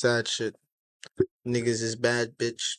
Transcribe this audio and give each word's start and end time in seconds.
Sad 0.00 0.28
shit. 0.28 0.56
Niggas 1.46 1.82
is 1.82 1.96
bad, 1.96 2.38
bitch. 2.38 2.78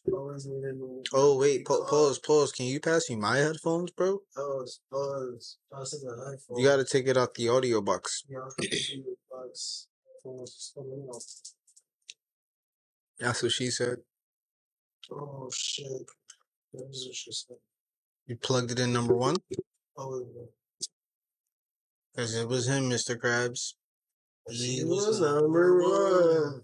Oh 1.14 1.37
wait, 1.40 1.65
pa- 1.65 1.85
pause, 1.85 2.19
pause. 2.19 2.51
Can 2.53 2.67
you 2.67 2.79
pass 2.79 3.09
me 3.09 3.17
my 3.17 3.37
headphones, 3.37 3.91
bro? 3.91 4.21
Pause, 4.36 4.81
pause. 4.91 5.57
Pass 5.73 5.91
the 5.91 6.38
iPhone. 6.51 6.59
You 6.59 6.67
gotta 6.67 6.85
take 6.85 7.07
it 7.07 7.17
out 7.17 7.35
the 7.35 7.49
audio 7.49 7.81
box. 7.81 8.23
Yeah, 8.29 8.39
out. 8.39 8.53
That's 13.20 13.44
what 13.44 13.52
she 13.54 13.68
said. 13.72 13.97
Oh 15.12 15.49
shit. 15.54 15.88
That 16.74 16.88
was 16.88 17.06
what 17.08 17.16
she 17.16 17.32
said. 17.34 17.58
You 18.28 18.38
plugged 18.38 18.72
it 18.72 18.80
in 18.80 18.94
number 18.94 19.16
one? 19.16 19.38
Oh. 19.98 20.26
Because 22.16 22.36
it 22.36 22.48
was 22.48 22.68
him, 22.68 22.90
Mr. 22.90 23.18
Krabs. 23.18 23.74
He 24.50 24.84
was 24.86 25.22
number 25.22 25.84
one. 25.84 26.62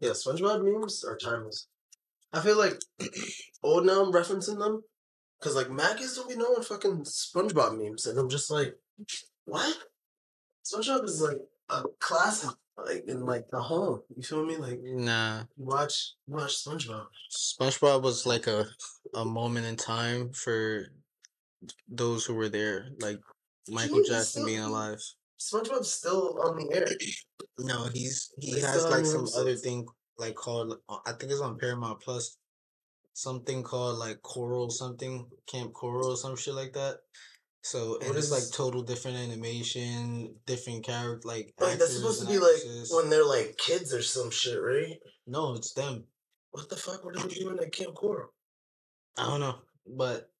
Yeah, 0.00 0.10
SpongeBob 0.10 0.64
memes 0.64 1.04
are 1.04 1.16
timeless. 1.16 1.68
I 2.32 2.40
feel 2.40 2.58
like 2.58 2.74
old 3.62 3.86
now 3.86 4.02
I'm 4.04 4.12
referencing 4.12 4.58
them 4.58 4.82
because 5.38 5.54
like 5.54 5.68
Mackies 5.68 6.16
don't 6.16 6.28
be 6.28 6.36
knowing 6.36 6.62
fucking 6.62 7.04
SpongeBob 7.04 7.78
memes, 7.78 8.06
and 8.06 8.18
I'm 8.18 8.28
just 8.28 8.50
like, 8.50 8.74
what? 9.44 9.76
SpongeBob 10.64 11.04
is 11.04 11.20
like 11.20 11.38
a 11.70 11.84
classic, 12.00 12.50
like 12.76 13.04
in 13.06 13.24
like 13.24 13.44
the 13.50 13.60
home. 13.60 14.00
You 14.16 14.22
feel 14.22 14.44
me? 14.44 14.56
Like 14.56 14.80
Nah. 14.82 15.40
you 15.56 15.64
watch 15.64 16.14
you 16.26 16.34
watch 16.34 16.64
SpongeBob. 16.64 17.06
SpongeBob 17.32 18.02
was 18.02 18.26
like 18.26 18.46
a 18.46 18.66
a 19.14 19.24
moment 19.24 19.66
in 19.66 19.76
time 19.76 20.32
for 20.32 20.86
those 21.88 22.24
who 22.24 22.34
were 22.34 22.48
there, 22.48 22.88
like 23.00 23.20
Michael 23.68 24.02
Jackson 24.02 24.44
being 24.44 24.60
alive. 24.60 25.00
SpongeBob's 25.44 25.90
still 25.90 26.38
on 26.42 26.56
the 26.56 26.74
air. 26.76 26.86
No, 27.58 27.84
he's 27.92 28.32
he 28.40 28.60
has 28.60 28.80
still 28.80 28.90
like 28.90 29.00
on 29.00 29.04
some 29.04 29.24
the 29.26 29.38
other 29.40 29.56
thing 29.56 29.86
like 30.18 30.34
called 30.34 30.78
uh, 30.88 30.98
I 31.06 31.12
think 31.12 31.32
it's 31.32 31.40
on 31.40 31.58
Paramount 31.58 32.00
Plus, 32.00 32.36
something 33.12 33.62
called 33.62 33.98
like 33.98 34.22
Coral 34.22 34.70
something 34.70 35.26
Kamp 35.50 35.72
Koral 35.72 36.12
or 36.12 36.16
some 36.16 36.36
shit 36.36 36.54
like 36.54 36.72
that. 36.74 36.98
So 37.62 37.98
and 38.00 38.08
What 38.10 38.18
it's 38.18 38.30
like 38.30 38.44
total 38.52 38.82
different 38.82 39.16
animation, 39.16 40.34
different 40.46 40.84
character 40.84 41.26
like 41.26 41.54
Like 41.58 41.78
that's 41.78 41.82
actors 41.82 41.96
supposed 41.96 42.20
to 42.20 42.26
and 42.26 42.34
be 42.34 42.38
like 42.38 42.56
actresses. 42.56 42.92
when 42.94 43.10
they're 43.10 43.24
like 43.26 43.56
kids 43.56 43.92
or 43.94 44.02
some 44.02 44.30
shit, 44.30 44.60
right? 44.60 44.98
no, 45.26 45.54
it's 45.54 45.72
them. 45.72 46.04
What 46.50 46.68
the 46.68 46.76
fuck? 46.76 47.04
What 47.04 47.16
are 47.16 47.26
they 47.26 47.34
doing 47.34 47.58
at 47.58 47.72
Kamp 47.72 47.94
Koral? 47.94 48.26
I 49.18 49.24
don't 49.28 49.40
know, 49.40 49.56
but 49.86 50.30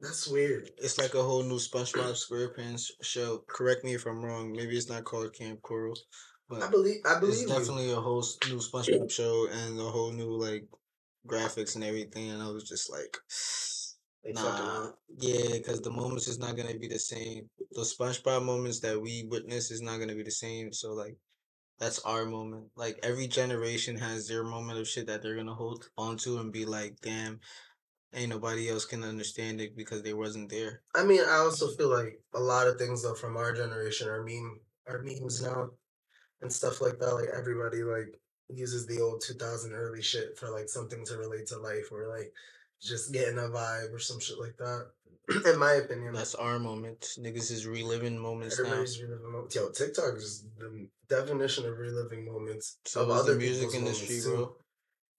That's 0.00 0.28
weird. 0.28 0.70
it's 0.78 0.98
like 0.98 1.14
a 1.14 1.22
whole 1.22 1.42
new 1.42 1.56
SpongeBob 1.56 2.14
SquarePants 2.14 2.90
show. 3.02 3.42
Correct 3.48 3.84
me 3.84 3.94
if 3.94 4.06
I'm 4.06 4.24
wrong. 4.24 4.52
Maybe 4.52 4.76
it's 4.76 4.88
not 4.88 5.04
called 5.04 5.34
Kamp 5.34 5.60
Koral, 5.60 5.98
but 6.48 6.62
I 6.62 6.68
believe. 6.70 7.00
I 7.04 7.18
believe 7.18 7.32
it's 7.32 7.42
you. 7.42 7.48
definitely 7.48 7.90
a 7.90 7.96
whole 7.96 8.24
new 8.48 8.58
SpongeBob 8.58 9.10
show 9.10 9.48
and 9.50 9.78
a 9.80 9.84
whole 9.84 10.12
new 10.12 10.30
like 10.30 10.68
graphics 11.26 11.74
and 11.74 11.82
everything. 11.82 12.30
And 12.30 12.40
I 12.40 12.48
was 12.48 12.68
just 12.68 12.92
like, 12.92 13.16
nah, 14.24 14.90
yeah, 15.18 15.48
because 15.52 15.80
the 15.80 15.90
moments 15.90 16.28
is 16.28 16.38
not 16.38 16.56
gonna 16.56 16.78
be 16.78 16.88
the 16.88 16.98
same. 16.98 17.50
The 17.72 17.80
SpongeBob 17.80 18.44
moments 18.44 18.78
that 18.80 19.00
we 19.00 19.26
witness 19.28 19.72
is 19.72 19.82
not 19.82 19.98
gonna 19.98 20.14
be 20.14 20.22
the 20.22 20.30
same. 20.30 20.72
So 20.72 20.92
like, 20.92 21.16
that's 21.80 21.98
our 22.00 22.24
moment. 22.24 22.66
Like 22.76 23.00
every 23.02 23.26
generation 23.26 23.96
has 23.96 24.28
their 24.28 24.44
moment 24.44 24.78
of 24.78 24.86
shit 24.86 25.08
that 25.08 25.22
they're 25.22 25.36
gonna 25.36 25.54
hold 25.54 25.88
onto 25.98 26.38
and 26.38 26.52
be 26.52 26.66
like, 26.66 27.00
damn. 27.02 27.40
Ain't 28.14 28.30
nobody 28.30 28.70
else 28.70 28.86
can 28.86 29.04
understand 29.04 29.60
it 29.60 29.76
because 29.76 30.02
they 30.02 30.14
wasn't 30.14 30.48
there. 30.48 30.80
I 30.94 31.04
mean, 31.04 31.20
I 31.20 31.36
also 31.38 31.68
feel 31.68 31.90
like 31.90 32.20
a 32.34 32.40
lot 32.40 32.66
of 32.66 32.78
things 32.78 33.02
though 33.02 33.14
from 33.14 33.36
our 33.36 33.52
generation 33.52 34.08
are 34.08 34.24
meme 34.24 34.60
are 34.86 35.02
memes 35.02 35.42
now 35.42 35.70
and 36.40 36.52
stuff 36.52 36.80
like 36.80 36.98
that. 36.98 37.14
Like 37.14 37.28
everybody 37.36 37.82
like 37.82 38.18
uses 38.48 38.86
the 38.86 39.00
old 39.00 39.20
two 39.20 39.34
thousand 39.34 39.74
early 39.74 40.02
shit 40.02 40.38
for 40.38 40.50
like 40.50 40.68
something 40.68 41.04
to 41.04 41.16
relate 41.18 41.46
to 41.48 41.58
life 41.58 41.92
or 41.92 42.08
like 42.08 42.32
just 42.80 43.12
getting 43.12 43.38
a 43.38 43.42
vibe 43.42 43.92
or 43.92 43.98
some 43.98 44.20
shit 44.20 44.38
like 44.40 44.56
that. 44.56 44.86
In 45.44 45.58
my 45.58 45.72
opinion, 45.72 46.14
That's 46.14 46.34
our 46.34 46.58
moment. 46.58 47.00
Niggas 47.18 47.50
is 47.50 47.66
reliving 47.66 48.18
moments 48.18 48.58
now. 48.58 48.70
reliving 48.70 49.30
moments. 49.30 49.54
Yo, 49.54 49.68
TikTok 49.68 50.16
is 50.16 50.46
the 50.58 50.88
definition 51.08 51.66
of 51.66 51.76
reliving 51.76 52.24
moments. 52.24 52.78
So 52.86 53.02
of 53.02 53.10
is 53.10 53.14
the 53.14 53.32
other 53.32 53.38
music 53.38 53.74
industry, 53.74 54.20
bro. 54.24 54.56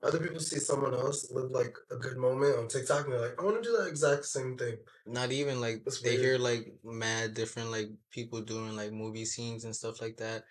Other 0.02 0.20
people 0.20 0.40
see 0.40 0.60
someone 0.60 0.94
else 0.94 1.30
live 1.32 1.52
like 1.52 1.76
a 1.92 1.96
good 1.96 2.18
moment 2.18 2.58
on 2.58 2.68
TikTok 2.70 3.04
and 3.06 3.14
they're 3.14 3.22
like, 3.22 3.40
I 3.40 3.44
want 3.44 3.62
to 3.62 3.70
do 3.70 3.76
that 3.78 3.88
exact 3.88 4.26
same 4.26 4.58
thing. 4.58 4.78
Not 5.06 5.32
even 5.32 5.60
like 5.60 5.84
That's 5.84 6.02
they 6.02 6.12
weird. 6.12 6.22
hear 6.24 6.38
like 6.38 6.74
mad 6.86 7.34
different 7.34 7.72
like 7.72 7.90
people 8.12 8.42
doing 8.42 8.76
like 8.78 8.94
movie 8.94 9.26
scenes 9.26 9.66
and 9.66 9.76
stuff 9.76 10.02
like 10.02 10.16
that. 10.18 10.44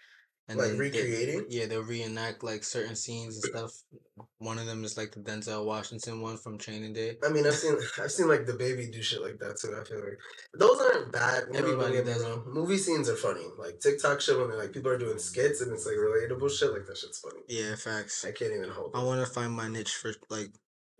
And 0.51 0.59
Like 0.59 0.69
then 0.69 0.79
they- 0.79 0.83
recreating? 0.85 1.47
yeah, 1.51 1.67
they'll 1.67 1.83
reenact 1.83 2.43
like 2.43 2.65
certain 2.65 2.97
scenes 2.97 3.35
and 3.37 3.45
stuff. 3.45 3.71
One 4.39 4.59
of 4.59 4.65
them 4.67 4.83
is 4.83 4.97
like 4.97 5.13
the 5.13 5.21
Denzel 5.21 5.65
Washington 5.67 6.23
one 6.23 6.39
from 6.39 6.57
Training 6.57 6.95
Day. 6.95 7.19
I 7.23 7.29
mean, 7.29 7.47
I've 7.47 7.55
seen 7.55 7.77
I've 8.03 8.11
seen 8.11 8.29
like 8.29 8.47
the 8.47 8.55
baby 8.55 8.89
do 8.91 9.03
shit 9.03 9.21
like 9.23 9.39
that 9.41 9.59
too. 9.61 9.77
I 9.79 9.85
feel 9.85 9.99
like 10.01 10.19
those 10.55 10.81
aren't 10.81 11.13
bad. 11.13 11.45
You 11.53 11.59
Everybody 11.59 11.99
me 11.99 12.05
does 12.05 12.25
wrong. 12.25 12.45
Movie 12.47 12.79
scenes 12.79 13.09
are 13.11 13.17
funny. 13.17 13.45
Like 13.59 13.79
TikTok 13.81 14.21
shit 14.23 14.39
when 14.39 14.49
they're 14.49 14.59
like 14.59 14.73
people 14.73 14.91
are 14.91 14.99
doing 14.99 15.19
skits 15.19 15.61
and 15.61 15.71
it's 15.73 15.85
like 15.85 15.97
relatable 15.97 16.51
shit. 16.51 16.73
Like 16.73 16.87
that 16.87 16.97
shit's 16.97 17.19
funny. 17.19 17.43
Yeah, 17.49 17.77
facts. 17.77 18.25
I 18.25 18.33
can't 18.33 18.53
even 18.55 18.71
hold 18.71 18.93
I 18.95 19.03
want 19.05 19.21
to 19.27 19.31
find 19.33 19.53
my 19.53 19.69
niche 19.69 19.95
for 19.97 20.13
like 20.31 20.51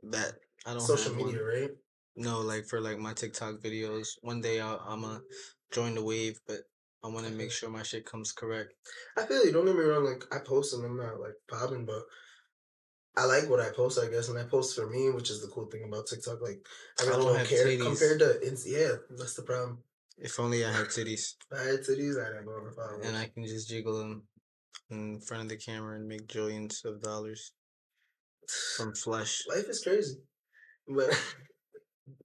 that. 0.03 0.33
I 0.67 0.71
don't 0.75 0.81
know, 0.81 0.85
Social 0.97 1.15
media, 1.15 1.41
one. 1.41 1.47
right? 1.47 1.71
No, 2.17 2.41
like 2.41 2.67
for 2.67 2.81
like 2.83 2.99
my 2.99 3.15
TikTok 3.15 3.61
videos. 3.63 4.09
One 4.21 4.43
day 4.43 4.61
I'll, 4.61 4.83
I'm 4.87 5.01
gonna 5.03 5.21
join 5.73 5.95
the 5.95 6.05
wave, 6.05 6.39
but 6.47 6.59
I 7.05 7.09
want 7.09 7.27
to 7.27 7.33
make 7.33 7.53
sure 7.53 7.71
my 7.71 7.83
shit 7.83 8.05
comes 8.05 8.33
correct. 8.33 8.75
I 9.17 9.25
feel 9.25 9.45
you. 9.45 9.53
Don't 9.53 9.67
get 9.67 9.77
me 9.77 9.83
wrong. 9.83 10.05
Like 10.05 10.25
I 10.33 10.39
post 10.45 10.75
and 10.75 10.85
I'm 10.85 10.97
not 10.97 11.21
like 11.21 11.35
popping, 11.49 11.85
but 11.87 12.03
I 13.17 13.25
like 13.25 13.49
what 13.49 13.61
I 13.61 13.71
post. 13.71 13.99
I 14.03 14.09
guess, 14.11 14.29
and 14.29 14.39
I 14.39 14.45
post 14.45 14.75
for 14.75 14.89
me, 14.89 15.11
which 15.11 15.31
is 15.31 15.41
the 15.41 15.49
cool 15.49 15.67
thing 15.67 15.85
about 15.87 16.07
TikTok. 16.07 16.41
Like 16.43 16.67
I 17.01 17.05
I 17.07 17.11
don't 17.11 17.21
don't, 17.23 17.47
care 17.47 17.67
titties. 17.67 17.83
compared 17.83 18.19
to 18.21 18.31
it's 18.43 18.67
yeah. 18.69 18.93
That's 19.11 19.35
the 19.35 19.43
problem. 19.43 19.79
If 20.17 20.41
only 20.41 20.65
I 20.65 20.73
had 20.73 20.87
titties. 20.87 21.35
If 21.51 21.59
I 21.59 21.63
had 21.63 21.81
titties, 21.81 22.19
I'd 22.21 22.35
have 22.35 22.49
over 22.49 22.73
followers. 22.73 23.07
and 23.07 23.17
I 23.17 23.27
can 23.27 23.47
just 23.47 23.69
jiggle 23.69 23.99
them 23.99 24.23
in 24.91 25.21
front 25.21 25.45
of 25.45 25.49
the 25.49 25.57
camera 25.57 25.97
and 25.97 26.09
make 26.09 26.33
billions 26.33 26.83
of 26.85 27.01
dollars 27.01 27.53
from 28.77 28.95
flesh. 28.95 29.45
life 29.49 29.69
is 29.69 29.83
crazy. 29.83 30.17
But 30.89 31.11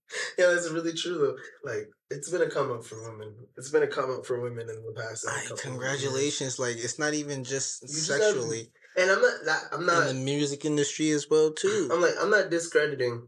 yeah, 0.37 0.47
that's 0.47 0.69
really 0.69 0.93
true 0.93 1.17
though. 1.17 1.69
Like 1.71 1.87
it's 2.09 2.29
been 2.29 2.41
a 2.41 2.49
come 2.49 2.71
up 2.71 2.83
for 2.85 3.01
women. 3.09 3.35
It's 3.57 3.69
been 3.71 3.83
a 3.83 3.87
come 3.87 4.11
up 4.11 4.25
for 4.25 4.39
women 4.41 4.69
in 4.69 4.83
the 4.85 4.93
past. 4.95 5.25
like, 5.25 5.35
Ay, 5.35 5.39
couple 5.41 5.55
years. 5.55 5.61
congratulations! 5.61 6.59
Like 6.59 6.77
it's 6.77 6.99
not 6.99 7.13
even 7.13 7.43
just 7.43 7.81
You 7.83 7.87
just 7.89 8.09
gotta- 8.09 8.23
sexually 8.23 8.71
And 8.97 9.09
I'm 9.09 9.21
not. 9.21 9.33
That, 9.45 9.61
I'm 9.71 9.85
not. 9.85 10.09
in 10.09 10.17
the 10.17 10.23
music 10.23 10.65
industry 10.65 11.09
as 11.11 11.27
well 11.29 11.51
too. 11.51 11.89
I'm 11.91 12.01
like. 12.01 12.13
I'm 12.19 12.29
not 12.29 12.49
discrediting 12.51 13.27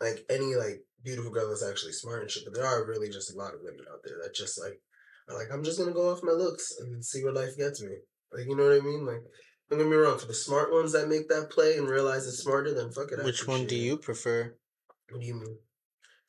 like 0.00 0.24
any 0.30 0.54
like 0.54 0.82
beautiful 1.02 1.30
girl 1.32 1.48
that's 1.48 1.64
actually 1.68 1.92
smart 1.92 2.22
and 2.22 2.30
shit. 2.30 2.44
But 2.44 2.54
there 2.54 2.66
are 2.66 2.86
really 2.86 3.08
just 3.08 3.34
a 3.34 3.36
lot 3.38 3.54
of 3.54 3.60
women 3.62 3.84
out 3.92 4.00
there 4.04 4.16
that 4.22 4.34
just 4.34 4.60
like 4.60 4.80
are 5.28 5.36
like 5.36 5.48
I'm 5.52 5.64
just 5.64 5.78
gonna 5.78 5.92
go 5.92 6.10
off 6.10 6.22
my 6.22 6.32
looks 6.32 6.72
and 6.80 7.04
see 7.04 7.24
where 7.24 7.32
life 7.32 7.56
gets 7.56 7.82
me. 7.82 7.92
Like 8.32 8.46
you 8.46 8.54
know 8.56 8.64
what 8.68 8.76
I 8.80 8.84
mean? 8.84 9.04
Like 9.06 9.22
don't 9.68 9.78
get 9.80 9.88
me 9.88 9.96
wrong. 9.96 10.18
For 10.18 10.26
the 10.26 10.34
smart 10.34 10.72
ones 10.72 10.92
that 10.92 11.08
make 11.08 11.28
that 11.28 11.50
play 11.50 11.76
and 11.76 11.88
realize 11.88 12.26
it's 12.26 12.38
smarter, 12.42 12.72
then 12.74 12.90
fuck 12.92 13.10
it. 13.12 13.20
I 13.20 13.24
Which 13.24 13.46
one 13.46 13.66
do 13.66 13.74
it. 13.74 13.78
you 13.78 13.96
prefer? 13.96 14.54
What 15.10 15.20
do 15.20 15.26
you 15.26 15.34
mean? 15.34 15.56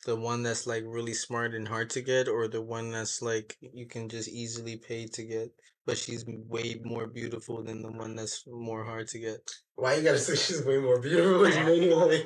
The 0.05 0.15
one 0.15 0.41
that's 0.43 0.65
like 0.65 0.83
really 0.85 1.13
smart 1.13 1.53
and 1.53 1.67
hard 1.67 1.89
to 1.91 2.01
get, 2.01 2.27
or 2.27 2.47
the 2.47 2.61
one 2.61 2.91
that's 2.91 3.21
like 3.21 3.55
you 3.61 3.85
can 3.85 4.09
just 4.09 4.29
easily 4.29 4.77
pay 4.77 5.05
to 5.07 5.23
get, 5.23 5.51
but 5.85 5.97
she's 5.97 6.25
way 6.25 6.79
more 6.83 7.07
beautiful 7.07 7.63
than 7.63 7.81
the 7.81 7.91
one 7.91 8.15
that's 8.15 8.43
more 8.47 8.83
hard 8.83 9.07
to 9.09 9.19
get? 9.19 9.39
Why 9.75 9.95
you 9.95 10.03
gotta 10.03 10.17
say 10.17 10.35
she's 10.35 10.65
way 10.65 10.77
more 10.79 10.99
beautiful? 10.99 11.43
than 11.49 11.65
me? 11.65 11.93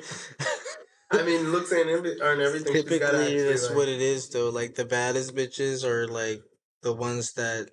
Like, 1.08 1.22
I 1.22 1.24
mean, 1.24 1.52
looks 1.52 1.72
every, 1.72 2.20
aren't 2.20 2.40
everything. 2.40 2.72
Typically, 2.72 3.40
that's 3.44 3.68
like- 3.68 3.76
what 3.76 3.88
it 3.88 4.00
is, 4.00 4.28
though. 4.30 4.48
Like 4.50 4.74
the 4.74 4.84
baddest 4.84 5.36
bitches 5.36 5.84
are 5.84 6.08
like 6.08 6.42
the 6.82 6.92
ones 6.92 7.32
that, 7.34 7.70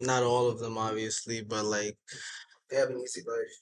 not 0.00 0.24
all 0.24 0.48
of 0.48 0.58
them, 0.58 0.76
obviously, 0.76 1.42
but 1.42 1.64
like 1.64 1.96
They 2.70 2.76
have 2.76 2.90
an 2.90 2.98
easy 3.00 3.22
life. 3.26 3.54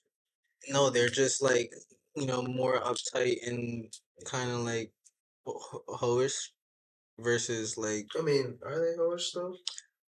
no, 0.70 0.88
they're 0.90 1.08
just 1.10 1.42
like 1.42 1.70
you 2.16 2.26
know 2.26 2.42
more 2.42 2.80
uptight 2.80 3.46
and 3.46 3.92
kind 4.24 4.50
of 4.50 4.60
like 4.60 4.90
hoish 5.46 6.50
versus 7.18 7.76
like 7.76 8.06
I 8.18 8.22
mean, 8.22 8.58
are 8.64 8.80
they 8.80 8.96
hoish 8.98 9.32
though? 9.34 9.54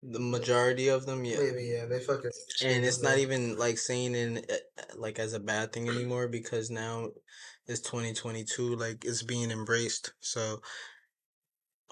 the 0.02 0.19
majority 0.19 0.88
of 0.88 1.06
them, 1.06 1.25
yeah. 1.25 1.38
Maybe 1.38 1.64
yeah. 1.64 1.87
They 1.87 2.00
fucking. 2.00 2.31
And 2.64 2.84
it's 2.84 3.02
not 3.02 3.19
even 3.19 3.56
like 3.56 3.79
saying 3.79 4.14
in 4.14 4.38
uh, 4.38 4.82
like 4.96 5.19
as 5.19 5.32
a 5.32 5.40
bad 5.40 5.73
thing 5.73 5.88
anymore 5.88 6.29
because 6.29 6.70
now 6.70 7.08
it's 7.67 7.81
2022 7.81 8.75
like 8.76 9.05
it's 9.05 9.23
being 9.23 9.50
embraced 9.50 10.12
so 10.20 10.61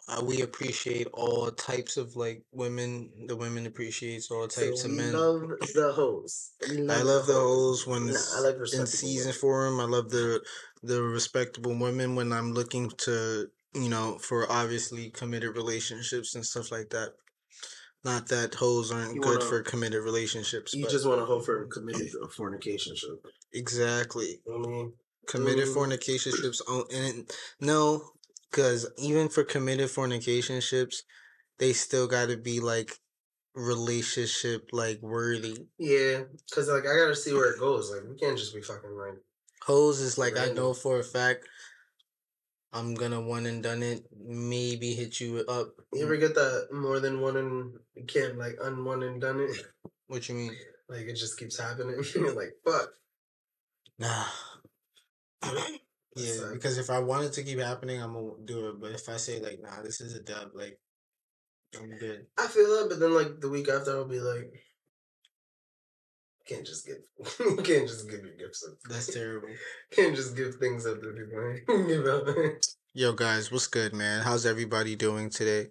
uh, 0.08 0.20
we 0.24 0.42
appreciate 0.42 1.06
all 1.12 1.50
types 1.52 1.96
of 1.96 2.16
like 2.16 2.42
women 2.52 3.10
the 3.28 3.36
women 3.36 3.66
appreciates 3.66 4.30
all 4.30 4.48
So 4.48 4.62
types 4.62 4.84
of 4.84 4.90
we 4.90 4.96
men 4.96 5.12
love 5.12 5.42
the 5.74 5.92
hoes. 5.94 6.52
I 6.62 7.02
love 7.02 7.26
the 7.26 7.34
hoes 7.34 7.86
when 7.86 8.06
Nah, 8.06 8.12
it's 8.12 8.36
I 8.36 8.40
like 8.40 8.56
in 8.56 8.86
season 8.86 9.32
for 9.32 9.64
them. 9.64 9.78
I 9.78 9.84
love 9.84 10.10
the 10.10 10.40
the 10.82 11.02
respectable 11.02 11.74
women 11.78 12.14
when 12.14 12.32
I'm 12.32 12.52
looking 12.52 12.90
to 13.06 13.48
you 13.74 13.88
know 13.88 14.18
for 14.18 14.50
obviously 14.50 15.10
committed 15.10 15.56
relationships 15.56 16.34
and 16.34 16.44
stuff 16.44 16.70
like 16.72 16.90
that. 16.90 17.10
Not 18.02 18.28
that 18.28 18.54
hoes 18.54 18.90
aren't 18.90 19.14
You 19.16 19.20
good 19.20 19.38
wanna- 19.40 19.50
for 19.50 19.62
committed 19.62 20.02
relationships. 20.02 20.72
You 20.72 20.88
just 20.88 21.04
want 21.06 21.20
to 21.20 21.26
hope 21.26 21.44
for 21.44 21.62
a 21.64 21.68
committed 21.68 22.10
fornication 22.34 22.96
ship. 22.96 23.24
exactly 23.52 24.40
You 24.46 24.52
know 24.52 24.58
what 24.60 24.68
I 24.68 24.70
mean? 24.70 24.92
committed 25.26 25.68
Mm. 25.68 25.74
fornicationships. 25.74 26.62
Oh, 26.66 26.86
and 26.90 27.30
no, 27.60 28.10
because 28.50 28.88
even 28.96 29.28
for 29.28 29.44
committed 29.44 29.90
fornicationships, 29.90 31.02
they 31.58 31.74
still 31.74 32.06
got 32.06 32.30
to 32.30 32.38
be 32.38 32.58
like 32.58 32.98
relationship 33.54 34.68
like 34.72 35.00
worthy. 35.02 35.66
Yeah, 35.78 36.22
because 36.48 36.68
like 36.68 36.84
I 36.86 36.96
gotta 36.96 37.14
see 37.16 37.34
where 37.34 37.52
it 37.52 37.58
goes. 37.60 37.90
Like 37.90 38.02
we 38.08 38.16
can't 38.16 38.38
just 38.38 38.54
be 38.54 38.62
fucking 38.62 38.96
like 38.96 39.18
Hoes 39.64 40.00
is 40.00 40.18
like 40.18 40.38
I 40.38 40.52
know 40.52 40.74
for 40.74 40.98
a 40.98 41.04
fact. 41.04 41.48
I'm 42.72 42.94
gonna 42.94 43.20
one 43.20 43.46
and 43.46 43.62
done 43.62 43.82
it. 43.82 44.06
Maybe 44.16 44.94
hit 44.94 45.20
you 45.20 45.38
up. 45.48 45.72
you 45.92 46.04
ever 46.04 46.16
mm. 46.16 46.20
get 46.20 46.34
that 46.34 46.68
more 46.72 47.00
than 47.00 47.20
one 47.20 47.36
and 47.36 47.72
can't 48.06 48.38
like 48.38 48.56
unone 48.62 49.02
and 49.02 49.20
done 49.20 49.40
it. 49.40 49.56
What 50.06 50.28
you 50.28 50.34
mean? 50.36 50.56
Like 50.88 51.06
it 51.06 51.14
just 51.14 51.38
keeps 51.38 51.58
happening. 51.58 52.02
You're 52.14 52.34
like 52.34 52.52
fuck. 52.64 52.90
Nah. 53.98 54.24
yeah, 56.16 56.32
sucks. 56.32 56.52
because 56.52 56.78
if 56.78 56.90
I 56.90 57.00
want 57.00 57.24
it 57.24 57.32
to 57.34 57.42
keep 57.42 57.58
happening, 57.58 58.02
I'm 58.02 58.14
gonna 58.14 58.32
do 58.44 58.68
it. 58.68 58.80
But 58.80 58.92
if 58.92 59.08
I 59.08 59.16
say 59.16 59.40
like, 59.40 59.60
nah, 59.60 59.82
this 59.82 60.00
is 60.00 60.14
a 60.14 60.22
dub, 60.22 60.50
like, 60.54 60.78
I'm 61.76 61.96
good. 61.98 62.26
I 62.38 62.46
feel 62.46 62.68
that, 62.76 62.88
but 62.88 63.00
then 63.00 63.14
like 63.14 63.40
the 63.40 63.48
week 63.48 63.68
after 63.68 63.92
I'll 63.92 64.04
be 64.04 64.20
like, 64.20 64.52
can't 66.54 66.66
just 66.66 66.86
give, 66.86 66.96
you 67.38 67.56
can't 67.56 67.86
just 67.88 68.10
give 68.10 68.20
your 68.24 68.34
gifts 68.36 68.66
up. 68.68 68.76
That's 68.88 69.12
terrible. 69.12 69.48
Can't 69.92 70.16
just 70.16 70.36
give 70.36 70.56
things 70.56 70.84
up 70.86 71.00
to 71.00 71.12
people. 71.12 71.86
Give 71.86 72.06
up. 72.06 72.26
Yo, 72.92 73.12
guys, 73.12 73.52
what's 73.52 73.68
good, 73.68 73.92
man? 73.92 74.22
How's 74.22 74.46
everybody 74.46 74.96
doing 74.96 75.30
today? 75.30 75.68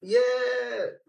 yeah. 0.00 0.20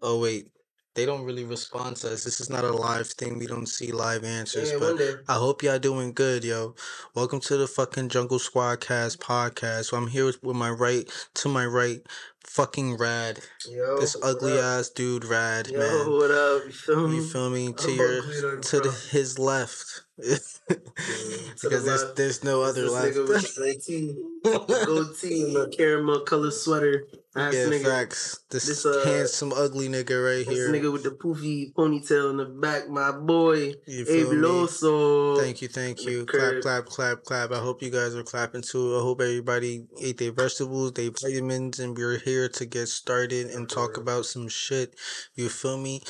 Oh 0.01 0.19
wait, 0.19 0.49
they 0.95 1.05
don't 1.05 1.23
really 1.23 1.45
respond 1.45 1.95
to 1.97 2.11
us. 2.11 2.23
This 2.23 2.41
is 2.41 2.49
not 2.49 2.63
a 2.63 2.71
live 2.71 3.07
thing. 3.07 3.37
We 3.37 3.45
don't 3.47 3.67
see 3.67 3.91
live 3.91 4.23
answers, 4.23 4.71
Yeah, 4.71 4.77
but. 4.79 4.99
I 5.29 5.35
hope 5.35 5.61
y'all 5.63 5.79
doing 5.79 6.13
good, 6.13 6.43
yo. 6.43 6.75
Welcome 7.15 7.39
to 7.41 7.57
the 7.57 7.67
fucking 7.67 8.09
Jungle 8.09 8.39
Squad 8.39 8.81
Cast 8.81 9.19
podcast. 9.19 9.85
So 9.85 9.97
I'm 9.97 10.07
here 10.07 10.25
with, 10.25 10.41
with 10.43 10.57
my 10.57 10.71
right 10.71 11.07
to 11.35 11.49
my 11.49 11.65
right, 11.65 12.01
fucking 12.45 12.97
Rad. 12.97 13.39
Yo, 13.69 13.99
this 13.99 14.15
ugly 14.21 14.57
ass 14.57 14.89
dude, 14.89 15.25
Rad, 15.25 15.67
Yo, 15.67 15.79
man. 15.79 16.11
what 16.11 16.31
up? 16.31 16.63
You 16.65 16.71
feel 16.71 17.07
me? 17.07 17.15
You 17.17 17.23
feel 17.23 17.49
me? 17.49 17.73
To 17.73 17.87
I'm 17.91 17.97
your 17.97 18.57
to 18.61 18.79
the, 18.79 18.91
his 19.11 19.37
left, 19.39 20.01
because 20.17 20.59
the 20.67 21.69
there's 21.69 21.85
left. 21.85 22.15
there's 22.15 22.43
no 22.43 22.61
other 22.63 22.83
this 22.83 22.91
left. 22.91 23.07
nigga 23.15 24.15
the 24.43 24.85
goatee, 24.85 25.53
goatee 25.53 25.75
caramel 25.77 26.21
color 26.21 26.51
sweater. 26.51 27.05
Ass 27.33 27.53
yeah, 27.53 27.67
nigga. 27.67 27.85
facts. 27.85 28.43
This, 28.49 28.65
This, 28.65 28.85
uh, 28.85 29.03
handsome 29.05 29.53
ugly 29.53 29.87
nigga 29.87 30.21
right 30.21 30.45
This 30.45 30.53
here. 30.53 30.69
nigga 30.69 30.91
with 30.91 31.03
the 31.03 31.11
poofy 31.11 31.71
ponytail 31.73 32.29
in 32.31 32.35
the 32.35 32.43
back, 32.43 32.89
my 32.89 33.11
boy. 33.13 33.73
you 33.87 34.03
feel 34.03 34.33
me? 34.33 34.35
Loso. 34.45 35.39
Thank 35.39 35.61
you, 35.61 35.69
thank 35.69 36.03
you. 36.03 36.25
Clap, 36.25 36.59
clap, 36.61 36.85
clap, 36.87 37.23
clap. 37.23 37.51
I 37.53 37.59
hope 37.59 37.81
you 37.81 37.89
guys 37.89 38.15
are 38.15 38.23
clapping 38.23 38.63
too. 38.63 38.97
I 38.97 39.01
hope 39.01 39.21
everybody 39.21 39.85
ate 40.01 40.17
their 40.17 40.33
vegetables, 40.33 40.91
their 40.91 41.11
vitamins, 41.11 41.79
and 41.79 41.97
we're 41.97 42.17
here 42.31 42.47
to 42.49 42.65
get 42.65 42.87
started 42.87 43.47
and 43.51 43.67
talk 43.69 43.97
about 43.97 44.25
some 44.25 44.47
shit. 44.47 44.95
You 45.35 45.49
feel 45.49 45.77
me? 45.77 46.01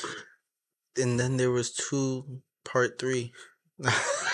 And 0.96 1.18
then 1.18 1.36
there 1.36 1.50
was 1.50 1.72
two, 1.72 2.42
part 2.64 2.98
three. 2.98 3.32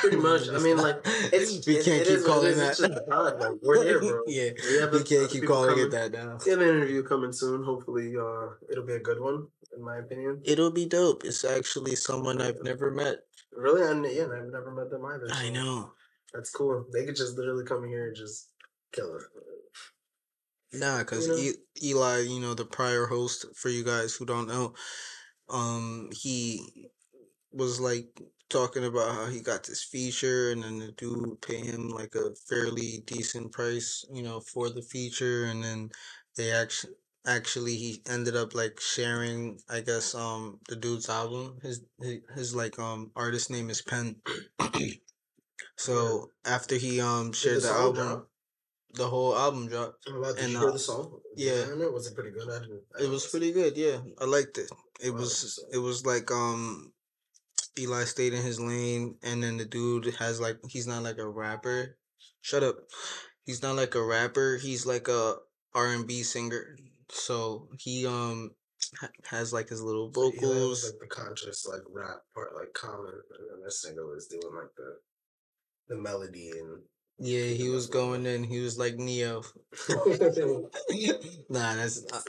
Pretty 0.00 0.16
much. 0.28 0.48
I 0.50 0.58
mean, 0.58 0.76
like, 0.76 1.00
it's 1.32 1.66
we 1.66 1.76
can't 1.76 2.02
it 2.02 2.08
keep 2.08 2.18
it 2.20 2.26
calling 2.26 2.56
that. 2.56 2.70
It's 2.70 2.80
just 2.80 3.08
hard. 3.10 3.40
Like, 3.40 3.52
we're 3.62 3.84
here, 3.88 4.00
bro. 4.00 4.22
yeah, 4.26 4.50
We 4.68 4.78
have 4.80 4.92
we 4.92 5.02
can't 5.02 5.30
keep 5.30 5.46
calling 5.46 5.70
coming. 5.70 5.86
it 5.86 5.90
that 5.92 6.12
now. 6.12 6.38
We 6.44 6.50
have 6.50 6.60
an 6.60 6.68
interview 6.68 7.02
coming 7.02 7.32
soon. 7.32 7.64
Hopefully, 7.64 8.12
uh, 8.16 8.48
it'll 8.70 8.84
be 8.86 8.94
a 8.94 9.00
good 9.00 9.20
one, 9.20 9.46
in 9.76 9.82
my 9.82 9.98
opinion. 9.98 10.42
It'll 10.44 10.70
be 10.72 10.86
dope. 10.86 11.24
It's 11.24 11.44
actually 11.44 11.96
someone 11.96 12.42
I've 12.42 12.62
never 12.62 12.90
met. 12.90 13.18
Really, 13.56 13.82
I, 13.82 13.92
yeah, 14.12 14.24
I've 14.24 14.52
never 14.52 14.72
met 14.76 14.90
them 14.90 15.04
either. 15.06 15.28
I 15.32 15.48
know. 15.50 15.92
That's 16.34 16.50
cool. 16.50 16.84
They 16.92 17.06
could 17.06 17.16
just 17.16 17.38
literally 17.38 17.64
come 17.64 17.86
here 17.88 18.08
and 18.08 18.16
just 18.16 18.50
kill 18.92 19.16
it. 19.16 19.22
Nah, 20.72 20.98
because 20.98 21.26
You 21.26 21.32
know? 21.32 21.38
e- 21.38 21.90
Eli, 21.90 22.20
you 22.20 22.40
know, 22.40 22.54
the 22.54 22.64
prior 22.64 23.06
host, 23.06 23.46
for 23.54 23.68
you 23.68 23.84
guys 23.84 24.14
who 24.14 24.26
don't 24.26 24.48
know, 24.48 24.74
um, 25.48 26.10
he 26.12 26.90
was 27.52 27.80
like 27.80 28.20
talking 28.50 28.84
about 28.84 29.14
how 29.14 29.26
he 29.26 29.40
got 29.40 29.64
this 29.64 29.84
feature 29.84 30.50
and 30.50 30.62
then 30.62 30.78
the 30.78 30.92
dude 30.92 31.40
paid 31.42 31.64
him 31.64 31.88
like 31.88 32.14
a 32.14 32.34
fairly 32.48 33.02
decent 33.06 33.52
price, 33.52 34.04
you 34.12 34.22
know, 34.22 34.40
for 34.40 34.70
the 34.70 34.82
feature. 34.82 35.44
And 35.44 35.62
then 35.62 35.90
they 36.36 36.52
actually, 36.52 36.94
actually, 37.26 37.76
he 37.76 38.02
ended 38.08 38.36
up 38.36 38.54
like 38.54 38.80
sharing, 38.80 39.58
I 39.68 39.80
guess, 39.80 40.14
um, 40.14 40.60
the 40.68 40.76
dude's 40.76 41.08
album. 41.08 41.58
His, 41.62 41.82
his, 42.00 42.18
his 42.34 42.54
like, 42.54 42.78
um, 42.78 43.10
artist 43.16 43.50
name 43.50 43.70
is 43.70 43.82
Pen. 43.82 44.16
so 45.76 46.30
after 46.44 46.76
he, 46.76 47.00
um, 47.00 47.32
shared 47.32 47.62
the 47.62 47.68
album? 47.70 48.27
The 48.94 49.06
whole 49.06 49.36
album 49.36 49.68
dropped. 49.68 50.08
I'm 50.08 50.16
about 50.16 50.36
to 50.38 50.42
And, 50.44 50.52
hear 50.52 50.68
uh, 50.68 50.72
the 50.72 50.78
song. 50.78 51.20
yeah. 51.36 51.66
I 51.70 51.76
know. 51.76 51.90
Was 51.90 52.06
it 52.06 52.14
pretty 52.14 52.30
good? 52.30 52.48
I 52.48 52.58
didn't. 52.60 52.82
I 52.98 53.02
It 53.04 53.10
was 53.10 53.26
pretty 53.26 53.52
good, 53.52 53.76
yeah. 53.76 53.98
I 54.20 54.24
liked 54.24 54.56
it. 54.58 54.70
It 55.00 55.10
was 55.12 55.28
that's 55.42 55.42
what's 55.44 55.58
up. 55.58 55.74
it 55.74 55.78
was 55.78 56.06
like 56.06 56.30
um 56.30 56.92
Eli 57.78 58.04
stayed 58.04 58.32
in 58.32 58.42
his 58.42 58.58
lane 58.58 59.16
and 59.22 59.42
then 59.42 59.56
the 59.58 59.64
dude 59.64 60.14
has 60.16 60.40
like 60.40 60.58
he's 60.68 60.86
not 60.86 61.02
like 61.02 61.18
a 61.18 61.28
rapper. 61.28 61.96
Shut 62.40 62.62
up. 62.64 62.76
He's 63.44 63.62
not 63.62 63.76
like 63.76 63.94
a 63.94 64.02
rapper, 64.04 64.56
he's 64.56 64.86
like 64.86 65.08
a 65.08 65.36
R&B 65.74 66.22
singer. 66.22 66.76
So 67.10 67.68
he 67.78 68.06
um 68.06 68.50
has 69.26 69.52
like 69.52 69.68
his 69.68 69.82
little 69.82 70.10
So 70.14 70.20
was 70.22 70.34
vocals. 70.34 70.84
like 70.84 71.00
the 71.00 71.06
conscious 71.14 71.66
like 71.66 71.82
rap 71.92 72.22
part, 72.34 72.54
like 72.56 72.72
Common, 72.72 73.12
and 73.52 73.64
this 73.64 73.84
nigga 73.86 74.04
was 74.08 74.26
doing 74.28 74.54
like 74.54 74.74
the 74.76 74.96
the 75.88 76.00
melody 76.00 76.50
and. 76.58 76.82
Yeah, 77.18 77.46
he 77.46 77.68
was 77.68 77.88
going 77.88 78.26
in. 78.26 78.44
He 78.44 78.60
was 78.60 78.78
like 78.78 78.96
Ne-Yo. 78.96 79.42
nah, 81.50 81.74
that's 81.74 82.04
uh, 82.12 82.20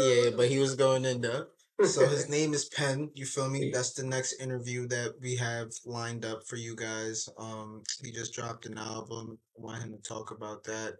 yeah, 0.00 0.30
but 0.36 0.48
he 0.48 0.58
was 0.58 0.74
going 0.74 1.04
in 1.04 1.20
though. 1.20 1.46
So 1.84 2.06
his 2.08 2.28
name 2.36 2.52
is 2.52 2.64
Penn. 2.64 3.10
You 3.14 3.26
feel 3.26 3.48
me? 3.48 3.70
That's 3.70 3.92
the 3.92 4.04
next 4.04 4.40
interview 4.40 4.88
that 4.88 5.14
we 5.20 5.36
have 5.36 5.70
lined 5.86 6.24
up 6.24 6.46
for 6.46 6.56
you 6.56 6.74
guys. 6.74 7.28
Um, 7.38 7.82
he 8.02 8.10
just 8.10 8.34
dropped 8.34 8.66
an 8.66 8.76
album. 8.76 9.38
I 9.56 9.62
want 9.62 9.82
him 9.82 9.92
to 9.92 10.02
talk 10.02 10.32
about 10.32 10.64
that. 10.64 10.96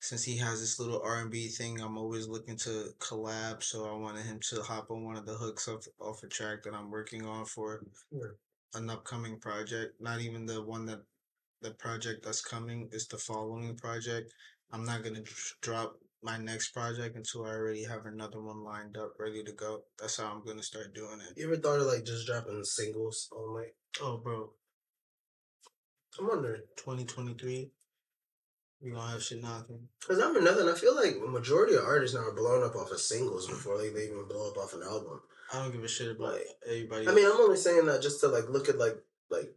Since 0.00 0.24
he 0.24 0.36
has 0.38 0.60
this 0.60 0.78
little 0.78 1.02
R 1.02 1.20
and 1.20 1.30
B 1.30 1.48
thing, 1.48 1.80
I'm 1.80 1.98
always 1.98 2.26
looking 2.26 2.56
to 2.58 2.88
collab. 3.00 3.62
So 3.62 3.86
I 3.86 3.96
wanted 3.96 4.24
him 4.24 4.40
to 4.50 4.62
hop 4.62 4.90
on 4.90 5.04
one 5.04 5.16
of 5.16 5.26
the 5.26 5.34
hooks 5.34 5.68
off 5.68 5.86
off 6.00 6.22
a 6.22 6.26
track 6.26 6.62
that 6.64 6.74
I'm 6.74 6.90
working 6.90 7.26
on 7.26 7.44
for 7.44 7.84
an 8.74 8.90
upcoming 8.90 9.38
project. 9.40 10.00
Not 10.00 10.20
even 10.20 10.46
the 10.46 10.62
one 10.62 10.86
that 10.86 11.00
the 11.64 11.70
project 11.70 12.24
that's 12.24 12.42
coming 12.42 12.88
is 12.92 13.08
the 13.08 13.16
following 13.16 13.74
project. 13.76 14.32
I'm 14.70 14.84
not 14.84 15.02
gonna 15.02 15.22
dr- 15.22 15.54
drop 15.62 15.96
my 16.22 16.36
next 16.36 16.70
project 16.70 17.16
until 17.16 17.46
I 17.46 17.50
already 17.50 17.84
have 17.84 18.04
another 18.04 18.40
one 18.40 18.62
lined 18.62 18.96
up, 18.98 19.12
ready 19.18 19.42
to 19.42 19.52
go. 19.52 19.80
That's 19.98 20.18
how 20.18 20.26
I'm 20.26 20.44
gonna 20.44 20.62
start 20.62 20.94
doing 20.94 21.20
it. 21.20 21.38
You 21.38 21.46
ever 21.46 21.56
thought 21.56 21.80
of 21.80 21.86
like 21.86 22.04
just 22.04 22.26
dropping 22.26 22.62
singles 22.64 23.30
only? 23.34 23.68
Oh, 24.02 24.18
bro, 24.18 24.50
I'm 26.20 26.28
wondering. 26.28 26.60
2023, 26.76 27.70
we 28.82 28.90
gonna 28.90 29.10
have 29.10 29.22
shit 29.22 29.42
knocking. 29.42 29.88
Cause 30.06 30.20
I'm 30.20 30.44
nothing. 30.44 30.68
I 30.68 30.74
feel 30.74 30.94
like 30.94 31.16
majority 31.26 31.76
of 31.76 31.84
artists 31.84 32.14
now 32.14 32.24
are 32.24 32.34
blown 32.34 32.62
up 32.62 32.76
off 32.76 32.90
of 32.90 33.00
singles 33.00 33.46
before 33.48 33.78
like, 33.78 33.94
they 33.94 34.04
even 34.04 34.28
blow 34.28 34.50
up 34.50 34.58
off 34.58 34.74
an 34.74 34.82
album. 34.82 35.20
I 35.52 35.62
don't 35.62 35.72
give 35.72 35.84
a 35.84 35.88
shit 35.88 36.10
about 36.10 36.34
Like, 36.34 36.46
everybody. 36.66 37.08
I 37.08 37.14
mean, 37.14 37.24
I'm 37.24 37.40
only 37.40 37.56
saying 37.56 37.86
that 37.86 38.02
just 38.02 38.20
to 38.20 38.28
like 38.28 38.50
look 38.50 38.68
at 38.68 38.76
like 38.76 38.98
like 39.30 39.54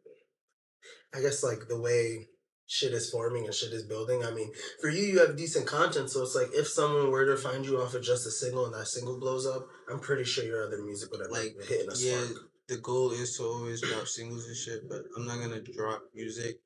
I 1.14 1.22
guess 1.22 1.44
like 1.44 1.68
the 1.68 1.80
way 1.80 2.28
shit 2.68 2.94
is 2.94 3.10
forming 3.10 3.46
and 3.46 3.54
shit 3.54 3.72
is 3.72 3.84
building. 3.84 4.24
I 4.24 4.32
mean, 4.32 4.52
for 4.82 4.90
you, 4.90 5.04
you 5.04 5.20
have 5.20 5.38
decent 5.38 5.66
content, 5.66 6.10
so 6.10 6.22
it's 6.22 6.36
like 6.36 6.50
if 6.54 6.68
someone 6.68 7.12
were 7.12 7.26
to 7.26 7.38
find 7.38 7.66
you 7.66 7.82
off 7.82 7.94
of 7.94 8.04
just 8.04 8.28
a 8.28 8.32
single 8.32 8.66
and 8.66 8.74
that 8.74 8.88
single 8.88 9.20
blows 9.20 9.48
up, 9.48 9.68
I'm 9.92 10.00
pretty 10.00 10.26
sure 10.26 10.44
your 10.44 10.66
other 10.66 10.82
music 10.84 11.12
would 11.12 11.22
have 11.22 11.32
like 11.32 11.56
hitting 11.68 11.90
a 11.90 11.96
yeah, 11.98 12.24
spark. 12.24 12.50
the 12.68 12.78
goal 12.78 13.12
is 13.12 13.38
to 13.38 13.44
always 13.44 13.82
drop 13.82 14.08
singles 14.08 14.46
and 14.48 14.56
shit, 14.56 14.90
but 14.90 15.04
I'm 15.16 15.26
not 15.26 15.40
gonna 15.40 15.62
drop 15.62 16.04
music 16.14 16.60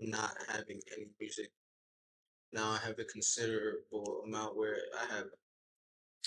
not 0.00 0.32
having 0.48 0.80
any 0.96 1.08
music. 1.20 1.50
Now 2.52 2.70
I 2.70 2.78
have 2.78 2.98
a 2.98 3.04
considerable 3.04 4.22
amount 4.26 4.56
where 4.56 4.76
I 4.96 5.14
have 5.14 5.26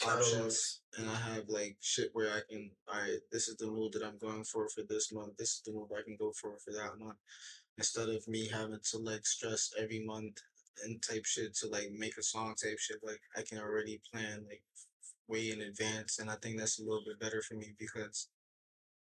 options 0.08 0.82
and 0.98 1.10
I 1.10 1.14
mm-hmm. 1.14 1.34
have 1.34 1.50
like 1.50 1.78
shit 1.80 2.10
where 2.14 2.30
I 2.30 2.42
can 2.50 2.72
alright, 2.88 3.20
this 3.32 3.48
is 3.48 3.58
the 3.58 3.68
mood 3.68 3.94
that 3.94 4.04
I'm 4.04 4.18
going 4.18 4.44
for 4.44 4.68
for 4.70 4.82
this 4.88 5.12
month, 5.12 5.38
this 5.38 5.50
is 5.50 5.62
the 5.66 5.74
mood 5.74 5.90
I 5.98 6.04
can 6.04 6.16
go 6.18 6.32
for 6.32 6.58
for 6.64 6.72
that 6.72 7.00
month. 7.00 7.18
Instead 7.78 8.10
of 8.10 8.28
me 8.28 8.48
having 8.48 8.80
to 8.92 8.98
like 8.98 9.26
stress 9.26 9.72
every 9.80 10.04
month 10.06 10.38
and 10.84 11.02
type 11.02 11.26
shit 11.26 11.54
to 11.56 11.68
like 11.68 11.92
make 11.92 12.18
a 12.18 12.24
song 12.24 12.56
type 12.62 12.80
shit, 12.80 12.98
like 13.04 13.22
I 13.36 13.42
can 13.42 13.60
already 13.60 14.02
plan 14.12 14.46
like 14.48 14.64
way 15.28 15.52
in 15.52 15.62
advance 15.62 16.20
and 16.20 16.30
I 16.30 16.36
think 16.42 16.58
that's 16.58 16.80
a 16.80 16.84
little 16.84 17.04
bit 17.06 17.20
better 17.20 17.42
for 17.42 17.56
me 17.56 17.74
because 17.80 18.30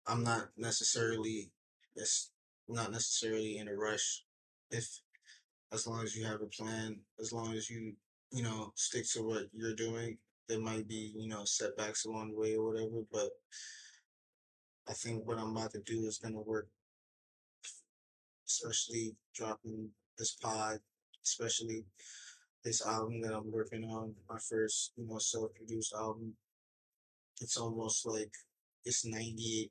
I'm 0.06 0.22
not 0.22 0.48
necessarily 0.56 1.50
it's 1.96 2.30
not 2.68 2.92
necessarily 2.92 3.58
in 3.58 3.68
a 3.68 3.74
rush 3.74 4.24
if 4.70 5.00
as 5.72 5.86
long 5.86 6.02
as 6.02 6.14
you 6.14 6.24
have 6.24 6.42
a 6.42 6.46
plan, 6.46 7.00
as 7.20 7.32
long 7.32 7.54
as 7.54 7.70
you, 7.70 7.94
you 8.30 8.42
know, 8.42 8.72
stick 8.74 9.04
to 9.12 9.22
what 9.22 9.44
you're 9.52 9.74
doing, 9.74 10.18
there 10.52 10.60
might 10.60 10.86
be 10.86 11.14
you 11.16 11.28
know 11.28 11.44
setbacks 11.44 12.04
along 12.04 12.32
the 12.32 12.38
way 12.38 12.56
or 12.56 12.70
whatever, 12.70 13.02
but 13.10 13.30
I 14.86 14.92
think 14.92 15.26
what 15.26 15.38
I'm 15.38 15.56
about 15.56 15.72
to 15.72 15.80
do 15.80 16.04
is 16.04 16.18
gonna 16.18 16.42
work, 16.42 16.68
especially 18.46 19.16
dropping 19.34 19.88
this 20.18 20.32
pod, 20.32 20.80
especially 21.24 21.86
this 22.64 22.86
album 22.86 23.22
that 23.22 23.32
I'm 23.34 23.50
working 23.50 23.84
on, 23.84 24.14
my 24.28 24.38
first 24.38 24.92
you 24.96 25.06
know 25.08 25.18
self-produced 25.18 25.94
album. 25.94 26.34
It's 27.40 27.56
almost 27.56 28.04
like 28.04 28.32
it's 28.84 29.06
98% 29.06 29.70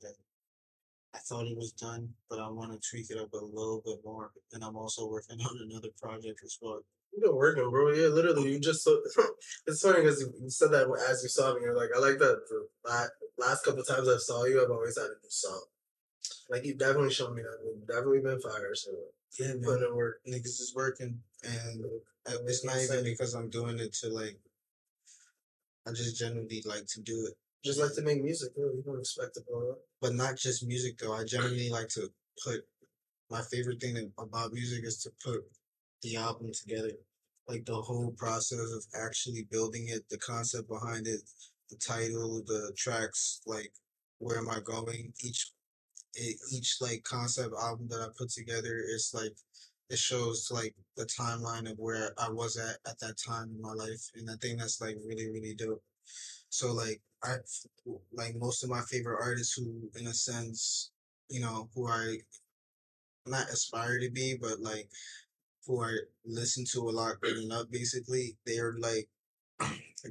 that 0.00 0.14
I 1.12 1.18
thought 1.18 1.48
it 1.48 1.56
was 1.56 1.72
done, 1.72 2.08
but 2.28 2.38
I 2.38 2.48
want 2.48 2.70
to 2.70 2.88
tweak 2.88 3.10
it 3.10 3.18
up 3.18 3.32
a 3.32 3.44
little 3.44 3.82
bit 3.84 3.98
more. 4.04 4.30
And 4.52 4.62
I'm 4.62 4.76
also 4.76 5.08
working 5.08 5.40
on 5.50 5.58
another 5.68 5.88
project 6.00 6.40
as 6.44 6.56
well. 6.62 6.82
You've 7.12 7.22
been 7.22 7.34
working, 7.34 7.68
bro. 7.70 7.92
Yeah, 7.92 8.08
literally. 8.08 8.52
You 8.52 8.60
just 8.60 8.84
so 8.84 9.00
it's 9.66 9.82
funny 9.82 10.02
because 10.02 10.20
you 10.20 10.48
said 10.48 10.70
that 10.70 10.86
as 11.08 11.22
you 11.22 11.28
saw 11.28 11.54
me. 11.54 11.62
You're 11.62 11.76
like, 11.76 11.90
I 11.94 11.98
like 11.98 12.18
that. 12.18 12.42
The 12.48 13.08
last, 13.38 13.64
couple 13.64 13.82
times 13.82 14.08
I 14.08 14.16
saw 14.18 14.44
you, 14.44 14.62
I've 14.62 14.70
always 14.70 14.96
had 14.96 15.06
a 15.06 15.18
new 15.22 15.28
song. 15.28 15.64
Like 16.48 16.64
you've 16.64 16.78
definitely 16.78 17.12
shown 17.12 17.34
me 17.34 17.42
that. 17.42 17.58
You've 17.64 17.86
definitely 17.86 18.20
been 18.20 18.40
fire. 18.40 18.74
So 18.74 18.90
yeah, 19.38 19.48
man. 19.48 19.62
putting 19.64 19.88
in 19.88 19.96
work. 19.96 20.20
Niggas 20.28 20.60
is 20.60 20.72
working, 20.74 21.20
and 21.42 21.84
it's 22.46 22.64
not 22.64 22.76
even 22.76 23.04
because 23.04 23.34
I'm 23.34 23.50
doing 23.50 23.78
it 23.78 23.92
to 23.94 24.08
like. 24.08 24.38
I 25.88 25.92
just 25.92 26.16
generally 26.16 26.62
like 26.64 26.86
to 26.94 27.00
do 27.00 27.26
it. 27.26 27.34
Just 27.64 27.80
like 27.80 27.94
to 27.94 28.02
make 28.02 28.22
music, 28.22 28.54
bro. 28.54 28.66
You 28.66 28.82
don't 28.84 29.00
expect 29.00 29.34
to 29.34 29.42
blow 29.48 29.72
up. 29.72 29.78
But 30.00 30.14
not 30.14 30.36
just 30.36 30.66
music 30.66 30.98
though. 30.98 31.14
I 31.14 31.24
generally 31.26 31.70
like 31.70 31.88
to 31.90 32.08
put. 32.44 32.60
My 33.30 33.42
favorite 33.42 33.80
thing 33.80 34.12
about 34.18 34.52
music 34.52 34.84
is 34.84 34.98
to 35.04 35.10
put 35.24 35.44
the 36.02 36.16
album 36.16 36.52
together. 36.52 36.92
Like 37.48 37.64
the 37.64 37.74
whole 37.74 38.12
process 38.16 38.58
of 38.60 38.84
actually 38.94 39.46
building 39.50 39.88
it, 39.88 40.08
the 40.08 40.18
concept 40.18 40.68
behind 40.68 41.06
it, 41.06 41.20
the 41.68 41.76
title, 41.76 42.42
the 42.46 42.72
tracks, 42.76 43.40
like 43.46 43.72
where 44.18 44.38
am 44.38 44.48
I 44.48 44.60
going? 44.60 45.12
Each 45.24 45.52
each 46.52 46.76
like 46.80 47.02
concept 47.04 47.54
album 47.60 47.86
that 47.88 48.00
I 48.00 48.08
put 48.18 48.30
together 48.30 48.82
is 48.88 49.12
like 49.14 49.32
it 49.90 49.98
shows 49.98 50.50
like 50.52 50.74
the 50.96 51.06
timeline 51.06 51.70
of 51.70 51.78
where 51.78 52.12
I 52.18 52.30
was 52.30 52.56
at 52.56 52.76
at 52.88 52.98
that 53.00 53.16
time 53.18 53.50
in 53.54 53.60
my 53.60 53.72
life, 53.72 54.10
and 54.14 54.30
I 54.30 54.34
think 54.40 54.60
that's 54.60 54.80
like 54.80 54.96
really 55.04 55.28
really 55.28 55.54
dope. 55.54 55.82
So 56.48 56.72
like 56.72 57.00
I 57.22 57.36
like 58.12 58.36
most 58.36 58.62
of 58.62 58.70
my 58.70 58.80
favorite 58.82 59.20
artists 59.20 59.54
who, 59.54 59.90
in 59.98 60.06
a 60.06 60.14
sense, 60.14 60.90
you 61.28 61.40
know, 61.40 61.68
who 61.74 61.88
I 61.88 62.18
not 63.26 63.50
aspire 63.50 63.98
to 63.98 64.10
be, 64.10 64.36
but 64.40 64.60
like 64.60 64.88
who 65.66 65.82
I 65.82 65.94
listen 66.24 66.64
to 66.72 66.88
a 66.88 66.90
lot 66.90 67.20
growing 67.20 67.52
up. 67.52 67.70
Basically, 67.70 68.36
they're 68.46 68.74
like 68.78 69.08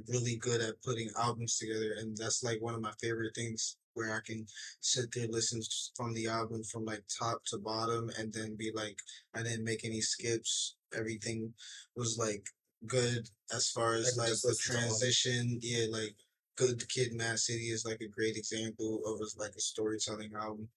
really 0.07 0.35
good 0.37 0.61
at 0.61 0.81
putting 0.83 1.09
albums 1.19 1.57
together, 1.57 1.95
and 1.99 2.15
that's 2.15 2.43
like 2.43 2.61
one 2.61 2.75
of 2.75 2.81
my 2.81 2.93
favorite 3.01 3.35
things 3.35 3.77
where 3.93 4.15
I 4.15 4.19
can 4.25 4.45
sit 4.79 5.11
there 5.13 5.27
listen 5.29 5.61
from 5.95 6.13
the 6.13 6.27
album 6.27 6.63
from 6.63 6.85
like 6.85 7.03
top 7.19 7.43
to 7.45 7.57
bottom, 7.57 8.09
and 8.17 8.31
then 8.31 8.55
be 8.55 8.71
like, 8.73 8.97
I 9.35 9.43
didn't 9.43 9.65
make 9.65 9.85
any 9.85 10.01
skips. 10.01 10.75
Everything 10.95 11.53
was 11.95 12.17
like 12.17 12.45
good 12.87 13.29
as 13.53 13.69
far 13.69 13.95
as 13.95 14.17
like 14.17 14.29
the 14.29 14.55
transition. 14.59 15.59
Yeah, 15.61 15.85
like 15.91 16.15
Good 16.55 16.87
Kid, 16.89 17.13
Mad 17.13 17.39
City 17.39 17.69
is 17.69 17.85
like 17.85 18.01
a 18.01 18.07
great 18.07 18.35
example 18.35 19.01
of 19.05 19.21
a, 19.21 19.39
like 19.39 19.55
a 19.55 19.61
storytelling 19.61 20.31
album. 20.35 20.67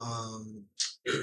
Um, 0.00 0.64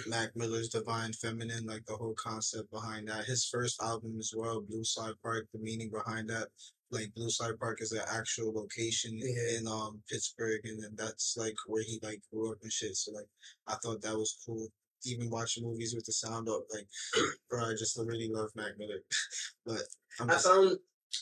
Mac 0.08 0.30
Miller's 0.36 0.70
Divine 0.70 1.14
Feminine, 1.14 1.66
like 1.66 1.86
the 1.86 1.96
whole 1.96 2.14
concept 2.16 2.72
behind 2.72 3.08
that. 3.08 3.26
His 3.26 3.46
first 3.46 3.82
album 3.82 4.18
as 4.20 4.34
well, 4.36 4.62
Blue 4.62 4.84
Slide 4.84 5.14
Park, 5.24 5.48
the 5.54 5.60
meaning 5.60 5.90
behind 5.90 6.30
that. 6.30 6.48
Like 6.92 7.14
Blue 7.16 7.30
Slide 7.30 7.58
Park 7.60 7.82
is 7.82 7.94
an 7.94 8.02
actual 8.12 8.54
location 8.54 9.18
yeah. 9.18 9.58
in 9.58 9.68
um 9.68 10.02
Pittsburgh, 10.10 10.62
and 10.66 10.82
then 10.82 10.92
that's 10.96 11.36
like 11.38 11.56
where 11.66 11.84
he 11.84 12.00
like 12.04 12.22
grew 12.32 12.52
up 12.52 12.58
and 12.62 12.72
shit. 12.72 12.96
So 12.98 13.14
like, 13.14 13.28
I 13.68 13.76
thought 13.76 14.02
that 14.02 14.18
was 14.18 14.38
cool. 14.46 14.68
Even 15.06 15.30
watching 15.30 15.64
movies 15.64 15.96
with 15.96 16.06
the 16.06 16.12
sound 16.12 16.48
up, 16.48 16.64
like, 16.72 16.86
bro, 17.50 17.66
I 17.66 17.72
just 17.72 17.98
really 17.98 18.30
love 18.32 18.50
Mac 18.56 18.78
Miller. 18.78 19.00
but 19.66 19.82
I'm 20.20 20.28
just, 20.28 20.46
I 20.46 20.52
found 20.52 20.78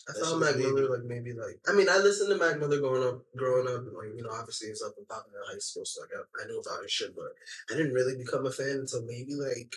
I 0.08 0.20
found 0.22 0.40
Mac 0.40 0.56
Miller 0.58 0.90
like 0.90 1.06
maybe 1.06 1.34
like 1.34 1.60
I 1.68 1.74
mean 1.74 1.90
I 1.90 1.98
listened 1.98 2.30
to 2.30 2.38
Mac 2.38 2.60
Miller 2.60 2.80
growing 2.80 3.08
up 3.08 3.22
growing 3.36 3.68
up 3.68 3.84
like 3.98 4.16
you 4.16 4.24
know 4.24 4.30
obviously 4.32 4.70
it's 4.70 4.84
up 4.84 4.94
and 4.98 5.08
popping 5.08 5.34
in 5.34 5.54
high 5.54 5.60
school 5.60 5.86
so 5.86 6.02
like 6.02 6.12
I, 6.14 6.44
I 6.44 6.48
knew 6.48 6.60
about 6.60 6.84
his 6.84 6.92
shit 6.92 7.16
but 7.16 7.34
I 7.72 7.78
didn't 7.78 7.94
really 7.94 8.18
become 8.18 8.46
a 8.46 8.52
fan 8.52 8.86
until 8.86 9.06
maybe 9.06 9.34
like 9.34 9.74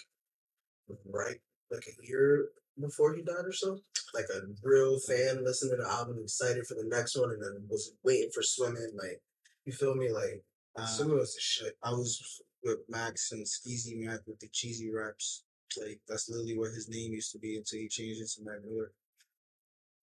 right 1.09 1.41
like 1.71 1.85
a 1.89 2.07
year 2.07 2.49
before 2.81 3.15
he 3.15 3.23
died 3.23 3.45
or 3.45 3.53
so. 3.53 3.79
Like 4.15 4.27
a 4.35 4.41
real 4.63 4.99
fan 4.99 5.45
listening 5.45 5.79
to 5.79 5.83
the 5.83 5.91
album 5.91 6.19
excited 6.23 6.67
for 6.67 6.75
the 6.75 6.89
next 6.89 7.19
one 7.19 7.31
and 7.31 7.43
then 7.43 7.67
was 7.69 7.93
waiting 8.05 8.31
for 8.35 8.43
swimming 8.43 8.93
like 9.01 9.23
you 9.65 9.73
feel 9.73 9.95
me? 9.95 10.11
Like 10.11 10.45
uh, 10.77 10.87
swimming 10.87 11.19
was 11.19 11.35
the 11.35 11.41
shit. 11.41 11.77
I 11.83 11.91
was 11.91 12.43
with 12.63 12.81
Max 12.89 13.33
and 13.33 13.47
Skeezy 13.47 14.05
Mac 14.05 14.21
with 14.27 14.39
the 14.41 14.49
cheesy 14.53 14.91
raps 14.93 15.45
like 15.81 16.01
that's 16.07 16.29
literally 16.29 16.59
what 16.59 16.73
his 16.73 16.89
name 16.91 17.13
used 17.13 17.33
to 17.33 17.39
be 17.39 17.57
until 17.57 17.79
he 17.79 17.89
changed 17.89 18.21
it 18.21 18.29
to 18.37 18.45
Mac 18.45 18.63
Miller. 18.63 18.93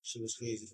She 0.03 0.21
was 0.21 0.35
crazy. 0.35 0.67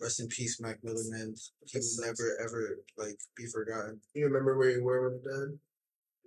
Rest 0.00 0.20
in 0.20 0.28
peace, 0.28 0.60
Mac 0.60 0.82
Miller, 0.82 1.02
man. 1.08 1.34
He 1.66 1.78
will 1.78 2.06
never 2.06 2.38
ever 2.42 2.78
like 2.96 3.18
be 3.36 3.46
forgotten. 3.46 4.00
You 4.14 4.26
remember 4.26 4.56
where 4.56 4.70
you 4.70 4.82
were 4.82 5.08
when 5.08 5.20
he 5.20 5.28
died? 5.28 5.58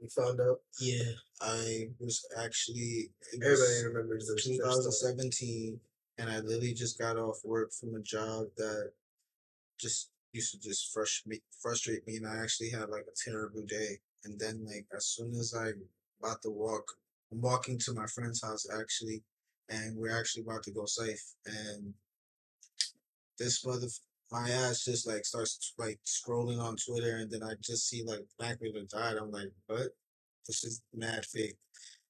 You 0.01 0.09
found 0.09 0.41
out? 0.41 0.59
Yeah, 0.79 1.11
I 1.41 1.89
was 1.99 2.25
actually. 2.37 3.11
Everybody 3.33 3.85
remembers 3.85 4.27
the 4.27 4.39
2017, 4.41 5.79
and 6.17 6.29
I 6.29 6.39
literally 6.39 6.73
just 6.73 6.99
got 6.99 7.17
off 7.17 7.37
work 7.43 7.71
from 7.71 7.95
a 7.95 8.01
job 8.01 8.47
that 8.57 8.91
just 9.79 10.09
used 10.33 10.51
to 10.53 10.59
just 10.59 10.93
frustrate 10.93 11.43
frustrate 11.61 12.05
me, 12.07 12.17
and 12.17 12.27
I 12.27 12.41
actually 12.43 12.69
had 12.69 12.89
like 12.89 13.05
a 13.07 13.29
terrible 13.29 13.63
day. 13.67 13.99
And 14.23 14.39
then, 14.39 14.65
like 14.65 14.85
as 14.95 15.05
soon 15.05 15.31
as 15.31 15.53
I 15.57 15.71
about 16.19 16.41
to 16.43 16.51
walk, 16.51 16.83
I'm 17.31 17.41
walking 17.41 17.79
to 17.79 17.93
my 17.93 18.05
friend's 18.05 18.43
house 18.43 18.67
actually, 18.79 19.23
and 19.71 19.97
we're 19.97 20.17
actually 20.17 20.43
about 20.43 20.63
to 20.63 20.71
go 20.71 20.85
safe. 20.85 21.23
And 21.45 21.93
this 23.39 23.65
mother, 23.65 23.87
my 24.31 24.49
ass 24.49 24.85
just 24.85 25.07
like 25.07 25.25
starts 25.25 25.73
like 25.77 25.99
scrolling 26.05 26.61
on 26.61 26.75
Twitter, 26.75 27.17
and 27.17 27.31
then 27.31 27.43
I 27.43 27.53
just 27.63 27.87
see 27.87 28.03
like 28.05 28.25
Mac 28.39 28.61
Miller 28.61 28.85
died. 28.89 29.17
I'm 29.17 29.31
like, 29.31 29.51
what? 29.67 29.87
This 30.47 30.63
is 30.63 30.81
mad 30.93 31.25
fake. 31.25 31.57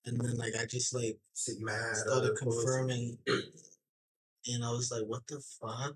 And 0.06 0.20
then 0.20 0.38
like 0.38 0.53
I 0.60 0.65
just 0.65 0.96
like 0.96 1.18
mad 1.60 1.96
started 1.96 2.36
confirming, 2.38 3.18
and 3.27 4.65
I 4.65 4.72
was 4.72 4.91
like, 4.91 5.03
what 5.08 5.25
the 5.27 5.41
fuck? 5.62 5.96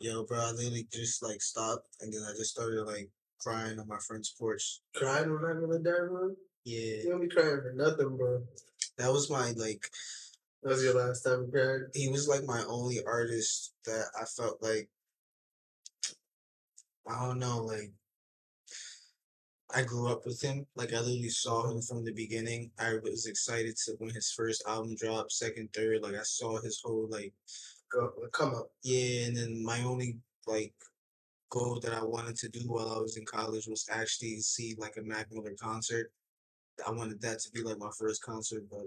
Yo, 0.00 0.24
bro, 0.24 0.38
I 0.38 0.52
literally 0.52 0.86
just 0.90 1.22
like 1.22 1.42
stopped, 1.42 1.86
and 2.00 2.12
then 2.12 2.22
I 2.26 2.32
just 2.32 2.50
started 2.50 2.84
like 2.84 3.10
crying 3.38 3.78
on 3.78 3.86
my 3.86 3.98
friend's 4.06 4.34
porch. 4.38 4.80
Crying 4.96 5.30
when 5.30 5.44
I'm 5.44 5.62
in 5.64 5.70
the 5.70 5.78
bro? 5.78 6.30
Yeah. 6.64 7.02
You 7.02 7.10
don't 7.10 7.20
be 7.20 7.28
crying 7.28 7.60
for 7.60 7.72
nothing, 7.74 8.16
bro. 8.16 8.42
That 8.96 9.12
was 9.12 9.30
my 9.30 9.52
like 9.56 9.86
that 10.62 10.68
was 10.68 10.84
your 10.84 10.94
last 10.94 11.22
time 11.22 11.50
you? 11.52 11.86
He 11.94 12.08
was 12.08 12.28
like 12.28 12.44
my 12.44 12.62
only 12.68 12.98
artist 13.06 13.74
that 13.86 14.06
I 14.20 14.24
felt 14.24 14.62
like 14.62 14.88
I 17.08 17.26
don't 17.26 17.38
know, 17.38 17.58
like 17.58 17.92
I 19.74 19.82
grew 19.82 20.08
up 20.08 20.26
with 20.26 20.40
him. 20.40 20.66
Like 20.76 20.92
I 20.92 20.98
literally 20.98 21.28
saw 21.28 21.70
him 21.70 21.80
from 21.80 22.04
the 22.04 22.12
beginning. 22.12 22.70
I 22.78 22.94
was 23.02 23.26
excited 23.26 23.76
to 23.84 23.92
when 23.98 24.10
his 24.10 24.32
first 24.32 24.64
album 24.68 24.96
dropped, 24.96 25.32
second, 25.32 25.70
third. 25.72 26.02
Like 26.02 26.14
I 26.14 26.22
saw 26.22 26.60
his 26.60 26.80
whole 26.84 27.08
like 27.08 27.32
Go, 27.90 28.12
come 28.32 28.54
up. 28.54 28.70
Yeah, 28.82 29.26
and 29.26 29.36
then 29.36 29.64
my 29.64 29.82
only 29.82 30.18
like 30.46 30.72
goal 31.50 31.80
that 31.80 31.92
I 31.92 32.04
wanted 32.04 32.36
to 32.36 32.48
do 32.48 32.60
while 32.60 32.94
I 32.94 32.98
was 32.98 33.16
in 33.16 33.24
college 33.24 33.66
was 33.66 33.88
actually 33.90 34.38
see 34.38 34.76
like 34.78 34.96
a 34.96 35.02
Mac 35.02 35.26
Miller 35.32 35.54
concert. 35.60 36.12
I 36.86 36.92
wanted 36.92 37.20
that 37.22 37.40
to 37.40 37.50
be 37.50 37.62
like 37.62 37.78
my 37.78 37.90
first 37.98 38.22
concert, 38.22 38.64
but 38.70 38.86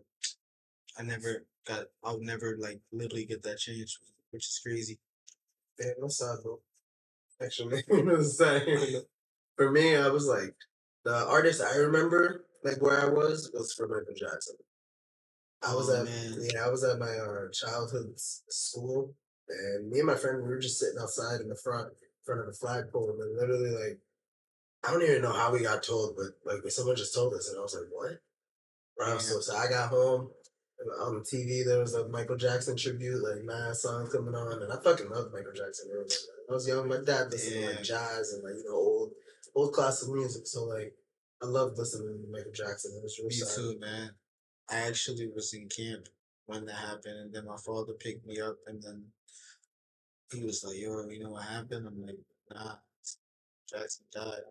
I 0.97 1.03
never 1.03 1.45
got. 1.67 1.85
I'll 2.03 2.19
never 2.19 2.57
like 2.59 2.79
literally 2.91 3.25
get 3.25 3.43
that 3.43 3.59
chance, 3.59 3.97
which 4.31 4.45
is 4.45 4.59
crazy. 4.63 4.99
Yeah, 5.79 5.91
no 5.99 6.07
sad 6.07 6.37
bro. 6.43 6.59
Actually. 7.41 7.83
For 9.57 9.71
me, 9.71 9.95
I 9.95 10.07
was 10.09 10.27
like 10.27 10.55
the 11.05 11.27
artist 11.27 11.61
I 11.61 11.77
remember, 11.77 12.45
like 12.63 12.81
where 12.81 12.99
I 12.99 13.05
was, 13.05 13.51
was 13.53 13.71
for 13.73 13.87
Michael 13.87 14.15
Jackson. 14.15 14.55
I 15.61 15.75
was 15.75 15.91
oh, 15.91 15.99
at 15.99 16.05
man. 16.05 16.49
yeah, 16.51 16.65
I 16.65 16.69
was 16.69 16.83
at 16.83 16.97
my 16.97 17.05
uh, 17.05 17.51
childhood 17.51 18.13
school, 18.15 19.13
and 19.47 19.91
me 19.91 19.99
and 19.99 20.07
my 20.07 20.15
friend 20.15 20.41
we 20.41 20.49
were 20.49 20.59
just 20.59 20.79
sitting 20.79 20.97
outside 20.99 21.41
in 21.41 21.49
the 21.49 21.55
front 21.55 21.89
in 21.89 22.25
front 22.25 22.41
of 22.41 22.47
the 22.47 22.53
flagpole, 22.53 23.11
and 23.11 23.37
literally 23.37 23.69
like 23.69 23.99
I 24.83 24.91
don't 24.91 25.03
even 25.03 25.21
know 25.21 25.33
how 25.33 25.53
we 25.53 25.61
got 25.61 25.83
told, 25.83 26.17
but 26.17 26.51
like 26.51 26.69
someone 26.71 26.95
just 26.95 27.13
told 27.13 27.33
us, 27.35 27.49
and 27.49 27.59
I 27.59 27.61
was 27.61 27.75
like, 27.75 27.91
"What?" 27.91 28.19
Right. 28.99 29.13
Yeah. 29.13 29.19
So, 29.19 29.39
so 29.39 29.55
I 29.55 29.67
got 29.67 29.89
home 29.89 30.31
on 31.01 31.21
TV 31.21 31.65
there 31.65 31.79
was 31.79 31.93
a 31.95 32.07
Michael 32.07 32.37
Jackson 32.37 32.75
tribute, 32.75 33.23
like 33.23 33.43
mad 33.43 33.75
songs 33.75 34.11
coming 34.11 34.35
on, 34.35 34.61
and 34.61 34.71
I 34.71 34.77
fucking 34.77 35.09
loved 35.09 35.33
Michael 35.33 35.53
Jackson. 35.53 35.89
I 36.49 36.53
was 36.53 36.67
young, 36.67 36.87
my 36.87 36.97
dad 36.97 37.31
listened 37.31 37.61
yeah. 37.61 37.67
to 37.67 37.75
like 37.75 37.83
jazz 37.83 38.33
and 38.33 38.43
like 38.43 38.57
you 38.57 38.69
know 38.69 38.75
old 38.75 39.11
old 39.55 39.73
classical 39.73 40.15
music, 40.15 40.47
so 40.47 40.65
like 40.65 40.93
I 41.41 41.45
loved 41.45 41.77
listening 41.77 42.21
to 42.23 42.31
Michael 42.31 42.51
Jackson. 42.53 42.93
It 42.95 43.03
was 43.03 43.17
really 43.19 43.29
Me 43.29 43.35
sad. 43.35 43.55
too, 43.55 43.79
man. 43.79 44.11
I 44.69 44.87
actually 44.87 45.27
was 45.27 45.53
in 45.53 45.67
camp 45.67 46.07
when 46.45 46.65
that 46.65 46.75
happened, 46.75 47.19
and 47.19 47.33
then 47.33 47.45
my 47.45 47.57
father 47.57 47.93
picked 47.93 48.25
me 48.25 48.39
up, 48.39 48.57
and 48.67 48.81
then 48.81 49.05
he 50.31 50.43
was 50.43 50.63
like, 50.63 50.77
"Yo, 50.77 51.07
you 51.09 51.23
know 51.23 51.31
what 51.31 51.43
happened?" 51.43 51.87
I'm 51.87 52.05
like, 52.05 52.19
"Nah, 52.53 52.75
Jackson 53.69 54.05
died." 54.13 54.41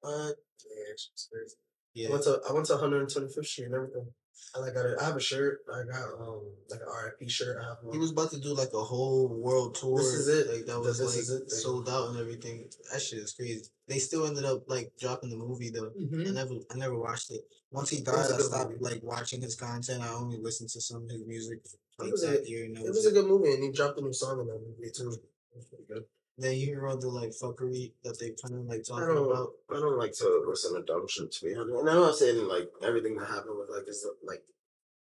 What? 0.00 0.36
Yeah, 0.64 0.92
it's 0.92 1.28
crazy. 1.32 1.56
Yeah. 1.94 2.08
I 2.08 2.12
went 2.12 2.24
to 2.24 2.40
I 2.48 2.52
went 2.52 2.66
to 2.66 2.74
125th 2.74 3.46
Street 3.46 3.64
and 3.66 3.74
everything. 3.74 4.06
I 4.54 4.58
like 4.60 4.74
got 4.74 4.86
a, 4.86 4.96
I 5.00 5.04
have 5.06 5.16
a 5.16 5.20
shirt. 5.20 5.60
I 5.72 5.82
got 5.84 6.04
um 6.20 6.42
like 6.70 6.80
an 6.80 6.86
RIP 7.20 7.28
shirt. 7.30 7.58
I 7.60 7.64
have 7.68 7.76
one. 7.82 7.92
He 7.94 7.98
was 7.98 8.10
about 8.12 8.30
to 8.32 8.40
do 8.40 8.54
like 8.54 8.72
a 8.74 8.82
whole 8.82 9.28
world 9.28 9.74
tour. 9.74 9.98
This 9.98 10.06
is 10.14 10.28
it. 10.28 10.52
Like 10.54 10.66
that 10.66 10.78
was 10.80 10.98
This 10.98 11.08
like 11.10 11.18
Is 11.18 11.30
It 11.30 11.38
thing. 11.40 11.48
sold 11.48 11.88
out 11.88 12.10
and 12.10 12.18
everything. 12.18 12.68
That 12.92 13.00
shit 13.02 13.18
is 13.20 13.32
crazy. 13.32 13.64
They 13.88 13.98
still 13.98 14.26
ended 14.26 14.44
up 14.44 14.68
like 14.68 14.92
dropping 14.98 15.30
the 15.30 15.36
movie 15.36 15.70
though. 15.70 15.86
I 15.94 16.02
Mhm. 16.02 16.32
never 16.32 16.54
I 16.70 16.76
never 16.76 16.98
watched 16.98 17.30
it. 17.30 17.42
Once 17.70 17.90
he 17.90 17.98
It 17.98 18.04
died, 18.04 18.30
I 18.32 18.38
stopped 18.38 18.70
movie. 18.72 18.84
like 18.84 19.02
watching 19.02 19.40
his 19.42 19.54
content. 19.56 20.02
I 20.02 20.12
only 20.14 20.38
listened 20.38 20.70
to 20.70 20.80
some 20.80 21.04
of 21.04 21.10
his 21.10 21.22
music 21.26 21.60
like 21.98 22.12
was 22.12 22.24
a- 22.24 22.48
year. 22.48 22.64
It 22.64 22.78
was 22.82 22.96
was 22.96 23.06
a 23.06 23.12
good 23.12 23.26
movie, 23.26 23.52
and 23.52 23.62
he 23.62 23.70
dropped 23.72 23.98
a 23.98 24.02
new 24.02 24.12
song 24.12 24.40
in 24.40 24.46
that 24.46 24.60
movie 24.60 24.90
too. 24.90 25.12
It 25.12 25.56
was 25.56 25.66
pretty 25.66 25.84
good. 25.88 26.04
Then 26.38 26.54
you 26.54 26.66
hear 26.66 26.86
all 26.86 26.98
the 26.98 27.08
like 27.08 27.30
fuckery 27.30 27.92
that 28.04 28.18
they 28.20 28.32
kind 28.42 28.60
of 28.60 28.66
like 28.66 28.80
I 28.80 28.82
talking 28.82 29.14
don't, 29.14 29.30
about. 29.30 29.52
I 29.70 29.80
don't 29.80 29.98
like 29.98 30.12
to 30.12 30.44
listen 30.46 30.74
to 30.74 30.82
dumb 30.82 31.06
shit 31.08 31.32
to 31.32 31.44
be 31.44 31.54
honest. 31.54 31.76
And 31.80 31.88
I'm 31.88 32.00
not 32.00 32.16
saying 32.16 32.46
like 32.46 32.68
everything 32.82 33.16
that 33.16 33.28
happened 33.28 33.56
with 33.58 33.70
like 33.70 33.88
is 33.88 34.06
like 34.22 34.42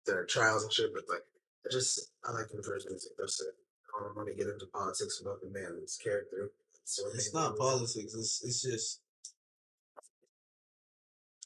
their 0.06 0.26
trials 0.26 0.64
and 0.64 0.72
shit, 0.72 0.92
but 0.92 1.04
like 1.08 1.24
I 1.64 1.72
just 1.72 2.10
I 2.24 2.32
like 2.32 2.50
Converge 2.50 2.84
music. 2.86 3.12
That's 3.18 3.40
it. 3.40 3.54
I 3.96 4.04
don't 4.04 4.16
want 4.16 4.28
to 4.28 4.34
get 4.34 4.52
into 4.52 4.66
politics 4.66 5.20
about 5.22 5.40
the 5.40 5.48
man's 5.48 5.98
character. 6.02 6.50
So 6.84 7.04
It's 7.14 7.32
not 7.32 7.56
politics. 7.56 8.14
It's 8.14 8.42
it's 8.44 8.62
just. 8.62 9.00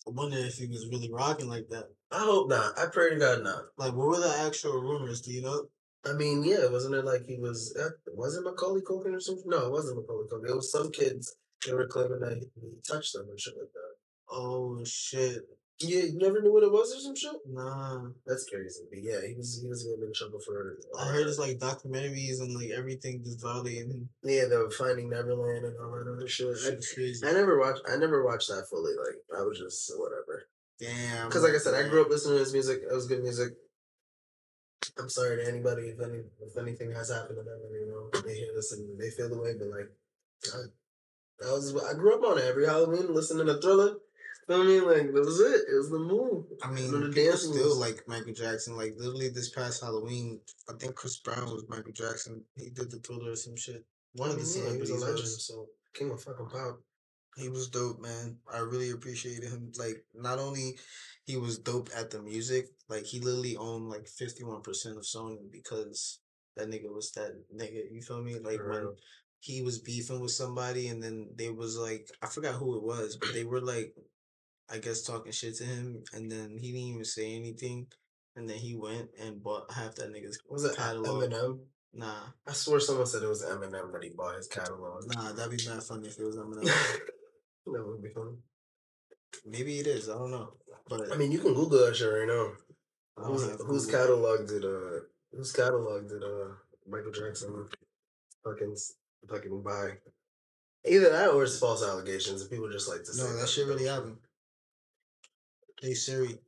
I 0.06 0.10
wonder 0.10 0.38
if 0.38 0.54
he 0.54 0.66
was 0.66 0.88
really 0.90 1.10
rocking 1.12 1.48
like 1.48 1.68
that. 1.70 1.88
I 2.12 2.20
hope 2.20 2.48
not. 2.48 2.78
I 2.78 2.86
pray 2.86 3.10
to 3.10 3.16
God 3.18 3.42
not. 3.42 3.64
Like, 3.76 3.92
what 3.92 4.06
were 4.06 4.20
the 4.20 4.34
actual 4.46 4.80
rumors? 4.80 5.20
Do 5.20 5.32
you 5.32 5.42
know? 5.42 5.66
I 6.08 6.12
mean, 6.12 6.44
yeah, 6.44 6.68
wasn't 6.68 6.94
it 6.94 7.04
like 7.04 7.26
he 7.26 7.38
was? 7.38 7.76
Uh, 7.78 7.90
was 8.14 8.36
it 8.36 8.44
Macaulay 8.44 8.82
Culkin 8.82 9.14
or 9.14 9.20
something? 9.20 9.44
No, 9.46 9.66
it 9.66 9.72
wasn't 9.72 9.98
Macaulay 9.98 10.26
Culkin. 10.28 10.50
It 10.50 10.56
was 10.56 10.70
some 10.70 10.90
kids. 10.90 11.34
They 11.66 11.72
were 11.72 11.88
claiming 11.88 12.20
that 12.20 12.34
he, 12.34 12.46
he 12.60 12.68
touched 12.86 13.14
them 13.14 13.26
and 13.28 13.40
shit 13.40 13.54
like 13.56 13.72
that. 13.72 13.94
Oh 14.30 14.82
shit! 14.84 15.42
Yeah, 15.80 16.04
you 16.04 16.18
never 16.18 16.40
knew 16.40 16.52
what 16.52 16.62
it 16.62 16.72
was 16.72 16.94
or 16.94 17.00
some 17.00 17.14
shit. 17.14 17.36
Nah. 17.48 18.08
That's 18.26 18.48
crazy. 18.48 18.84
But 18.88 19.02
yeah, 19.02 19.20
he 19.26 19.34
was 19.34 19.60
he 19.60 19.68
was 19.68 19.84
getting 19.84 20.06
in 20.06 20.12
trouble 20.14 20.40
for. 20.40 20.78
I 20.98 21.08
heard 21.08 21.26
it's 21.26 21.38
like 21.38 21.58
documentaries 21.58 22.40
and 22.40 22.54
like 22.54 22.70
everything 22.70 23.22
just 23.24 23.44
him. 23.44 24.08
yeah, 24.22 24.46
the 24.46 24.72
Finding 24.78 25.10
Neverland 25.10 25.66
and 25.66 25.76
all 25.78 25.92
that 25.92 26.10
other 26.10 26.28
shit. 26.28 26.56
I, 26.66 26.76
crazy. 26.94 27.26
I 27.26 27.32
never 27.32 27.58
watched. 27.58 27.82
I 27.90 27.96
never 27.96 28.24
watched 28.24 28.48
that 28.48 28.66
fully. 28.70 28.92
Like 28.96 29.20
I 29.38 29.42
was 29.42 29.58
just 29.58 29.92
whatever. 29.96 30.48
Damn. 30.80 31.28
Because 31.28 31.42
like 31.42 31.54
I 31.54 31.58
said, 31.58 31.74
I 31.74 31.88
grew 31.88 32.02
up 32.02 32.10
listening 32.10 32.36
to 32.36 32.44
his 32.44 32.52
music. 32.52 32.80
It 32.82 32.94
was 32.94 33.06
good 33.06 33.22
music. 33.22 33.52
I'm 34.98 35.08
sorry 35.08 35.36
to 35.36 35.48
anybody 35.48 35.82
if 35.88 36.00
any 36.00 36.22
if 36.40 36.56
anything 36.56 36.92
has 36.92 37.10
happened 37.10 37.38
to 37.38 37.42
them, 37.42 37.60
you 37.70 37.86
know, 37.86 38.20
they 38.22 38.34
hear 38.34 38.52
this 38.54 38.72
and 38.72 38.98
they 38.98 39.10
feel 39.10 39.28
the 39.28 39.38
way. 39.38 39.52
But 39.58 39.68
like, 39.68 39.90
I, 40.54 40.58
that 41.40 41.52
was 41.52 41.74
I 41.84 41.94
grew 41.94 42.14
up 42.16 42.24
on 42.24 42.38
it 42.38 42.44
every 42.44 42.66
Halloween 42.66 43.12
listening 43.12 43.46
to 43.46 43.60
Thriller. 43.60 43.96
You 44.48 44.54
know 44.54 44.58
what 44.58 44.64
I 44.64 44.68
mean? 44.68 44.86
Like 44.86 45.12
that 45.14 45.24
was 45.24 45.40
it. 45.40 45.60
It 45.70 45.76
was 45.76 45.90
the 45.90 45.98
move. 45.98 46.44
I 46.62 46.70
mean, 46.70 46.90
the 46.92 47.08
people 47.08 47.12
dance 47.12 47.42
still 47.42 47.64
moves. 47.76 47.78
like 47.78 48.04
Michael 48.06 48.32
Jackson. 48.32 48.76
Like 48.76 48.94
literally 48.96 49.28
this 49.28 49.50
past 49.50 49.82
Halloween, 49.82 50.40
I 50.68 50.74
think 50.78 50.94
Chris 50.94 51.18
Brown 51.18 51.46
was 51.46 51.64
Michael 51.68 51.92
Jackson. 51.92 52.44
He 52.56 52.70
did 52.70 52.90
the 52.90 52.98
thriller 52.98 53.32
or 53.32 53.36
some 53.36 53.56
shit. 53.56 53.84
One 54.14 54.30
I 54.30 54.32
of 54.34 54.38
the 54.38 54.44
mean, 54.44 54.64
yeah, 54.64 54.72
he 54.72 54.78
was 54.78 54.88
celebrities 54.88 54.90
a 54.90 55.04
legend. 55.04 55.18
was. 55.22 55.46
So 55.46 55.66
king 55.94 56.10
of 56.10 56.22
fucking 56.22 56.46
pop. 56.46 56.80
He 57.36 57.50
was 57.50 57.68
dope, 57.68 58.00
man. 58.00 58.38
I 58.50 58.60
really 58.60 58.90
appreciated 58.92 59.50
him. 59.50 59.70
Like, 59.78 60.02
not 60.14 60.38
only 60.38 60.78
he 61.26 61.36
was 61.36 61.58
dope 61.58 61.90
at 61.94 62.10
the 62.10 62.22
music, 62.22 62.66
like 62.88 63.04
he 63.04 63.20
literally 63.20 63.56
owned 63.56 63.88
like 63.88 64.06
fifty 64.06 64.44
one 64.44 64.62
percent 64.62 64.96
of 64.96 65.02
Sony 65.02 65.50
because 65.50 66.20
that 66.56 66.68
nigga 66.68 66.92
was 66.92 67.10
that 67.12 67.32
nigga. 67.54 67.82
You 67.90 68.00
feel 68.00 68.22
me? 68.22 68.38
Like 68.38 68.60
when 68.66 68.94
he 69.40 69.62
was 69.62 69.80
beefing 69.80 70.20
with 70.20 70.30
somebody, 70.30 70.88
and 70.88 71.02
then 71.02 71.28
they 71.34 71.50
was 71.50 71.76
like, 71.76 72.08
I 72.22 72.26
forgot 72.26 72.54
who 72.54 72.76
it 72.76 72.82
was, 72.82 73.16
but 73.16 73.32
they 73.32 73.44
were 73.44 73.60
like, 73.60 73.94
I 74.70 74.78
guess 74.78 75.02
talking 75.02 75.32
shit 75.32 75.56
to 75.56 75.64
him, 75.64 76.04
and 76.12 76.30
then 76.30 76.58
he 76.60 76.72
didn't 76.72 76.88
even 76.88 77.04
say 77.04 77.34
anything, 77.34 77.88
and 78.36 78.48
then 78.48 78.58
he 78.58 78.76
went 78.76 79.10
and 79.20 79.42
bought 79.42 79.72
half 79.72 79.96
that 79.96 80.12
nigga's 80.12 80.38
Was 80.48 80.64
it 80.64 80.76
catalog. 80.76 81.24
Eminem? 81.24 81.58
Nah, 81.92 82.20
I 82.46 82.52
swear 82.52 82.78
someone 82.78 83.06
said 83.06 83.22
it 83.22 83.28
was 83.28 83.42
Eminem 83.42 83.92
that 83.92 84.02
he 84.02 84.10
bought 84.10 84.36
his 84.36 84.48
catalog. 84.48 85.04
nah, 85.08 85.32
that'd 85.32 85.56
be 85.56 85.68
mad 85.68 85.82
funny 85.82 86.08
if 86.08 86.18
it 86.18 86.24
was 86.24 86.36
Eminem. 86.36 86.64
that 87.66 87.86
would 87.86 88.02
be 88.02 88.10
funny. 88.10 88.36
Maybe 89.44 89.78
it 89.78 89.86
is. 89.86 90.08
I 90.08 90.14
don't 90.14 90.30
know, 90.30 90.54
but 90.88 91.12
I 91.12 91.16
mean, 91.16 91.32
you 91.32 91.38
can 91.38 91.54
Google 91.54 91.84
that 91.86 91.96
shit 91.96 92.12
right 92.12 92.26
now. 92.26 92.52
I 93.18 93.22
don't 93.22 93.32
Whose, 93.32 93.48
have 93.48 93.60
whose 93.60 93.86
Google. 93.86 94.00
catalog 94.00 94.48
did 94.48 94.64
uh 94.64 95.00
whose 95.32 95.52
catalog 95.52 96.08
did 96.08 96.22
uh 96.22 96.48
Michael 96.88 97.12
Jackson 97.12 97.68
fucking 98.44 98.76
fucking 99.28 99.62
buy? 99.62 99.92
Either 100.88 101.10
that 101.10 101.30
or 101.30 101.42
it's 101.42 101.58
false 101.58 101.82
allegations 101.82 102.42
and 102.42 102.50
people 102.50 102.70
just 102.70 102.88
like 102.88 103.00
to 103.04 103.12
say 103.12 103.22
No, 103.22 103.32
that 103.32 103.40
that 103.40 103.48
shit 103.48 103.66
really 103.66 103.86
happened. 103.86 104.18
Hey 105.80 105.94
Siri, 105.94 106.38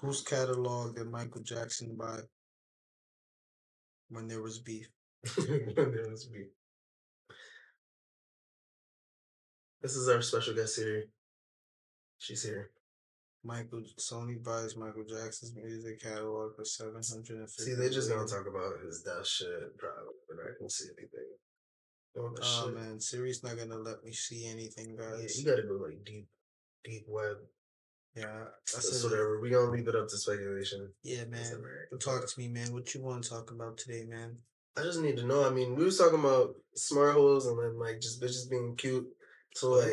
whose 0.00 0.22
catalog 0.22 0.96
did 0.96 1.10
Michael 1.10 1.42
Jackson 1.42 1.96
buy 1.96 2.20
when 4.08 4.26
there 4.28 4.42
was 4.42 4.58
beef? 4.60 4.88
when 5.36 5.74
There 5.74 6.10
must 6.10 6.32
be. 6.32 6.46
This 9.82 9.94
is 9.96 10.08
our 10.08 10.22
special 10.22 10.54
guest 10.54 10.76
here. 10.76 11.04
She's 12.18 12.42
here. 12.42 12.70
Michael 13.44 13.82
Sony 13.98 14.42
buys 14.42 14.76
Michael 14.76 15.04
Jackson's 15.08 15.54
music 15.54 16.02
catalog 16.02 16.56
for 16.56 16.64
seven 16.64 16.94
hundred 16.94 17.38
and 17.38 17.50
fifty. 17.50 17.72
See, 17.72 17.74
they 17.74 17.88
just 17.90 18.10
gonna 18.10 18.26
talk 18.26 18.46
about 18.48 18.80
his 18.84 19.02
death 19.02 19.26
shit, 19.26 19.76
probably, 19.78 20.14
but 20.28 20.38
I 20.44 20.58
can 20.58 20.68
see 20.68 20.88
anything. 20.98 21.30
Oh, 22.18 22.64
shit. 22.64 22.74
man, 22.74 22.98
Siri's 22.98 23.44
not 23.44 23.56
gonna 23.58 23.76
let 23.76 24.02
me 24.02 24.10
see 24.12 24.46
anything, 24.46 24.96
Yeah, 24.98 25.10
guys. 25.20 25.38
you 25.38 25.44
gotta 25.44 25.62
go 25.62 25.74
like 25.74 26.02
deep, 26.04 26.26
deep 26.82 27.04
web. 27.06 27.36
Yeah, 28.16 28.44
That's 28.72 29.04
it. 29.04 29.04
whatever. 29.06 29.38
We 29.40 29.50
gonna 29.50 29.70
leave 29.70 29.86
it 29.86 29.94
up 29.94 30.08
to 30.08 30.16
speculation. 30.16 30.88
Yeah, 31.02 31.24
man. 31.26 31.44
Talk 32.00 32.26
to 32.26 32.40
me, 32.40 32.48
man. 32.48 32.72
What 32.72 32.94
you 32.94 33.02
want 33.02 33.22
to 33.24 33.30
talk 33.30 33.50
about 33.50 33.76
today, 33.76 34.04
man? 34.08 34.38
I 34.78 34.82
just 34.82 35.00
need 35.00 35.18
to 35.18 35.26
know. 35.26 35.46
I 35.46 35.50
mean, 35.50 35.76
we 35.76 35.84
was 35.84 35.98
talking 35.98 36.18
about 36.20 36.54
smart 36.74 37.12
holes 37.14 37.46
and 37.46 37.58
then 37.58 37.78
like 37.78 38.00
just 38.00 38.20
bitches 38.20 38.48
being 38.50 38.74
cute. 38.76 39.06
So 39.54 39.70
What? 39.72 39.84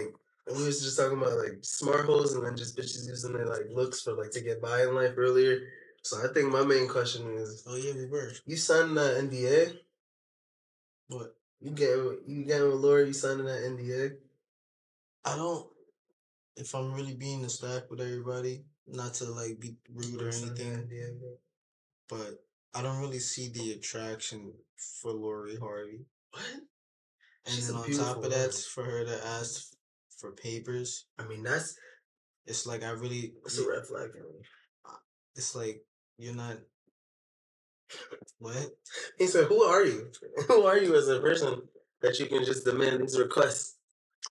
Like 0.47 0.57
we 0.57 0.65
was 0.65 0.81
just 0.83 0.97
talking 0.97 1.17
about 1.17 1.37
like 1.37 1.59
smart 1.61 2.05
holes 2.05 2.33
and 2.33 2.45
then 2.45 2.57
just 2.57 2.77
bitches 2.77 3.07
using 3.07 3.33
their 3.33 3.45
like 3.45 3.65
looks 3.71 4.01
for 4.01 4.13
like 4.13 4.31
to 4.31 4.41
get 4.41 4.61
by 4.61 4.81
in 4.83 4.93
life 4.95 5.13
earlier. 5.17 5.59
So 6.01 6.17
I 6.23 6.33
think 6.33 6.51
my 6.51 6.63
main 6.63 6.87
question 6.87 7.33
is: 7.37 7.63
Oh 7.67 7.75
yeah, 7.77 7.93
we 7.95 8.05
were. 8.07 8.31
You 8.45 8.57
signed 8.57 8.97
that 8.97 9.17
NDA? 9.17 9.77
What? 11.07 11.35
You 11.61 11.71
getting 11.71 12.17
you 12.27 12.43
getting 12.43 12.67
with 12.69 12.79
Lori? 12.79 13.07
You 13.07 13.13
signing 13.13 13.45
that 13.45 13.61
NDA? 13.63 14.15
I 15.25 15.35
don't. 15.37 15.65
If 16.57 16.75
I'm 16.75 16.93
really 16.93 17.15
being 17.15 17.45
a 17.45 17.49
stack 17.49 17.89
with 17.89 18.01
everybody, 18.01 18.65
not 18.85 19.13
to 19.15 19.25
like 19.25 19.59
be 19.59 19.75
rude 19.93 20.21
or 20.21 20.25
You 20.25 20.31
signed 20.33 20.57
that 20.57 20.65
anything, 20.65 20.89
NDA, 20.89 21.19
but 22.09 22.43
I 22.75 22.81
don't 22.81 22.99
really 22.99 23.19
see 23.19 23.47
the 23.47 23.71
attraction 23.71 24.51
for 25.01 25.11
Lori 25.11 25.55
Harvey. 25.55 26.05
What? 26.31 26.43
And 27.45 27.55
She's 27.55 27.67
then 27.67 27.77
on 27.77 27.91
top 27.91 28.17
of 28.17 28.23
woman. 28.23 28.31
that, 28.31 28.53
for 28.53 28.83
her 28.83 29.05
to 29.05 29.25
ask 29.27 29.72
for 30.23 30.31
papers, 30.31 31.05
I 31.19 31.27
mean, 31.27 31.43
that's 31.43 31.75
it's 32.45 32.65
like 32.65 32.81
I 32.81 32.91
really. 32.91 33.33
that's 33.43 33.59
a 33.59 33.69
red 33.69 33.85
flag 33.85 34.11
for 34.11 34.19
me. 34.19 34.39
It's 35.35 35.53
like 35.53 35.83
you're 36.17 36.33
not. 36.33 36.57
What? 38.39 38.69
He 39.17 39.27
said, 39.27 39.45
"Who 39.47 39.63
are 39.63 39.83
you? 39.83 40.07
Who 40.47 40.63
are 40.63 40.77
you 40.77 40.95
as 40.95 41.09
a 41.09 41.19
person 41.19 41.61
that 42.01 42.17
you 42.19 42.27
can 42.27 42.45
just 42.45 42.63
demand 42.63 43.01
these 43.01 43.19
requests?" 43.19 43.75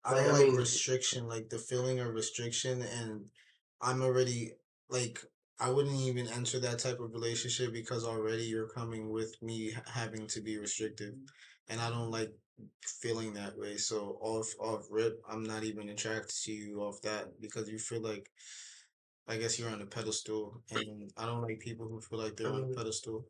I 0.02 0.14
Like, 0.14 0.26
I 0.26 0.32
like 0.32 0.46
mean- 0.46 0.56
restriction, 0.56 1.28
like 1.28 1.50
the 1.50 1.58
feeling 1.58 2.00
of 2.00 2.14
restriction, 2.14 2.80
and 2.80 3.26
I'm 3.82 4.00
already 4.00 4.52
like 4.88 5.20
I 5.60 5.68
wouldn't 5.68 6.00
even 6.00 6.26
enter 6.28 6.58
that 6.60 6.78
type 6.78 7.00
of 7.00 7.12
relationship 7.12 7.72
because 7.72 8.04
already 8.04 8.44
you're 8.44 8.68
coming 8.68 9.10
with 9.10 9.36
me 9.42 9.74
having 9.92 10.26
to 10.28 10.40
be 10.40 10.56
restrictive, 10.56 11.12
mm-hmm. 11.12 11.72
and 11.72 11.80
I 11.82 11.90
don't 11.90 12.10
like 12.10 12.32
feeling 13.00 13.34
that 13.34 13.58
way. 13.58 13.76
So 13.76 14.18
off 14.20 14.48
off 14.60 14.86
rip, 14.90 15.20
I'm 15.28 15.44
not 15.44 15.64
even 15.64 15.88
attracted 15.88 16.34
to 16.44 16.52
you 16.52 16.80
off 16.80 17.00
that 17.02 17.40
because 17.40 17.68
you 17.68 17.78
feel 17.78 18.00
like 18.02 18.30
I 19.28 19.36
guess 19.36 19.58
you're 19.58 19.70
on 19.70 19.80
a 19.82 19.86
pedestal, 19.86 20.62
and 20.72 21.10
I 21.16 21.26
don't 21.26 21.42
like 21.42 21.60
people 21.60 21.86
who 21.88 22.00
feel 22.00 22.18
like 22.18 22.36
they're 22.36 22.48
on 22.52 22.62
a 22.62 22.66
Um, 22.66 22.74
pedestal. 22.74 23.26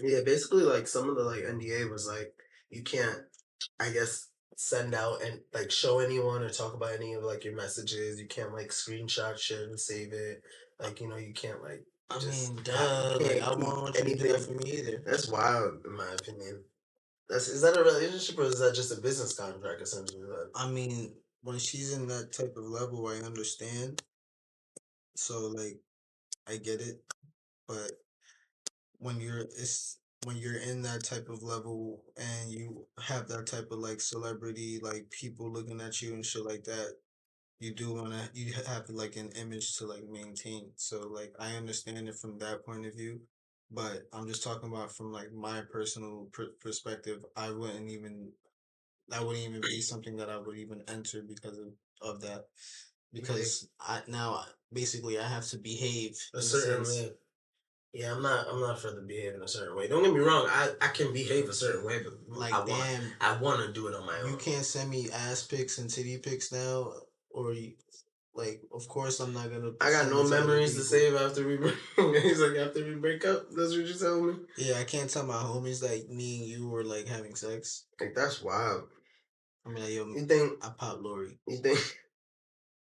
Yeah, 0.00 0.20
basically, 0.24 0.62
like 0.62 0.86
some 0.86 1.08
of 1.08 1.16
the 1.16 1.24
like 1.24 1.42
NDA 1.44 1.90
was 1.90 2.06
like 2.06 2.32
you 2.70 2.82
can't, 2.82 3.18
I 3.78 3.90
guess, 3.90 4.28
send 4.56 4.94
out 4.94 5.22
and 5.22 5.40
like 5.52 5.70
show 5.70 5.98
anyone 5.98 6.42
or 6.42 6.48
talk 6.50 6.74
about 6.74 6.92
any 6.94 7.14
of 7.14 7.24
like 7.24 7.44
your 7.44 7.56
messages. 7.56 8.20
You 8.20 8.26
can't 8.28 8.52
like 8.54 8.68
screenshot 8.70 9.36
shit 9.38 9.60
and 9.68 9.78
save 9.78 10.12
it. 10.12 10.42
Like 10.80 11.00
you 11.00 11.08
know, 11.08 11.16
you 11.16 11.32
can't 11.34 11.62
like. 11.62 11.84
I 12.10 12.18
just 12.18 12.52
mean, 12.54 12.62
duh, 12.62 13.18
like 13.20 13.42
I 13.42 13.48
won't 13.50 13.82
want 13.82 13.96
you 13.96 14.04
to 14.04 14.10
do 14.10 14.16
that 14.16 14.28
anything- 14.36 14.58
for 14.58 14.64
me 14.64 14.70
either. 14.72 15.02
That's 15.04 15.28
wild, 15.28 15.84
in 15.84 15.92
my 15.96 16.08
opinion. 16.12 16.64
That's 17.32 17.48
is 17.48 17.62
that 17.62 17.78
a 17.78 17.82
relationship 17.82 18.38
or 18.38 18.42
is 18.42 18.58
that 18.58 18.74
just 18.74 18.96
a 18.96 19.00
business 19.00 19.32
contract 19.32 19.80
essentially? 19.80 20.20
I 20.54 20.68
mean, 20.68 21.14
when 21.42 21.58
she's 21.58 21.94
in 21.94 22.06
that 22.08 22.30
type 22.30 22.54
of 22.58 22.64
level, 22.64 23.08
I 23.08 23.24
understand. 23.24 24.02
So 25.16 25.48
like, 25.48 25.78
I 26.46 26.58
get 26.58 26.82
it, 26.82 27.02
but 27.66 27.92
when 28.98 29.18
you're 29.18 29.40
it's 29.40 29.96
when 30.24 30.36
you're 30.36 30.58
in 30.58 30.82
that 30.82 31.04
type 31.04 31.30
of 31.30 31.42
level 31.42 32.04
and 32.18 32.52
you 32.52 32.86
have 33.00 33.28
that 33.28 33.46
type 33.46 33.68
of 33.70 33.78
like 33.78 34.00
celebrity 34.00 34.78
like 34.82 35.10
people 35.10 35.50
looking 35.50 35.80
at 35.80 36.00
you 36.02 36.12
and 36.14 36.24
shit 36.24 36.44
like 36.44 36.62
that 36.64 36.92
you 37.58 37.74
do 37.74 37.94
want 37.94 38.12
to 38.12 38.28
you 38.34 38.52
have 38.52 38.88
like 38.88 39.16
an 39.16 39.30
image 39.40 39.76
to 39.76 39.86
like 39.86 40.04
maintain 40.08 40.70
so 40.76 41.08
like 41.08 41.32
i 41.40 41.56
understand 41.56 42.08
it 42.08 42.14
from 42.14 42.38
that 42.38 42.64
point 42.64 42.86
of 42.86 42.94
view 42.94 43.20
but 43.72 44.02
i'm 44.12 44.26
just 44.26 44.42
talking 44.42 44.68
about 44.68 44.94
from 44.94 45.12
like 45.12 45.32
my 45.32 45.62
personal 45.70 46.28
pr- 46.32 46.54
perspective 46.60 47.24
i 47.36 47.50
wouldn't 47.50 47.90
even 47.90 48.30
that 49.08 49.24
wouldn't 49.24 49.44
even 49.46 49.60
be 49.60 49.80
something 49.92 50.16
that 50.16 50.28
i 50.30 50.36
would 50.36 50.56
even 50.56 50.82
enter 50.88 51.22
because 51.22 51.58
of, 51.58 51.72
of 52.02 52.20
that 52.20 52.44
because 53.12 53.68
i 53.80 54.00
now 54.06 54.42
basically 54.72 55.18
i 55.18 55.26
have 55.26 55.46
to 55.46 55.58
behave 55.58 56.16
a 56.34 56.42
certain 56.42 56.84
sense- 56.84 57.00
way. 57.02 57.12
Yeah, 57.94 58.14
I'm 58.14 58.22
not. 58.22 58.46
I'm 58.50 58.58
not 58.58 58.78
for 58.78 58.90
the 58.90 59.02
behave 59.02 59.34
in 59.34 59.42
a 59.42 59.46
certain 59.48 59.76
way. 59.76 59.86
Don't 59.86 60.02
get 60.02 60.14
me 60.14 60.20
wrong. 60.20 60.46
I, 60.48 60.70
I 60.80 60.88
can 60.88 61.12
behave 61.12 61.46
a 61.50 61.52
certain 61.52 61.84
way, 61.84 62.02
but 62.02 62.14
like 62.26 62.50
I 62.54 62.60
want 62.60 62.68
damn 62.68 63.02
I 63.20 63.36
want 63.36 63.66
to 63.66 63.70
do 63.70 63.86
it 63.86 63.94
on 63.94 64.06
my 64.06 64.18
own. 64.20 64.30
you 64.30 64.36
can't 64.38 64.64
send 64.64 64.88
me 64.88 65.10
ass 65.12 65.42
pics 65.46 65.76
and 65.76 65.90
titty 65.90 66.16
pics 66.16 66.50
now 66.50 66.90
or 67.28 67.52
you 67.52 67.74
like 68.34 68.62
of 68.74 68.88
course 68.88 69.20
i'm 69.20 69.32
not 69.34 69.50
gonna 69.50 69.72
I 69.80 69.90
got 69.90 70.10
no 70.10 70.20
it 70.22 70.28
to 70.28 70.34
other 70.36 70.40
memories 70.46 70.74
to 70.76 70.82
save 70.82 71.14
after 71.14 71.46
we 71.46 71.56
break. 71.62 71.74
He's 72.22 72.40
like 72.40 72.56
after 72.56 72.84
we 72.84 72.94
break 72.94 73.24
up. 73.26 73.48
That's 73.50 73.76
what 73.76 73.86
you 73.86 73.94
telling 73.94 74.26
me. 74.26 74.34
yeah 74.56 74.78
i 74.78 74.84
can't 74.84 75.10
tell 75.10 75.24
my 75.26 75.34
homies 75.34 75.80
that 75.80 76.08
me 76.10 76.38
and 76.40 76.46
you 76.48 76.68
were 76.68 76.84
like 76.84 77.06
having 77.06 77.34
sex 77.34 77.84
Like 78.00 78.14
that's 78.14 78.42
wild. 78.42 78.84
i 79.66 79.68
mean 79.68 79.82
like 79.84 79.92
yo 79.92 80.06
You 80.06 80.26
think? 80.26 80.64
i 80.64 80.70
pop 80.70 80.98
lori 81.02 81.38
You 81.46 81.58
think? 81.58 81.78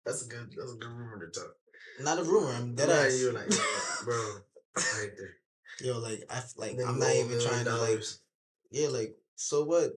That's 0.05 0.23
a 0.23 0.29
good. 0.29 0.51
That's 0.55 0.71
a 0.71 0.75
good 0.77 0.91
rumor 0.91 1.19
to 1.25 1.31
talk. 1.39 1.55
not 1.99 2.19
a 2.19 2.23
rumor 2.23 2.53
i'm 2.53 2.75
dead 2.75 2.89
ass 2.89 3.19
You're 3.19 3.33
like, 3.33 3.49
bro, 4.05 4.35
right 4.77 5.09
there. 5.17 5.35
yo 5.81 5.97
like 5.99 6.21
i 6.29 6.41
like 6.57 6.77
i'm 6.87 6.99
not 6.99 7.13
even 7.15 7.41
trying 7.41 7.65
to 7.65 7.75
like 7.75 8.03
yeah 8.71 8.87
like 8.89 9.15
so 9.35 9.63
what 9.65 9.91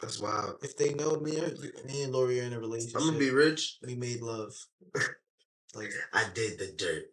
That's 0.00 0.20
wild. 0.20 0.56
if 0.62 0.76
they 0.76 0.94
know 0.94 1.18
me 1.18 1.38
and 1.38 1.58
me 1.84 2.02
and 2.04 2.12
lori 2.12 2.40
are 2.40 2.44
in 2.44 2.52
a 2.52 2.60
relationship 2.60 3.00
I'm 3.00 3.06
gonna 3.08 3.18
be 3.18 3.30
rich. 3.30 3.78
we 3.86 3.96
made 3.96 4.20
love 4.22 4.54
like 5.74 5.90
I 6.12 6.24
did 6.34 6.58
the 6.58 6.72
dirt. 6.76 7.04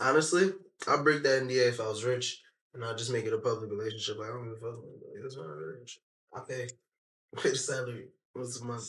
Honestly, 0.00 0.52
I'll 0.86 1.02
break 1.02 1.22
that 1.24 1.42
NDA 1.42 1.68
if 1.70 1.80
I 1.80 1.88
was 1.88 2.04
rich, 2.04 2.40
and 2.72 2.84
I'll 2.84 2.94
just 2.94 3.10
make 3.12 3.24
it 3.26 3.32
a 3.32 3.38
public 3.38 3.70
relationship. 3.70 4.18
Like, 4.18 4.28
I 4.30 4.32
don't 4.34 4.44
give 4.44 4.52
a 4.52 4.60
fuck. 4.60 4.78
Like, 4.78 5.22
That's 5.22 5.36
rich. 5.36 5.98
I 6.34 6.40
pay. 6.48 6.68
Pay 7.42 7.50
the 7.50 7.56
salary 7.56 8.06
once 8.34 8.60
a 8.60 8.64
month. 8.64 8.88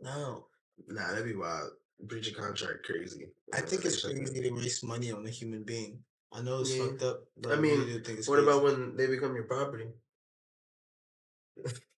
no 0.00 0.46
Nah, 0.88 1.10
that'd 1.10 1.24
be 1.24 1.34
wild. 1.34 1.70
Breach 2.00 2.28
of 2.30 2.36
contract, 2.36 2.84
crazy. 2.84 3.26
i 3.52 3.60
think 3.60 3.84
it's 3.84 4.02
crazy 4.04 4.40
to 4.42 4.50
waste 4.50 4.84
money 4.84 5.12
on 5.12 5.24
a 5.26 5.30
human 5.30 5.62
being 5.62 5.98
i 6.32 6.40
know 6.42 6.60
it's 6.60 6.74
Yeah. 6.74 6.86
fucked 6.86 7.02
up 7.02 7.18
but 7.40 7.52
I 7.52 7.54
i, 7.54 7.58
really 7.58 7.78
mean, 7.92 8.02
think 8.04 8.18
it's 8.18 8.28
What 8.28 8.36
crazy. 8.42 8.48
about 8.50 8.64
when 8.64 8.96
they 8.96 9.06
become 9.06 9.34
your 9.34 9.44
property? 9.44 9.86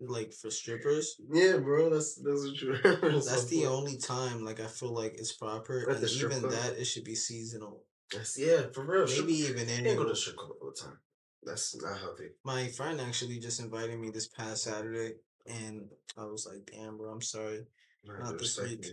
like 0.00 0.32
for 0.32 0.50
strippers 0.50 1.16
Yeah, 1.32 1.58
bro, 1.58 1.88
that's 1.90 2.16
that's 2.16 2.42
what 2.46 2.60
you. 2.60 2.76
that's 3.12 3.46
the 3.46 3.66
only 3.66 3.96
time 3.96 4.44
like 4.44 4.60
i 4.60 4.66
feel 4.66 4.92
like 4.92 5.14
it's 5.14 5.32
proper 5.32 5.88
At 5.90 5.96
and 5.98 6.10
even 6.10 6.40
club? 6.40 6.52
that 6.52 6.76
it 6.78 6.84
should 6.84 7.04
be 7.04 7.14
seasonal 7.14 7.84
That's, 8.12 8.38
yeah, 8.38 8.62
for 8.74 8.84
real. 8.84 9.06
maybe 9.06 9.34
even 9.34 9.66
can't 9.66 9.96
go 9.98 10.04
to 10.04 10.14
strip 10.16 10.36
club 10.36 10.50
all 10.60 10.70
the 10.74 10.80
time. 10.80 10.98
That's 11.42 11.76
not 11.80 11.98
healthy. 11.98 12.30
my 12.44 12.68
friend 12.68 13.00
actually 13.00 13.38
just 13.38 13.60
invited 13.60 13.98
me 13.98 14.10
this 14.10 14.28
past 14.28 14.64
saturday 14.64 15.12
and 15.46 15.88
i 16.18 16.24
was 16.24 16.46
like 16.50 16.68
damn 16.72 16.96
bro 16.98 17.10
i'm 17.12 17.20
sorry 17.22 17.60
Not 18.06 18.38
this 18.38 18.58
week. 18.60 18.84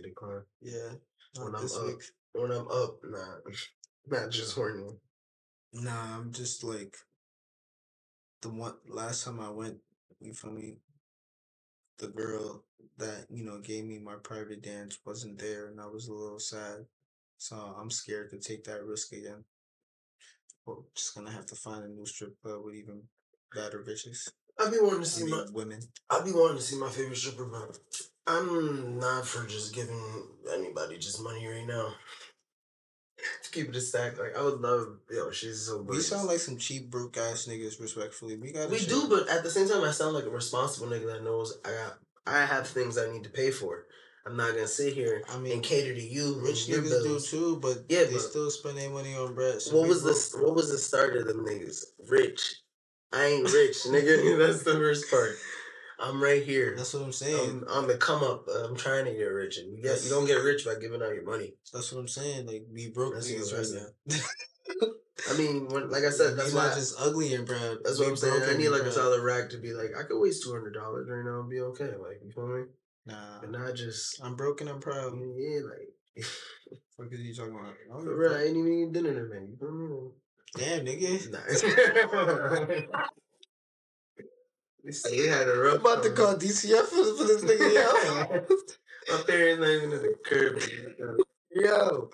yeah 0.60 0.90
When 1.38 1.54
I'm 1.54 1.64
up. 1.64 1.86
week 1.86 2.02
When 2.34 2.52
I'm 2.52 2.68
up, 2.68 2.98
nah, 3.04 3.36
not 4.06 4.30
just 4.30 4.54
horny. 4.54 4.90
nah 5.72 6.16
i'm 6.16 6.32
just 6.32 6.62
like 6.62 6.94
the 8.42 8.50
one 8.50 8.74
last 8.86 9.24
time 9.24 9.40
i 9.40 9.48
went 9.50 9.78
you 10.20 10.32
feel 10.34 10.52
me 10.52 10.76
the 11.98 12.08
girl 12.08 12.64
that 12.98 13.26
you 13.30 13.44
know 13.44 13.58
gave 13.60 13.84
me 13.84 13.98
my 13.98 14.14
private 14.22 14.62
dance 14.62 14.98
wasn't 15.04 15.38
there 15.38 15.68
and 15.68 15.80
i 15.80 15.86
was 15.86 16.08
a 16.08 16.12
little 16.12 16.38
sad 16.38 16.86
so 17.38 17.56
i'm 17.78 17.90
scared 17.90 18.30
to 18.30 18.38
take 18.38 18.64
that 18.64 18.84
risk 18.84 19.12
again 19.12 19.44
well, 20.66 20.84
just 20.94 21.14
gonna 21.14 21.30
have 21.30 21.46
to 21.46 21.54
find 21.54 21.84
a 21.84 21.88
new 21.88 22.06
strip 22.06 22.40
club 22.42 22.62
with 22.64 22.74
even 22.74 23.02
better 23.54 23.84
bitches 23.86 24.28
I 24.58 24.70
be 24.70 24.78
wanting 24.80 25.00
to 25.00 25.00
I 25.00 25.04
see 25.04 25.24
mean, 25.24 25.34
my. 25.34 25.44
women 25.52 25.80
I 26.10 26.22
be 26.22 26.32
wanting 26.32 26.58
to 26.58 26.62
see 26.62 26.76
my 26.78 26.88
favorite 26.90 27.16
stripper, 27.16 27.46
but 27.46 27.78
I'm 28.26 28.98
not 28.98 29.26
for 29.26 29.46
just 29.46 29.74
giving 29.74 30.28
anybody 30.52 30.98
just 30.98 31.22
money 31.22 31.46
right 31.46 31.66
now. 31.66 31.94
Keep 33.52 33.68
it 33.68 33.76
a 33.76 33.80
stack, 33.80 34.18
like 34.18 34.36
I 34.36 34.42
would 34.42 34.60
love. 34.60 34.98
Yo, 35.10 35.30
she's 35.30 35.62
so. 35.66 35.82
we 35.82 36.00
sound 36.00 36.26
like 36.28 36.38
some 36.38 36.56
cheap 36.58 36.90
broke 36.90 37.16
ass 37.16 37.46
niggas 37.48 37.80
respectfully 37.80 38.36
we 38.36 38.52
gotta 38.52 38.68
We 38.70 38.84
do, 38.84 39.06
but 39.08 39.28
at 39.28 39.42
the 39.42 39.50
same 39.50 39.68
time, 39.68 39.84
I 39.84 39.90
sound 39.92 40.14
like 40.14 40.24
a 40.24 40.30
responsible 40.30 40.88
nigga 40.88 41.06
that 41.12 41.24
knows 41.24 41.58
I 41.64 41.70
got. 41.70 41.98
I 42.26 42.44
have 42.44 42.66
things 42.68 42.98
I 42.98 43.10
need 43.12 43.24
to 43.24 43.30
pay 43.30 43.50
for. 43.50 43.86
I'm 44.24 44.36
not 44.36 44.50
gonna 44.54 44.68
sit 44.68 44.92
here 44.94 45.22
I 45.28 45.38
mean, 45.38 45.54
and 45.54 45.62
cater 45.64 45.92
to 45.94 46.00
you. 46.00 46.40
rich 46.40 46.68
niggas 46.68 47.02
bills. 47.04 47.28
do 47.30 47.36
too 47.38 47.56
but 47.60 47.84
Yeah, 47.88 48.04
they 48.04 48.12
but- 48.12 48.20
still 48.22 48.50
spend 48.50 48.78
their 48.78 48.90
money 48.90 49.14
on 49.16 49.34
bread 49.34 49.60
so 49.60 49.76
What 49.78 49.88
was 49.88 50.02
broke. 50.02 50.14
this? 50.14 50.34
What 50.34 50.54
was 50.54 50.70
the 50.70 50.78
start 50.78 51.16
of 51.16 51.26
them 51.26 51.44
niggas? 51.44 51.84
Rich. 52.08 52.60
I 53.12 53.24
ain't 53.26 53.52
rich, 53.52 53.78
nigga. 53.88 54.38
That's 54.46 54.62
the 54.62 54.74
worst 54.78 55.10
part. 55.10 55.36
I'm 56.02 56.22
right 56.22 56.42
here. 56.42 56.74
that's 56.76 56.94
what 56.94 57.02
i'm 57.04 57.12
saying 57.12 57.64
I'm 57.70 57.84
on 57.84 57.86
the 57.88 57.96
come 57.96 58.22
up. 58.24 58.46
I'm 58.64 58.76
trying 58.76 59.04
to 59.04 59.12
get 59.12 59.24
rich, 59.24 59.58
and 59.58 59.76
you 59.76 59.82
get 59.82 60.02
you 60.04 60.10
don't 60.10 60.26
get 60.26 60.42
rich 60.42 60.64
by 60.64 60.74
giving 60.80 61.02
out 61.02 61.14
your 61.14 61.24
money. 61.24 61.54
that's 61.72 61.92
what 61.92 62.00
i'm 62.00 62.08
saying 62.08 62.46
like 62.46 62.64
we 62.72 62.88
broke 62.90 63.14
That's 63.14 63.30
niggas 63.30 63.52
what 63.52 63.64
I'm 63.64 63.74
right 63.74 63.82
now 64.10 64.18
I 65.30 65.38
mean, 65.38 65.68
when, 65.68 65.88
like 65.88 66.02
I 66.02 66.10
said, 66.10 66.36
that's 66.36 66.52
why. 66.52 66.66
not 66.66 66.74
just 66.74 66.96
ugly 66.98 67.32
and 67.34 67.46
proud 67.46 67.78
that's 67.84 68.00
what 68.00 68.08
I'm 68.08 68.16
saying. 68.16 68.42
I 68.42 68.56
need 68.56 68.70
like 68.70 68.82
a 68.82 68.90
solid 68.90 69.22
rack 69.22 69.50
to 69.50 69.58
be 69.58 69.72
like, 69.72 69.90
I 69.96 70.02
could 70.02 70.20
waste 70.20 70.42
two 70.42 70.50
hundred 70.52 70.74
dollars 70.74 71.06
right 71.08 71.24
now 71.24 71.40
and 71.40 71.48
be 71.50 71.60
okay. 71.60 71.94
Like 71.96 72.20
you 72.24 72.32
feel 72.34 72.48
me? 72.48 72.64
nah 73.06 73.40
But 73.40 73.50
not 73.50 73.74
just 73.74 74.20
i'm 74.22 74.36
broken 74.36 74.68
i'm 74.68 74.80
proud 74.80 75.12
yeah, 75.14 75.60
like 75.64 76.26
What 76.96 77.08
are 77.12 77.16
you 77.16 77.34
talking 77.34 77.52
about? 77.54 77.74
I 77.90 77.94
don't 77.94 78.04
for 78.04 78.16
real. 78.16 78.34
I 78.34 78.42
ain't 78.44 78.56
even 78.56 78.72
eating 78.72 78.92
dinner 78.92 79.14
today. 79.14 79.46
You 79.50 79.56
feel 79.58 79.72
me? 79.72 80.10
Damn, 80.56 80.84
nigga. 80.86 81.32
Nah. 81.32 82.98
say 84.90 85.16
he 85.16 85.28
had 85.28 85.48
a 85.48 85.56
rough. 85.56 85.74
I'm 85.74 85.80
about 85.80 86.02
to 86.02 86.10
call 86.10 86.34
DCF 86.34 86.84
for, 86.86 87.16
for 87.16 87.24
this 87.24 87.44
nigga, 87.44 87.74
yo. 87.74 88.44
My 89.16 89.22
parents 89.24 89.60
not 89.60 89.70
even 89.70 89.92
at 89.92 90.02
the 90.02 90.14
curb. 90.24 90.60
yo. 91.50 92.10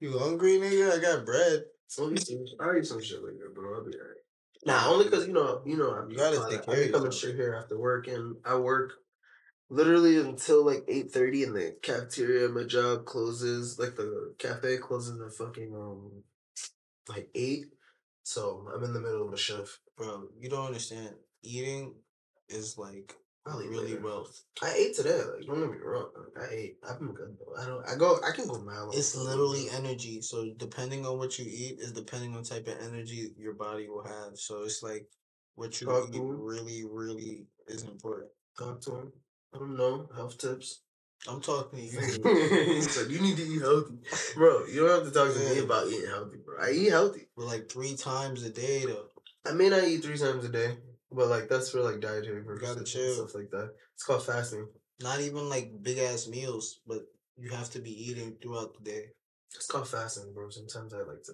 You 0.00 0.18
hungry, 0.18 0.58
nigga? 0.58 0.98
I 0.98 1.00
got 1.00 1.24
bread. 1.24 1.62
I'll 1.98 2.12
eat 2.12 2.26
some, 2.26 2.44
I'll 2.60 2.76
eat 2.76 2.86
some 2.86 3.02
shit 3.02 3.22
like 3.22 3.38
that, 3.38 3.54
bro. 3.54 3.76
I'll 3.76 3.84
be 3.84 3.96
alright. 3.96 4.16
Nah, 4.66 4.88
only 4.88 5.04
because 5.04 5.26
you 5.26 5.32
know, 5.32 5.62
you 5.64 5.76
know, 5.76 5.92
I'm 5.92 6.10
You 6.10 6.16
gotta 6.16 6.46
take 6.50 6.64
care 6.64 6.74
I 6.74 6.86
be 6.86 6.92
coming 6.92 7.12
straight 7.12 7.36
here 7.36 7.58
after 7.60 7.78
work, 7.78 8.08
and 8.08 8.36
I 8.44 8.56
work 8.56 8.94
literally 9.68 10.18
until 10.18 10.64
like 10.64 10.84
eight 10.88 11.10
thirty, 11.10 11.44
and 11.44 11.54
the 11.54 11.76
cafeteria, 11.82 12.48
my 12.48 12.64
job 12.64 13.04
closes. 13.04 13.78
Like 13.78 13.96
the 13.96 14.34
cafe 14.38 14.78
closes 14.78 15.20
at 15.20 15.34
fucking 15.34 15.74
um, 15.74 16.22
like 17.08 17.28
eight. 17.34 17.66
So 18.22 18.66
I'm 18.74 18.82
in 18.84 18.94
the 18.94 19.00
middle 19.00 19.26
of 19.26 19.32
a 19.32 19.36
shift. 19.36 19.80
Bro, 19.96 20.28
you 20.40 20.48
don't 20.48 20.66
understand. 20.66 21.14
Eating 21.44 21.94
is 22.48 22.76
like 22.78 23.14
I'll 23.46 23.58
really 23.58 23.96
wealth. 23.96 24.42
I 24.62 24.72
ate 24.72 24.94
today. 24.94 25.16
Like, 25.16 25.46
don't 25.46 25.60
get 25.60 25.70
me 25.70 25.76
wrong. 25.84 26.08
Like, 26.16 26.48
I 26.48 26.54
ate. 26.54 26.76
I've 26.88 26.98
been 26.98 27.12
good 27.12 27.36
though. 27.38 27.62
I 27.62 27.66
don't. 27.66 27.86
I 27.86 27.94
go. 27.96 28.18
I 28.26 28.34
can 28.34 28.48
go 28.48 28.58
mile. 28.60 28.90
It's 28.92 29.14
literally 29.14 29.66
energy. 29.70 30.22
So 30.22 30.50
depending 30.56 31.04
on 31.04 31.18
what 31.18 31.38
you 31.38 31.44
eat 31.46 31.78
is 31.78 31.92
depending 31.92 32.34
on 32.34 32.42
type 32.42 32.66
of 32.68 32.80
energy 32.80 33.32
your 33.38 33.54
body 33.54 33.88
will 33.88 34.04
have. 34.04 34.38
So 34.38 34.62
it's 34.62 34.82
like 34.82 35.06
what 35.56 35.78
you 35.80 35.86
Talk 35.86 36.08
eat 36.14 36.22
really, 36.22 36.84
really 36.90 37.46
is 37.68 37.82
important. 37.82 38.30
talk 38.58 38.80
to 38.82 38.90
him. 38.92 39.12
I 39.54 39.58
don't 39.58 39.76
know 39.76 40.08
health 40.14 40.38
tips. 40.38 40.80
I'm 41.28 41.40
talking 41.40 41.78
to 41.78 41.84
he 41.84 41.90
you. 41.96 42.82
said 42.82 43.10
you 43.10 43.20
need 43.20 43.36
to 43.36 43.42
eat 43.42 43.60
healthy, 43.60 43.94
bro. 44.34 44.66
You 44.66 44.86
don't 44.86 45.04
have 45.04 45.12
to 45.12 45.18
talk 45.18 45.32
to 45.32 45.38
me 45.38 45.58
about 45.60 45.86
eating 45.88 46.08
healthy, 46.08 46.38
bro. 46.44 46.56
I 46.62 46.70
eat 46.70 46.90
healthy. 46.90 47.28
But 47.36 47.46
like 47.46 47.70
three 47.70 47.94
times 47.94 48.42
a 48.42 48.50
day 48.50 48.84
though. 48.86 49.06
I 49.46 49.52
may 49.52 49.68
not 49.68 49.84
eat 49.84 50.02
three 50.02 50.18
times 50.18 50.44
a 50.44 50.48
day, 50.48 50.76
but 51.12 51.28
like 51.28 51.48
that's 51.48 51.70
for 51.70 51.80
like 51.80 52.00
dietary 52.00 52.42
purposes 52.42 52.94
and 53.18 53.28
stuff 53.28 53.34
like 53.34 53.50
that. 53.50 53.70
It's 53.94 54.04
called 54.04 54.24
fasting. 54.24 54.66
Not 55.00 55.20
even 55.20 55.48
like 55.48 55.70
big 55.82 55.98
ass 55.98 56.28
meals, 56.28 56.80
but 56.86 57.00
you 57.36 57.50
have 57.50 57.70
to 57.70 57.80
be 57.80 57.90
eating 57.90 58.36
throughout 58.40 58.74
the 58.78 58.90
day. 58.90 59.04
It's 59.54 59.66
called 59.66 59.88
fasting, 59.88 60.32
bro. 60.34 60.50
Sometimes 60.50 60.92
I 60.94 60.98
like 60.98 61.22
to, 61.24 61.32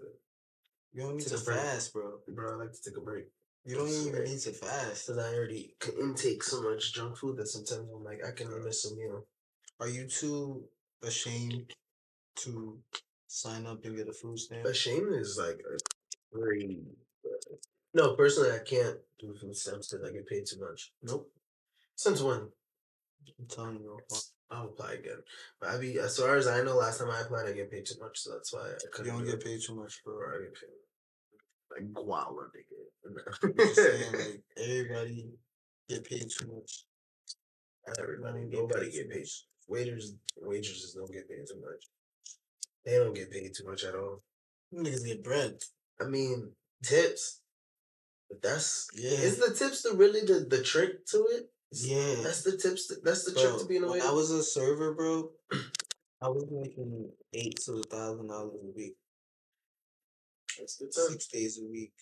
You 0.92 1.02
don't 1.02 1.16
need 1.16 1.26
to 1.26 1.38
break. 1.38 1.58
fast, 1.58 1.92
bro. 1.92 2.18
bro. 2.28 2.52
I 2.52 2.56
like 2.64 2.72
to 2.72 2.90
take 2.90 2.96
a 2.98 3.00
break 3.00 3.26
You 3.64 3.76
don't 3.76 3.88
even 3.88 4.12
right. 4.14 4.24
need 4.28 4.40
to 4.40 4.52
fast. 4.52 5.06
because 5.06 5.18
I 5.24 5.34
already 5.34 5.74
can 5.80 5.94
intake 6.00 6.42
so 6.42 6.62
much 6.62 6.92
junk 6.94 7.16
food 7.16 7.36
that 7.38 7.48
sometimes 7.48 7.88
I'm 7.94 8.04
like 8.04 8.20
I 8.26 8.32
can 8.32 8.48
miss 8.64 8.90
a 8.90 8.94
meal. 8.96 9.26
Are 9.78 9.88
you 9.88 10.06
too 10.06 10.64
ashamed 11.02 11.72
to 12.36 12.78
sign 13.28 13.66
up 13.66 13.84
and 13.84 13.96
get 13.96 14.08
a 14.08 14.12
food 14.12 14.38
stamp? 14.38 14.64
But 14.64 14.76
shame 14.76 15.08
is 15.12 15.38
like 15.38 15.60
a 15.60 15.78
very. 16.38 16.80
No, 17.94 18.14
personally, 18.14 18.50
I 18.52 18.58
can't 18.58 18.96
do 19.18 19.34
food 19.34 19.56
stamps 19.56 19.88
because 19.88 20.08
I 20.08 20.12
get 20.12 20.26
paid 20.28 20.46
too 20.46 20.60
much. 20.60 20.92
Nope. 21.02 21.30
Since 21.96 22.22
when? 22.22 22.48
I'm 23.38 23.46
telling 23.48 23.80
you. 23.80 23.98
I'll 24.50 24.66
apply 24.66 24.94
again. 24.94 25.18
But 25.60 25.70
I 25.70 25.78
be 25.78 25.98
as 25.98 26.18
far 26.18 26.36
as 26.36 26.48
I 26.48 26.62
know, 26.62 26.74
last 26.76 26.98
time 26.98 27.10
I 27.10 27.20
applied, 27.20 27.46
I 27.48 27.52
get 27.52 27.70
paid 27.70 27.86
too 27.86 27.94
much, 28.00 28.18
so 28.18 28.32
that's 28.32 28.52
why 28.52 28.60
I 28.62 28.74
couldn't. 28.92 29.06
You 29.06 29.12
don't 29.12 29.24
do 29.24 29.30
get 29.32 29.40
it. 29.40 29.44
paid 29.44 29.60
too 29.62 29.74
much, 29.76 30.02
bro. 30.04 30.14
Or 30.14 30.34
I 30.34 30.42
get 30.44 30.54
paid 30.54 30.70
like 31.70 31.92
guala, 31.92 32.46
I'm 33.06 33.52
nigga. 33.54 33.74
saying, 33.74 34.12
like 34.12 34.42
everybody 34.56 35.28
get 35.88 36.04
paid 36.04 36.28
too 36.30 36.52
much. 36.52 36.84
Everybody, 37.98 38.40
Nobody 38.50 38.90
get 38.90 39.08
paid 39.08 39.08
get 39.08 39.10
paid. 39.10 39.26
Waiters, 39.68 40.14
waitresses 40.40 40.94
don't 40.94 41.12
get 41.12 41.28
paid 41.28 41.46
too 41.48 41.60
much. 41.60 41.84
They 42.84 42.96
don't 42.98 43.14
get 43.14 43.30
paid 43.30 43.52
too 43.56 43.66
much 43.66 43.84
at 43.84 43.94
all. 43.94 44.22
Niggas 44.74 45.06
get 45.06 45.22
bread. 45.22 45.58
I 46.00 46.04
mean, 46.04 46.50
tips. 46.82 47.39
But 48.30 48.42
that's 48.42 48.88
Yeah. 48.94 49.10
is 49.10 49.38
the 49.38 49.52
tips 49.54 49.82
the 49.82 49.92
really 49.94 50.20
the, 50.20 50.46
the 50.48 50.62
trick 50.62 51.04
to 51.06 51.26
it? 51.26 51.52
Yeah. 51.72 52.14
That's 52.22 52.42
the 52.42 52.56
tips. 52.56 52.90
That's 53.02 53.24
the 53.24 53.32
Bro, 53.32 53.42
trick 53.42 53.58
to 53.60 53.66
being 53.66 53.84
a 53.84 53.88
waiter. 53.90 54.06
I 54.06 54.12
was 54.12 54.30
a 54.30 54.42
server, 54.42 54.94
bro, 54.94 55.32
I 56.22 56.28
was 56.28 56.44
making 56.50 57.12
eight 57.34 57.60
to 57.66 57.74
a 57.80 57.82
thousand 57.82 58.28
dollars 58.28 58.60
a 58.62 58.70
week, 58.76 58.96
That's 60.58 60.76
the 60.76 60.86
time. 60.86 61.10
six 61.12 61.26
days 61.26 61.58
a 61.60 61.64
week, 61.64 61.92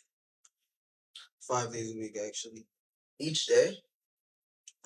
five 1.40 1.72
days 1.72 1.94
a 1.94 1.98
week 1.98 2.16
actually. 2.26 2.66
Each 3.18 3.46
day. 3.46 3.78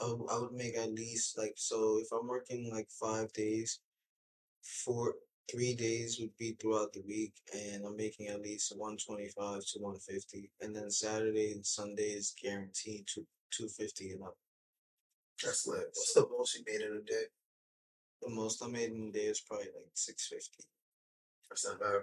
I 0.00 0.38
would 0.40 0.52
make 0.52 0.76
at 0.76 0.92
least 0.92 1.38
like 1.38 1.54
so 1.56 1.98
if 2.00 2.08
I'm 2.12 2.26
working 2.26 2.72
like 2.72 2.88
five 2.90 3.32
days, 3.32 3.78
four 4.62 5.14
three 5.50 5.74
days 5.74 6.18
would 6.20 6.36
be 6.38 6.52
throughout 6.52 6.92
the 6.92 7.02
week, 7.06 7.34
and 7.54 7.84
I'm 7.84 7.96
making 7.96 8.28
at 8.28 8.40
least 8.40 8.72
one 8.76 8.96
twenty 8.96 9.28
five 9.28 9.64
to 9.72 9.78
one 9.78 9.98
fifty, 9.98 10.50
and 10.60 10.74
then 10.74 10.90
Saturday 10.90 11.52
and 11.52 11.64
Sunday 11.64 12.10
is 12.12 12.34
guaranteed 12.42 13.06
to 13.14 13.26
two 13.50 13.68
fifty 13.68 14.12
and 14.12 14.22
up. 14.22 14.36
That's 15.42 15.66
lit. 15.66 15.80
What's 15.80 16.14
the 16.14 16.26
most 16.30 16.54
you 16.54 16.64
made 16.66 16.82
in 16.82 16.96
a 16.96 17.00
day? 17.00 17.24
The 18.22 18.30
most 18.30 18.62
I 18.62 18.68
made 18.68 18.92
in 18.92 19.08
a 19.08 19.12
day 19.12 19.26
is 19.26 19.40
probably 19.40 19.66
like 19.66 19.90
six 19.94 20.28
fifty. 20.28 20.64
That's 21.50 21.66
not 21.66 21.80
bad. 21.80 22.02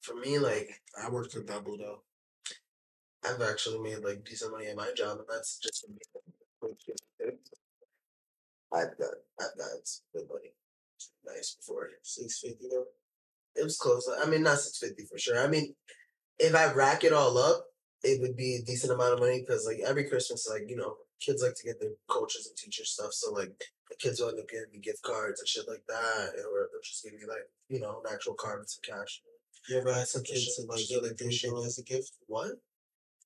For 0.00 0.14
me, 0.14 0.38
like 0.38 0.68
I 1.02 1.10
worked 1.10 1.34
a 1.34 1.42
double 1.42 1.76
though. 1.78 2.02
I've 3.26 3.42
actually 3.42 3.80
made 3.80 4.04
like 4.04 4.24
decent 4.24 4.52
money 4.52 4.66
at 4.66 4.76
my 4.76 4.92
job, 4.96 5.18
and 5.18 5.26
that's 5.28 5.58
just 5.58 5.84
for 5.84 5.92
me. 5.92 5.98
I've 8.72 8.98
got 8.98 9.14
I've 9.40 9.56
got 9.58 10.00
good 10.14 10.28
money. 10.28 10.52
Nice 11.26 11.56
before. 11.58 11.88
Six 12.02 12.40
fifty 12.40 12.66
though. 12.70 12.86
It 13.56 13.64
was 13.64 13.76
close. 13.76 14.08
I 14.22 14.28
mean, 14.28 14.42
not 14.42 14.58
six 14.58 14.78
fifty 14.78 15.04
for 15.04 15.18
sure. 15.18 15.42
I 15.42 15.48
mean, 15.48 15.74
if 16.38 16.54
I 16.54 16.72
rack 16.72 17.04
it 17.04 17.12
all 17.12 17.36
up, 17.38 17.64
it 18.02 18.20
would 18.20 18.36
be 18.36 18.56
a 18.56 18.62
decent 18.62 18.92
amount 18.92 19.14
of 19.14 19.20
money 19.20 19.40
because 19.40 19.66
like 19.66 19.80
every 19.86 20.08
Christmas, 20.08 20.48
like 20.50 20.68
you 20.68 20.76
know, 20.76 20.96
kids 21.20 21.42
like 21.42 21.54
to 21.56 21.64
get 21.64 21.80
their 21.80 21.92
coaches 22.08 22.46
and 22.46 22.56
teachers 22.56 22.90
stuff. 22.90 23.12
So 23.12 23.32
like 23.32 23.52
the 23.90 23.96
kids 23.96 24.20
will 24.20 24.28
end 24.28 24.38
up 24.38 24.48
getting 24.48 24.72
me 24.72 24.78
gift 24.78 25.02
cards 25.02 25.40
and 25.40 25.48
shit 25.48 25.68
like 25.68 25.82
that, 25.88 26.30
or 26.50 26.68
they'll 26.70 26.82
just 26.84 27.02
give 27.04 27.14
me 27.14 27.26
like 27.28 27.48
you 27.68 27.80
know 27.80 28.02
an 28.04 28.12
actual 28.12 28.34
card 28.34 28.60
with 28.60 28.70
some 28.70 28.96
cash. 28.96 29.22
You 29.68 29.78
ever 29.78 29.92
had 29.92 30.08
some 30.08 30.22
kids 30.22 30.56
to 30.56 30.62
like 30.66 30.78
shit 30.80 30.88
get 30.88 30.98
a 30.98 31.06
like 31.08 31.16
that 31.16 31.32
shit. 31.32 31.50
dildo 31.50 31.66
as 31.66 31.78
a 31.78 31.82
gift? 31.82 32.12
What? 32.26 32.52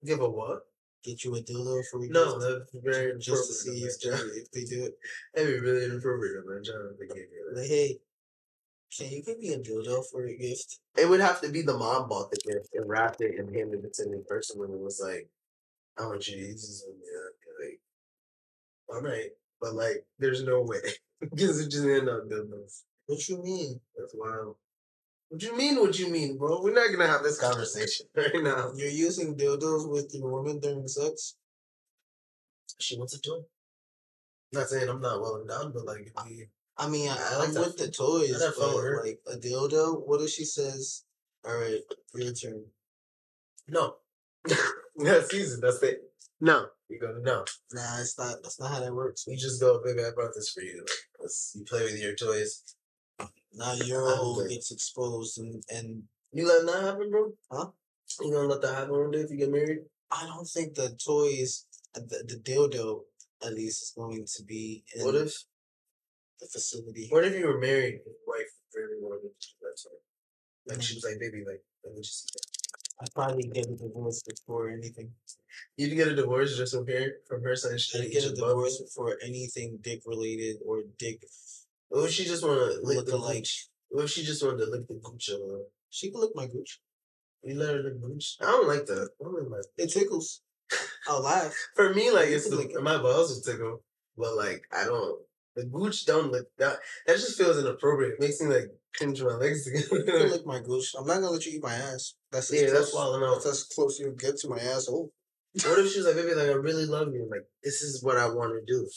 Give 0.04 0.20
a 0.20 0.28
what? 0.28 0.62
Get 1.04 1.24
you 1.24 1.34
a 1.34 1.40
dildo 1.40 1.82
for 1.90 2.04
a 2.04 2.08
No, 2.08 2.38
that's 2.38 2.70
very 2.74 3.18
just 3.18 3.48
to 3.48 3.54
see 3.54 3.82
if 3.82 4.00
they, 4.00 4.10
if 4.10 4.50
they 4.52 4.64
do 4.64 4.84
it. 4.84 4.94
That'd 5.34 5.52
be 5.52 5.60
really 5.60 5.84
inappropriate 5.84 6.36
of 6.38 6.46
my 6.46 6.62
job 6.62 6.92
if 6.92 6.98
they 6.98 7.14
gave 7.14 7.26
that. 7.28 7.60
Like, 7.60 7.68
hey, 7.68 7.98
can 8.96 9.10
you 9.10 9.22
give 9.22 9.38
me 9.38 9.52
a 9.52 9.58
dildo 9.58 10.04
for 10.10 10.26
a 10.26 10.36
gift? 10.36 10.78
It 10.96 11.08
would 11.08 11.20
have 11.20 11.40
to 11.40 11.48
be 11.48 11.62
the 11.62 11.76
mom 11.76 12.08
bought 12.08 12.30
the 12.30 12.36
gift 12.36 12.68
and 12.74 12.88
wrapped 12.88 13.20
it 13.20 13.38
and 13.38 13.54
handed 13.54 13.84
it 13.84 13.94
to 13.94 14.08
me 14.08 14.18
person 14.28 14.60
when 14.60 14.70
it 14.70 14.78
was 14.78 15.02
like, 15.02 15.28
I 15.98 16.06
want 16.06 16.28
you 16.28 16.36
to 16.36 16.40
use 16.40 16.62
this 16.68 16.84
on 16.86 16.94
me. 16.94 17.06
I'd 17.06 17.40
be 17.40 17.70
like, 17.70 17.80
all 18.88 19.02
right. 19.02 19.30
But 19.60 19.74
like, 19.74 20.04
there's 20.18 20.44
no 20.44 20.62
way. 20.62 20.78
Because 21.20 21.60
it 21.60 21.70
just 21.70 21.84
end 21.84 22.08
up 22.08 22.28
dildos. 22.28 22.82
What 23.06 23.28
you 23.28 23.40
mean? 23.44 23.80
That's 23.96 24.12
wild. 24.12 24.56
What 25.32 25.40
do 25.40 25.46
you 25.46 25.56
mean? 25.56 25.76
What 25.80 25.98
you 25.98 26.08
mean, 26.10 26.36
bro? 26.36 26.60
We're 26.60 26.74
not 26.74 26.92
gonna 26.92 27.10
have 27.10 27.22
this 27.22 27.40
conversation 27.40 28.04
right 28.14 28.34
now. 28.34 28.70
You're 28.76 28.90
using 28.90 29.34
dildos 29.34 29.90
with 29.90 30.14
your 30.14 30.30
woman 30.30 30.60
during 30.60 30.86
sex? 30.86 31.36
She 32.78 32.98
wants 32.98 33.14
a 33.14 33.20
toy. 33.22 33.38
Not 34.52 34.68
saying 34.68 34.90
I'm 34.90 35.00
not 35.00 35.22
well 35.22 35.40
endowed, 35.40 35.72
but 35.72 35.86
like, 35.86 36.12
we, 36.26 36.48
I 36.76 36.86
mean, 36.86 37.08
I, 37.08 37.14
I 37.16 37.36
like 37.38 37.48
I'm 37.48 37.54
that 37.54 37.60
with 37.60 37.78
the 37.78 37.90
toys, 37.90 38.42
I 38.42 38.44
like 38.44 38.54
that 38.54 38.60
fun 38.60 38.74
but 38.74 38.82
her. 38.82 39.02
like 39.06 39.20
a 39.26 39.38
dildo, 39.38 40.06
what 40.06 40.20
if 40.20 40.28
she 40.28 40.44
says, 40.44 41.04
all 41.46 41.56
right, 41.56 41.80
your 42.14 42.34
turn? 42.34 42.66
no, 43.68 43.94
that's 44.96 45.32
easy. 45.32 45.58
That's 45.62 45.82
it. 45.82 46.02
No, 46.42 46.66
you 46.90 47.00
go 47.00 47.18
no. 47.22 47.46
Nah, 47.72 48.00
it's 48.00 48.18
not, 48.18 48.36
that's 48.42 48.60
not 48.60 48.70
how 48.70 48.80
that 48.80 48.94
works. 48.94 49.24
You 49.26 49.38
just 49.38 49.62
go, 49.62 49.80
baby. 49.82 50.04
I 50.04 50.10
brought 50.14 50.34
this 50.34 50.50
for 50.50 50.60
you. 50.60 50.84
Let's- 51.18 51.52
You 51.58 51.64
play 51.64 51.84
with 51.84 51.98
your 51.98 52.14
toys. 52.16 52.74
Now 53.54 53.74
your 53.74 54.08
I'm 54.08 54.18
hole 54.18 54.48
gets 54.48 54.70
exposed 54.70 55.38
and, 55.38 55.62
and 55.68 56.04
You 56.32 56.48
letting 56.48 56.66
that 56.66 56.82
happen, 56.82 57.10
bro? 57.10 57.32
Huh? 57.50 57.68
You 58.20 58.32
gonna 58.32 58.48
let 58.48 58.62
that 58.62 58.74
happen 58.74 58.92
one 58.92 59.10
day 59.10 59.20
if 59.20 59.30
you 59.30 59.36
get 59.36 59.50
married? 59.50 59.80
I 60.10 60.26
don't 60.26 60.46
think 60.46 60.74
the 60.74 60.90
toys, 61.04 61.66
uh, 61.96 62.00
the, 62.00 62.24
the 62.26 62.36
dildo 62.36 63.02
at 63.44 63.54
least 63.54 63.82
is 63.82 63.92
going 63.96 64.24
to 64.24 64.44
be 64.44 64.84
in 64.94 65.04
What 65.04 65.14
if? 65.14 65.44
the 66.42 66.48
facility. 66.48 67.08
What 67.10 67.24
if 67.24 67.38
you 67.38 67.46
were 67.46 67.58
married 67.58 67.94
and 67.94 68.02
your 68.06 68.22
wife 68.26 68.50
really 68.74 68.98
wanted 69.00 69.22
to 69.22 69.48
do 69.48 69.54
that 69.62 69.76
to 69.82 69.88
her? 69.90 70.74
Like 70.74 70.82
she 70.82 70.94
mm. 70.94 70.96
was 70.96 71.04
like, 71.04 71.20
baby, 71.20 71.44
like, 71.46 71.62
let 71.84 71.94
me 71.94 72.02
just 72.02 72.22
see 72.22 72.32
that. 72.34 72.52
I'd 73.00 73.14
probably 73.14 73.48
get 73.48 73.66
a 73.66 73.76
divorce 73.76 74.22
before 74.22 74.70
anything. 74.70 75.10
You'd 75.76 75.96
get 75.96 76.08
a 76.08 76.14
divorce 76.14 76.56
just 76.56 76.74
from 76.74 76.86
her, 76.86 77.16
from 77.28 77.42
her 77.42 77.56
she 77.56 77.98
I'd 77.98 78.10
get 78.10 78.24
a 78.24 78.32
divorce 78.32 78.80
before 78.80 79.16
anything 79.24 79.78
dick 79.82 80.02
related 80.06 80.58
or 80.64 80.82
dick 80.98 81.24
What 81.92 82.04
if 82.06 82.12
she 82.12 82.24
just 82.24 82.42
want 82.42 82.58
to 82.58 82.80
lick 82.86 82.96
look 82.96 83.06
the 83.06 83.18
gooch? 83.18 83.68
What 83.90 84.04
if 84.04 84.10
she 84.10 84.24
just 84.24 84.42
wanted 84.42 84.64
to 84.64 84.70
lick 84.70 84.88
the 84.88 84.94
gooch 85.02 85.28
of 85.28 85.40
her? 85.40 85.60
She 85.90 86.10
can 86.10 86.20
lick 86.22 86.30
my 86.34 86.46
gooch. 86.46 86.80
You 87.42 87.54
let 87.56 87.74
her 87.74 87.82
lick 87.82 88.00
gooch? 88.00 88.36
I 88.40 88.46
don't 88.46 88.66
like 88.66 88.86
that. 88.86 89.10
I 89.20 89.24
don't 89.24 89.50
like 89.50 89.64
It 89.76 89.88
tickles. 89.92 90.40
I'll 91.06 91.22
laugh. 91.22 91.54
For 91.76 91.92
me, 91.92 92.10
like 92.10 92.28
it's 92.28 92.48
the, 92.48 92.56
lick 92.56 92.72
my 92.82 92.96
balls 92.96 93.34
would 93.34 93.44
tickle, 93.52 93.82
but 94.16 94.34
like 94.36 94.62
I 94.72 94.84
don't. 94.84 95.20
The 95.54 95.64
gooch 95.66 96.06
don't 96.06 96.32
look 96.32 96.46
that. 96.56 96.78
That 97.06 97.16
just 97.18 97.36
feels 97.36 97.58
inappropriate. 97.58 98.14
It 98.14 98.20
makes 98.20 98.40
me 98.40 98.46
like 98.54 98.70
pinch 98.98 99.20
my 99.22 99.34
legs 99.34 99.66
You 99.74 99.82
can 99.86 100.06
together. 100.06 100.28
lick 100.28 100.46
my 100.46 100.60
gooch. 100.60 100.94
I'm 100.98 101.06
not 101.06 101.16
gonna 101.20 101.30
let 101.30 101.44
you 101.44 101.56
eat 101.56 101.62
my 101.62 101.74
ass. 101.74 102.14
That's 102.30 102.50
yeah, 102.50 102.62
that's 102.70 102.90
close- 102.90 102.92
falling 102.92 103.22
out. 103.22 103.42
That's 103.44 103.48
as 103.48 103.64
close 103.64 103.98
you 104.00 104.16
get 104.18 104.38
to 104.38 104.48
my 104.48 104.58
asshole. 104.60 105.10
What 105.66 105.78
if 105.80 105.92
she 105.92 105.98
was 105.98 106.06
like, 106.14 106.16
baby, 106.16 106.34
like 106.34 106.48
I 106.48 106.52
really 106.54 106.86
love 106.86 107.08
you. 107.12 107.28
Like 107.30 107.44
this 107.62 107.82
is 107.82 108.02
what 108.02 108.16
I 108.16 108.28
want 108.30 108.54
to 108.54 108.72
do. 108.72 108.88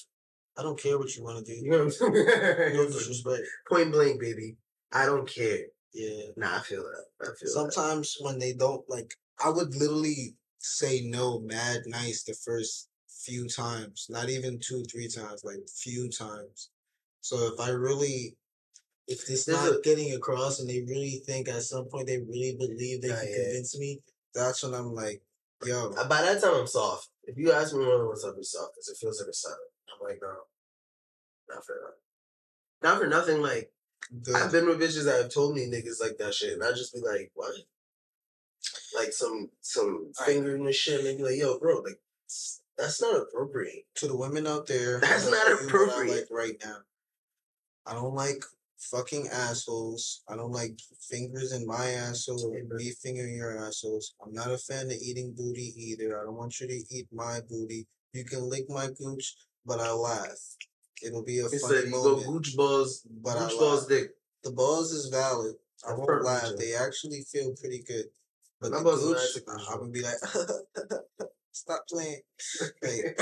I 0.58 0.64
don't 0.64 0.80
care 0.82 0.98
what 0.98 1.14
you 1.16 1.24
want 1.24 1.46
to 1.46 1.54
do. 1.54 1.60
You 1.60 1.72
know 1.72 1.86
what 1.86 1.94
I'm 2.02 2.14
No 2.14 2.26
saying? 2.26 2.92
disrespect. 2.92 3.44
Point 3.70 3.92
blank, 3.92 4.20
baby. 4.22 4.58
I 4.94 5.06
don't 5.06 5.28
care. 5.28 5.60
Yeah. 5.94 6.28
Nah, 6.38 6.58
I 6.58 6.62
feel 6.62 6.84
that. 6.84 7.06
I 7.22 7.26
feel 7.26 7.36
that. 7.66 7.72
Sometimes 7.74 8.16
when 8.22 8.40
they 8.40 8.54
don't 8.54 8.84
like, 8.90 9.14
I 9.44 9.50
would 9.50 9.76
literally 9.76 10.36
say 10.60 11.02
no, 11.04 11.40
mad 11.40 11.82
nice 11.88 12.24
the 12.24 12.34
first 12.34 12.90
few 13.10 13.48
times, 13.48 14.08
not 14.10 14.30
even 14.30 14.60
two, 14.60 14.84
three 14.92 15.08
times, 15.10 15.44
like 15.44 15.58
few 15.76 16.10
times. 16.10 16.70
So 17.22 17.52
if 17.54 17.60
I 17.60 17.70
really, 17.70 18.38
if 19.08 19.30
it's 19.30 19.46
There's 19.46 19.58
not 19.58 19.74
a- 19.74 19.82
getting 19.84 20.14
across 20.14 20.60
and 20.60 20.70
they 20.70 20.82
really 20.88 21.22
think 21.26 21.48
at 21.50 21.64
some 21.64 21.86
point 21.86 22.08
they 22.08 22.20
really 22.20 22.56
believe 22.58 23.02
they 23.02 23.10
can 23.10 23.28
yeah. 23.28 23.44
convince 23.44 23.78
me, 23.78 24.02
that's 24.34 24.64
when 24.64 24.74
I'm 24.74 24.94
like, 24.94 25.22
yo, 25.66 25.92
Uh, 25.98 26.08
By 26.08 26.22
that 26.22 26.42
time, 26.42 26.54
I'm 26.56 26.68
soft. 26.68 27.10
If 27.24 27.38
you 27.38 27.52
ask 27.52 27.74
me 27.74 27.80
when 27.80 27.90
I 27.90 28.04
what's 28.04 28.24
up, 28.24 28.36
it's 28.38 28.52
soft 28.52 28.74
because 28.76 28.90
it 28.90 28.98
feels 29.02 29.20
like 29.20 29.30
a 29.30 29.34
seven. 29.34 29.58
I'm 29.94 30.08
like, 30.08 30.20
no, 30.22 30.34
not 31.54 31.66
for 31.66 31.74
that. 31.74 32.88
Not 32.88 33.00
for 33.00 33.08
nothing. 33.08 33.42
Like 33.42 33.72
good. 34.24 34.36
I've 34.36 34.52
been 34.52 34.68
with 34.68 34.80
bitches 34.80 35.06
that 35.06 35.22
have 35.22 35.34
told 35.34 35.56
me 35.56 35.68
niggas 35.68 36.02
like 36.02 36.18
that 36.20 36.34
shit, 36.34 36.54
and 36.54 36.64
I 36.64 36.72
just 36.72 36.94
be 36.94 37.00
like, 37.02 37.32
what? 37.34 37.54
Like 38.96 39.12
some 39.14 39.50
some 39.62 40.12
fingering 40.26 40.66
and 40.66 40.74
shit, 40.76 41.06
and 41.06 41.18
be 41.18 41.24
like, 41.24 41.38
yo, 41.38 41.60
bro, 41.60 41.80
like 41.80 42.00
that's 42.78 43.02
not 43.02 43.22
appropriate. 43.22 43.86
to 43.96 44.08
the 44.08 44.18
women 44.18 44.48
out 44.48 44.68
there, 44.68 45.00
That's 45.00 45.30
not 45.32 45.46
gonna 45.46 45.56
tell 45.58 45.66
you 45.66 45.88
what 45.88 45.90
I 45.90 45.92
appropriate. 45.92 46.16
like 46.16 46.28
right 46.32 46.56
now, 46.64 46.78
I 47.86 47.94
don't 47.94 48.14
like 48.16 48.44
fucking 48.78 49.28
assholes. 49.32 50.24
I 50.28 50.36
don't 50.36 50.52
like 50.52 50.78
fingers 51.10 51.54
in 51.54 51.66
my 51.66 51.88
asshole 51.92 52.54
or 52.54 52.76
me 52.76 52.92
fingering 53.02 53.36
your 53.36 53.58
assholes. 53.66 54.14
I'm 54.24 54.34
not 54.34 54.52
a 54.52 54.58
fan 54.58 54.88
of 54.88 54.98
eating 55.02 55.34
booty 55.36 55.74
either. 55.78 56.20
I 56.20 56.26
don't 56.26 56.36
want 56.36 56.60
you 56.60 56.68
to 56.68 56.84
eat 56.92 57.08
my 57.14 57.40
booty. 57.48 57.88
You 58.14 58.26
can 58.26 58.50
lick 58.50 58.66
my 58.70 58.88
gooch, 58.88 59.36
but 59.66 59.80
I 59.80 59.92
laugh. 59.92 60.38
It'll 61.04 61.24
be 61.24 61.40
a 61.40 61.50
He 61.50 61.58
funny 61.58 61.76
said, 61.76 61.86
you 61.86 61.92
go 61.92 62.04
moment, 62.16 62.28
gooch 62.28 62.56
balls, 62.56 63.02
but 63.24 63.38
I 63.38 63.48
gooch 63.48 63.58
balls 63.60 63.82
laugh. 63.82 63.90
dick. 63.90 64.10
The 64.44 64.52
balls 64.52 64.92
is 64.92 65.08
valid. 65.08 65.56
I 65.88 65.94
won't 65.94 66.10
heard 66.10 66.24
laugh. 66.24 66.50
They 66.58 66.74
actually 66.74 67.22
feel 67.32 67.54
pretty 67.60 67.84
good. 67.86 68.06
But 68.62 68.72
My 68.72 68.80
the 68.80 68.92
gooch, 68.96 69.18
nice 69.48 69.68
I'm 69.70 69.80
gonna 69.80 69.92
be 69.92 70.02
like, 70.02 70.16
stop 71.52 71.82
playing. 71.90 72.22
Like, 72.82 73.16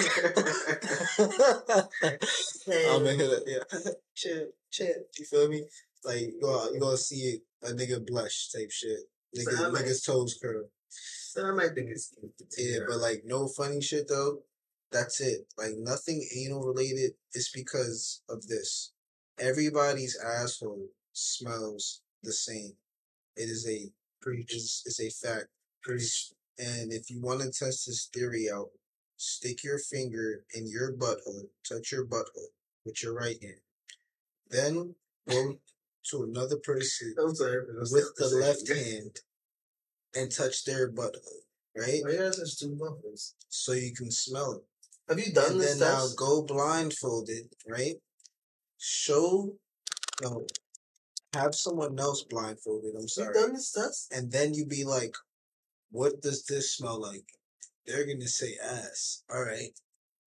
I'm 2.03 3.03
gonna 3.03 3.11
hit 3.13 3.31
it. 3.31 3.43
Yeah, 3.47 3.91
chill, 4.15 4.47
chill. 4.71 4.93
You 5.17 5.25
feel 5.25 5.49
me? 5.49 5.63
Like 6.05 6.21
you 6.21 6.39
gonna 6.41 6.71
you 6.73 6.79
gonna 6.79 6.97
see 6.97 7.39
a 7.63 7.67
nigga 7.71 8.05
blush 8.05 8.49
type 8.51 8.69
shit. 8.71 8.99
Nigga, 9.37 9.57
So 9.57 9.65
I 9.65 9.69
might- 9.69 9.83
niggas 9.85 10.05
toes 10.05 10.37
curl. 10.41 10.65
So 10.89 11.45
I 11.47 11.51
might 11.51 11.73
think 11.73 11.89
it's 11.89 12.09
cute. 12.19 12.31
Yeah, 12.57 12.79
but 12.87 12.97
like 12.99 13.23
no 13.25 13.47
funny 13.47 13.81
shit 13.81 14.07
though. 14.07 14.39
That's 14.93 15.19
it. 15.21 15.47
Like 15.57 15.73
nothing 15.75 16.25
anal 16.37 16.63
related 16.63 17.13
is 17.33 17.49
because 17.53 18.21
of 18.29 18.47
this. 18.47 18.91
everybody's 19.39 20.15
asshole 20.15 20.87
smells 21.13 22.01
the 22.21 22.31
same. 22.31 22.73
It 23.35 23.49
is 23.49 23.67
a 23.67 23.91
is 24.25 24.83
is 24.85 24.99
a 24.99 25.09
fact. 25.09 25.47
Pretty. 25.81 26.05
And 26.59 26.93
if 26.93 27.09
you 27.09 27.19
want 27.19 27.41
to 27.41 27.47
test 27.47 27.87
this 27.87 28.07
theory 28.13 28.47
out, 28.53 28.69
stick 29.17 29.63
your 29.63 29.79
finger 29.79 30.45
in 30.53 30.67
your 30.67 30.93
butthole, 30.93 31.49
touch 31.67 31.91
your 31.91 32.05
butthole 32.05 32.53
with 32.85 33.01
your 33.01 33.15
right 33.15 33.41
hand. 33.41 33.61
Then 34.51 34.93
go 35.27 35.57
to 36.11 36.23
another 36.23 36.57
person 36.57 37.15
sorry. 37.33 37.65
with 37.91 38.13
the 38.17 38.27
left 38.39 38.67
hand 38.69 39.19
and 40.15 40.31
touch 40.31 40.63
their 40.65 40.91
butthole, 40.91 41.41
right? 41.75 42.01
Why 42.03 42.11
two 42.11 42.77
buttholes? 42.79 43.33
So 43.49 43.71
you 43.71 43.93
can 43.93 44.11
smell 44.11 44.53
it. 44.53 44.63
Have 45.09 45.19
you 45.19 45.33
done 45.33 45.53
and 45.53 45.61
this 45.61 45.79
then 45.79 45.89
now 45.89 46.07
go 46.15 46.43
blindfolded, 46.43 47.53
right? 47.67 47.95
Show, 48.77 49.55
no, 50.21 50.45
have 51.33 51.55
someone 51.55 51.99
else 51.99 52.23
blindfolded. 52.23 52.91
I'm 52.91 52.95
Have 52.95 53.03
you 53.03 53.07
sorry. 53.07 53.33
done 53.33 53.53
this 53.53 53.71
test? 53.71 54.13
And 54.13 54.31
then 54.31 54.53
you 54.53 54.65
be 54.65 54.83
like, 54.85 55.15
what 55.91 56.21
does 56.21 56.45
this 56.45 56.73
smell 56.75 57.01
like? 57.01 57.25
They're 57.85 58.05
gonna 58.05 58.27
say 58.27 58.55
ass. 58.63 59.23
All 59.29 59.43
right. 59.43 59.71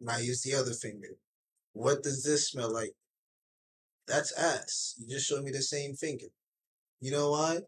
Now 0.00 0.18
use 0.18 0.42
the 0.42 0.54
other 0.54 0.72
finger. 0.72 1.16
What 1.72 2.02
does 2.02 2.22
this 2.22 2.50
smell 2.50 2.72
like? 2.72 2.92
That's 4.06 4.32
ass. 4.32 4.94
You 4.98 5.08
just 5.08 5.26
showed 5.26 5.42
me 5.44 5.50
the 5.50 5.62
same 5.62 5.94
finger. 5.94 6.26
You 7.00 7.12
know 7.12 7.30
why? 7.30 7.60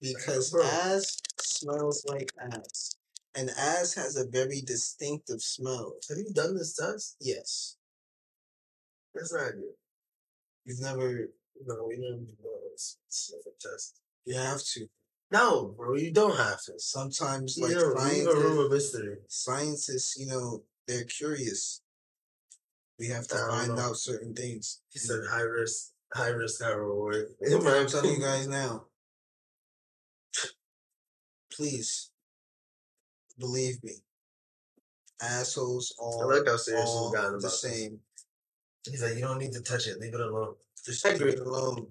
Because 0.00 0.50
Bro. 0.50 0.64
ass 0.64 1.18
smells 1.40 2.04
like 2.08 2.32
ass. 2.40 2.96
And 3.34 3.50
ass 3.50 3.94
has 3.94 4.16
a 4.16 4.26
very 4.26 4.60
distinctive 4.60 5.40
smell. 5.40 5.94
Have 6.08 6.18
you 6.18 6.32
done 6.34 6.56
this 6.56 6.76
test? 6.76 7.16
Yes. 7.20 7.76
That's 9.14 9.32
not 9.32 9.52
good. 9.52 9.74
You've 10.64 10.80
never 10.80 11.28
No, 11.66 11.86
we 11.88 11.96
didn't 11.96 12.26
do 12.26 12.34
specific 12.76 13.58
test. 13.58 14.00
you 14.24 14.36
have 14.36 14.62
to. 14.74 14.88
No, 15.30 15.74
bro, 15.76 15.96
you 15.96 16.12
don't 16.12 16.36
have 16.36 16.62
to. 16.64 16.74
Sometimes 16.78 17.56
You 17.56 17.64
like 17.68 17.76
know, 17.76 17.94
leave 18.04 18.26
a 18.26 18.34
room 18.34 18.42
scientists, 18.42 18.64
of 18.64 18.70
mystery. 18.70 19.16
scientists, 19.28 20.16
you 20.18 20.26
know, 20.26 20.62
they're 20.86 21.04
curious. 21.04 21.80
We 22.98 23.08
have 23.08 23.26
to 23.28 23.36
find 23.36 23.74
know. 23.74 23.80
out 23.82 23.96
certain 23.96 24.34
things. 24.34 24.82
He 24.90 24.98
said 24.98 25.20
high 25.30 25.40
risk, 25.40 25.92
high 26.14 26.28
risk, 26.28 26.62
high 26.62 26.72
reward. 26.72 27.28
I'm 27.50 27.86
telling 27.86 28.12
you 28.12 28.20
guys 28.20 28.46
now. 28.46 28.84
Please 31.50 32.11
believe 33.38 33.82
me. 33.84 33.94
Assholes 35.22 35.94
I 36.00 36.02
all, 36.02 36.28
like 36.28 36.46
how 36.46 36.56
serious 36.56 36.84
all 36.88 37.10
he's 37.10 37.20
gotten 37.20 37.32
the 37.32 37.38
about 37.38 37.42
this. 37.42 37.60
same. 37.62 37.98
He's 38.90 39.02
like, 39.02 39.14
you 39.14 39.20
don't 39.20 39.38
need 39.38 39.52
to 39.52 39.60
touch 39.60 39.86
it. 39.86 40.00
Leave 40.00 40.14
it 40.14 40.20
alone. 40.20 40.54
Just 40.84 41.04
leave 41.04 41.22
it 41.22 41.38
alone. 41.38 41.86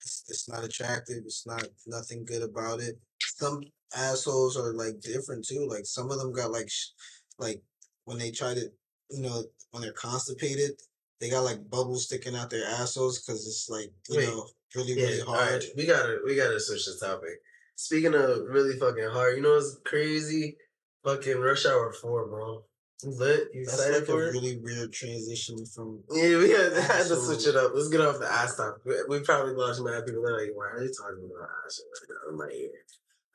It's, 0.00 0.24
it's 0.28 0.48
not 0.48 0.62
attractive. 0.62 1.22
It's 1.26 1.44
not 1.46 1.64
nothing 1.86 2.24
good 2.24 2.42
about 2.42 2.80
it. 2.80 2.96
Some 3.20 3.62
assholes 3.96 4.56
are 4.56 4.72
like 4.74 5.00
different 5.00 5.44
too. 5.44 5.66
Like 5.68 5.86
some 5.86 6.10
of 6.12 6.18
them 6.18 6.32
got 6.32 6.52
like, 6.52 6.70
sh- 6.70 6.90
like 7.38 7.60
when 8.04 8.18
they 8.18 8.30
try 8.30 8.54
to, 8.54 8.70
you 9.10 9.22
know, 9.22 9.42
when 9.72 9.82
they're 9.82 9.92
constipated, 9.92 10.72
they 11.20 11.30
got 11.30 11.40
like 11.42 11.68
bubbles 11.68 12.04
sticking 12.04 12.36
out 12.36 12.48
their 12.48 12.64
assholes 12.64 13.18
because 13.20 13.44
it's 13.46 13.68
like 13.68 13.90
you 14.08 14.18
Wait. 14.18 14.28
know 14.28 14.46
really 14.76 14.92
Yeah, 14.92 15.06
really 15.06 15.20
all 15.22 15.34
hard. 15.34 15.52
right. 15.54 15.64
We 15.76 15.84
gotta, 15.84 16.18
we 16.24 16.36
gotta 16.36 16.60
switch 16.60 16.86
the 16.86 17.04
topic. 17.04 17.40
Speaking 17.74 18.14
of 18.14 18.42
really 18.48 18.78
fucking 18.78 19.08
hard, 19.10 19.36
you 19.36 19.42
know 19.42 19.54
what's 19.54 19.78
crazy? 19.84 20.56
Fucking 21.04 21.40
Rush 21.40 21.66
Hour 21.66 21.92
Four, 21.92 22.26
bro. 22.28 22.64
You 23.02 23.10
lit? 23.10 23.48
You 23.54 23.64
That's 23.64 23.78
excited 23.78 24.08
like 24.08 24.08
a 24.08 24.18
it? 24.18 24.32
really 24.32 24.58
weird 24.62 24.92
transition 24.92 25.64
from. 25.66 26.02
Yeah, 26.10 26.38
we 26.38 26.50
had, 26.50 26.72
had 26.82 27.06
to 27.06 27.16
switch 27.16 27.46
it 27.46 27.54
up. 27.54 27.72
Let's 27.74 27.88
get 27.88 28.00
off 28.00 28.18
the 28.18 28.30
ass 28.30 28.56
topic. 28.56 28.82
We, 28.84 28.94
we 29.08 29.20
probably 29.24 29.54
lost 29.54 29.82
mad 29.82 30.04
people. 30.04 30.22
They're 30.22 30.36
like, 30.36 30.50
why 30.54 30.66
are 30.66 30.80
they 30.80 30.90
talking 30.90 31.24
about 31.24 31.48
ass 31.64 31.80
right 32.00 32.08
now? 32.10 32.30
in 32.32 32.38
my 32.38 32.52
ear? 32.52 32.70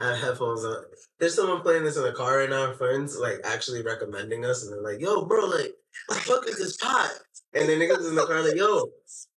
I 0.01 0.09
have 0.15 0.19
headphones 0.19 0.65
on. 0.65 0.83
There's 1.19 1.35
someone 1.35 1.61
playing 1.61 1.85
this 1.85 1.95
in 1.95 2.03
the 2.03 2.11
car 2.11 2.39
right 2.39 2.49
now, 2.49 2.73
friends, 2.73 3.17
like 3.17 3.39
actually 3.45 3.83
recommending 3.83 4.43
us, 4.43 4.63
and 4.63 4.73
they're 4.73 4.81
like, 4.81 4.99
yo, 4.99 5.25
bro, 5.25 5.45
like, 5.45 5.73
what 6.07 6.15
the 6.15 6.23
fuck 6.23 6.47
is 6.47 6.57
this 6.57 6.75
pot? 6.75 7.11
And 7.53 7.69
then 7.69 7.79
niggas 7.79 8.09
in 8.09 8.15
the 8.15 8.25
car 8.25 8.41
like, 8.41 8.55
yo, 8.57 8.89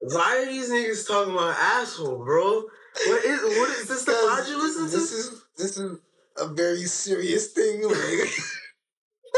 why 0.00 0.42
are 0.42 0.46
these 0.46 0.70
niggas 0.70 1.06
talking 1.06 1.34
about 1.34 1.56
asshole, 1.58 2.24
bro? 2.24 2.62
What 3.08 3.24
is 3.24 3.40
what 3.58 3.70
is 3.70 3.88
this 3.88 4.04
the 4.04 4.12
pod 4.12 4.48
you 4.48 4.56
listen 4.58 4.86
to? 4.86 4.90
This 4.96 5.12
is 5.12 5.42
this 5.58 5.76
is 5.76 5.98
a 6.36 6.46
very 6.48 6.82
serious 6.84 7.52
thing. 7.52 7.82
Like, 7.82 8.30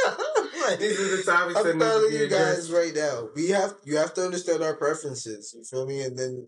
like, 0.69 0.79
These 0.79 1.01
are 1.01 1.17
the 1.17 1.23
topics 1.23 1.63
that 1.63 1.73
I'm 1.73 1.79
telling 1.81 2.13
you 2.13 2.29
guys 2.29 2.71
right 2.71 2.95
now. 2.95 3.29
We 3.35 3.49
have 3.51 3.75
you 3.85 3.97
have 3.97 4.15
to 4.15 4.25
understand 4.25 4.63
our 4.63 4.77
preferences. 4.77 5.55
You 5.57 5.65
feel 5.65 5.87
me? 5.87 6.03
And 6.03 6.19
then 6.19 6.47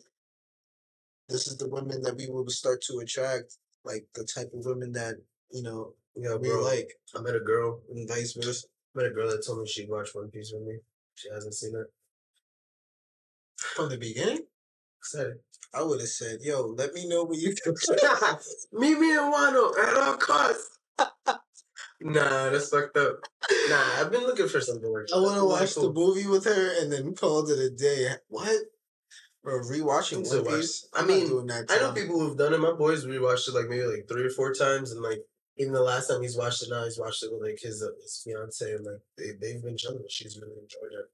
this 1.28 1.46
is 1.46 1.56
the 1.56 1.68
women 1.68 2.02
that 2.02 2.16
we 2.16 2.28
will 2.28 2.48
start 2.48 2.80
to 2.88 2.98
attract, 2.98 3.56
like 3.84 4.06
the 4.14 4.24
type 4.24 4.50
of 4.54 4.64
women 4.64 4.92
that 4.92 5.16
you 5.50 5.62
know 5.62 5.94
Yeah, 6.16 6.36
we 6.36 6.48
bro. 6.48 6.62
like, 6.62 6.88
I 7.16 7.20
met 7.20 7.34
a 7.36 7.40
girl. 7.40 7.80
and 7.90 8.08
vice 8.08 8.32
versa. 8.34 8.66
I 8.96 9.02
met 9.02 9.10
a 9.12 9.14
girl 9.14 9.28
that 9.30 9.44
told 9.46 9.60
me 9.60 9.66
she'd 9.68 9.88
watch 9.90 10.14
One 10.14 10.30
Piece 10.30 10.52
with 10.52 10.66
me. 10.66 10.78
She 11.14 11.28
hasn't 11.30 11.54
seen 11.54 11.74
it. 11.76 11.86
From 13.76 13.88
the 13.88 13.98
beginning, 13.98 14.46
Excited. 15.08 15.38
I 15.74 15.82
would 15.82 16.00
have 16.00 16.08
said, 16.08 16.40
"Yo, 16.42 16.66
let 16.76 16.92
me 16.92 17.08
know 17.08 17.24
when 17.24 17.38
you." 17.38 17.54
Can." 17.54 17.74
Meet 18.72 18.98
me 19.00 19.12
in 19.12 19.18
Wano 19.18 19.72
at 19.78 19.96
all 19.96 20.16
costs. 20.16 20.78
nah, 22.00 22.50
that's 22.50 22.68
fucked 22.68 22.96
up. 22.96 23.20
Nah, 23.70 23.84
I've 23.98 24.10
been 24.10 24.22
looking 24.22 24.48
for 24.48 24.60
something 24.60 24.92
like 24.92 25.06
that. 25.06 25.16
I 25.16 25.20
want 25.20 25.38
to 25.38 25.44
watch 25.46 25.74
the 25.74 25.92
movie 25.92 26.26
with 26.26 26.44
her 26.44 26.82
and 26.82 26.92
then 26.92 27.14
call 27.14 27.48
it 27.48 27.58
a 27.58 27.70
day. 27.70 28.10
What? 28.28 28.54
Bro, 29.42 29.60
rewatching 29.60 30.28
One 30.28 30.44
Piece. 30.44 30.88
I 30.92 31.04
mean, 31.04 31.28
doing 31.28 31.46
that. 31.46 31.66
I 31.70 31.76
know 31.76 31.86
time. 31.86 31.94
people 31.94 32.20
who've 32.20 32.36
done 32.36 32.52
it. 32.52 32.58
My 32.58 32.72
boys 32.72 33.06
rewatched 33.06 33.48
it 33.48 33.54
like 33.54 33.68
maybe 33.68 33.84
like 33.84 34.08
three 34.08 34.24
or 34.24 34.30
four 34.30 34.52
times, 34.52 34.92
and 34.92 35.00
like 35.00 35.20
even 35.56 35.72
the 35.72 35.82
last 35.82 36.08
time 36.08 36.20
he's 36.20 36.36
watched 36.36 36.62
it 36.62 36.68
now, 36.70 36.84
he's 36.84 36.98
watched 36.98 37.22
it 37.22 37.32
with 37.32 37.42
like 37.42 37.58
his 37.62 37.82
uh, 37.82 37.88
his 38.02 38.20
fiance, 38.24 38.74
and 38.74 38.84
like 38.84 39.00
they 39.16 39.30
they've 39.40 39.62
been 39.62 39.76
chilling. 39.76 40.04
She's 40.08 40.38
really 40.38 40.58
enjoyed 40.60 40.92
it. 40.92 41.06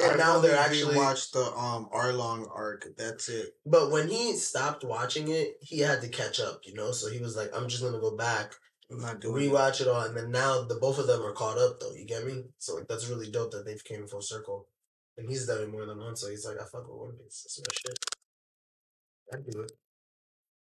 And 0.00 0.18
now 0.18 0.40
they're 0.40 0.58
actually 0.58 0.96
watched 0.96 1.32
the 1.32 1.44
um 1.56 1.88
Arlong 1.94 2.48
arc. 2.52 2.86
That's 2.96 3.28
it. 3.28 3.56
But 3.64 3.90
when 3.90 4.08
he 4.08 4.34
stopped 4.34 4.84
watching 4.84 5.28
it, 5.28 5.56
he 5.60 5.80
had 5.80 6.00
to 6.02 6.08
catch 6.08 6.40
up, 6.40 6.60
you 6.64 6.74
know. 6.74 6.90
So 6.92 7.10
he 7.10 7.20
was 7.20 7.36
like, 7.36 7.50
"I'm 7.54 7.68
just 7.68 7.82
gonna 7.82 8.00
go 8.00 8.16
back, 8.16 8.54
I'm 8.90 9.00
not 9.00 9.20
doing 9.20 9.44
it. 9.44 9.50
rewatch 9.52 9.80
it 9.80 9.86
all," 9.88 10.02
and 10.02 10.16
then 10.16 10.30
now 10.32 10.62
the 10.62 10.74
both 10.76 10.98
of 10.98 11.06
them 11.06 11.22
are 11.22 11.32
caught 11.32 11.58
up, 11.58 11.78
though. 11.80 11.92
You 11.92 12.06
get 12.06 12.26
me? 12.26 12.44
So 12.58 12.74
like 12.74 12.88
that's 12.88 13.08
really 13.08 13.30
dope 13.30 13.52
that 13.52 13.64
they've 13.64 13.84
came 13.84 14.06
full 14.08 14.20
circle, 14.22 14.68
and 15.16 15.28
he's 15.28 15.46
done 15.46 15.62
it 15.62 15.70
more 15.70 15.86
than 15.86 15.98
once. 15.98 16.20
So 16.20 16.28
he's 16.28 16.44
like, 16.44 16.56
"I 16.60 16.64
fuck 16.64 16.88
with 16.88 16.98
One 16.98 17.16
Piece. 17.16 17.42
That's 17.44 17.60
my 17.60 17.74
shit. 17.74 17.98
I'd 19.32 19.50
do 19.50 19.60
it." 19.62 19.72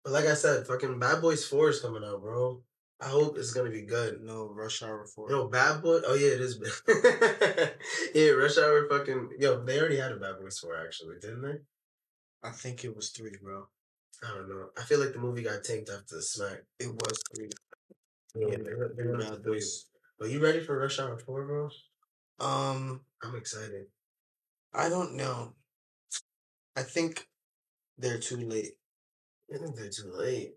But 0.04 0.14
like 0.14 0.26
I 0.26 0.34
said, 0.34 0.68
fucking 0.68 1.00
Bad 1.00 1.22
Boys 1.22 1.46
Four 1.46 1.70
is 1.70 1.80
coming 1.80 2.04
out, 2.04 2.22
bro. 2.22 2.64
I 3.02 3.08
hope 3.08 3.38
it's 3.38 3.52
gonna 3.52 3.72
be 3.72 3.82
good. 3.82 4.22
No 4.22 4.48
Rush 4.54 4.84
Hour 4.84 5.06
Four. 5.06 5.30
No, 5.30 5.48
Bad 5.48 5.82
Boy. 5.82 6.02
Oh 6.06 6.14
yeah, 6.14 6.34
it 6.36 6.42
is. 6.42 6.58
bad. 6.60 7.74
yeah, 8.16 8.30
Rush 8.32 8.58
Hour. 8.58 8.88
Fucking 8.90 9.30
yo, 9.40 9.64
they 9.64 9.80
already 9.80 9.98
had 9.98 10.12
a 10.12 10.18
Bad 10.18 10.40
Boys 10.40 10.60
Four 10.60 10.78
actually, 10.78 11.16
didn't 11.20 11.42
they? 11.42 11.58
I 12.44 12.52
think 12.52 12.84
it 12.84 12.96
was 12.96 13.10
three, 13.10 13.36
bro. 13.42 13.68
I 14.24 14.36
don't 14.36 14.50
know. 14.50 14.68
I 14.78 14.84
feel 14.84 15.00
like 15.00 15.14
the 15.14 15.20
movie 15.20 15.44
got 15.44 15.64
tanked 15.64 15.90
after 15.90 16.16
the 16.16 16.22
smack. 16.22 16.64
It 16.80 16.90
was 16.90 17.20
three. 17.36 17.50
Yeah, 18.36 18.48
Yeah, 18.52 18.58
they're, 18.64 18.92
they're 18.96 19.12
gonna 19.12 19.24
have 19.26 19.34
to 19.34 19.40
Bad. 19.40 19.46
Boys. 19.46 19.88
Are 20.22 20.28
you 20.28 20.40
ready 20.40 20.60
for 20.60 20.78
Rush 20.78 21.00
Hour 21.00 21.18
4, 21.18 21.46
bro? 21.46 21.70
Um, 22.40 23.02
I'm 23.24 23.36
excited. 23.36 23.86
I 24.74 24.88
don't 24.88 25.16
know. 25.16 25.54
I 26.76 26.84
think 26.84 27.28
they're 27.98 28.20
too 28.20 28.38
late. 28.38 28.74
I 29.54 29.58
think 29.58 29.76
they're 29.76 29.90
too 29.90 30.12
late. 30.14 30.54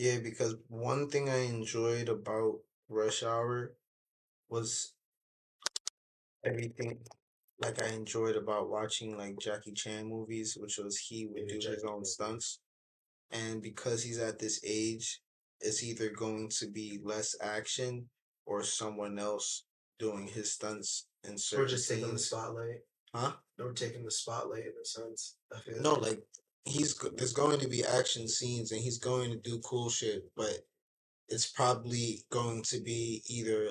Yeah, 0.00 0.16
because 0.20 0.54
one 0.68 1.10
thing 1.10 1.28
I 1.28 1.40
enjoyed 1.40 2.08
about 2.08 2.60
Rush 2.88 3.22
Hour 3.22 3.74
was 4.48 4.94
everything 6.42 7.00
like 7.60 7.82
I 7.82 7.88
enjoyed 7.88 8.34
about 8.36 8.70
watching 8.70 9.18
like 9.18 9.38
Jackie 9.38 9.74
Chan 9.74 10.08
movies, 10.08 10.56
which 10.58 10.78
was 10.78 10.96
he 10.96 11.26
would 11.26 11.48
do 11.48 11.56
his 11.56 11.84
own 11.84 12.06
stunts. 12.06 12.60
And 13.30 13.60
because 13.60 14.02
he's 14.02 14.18
at 14.18 14.38
this 14.38 14.58
age, 14.64 15.20
it's 15.60 15.84
either 15.84 16.08
going 16.08 16.48
to 16.60 16.70
be 16.70 16.98
less 17.04 17.36
action 17.42 18.08
or 18.46 18.62
someone 18.62 19.18
else 19.18 19.64
doing 19.98 20.26
his 20.28 20.54
stunts 20.54 21.08
in 21.24 21.32
We're 21.32 21.36
certain 21.36 21.68
just 21.68 21.90
taking 21.90 22.04
the 22.04 22.18
scenes. 22.18 22.24
spotlight. 22.24 22.78
Huh? 23.14 23.32
We're 23.58 23.74
taking 23.74 24.06
the 24.06 24.10
spotlight 24.10 24.64
in 24.64 24.72
a 24.80 24.86
sense. 24.86 25.36
I 25.54 25.60
feel 25.60 25.82
No, 25.82 25.92
like 25.92 26.22
he's 26.64 26.94
go- 26.94 27.10
there's 27.16 27.32
going 27.32 27.60
to 27.60 27.68
be 27.68 27.84
action 27.84 28.28
scenes 28.28 28.72
and 28.72 28.80
he's 28.80 28.98
going 28.98 29.30
to 29.30 29.38
do 29.38 29.58
cool 29.60 29.90
shit, 29.90 30.30
but 30.36 30.66
it's 31.28 31.46
probably 31.46 32.24
going 32.30 32.62
to 32.62 32.80
be 32.80 33.22
either 33.28 33.70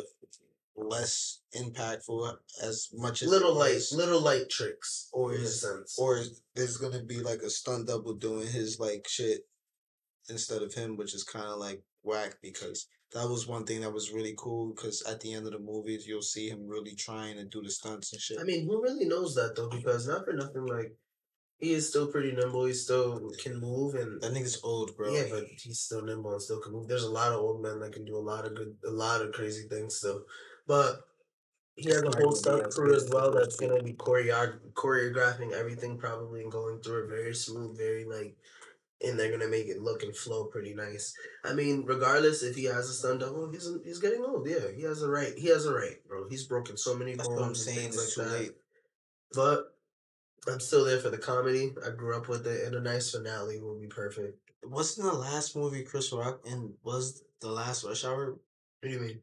less 0.75 1.41
impactful 1.55 2.37
as 2.63 2.89
much 2.93 3.21
as 3.21 3.29
little 3.29 3.51
it 3.51 3.59
light, 3.59 3.73
was, 3.75 3.93
little 3.93 4.21
light 4.21 4.49
tricks, 4.49 5.09
or 5.11 5.33
in 5.33 5.41
a 5.41 5.43
is 5.43 5.61
sense. 5.61 5.97
or 5.99 6.23
there's 6.55 6.77
gonna 6.77 7.03
be 7.03 7.19
like 7.19 7.41
a 7.41 7.49
stunt 7.49 7.87
double 7.87 8.13
doing 8.13 8.47
his 8.47 8.79
like 8.79 9.05
shit 9.07 9.45
instead 10.29 10.61
of 10.61 10.73
him, 10.73 10.95
which 10.95 11.13
is 11.13 11.23
kind 11.23 11.45
of 11.45 11.57
like 11.57 11.81
whack 12.03 12.35
because 12.41 12.87
that 13.13 13.27
was 13.27 13.47
one 13.47 13.65
thing 13.65 13.81
that 13.81 13.91
was 13.91 14.13
really 14.13 14.35
cool 14.37 14.73
because 14.73 15.01
at 15.03 15.19
the 15.19 15.33
end 15.33 15.45
of 15.45 15.51
the 15.51 15.59
movies 15.59 16.07
you'll 16.07 16.21
see 16.21 16.47
him 16.47 16.67
really 16.67 16.95
trying 16.95 17.35
to 17.35 17.43
do 17.43 17.61
the 17.61 17.69
stunts 17.69 18.13
and 18.13 18.21
shit. 18.21 18.37
I 18.39 18.43
mean, 18.43 18.65
who 18.65 18.81
really 18.81 19.05
knows 19.05 19.35
that 19.35 19.55
though? 19.55 19.69
Because 19.69 20.07
not 20.07 20.25
for 20.25 20.33
nothing, 20.33 20.65
like 20.65 20.95
he 21.59 21.73
is 21.73 21.89
still 21.89 22.07
pretty 22.07 22.31
nimble. 22.31 22.65
He 22.65 22.73
still 22.73 23.31
can 23.41 23.59
move, 23.59 23.95
and 23.95 24.21
that 24.21 24.31
nigga's 24.31 24.59
old, 24.63 24.95
bro. 24.95 25.13
Yeah, 25.13 25.25
but 25.29 25.43
he's 25.61 25.79
still 25.79 26.01
nimble 26.01 26.31
and 26.31 26.41
still 26.41 26.61
can 26.61 26.71
move. 26.71 26.87
There's 26.87 27.03
a 27.03 27.11
lot 27.11 27.33
of 27.33 27.39
old 27.39 27.61
men 27.61 27.79
that 27.81 27.93
can 27.93 28.05
do 28.05 28.15
a 28.15 28.17
lot 28.17 28.45
of 28.45 28.55
good, 28.55 28.75
a 28.87 28.91
lot 28.91 29.21
of 29.21 29.33
crazy 29.33 29.67
things 29.67 29.95
still, 29.95 30.23
but 30.67 31.01
he 31.75 31.89
has 31.89 32.01
a 32.01 32.17
whole 32.17 32.31
stunt 32.31 32.71
crew 32.73 32.95
as 32.95 33.09
well 33.09 33.31
that's 33.31 33.57
gonna 33.57 33.83
be 33.83 33.93
choreo- 33.93 34.59
choreographing 34.73 35.51
everything 35.51 35.97
probably 35.97 36.41
and 36.41 36.51
going 36.51 36.79
through 36.81 37.03
it 37.03 37.09
very 37.09 37.35
smooth, 37.35 37.77
very 37.77 38.05
like, 38.05 38.37
and 39.01 39.19
they're 39.19 39.31
gonna 39.31 39.49
make 39.49 39.67
it 39.67 39.81
look 39.81 40.03
and 40.03 40.15
flow 40.15 40.45
pretty 40.45 40.73
nice. 40.73 41.13
I 41.43 41.53
mean, 41.53 41.83
regardless 41.85 42.41
if 42.41 42.55
he 42.55 42.65
has 42.65 42.89
a 42.89 42.93
stunt 42.93 43.19
double, 43.19 43.51
he's 43.51 43.69
he's 43.83 43.99
getting 43.99 44.23
old. 44.23 44.47
Yeah, 44.47 44.71
he 44.73 44.83
has 44.83 45.03
a 45.03 45.09
right. 45.09 45.33
He 45.37 45.47
has 45.47 45.65
a 45.65 45.73
right, 45.73 45.97
bro. 46.07 46.29
He's 46.29 46.45
broken 46.45 46.77
so 46.77 46.95
many 46.95 47.15
That's 47.15 47.27
bones 47.27 47.39
what 47.39 47.47
I'm 47.47 47.55
saying. 47.55 47.87
It's 47.87 48.17
like 48.17 48.27
too 48.27 48.31
that. 48.31 48.39
late. 48.39 48.51
But 49.33 49.73
I'm 50.49 50.59
still 50.59 50.85
there 50.85 50.99
for 50.99 51.09
the 51.09 51.17
comedy. 51.17 51.73
I 51.85 51.91
grew 51.91 52.15
up 52.17 52.27
with 52.27 52.47
it, 52.47 52.65
and 52.65 52.75
a 52.75 52.81
nice 52.81 53.11
finale 53.11 53.59
will 53.59 53.79
be 53.79 53.87
perfect. 53.87 54.39
Wasn't 54.63 55.05
the 55.05 55.17
last 55.17 55.55
movie 55.55 55.83
Chris 55.83 56.11
Rock 56.11 56.41
in 56.45 56.73
was 56.83 57.23
the 57.41 57.49
last 57.49 57.83
Rush 57.83 58.03
Hour? 58.05 58.31
What 58.31 58.39
do 58.83 58.89
you 58.89 58.99
mean? 58.99 59.19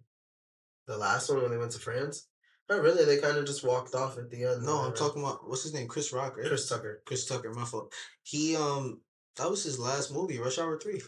The 0.86 0.96
last 0.96 1.28
one 1.28 1.42
when 1.42 1.50
they 1.50 1.58
went 1.58 1.72
to 1.72 1.78
France? 1.78 2.28
Not 2.68 2.82
really. 2.82 3.04
They 3.04 3.18
kind 3.18 3.36
of 3.36 3.46
just 3.46 3.64
walked 3.64 3.94
off 3.94 4.18
at 4.18 4.30
the 4.30 4.44
end. 4.44 4.64
No, 4.64 4.78
I'm 4.78 4.94
talking 4.94 5.22
about 5.22 5.48
what's 5.48 5.62
his 5.62 5.74
name, 5.74 5.88
Chris 5.88 6.12
Rock, 6.12 6.36
right? 6.36 6.46
Chris 6.46 6.68
Tucker. 6.68 7.02
Chris 7.04 7.26
Tucker. 7.26 7.52
My 7.52 7.64
fault. 7.64 7.92
He 8.22 8.56
um 8.56 9.00
that 9.36 9.50
was 9.50 9.62
his 9.62 9.78
last 9.78 10.12
movie, 10.12 10.38
Rush 10.38 10.58
Hour 10.58 10.78
Three. 10.78 11.00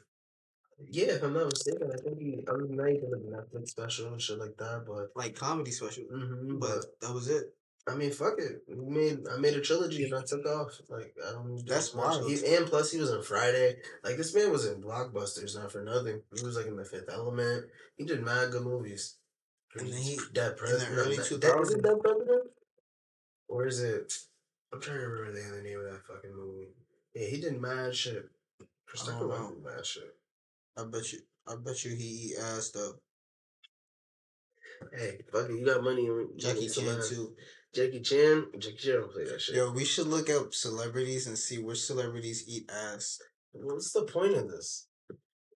Yeah, 0.90 1.06
if 1.14 1.22
I'm 1.24 1.32
not 1.32 1.46
mistaken, 1.46 1.90
I 1.92 1.96
think 1.96 2.20
he. 2.20 2.44
I 2.48 2.56
mean, 2.56 2.76
not 2.76 2.90
even 2.90 3.12
a 3.12 3.16
Netflix 3.16 3.70
special 3.70 4.12
and 4.12 4.22
shit 4.22 4.38
like 4.38 4.56
that, 4.58 4.84
but. 4.86 5.08
Like 5.16 5.34
comedy 5.34 5.72
special. 5.72 6.04
hmm 6.04 6.58
But 6.58 6.84
but 7.00 7.00
that 7.00 7.14
was 7.14 7.28
it. 7.28 7.54
I 7.88 7.94
mean, 7.94 8.10
fuck 8.10 8.34
it. 8.38 8.62
We 8.68 8.84
made 8.94 9.18
I 9.32 9.38
made 9.38 9.54
a 9.54 9.60
trilogy 9.60 10.04
and 10.04 10.14
I 10.14 10.22
took 10.22 10.44
off. 10.46 10.72
Like 10.88 11.14
I 11.26 11.32
don't. 11.32 11.64
That's 11.66 11.94
wild. 11.94 12.30
He, 12.30 12.34
and 12.54 12.66
plus, 12.66 12.90
he 12.92 12.98
was 13.00 13.10
in 13.10 13.22
Friday. 13.22 13.76
Like 14.04 14.16
this 14.16 14.34
man 14.34 14.50
was 14.50 14.66
in 14.66 14.82
blockbusters, 14.82 15.56
not 15.56 15.72
for 15.72 15.82
nothing. 15.82 16.22
He 16.36 16.44
was 16.44 16.56
like 16.56 16.66
in 16.66 16.76
the 16.76 16.84
Fifth 16.84 17.08
Element. 17.10 17.66
He 17.96 18.04
did 18.04 18.22
mad 18.24 18.50
good 18.50 18.62
movies. 18.64 19.16
And 19.76 19.88
then 19.92 19.98
he- 19.98 20.18
Dead 20.32 20.56
President. 20.56 20.90
early 20.98 21.16
not- 21.16 21.26
2000s. 21.26 21.62
Is 21.62 21.70
it 21.74 21.82
Dead 21.82 22.00
President? 22.00 22.42
Or 23.48 23.66
is 23.66 23.82
it? 23.82 24.12
I'm 24.72 24.80
trying 24.80 24.98
to 25.00 25.06
remember 25.06 25.32
the 25.40 25.48
other 25.48 25.62
name 25.62 25.78
of 25.78 25.84
that 25.92 26.02
fucking 26.06 26.34
movie. 26.34 26.68
Yeah, 27.14 27.26
he 27.28 27.40
did 27.40 27.60
mad 27.60 27.94
shit. 27.94 28.28
Chris 28.86 29.02
I 29.02 29.12
Tucker 29.12 29.18
don't 29.20 29.28
went 29.28 29.64
know. 29.64 29.70
mad 29.70 29.86
shit. 29.86 30.14
I 30.76 30.84
bet 30.84 31.12
you 31.12 31.20
I 31.46 31.54
bet 31.56 31.84
you 31.84 31.94
he 31.94 32.04
eat 32.04 32.36
ass 32.38 32.70
though. 32.70 32.94
Hey, 34.96 35.18
fuck 35.32 35.48
it, 35.50 35.54
you 35.58 35.64
got 35.66 35.82
money. 35.82 36.08
Jackie 36.36 36.68
Chan 36.68 37.00
too. 37.08 37.34
Jackie 37.78 38.00
Chan. 38.00 38.46
Jackie 38.58 38.76
Chan 38.76 38.94
don't 38.94 39.12
play 39.12 39.24
that 39.24 39.40
shit. 39.40 39.54
Yo, 39.54 39.70
we 39.70 39.84
should 39.84 40.08
look 40.08 40.28
up 40.28 40.52
celebrities 40.52 41.28
and 41.28 41.38
see 41.38 41.58
which 41.58 41.80
celebrities 41.80 42.44
eat 42.48 42.68
ass. 42.68 43.20
What's 43.52 43.92
the 43.92 44.02
point 44.02 44.34
of 44.34 44.50
this? 44.50 44.88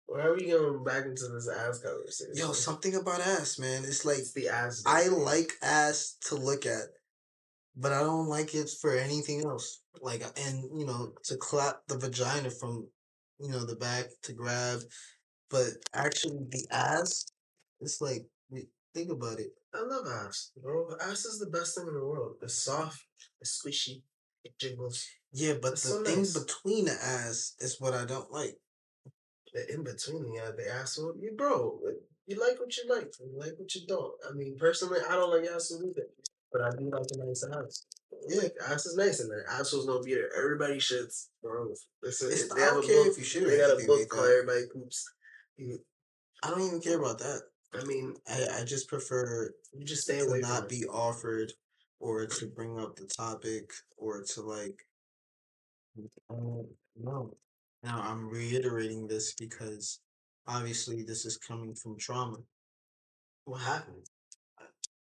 Why 0.07 0.21
are 0.21 0.35
we 0.37 0.47
going 0.47 0.85
back 0.85 1.05
into 1.05 1.27
this 1.29 1.49
ass 1.49 1.81
conversation? 1.81 2.35
Yo, 2.37 2.53
something 2.53 2.95
about 2.95 3.21
ass, 3.21 3.59
man. 3.59 3.83
It's 3.85 4.05
like 4.05 4.19
it's 4.19 4.33
the 4.35 4.49
ass. 4.49 4.85
I 4.87 5.09
like 5.09 5.55
ass 5.63 6.17
to 6.27 6.37
look 6.37 6.65
at, 6.65 6.85
but 7.77 7.93
I 7.93 8.01
don't 8.01 8.29
like 8.29 8.55
it 8.55 8.71
for 8.81 8.97
anything 8.97 9.45
else. 9.45 9.81
Like, 10.01 10.23
and 10.47 10.63
you 10.79 10.87
know, 10.87 11.15
to 11.25 11.37
clap 11.37 11.81
the 11.89 11.99
vagina 11.99 12.51
from, 12.51 12.87
you 13.41 13.51
know, 13.51 13.67
the 13.67 13.77
back 13.77 14.05
to 14.25 14.33
grab, 14.33 14.79
but 15.51 15.71
actually 15.93 16.39
the 16.51 16.67
ass, 16.71 17.27
it's 17.81 18.01
like 18.01 18.27
think 18.95 19.11
about 19.11 19.41
it. 19.41 19.51
I 19.75 19.83
love 19.83 20.07
ass, 20.07 20.51
bro. 20.63 20.89
Ass 21.01 21.25
is 21.25 21.39
the 21.39 21.47
best 21.51 21.75
thing 21.77 21.87
in 21.89 21.95
the 21.95 22.05
world. 22.05 22.37
It's 22.43 22.63
soft, 22.65 23.05
it's 23.41 23.61
squishy, 23.63 24.03
it 24.45 24.53
jiggles. 24.59 25.07
Yeah, 25.33 25.55
but 25.63 25.73
It's 25.73 25.83
the 25.85 25.89
so 25.89 26.05
thing 26.05 26.19
nice. 26.19 26.37
between 26.39 26.85
the 26.87 26.93
ass 26.93 27.55
is 27.59 27.81
what 27.81 27.95
I 27.95 28.05
don't 28.05 28.31
like. 28.31 28.59
The 29.55 29.73
in 29.75 29.83
between, 29.85 30.35
yeah, 30.35 30.51
the 30.57 30.71
asshole. 30.73 31.15
You, 31.21 31.33
bro, 31.37 31.79
you 32.27 32.39
like 32.41 32.59
what 32.61 32.77
you 32.77 32.85
like, 32.89 33.13
you 33.21 33.33
like 33.39 33.55
what 33.59 33.75
you 33.75 33.83
don't. 33.87 34.13
I 34.29 34.33
mean, 34.35 34.57
personally, 34.59 35.01
I 35.09 35.13
don't 35.13 35.31
like 35.31 35.49
asshole 35.51 35.83
either, 35.85 36.07
but 36.53 36.63
I 36.63 36.71
do 36.77 36.91
like 36.91 37.07
a 37.15 37.25
nice 37.27 37.45
ass. 37.45 37.87
Yeah, 38.29 38.49
ass 38.69 38.85
is 38.87 38.97
nice, 38.97 39.21
and 39.21 39.31
the 39.31 39.43
assholes 39.51 39.87
don't 39.87 40.05
be 40.05 40.15
there. 40.15 40.29
Everybody 40.37 40.77
shits, 40.77 41.29
bro. 41.43 41.69
It's 42.03 42.23
It's, 42.23 42.55
they 42.55 42.61
I 42.61 42.65
have 42.67 42.75
don't 42.75 42.85
a 42.85 42.87
care 42.87 43.05
book. 43.05 43.13
if 43.13 43.19
you 43.19 43.25
should. 43.25 43.49
They 43.49 43.57
got 43.59 43.83
a 43.83 43.87
book 43.87 44.07
called. 44.09 44.27
Everybody 44.29 44.65
Poops. 44.73 45.11
I 46.45 46.51
don't 46.51 46.61
even 46.67 46.81
care 46.81 46.99
about 46.99 47.19
that. 47.21 47.43
I 47.75 47.85
mean, 47.85 48.15
I, 48.29 48.61
I 48.61 48.65
just 48.65 48.89
prefer 48.89 49.53
you 49.73 49.85
just 49.85 50.03
stay 50.03 50.19
to 50.19 50.27
away 50.27 50.41
not 50.41 50.61
from 50.61 50.69
be 50.69 50.85
offered 50.87 51.53
or 52.01 52.27
to 52.27 52.47
bring 52.49 52.79
up 52.79 52.97
the 52.97 53.07
topic 53.07 53.71
or 53.97 54.23
to 54.23 54.43
like 54.43 54.79
um, 56.31 56.67
no 57.01 57.33
now 57.83 58.01
i'm 58.05 58.29
reiterating 58.29 59.07
this 59.07 59.35
because 59.35 60.01
obviously 60.49 61.03
this 61.03 61.25
is 61.25 61.37
coming 61.37 61.75
from 61.75 61.97
trauma. 61.99 62.39
What 63.45 63.61
happened? 63.61 64.07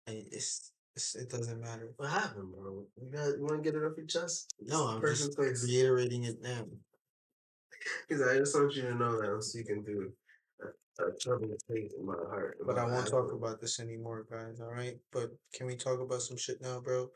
and 0.06 0.16
it's, 0.32 0.72
it's 0.96 1.14
it 1.14 1.30
doesn't 1.30 1.60
matter 1.60 1.92
What 1.96 2.10
happened, 2.10 2.52
bro? 2.52 2.84
You 3.00 3.10
got 3.12 3.36
you 3.38 3.42
want 3.44 3.62
to 3.62 3.70
get 3.70 3.78
it 3.80 3.84
off 3.84 3.96
your 3.96 4.06
chest? 4.06 4.54
no 4.60 4.86
i'm 4.88 5.00
Person 5.00 5.26
just 5.28 5.38
place. 5.38 5.64
reiterating 5.64 6.24
it 6.24 6.40
now 6.42 6.64
Because 8.08 8.26
I 8.26 8.36
just 8.38 8.54
want 8.54 8.74
you 8.76 8.82
to 8.82 8.94
know 8.94 9.20
that 9.20 9.30
I'm 9.30 9.42
speaking 9.42 9.82
through 9.84 10.12
a, 11.02 11.08
a 11.08 11.18
troubling 11.18 11.56
place 11.66 11.92
in 11.98 12.06
my 12.06 12.14
heart. 12.14 12.56
in 12.60 12.66
but 12.66 12.76
my 12.76 12.82
i 12.82 12.86
won't 12.86 13.08
talk 13.08 13.32
about 13.32 13.60
this 13.60 13.80
anymore 13.80 14.26
guys 14.30 14.60
all 14.60 14.72
right 14.72 14.98
but 15.12 15.30
can 15.54 15.66
we 15.66 15.76
talk 15.76 16.00
about 16.00 16.22
some 16.22 16.36
shit 16.36 16.60
now 16.62 16.80
bro 16.80 17.10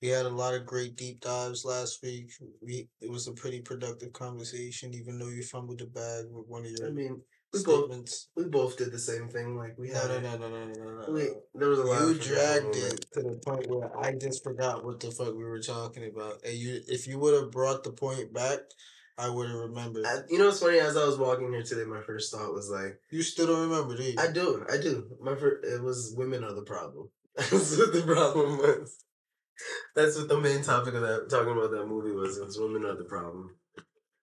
we 0.00 0.08
had 0.08 0.26
a 0.26 0.30
lot 0.30 0.54
of 0.54 0.66
great 0.66 0.96
deep 0.96 1.20
dives 1.20 1.64
last 1.64 2.02
week. 2.02 2.30
We 2.62 2.88
it 3.00 3.10
was 3.10 3.26
a 3.26 3.32
pretty 3.32 3.60
productive 3.60 4.12
conversation, 4.12 4.94
even 4.94 5.18
though 5.18 5.28
you 5.28 5.42
fumbled 5.42 5.80
the 5.80 5.86
bag 5.86 6.26
with 6.30 6.46
one 6.46 6.64
of 6.64 6.70
your. 6.70 6.86
I 6.86 6.90
mean, 6.90 7.20
we 7.52 7.62
both 7.64 8.26
we 8.36 8.44
both 8.44 8.76
did 8.76 8.92
the 8.92 8.98
same 8.98 9.28
thing. 9.28 9.56
Like 9.56 9.76
we 9.76 9.88
No, 9.88 10.00
had 10.00 10.22
no, 10.22 10.36
no, 10.36 10.38
no, 10.38 10.48
no, 10.50 10.66
no, 10.66 10.84
no, 10.84 11.06
no. 11.06 11.12
We, 11.12 11.28
there 11.54 11.68
was 11.68 11.80
a 11.80 11.82
lot. 11.84 12.00
You 12.06 12.14
dragged 12.14 12.76
it 12.76 13.06
to 13.14 13.22
the 13.22 13.40
point 13.44 13.68
where 13.68 13.96
I 13.98 14.12
just 14.12 14.44
forgot 14.44 14.84
what 14.84 15.00
the 15.00 15.10
fuck 15.10 15.34
we 15.34 15.44
were 15.44 15.60
talking 15.60 16.04
about. 16.06 16.44
And 16.44 16.54
you, 16.54 16.80
if 16.86 17.08
you 17.08 17.18
would 17.18 17.34
have 17.34 17.50
brought 17.50 17.82
the 17.82 17.92
point 17.92 18.32
back, 18.32 18.60
I 19.18 19.28
would 19.28 19.48
have 19.48 19.58
remembered. 19.58 20.06
I, 20.06 20.18
you 20.30 20.38
know 20.38 20.46
what's 20.46 20.60
funny? 20.60 20.78
As 20.78 20.96
I 20.96 21.04
was 21.04 21.18
walking 21.18 21.50
here 21.52 21.64
today, 21.64 21.84
my 21.84 22.00
first 22.00 22.32
thought 22.32 22.54
was 22.54 22.70
like, 22.70 23.00
you 23.10 23.22
still 23.22 23.48
don't 23.48 23.68
remember, 23.68 23.96
do 23.96 24.04
you? 24.04 24.14
I 24.16 24.30
do, 24.30 24.64
I 24.72 24.76
do. 24.76 25.10
My 25.20 25.34
first, 25.34 25.66
it 25.66 25.82
was 25.82 26.14
women 26.16 26.44
are 26.44 26.54
the 26.54 26.62
problem. 26.62 27.10
That's 27.36 27.76
what 27.76 27.92
the 27.92 28.02
problem 28.02 28.58
was. 28.58 29.04
That's 29.96 30.16
what 30.16 30.28
the 30.28 30.40
main 30.40 30.62
topic 30.62 30.94
of 30.94 31.02
that 31.02 31.28
talking 31.28 31.52
about 31.52 31.72
that 31.72 31.86
movie 31.86 32.12
was. 32.12 32.38
It 32.38 32.44
was 32.44 32.60
women 32.60 32.84
are 32.84 32.96
the 32.96 33.04
problem. 33.04 33.56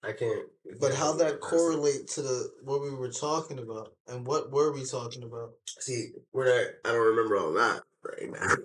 I 0.01 0.13
can't. 0.13 0.47
but 0.79 0.93
how 0.93 1.13
that 1.13 1.31
get 1.31 1.41
past 1.41 1.53
it. 1.53 1.57
correlate 1.57 2.07
to 2.09 2.21
the 2.21 2.49
what 2.63 2.81
we 2.81 2.91
were 2.91 3.11
talking 3.11 3.59
about, 3.59 3.93
and 4.07 4.25
what 4.25 4.51
were 4.51 4.71
we 4.71 4.85
talking 4.85 5.23
about? 5.23 5.51
See, 5.79 6.11
we're 6.31 6.45
not. 6.45 6.71
I 6.85 6.93
don't 6.93 7.07
remember 7.07 7.37
all 7.37 7.53
that 7.53 7.81
right 8.03 8.31
now. 8.31 8.55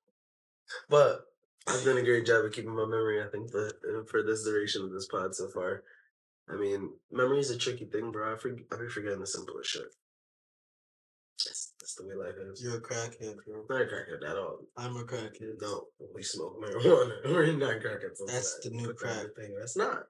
but 0.88 1.27
I've 1.68 1.84
done 1.84 1.98
a 1.98 2.02
great 2.02 2.26
job 2.26 2.44
of 2.44 2.52
keeping 2.52 2.74
my 2.74 2.84
memory. 2.84 3.22
I 3.22 3.28
think 3.28 3.50
uh, 3.54 3.68
for 4.10 4.22
this 4.22 4.44
duration 4.44 4.82
of 4.84 4.92
this 4.92 5.06
pod 5.06 5.34
so 5.34 5.48
far, 5.48 5.82
I 6.50 6.56
mean, 6.56 6.90
memory 7.12 7.40
is 7.40 7.50
a 7.50 7.58
tricky 7.58 7.84
thing, 7.84 8.10
bro. 8.10 8.32
I 8.32 8.36
forg 8.36 8.60
I 8.72 8.76
be 8.80 8.88
forgetting 8.88 9.20
the 9.20 9.26
simplest 9.26 9.70
shit. 9.70 9.82
That's, 11.44 11.72
that's 11.78 11.94
the 11.94 12.06
way 12.06 12.14
life 12.14 12.34
is. 12.50 12.62
You're 12.62 12.78
a 12.78 12.80
crackhead, 12.80 13.36
bro. 13.46 13.64
not 13.68 13.82
a 13.82 13.84
crackhead 13.84 14.28
at 14.28 14.36
all. 14.36 14.58
I'm 14.76 14.96
a 14.96 15.04
crackhead. 15.04 15.60
No, 15.60 15.84
we 16.14 16.22
smoke 16.22 16.60
marijuana. 16.60 17.12
We're 17.26 17.52
not 17.52 17.80
crackheads. 17.80 18.18
That's 18.26 18.58
the 18.62 18.70
new 18.70 18.92
crack. 18.94 19.26
Thing. 19.36 19.54
That's 19.58 19.76
not. 19.76 20.04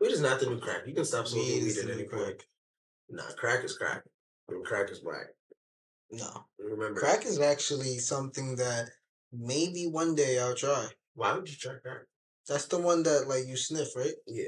Weed 0.00 0.12
is 0.12 0.20
not 0.20 0.40
the 0.40 0.46
new 0.46 0.58
crack. 0.58 0.82
You 0.86 0.94
can 0.94 1.04
stop 1.04 1.26
smoking 1.28 1.48
Weed 1.48 1.62
weed 1.62 1.78
at 1.78 1.90
any 1.90 2.02
new 2.02 2.08
point. 2.08 2.24
crack. 2.24 2.46
Nah, 3.08 3.22
crack 3.38 3.64
is 3.64 3.76
crack. 3.78 4.02
And 4.48 4.64
crack 4.64 4.90
is 4.90 4.98
black. 5.00 5.26
No, 6.10 6.44
Remember, 6.58 7.00
crack 7.00 7.24
is 7.24 7.40
actually 7.40 7.96
something 7.98 8.56
that 8.56 8.90
maybe 9.32 9.86
one 9.86 10.14
day 10.14 10.38
I'll 10.38 10.54
try. 10.54 10.86
Why 11.14 11.34
would 11.34 11.48
you 11.48 11.56
try 11.56 11.74
crack? 11.82 12.02
That's 12.48 12.66
the 12.66 12.78
one 12.78 13.02
that 13.04 13.28
like 13.28 13.46
you 13.46 13.56
sniff, 13.56 13.94
right? 13.96 14.14
Yeah. 14.26 14.44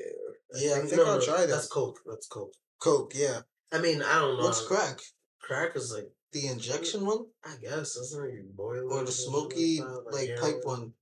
Yeah, 0.56 0.74
I 0.76 0.80
think 0.86 1.00
I'll 1.00 1.20
try 1.20 1.40
that. 1.40 1.48
That's 1.48 1.68
coke. 1.68 2.00
That's 2.06 2.26
coke. 2.26 2.52
Coke, 2.80 3.12
yeah. 3.14 3.40
I 3.72 3.78
mean, 3.78 4.02
I 4.02 4.18
don't 4.20 4.36
know. 4.38 4.44
What's 4.44 4.66
crack? 4.66 5.00
Crack 5.40 5.74
is 5.76 5.92
like, 5.92 6.10
The 6.32 6.46
injection 6.48 7.06
one 7.06 7.26
I 7.44 7.54
guess, 7.60 7.94
that's 7.94 8.14
not 8.14 8.24
you 8.26 8.44
boil 8.54 8.92
or 8.92 9.04
the 9.04 9.12
smoky 9.12 9.80
like 10.10 10.28
heroin. 10.28 10.40
pipe 10.40 10.60
one? 10.64 10.92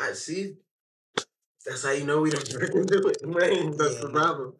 I 0.00 0.12
see. 0.12 0.54
That's 1.66 1.84
how 1.84 1.92
you 1.92 2.04
know 2.04 2.20
we 2.20 2.30
don't 2.30 2.44
freaking 2.44 2.86
do 2.94 3.08
it, 3.08 3.18
man. 3.26 3.76
That's 3.76 3.94
Yeah, 3.94 4.00
the 4.00 4.08
no. 4.08 4.20
problem. 4.20 4.52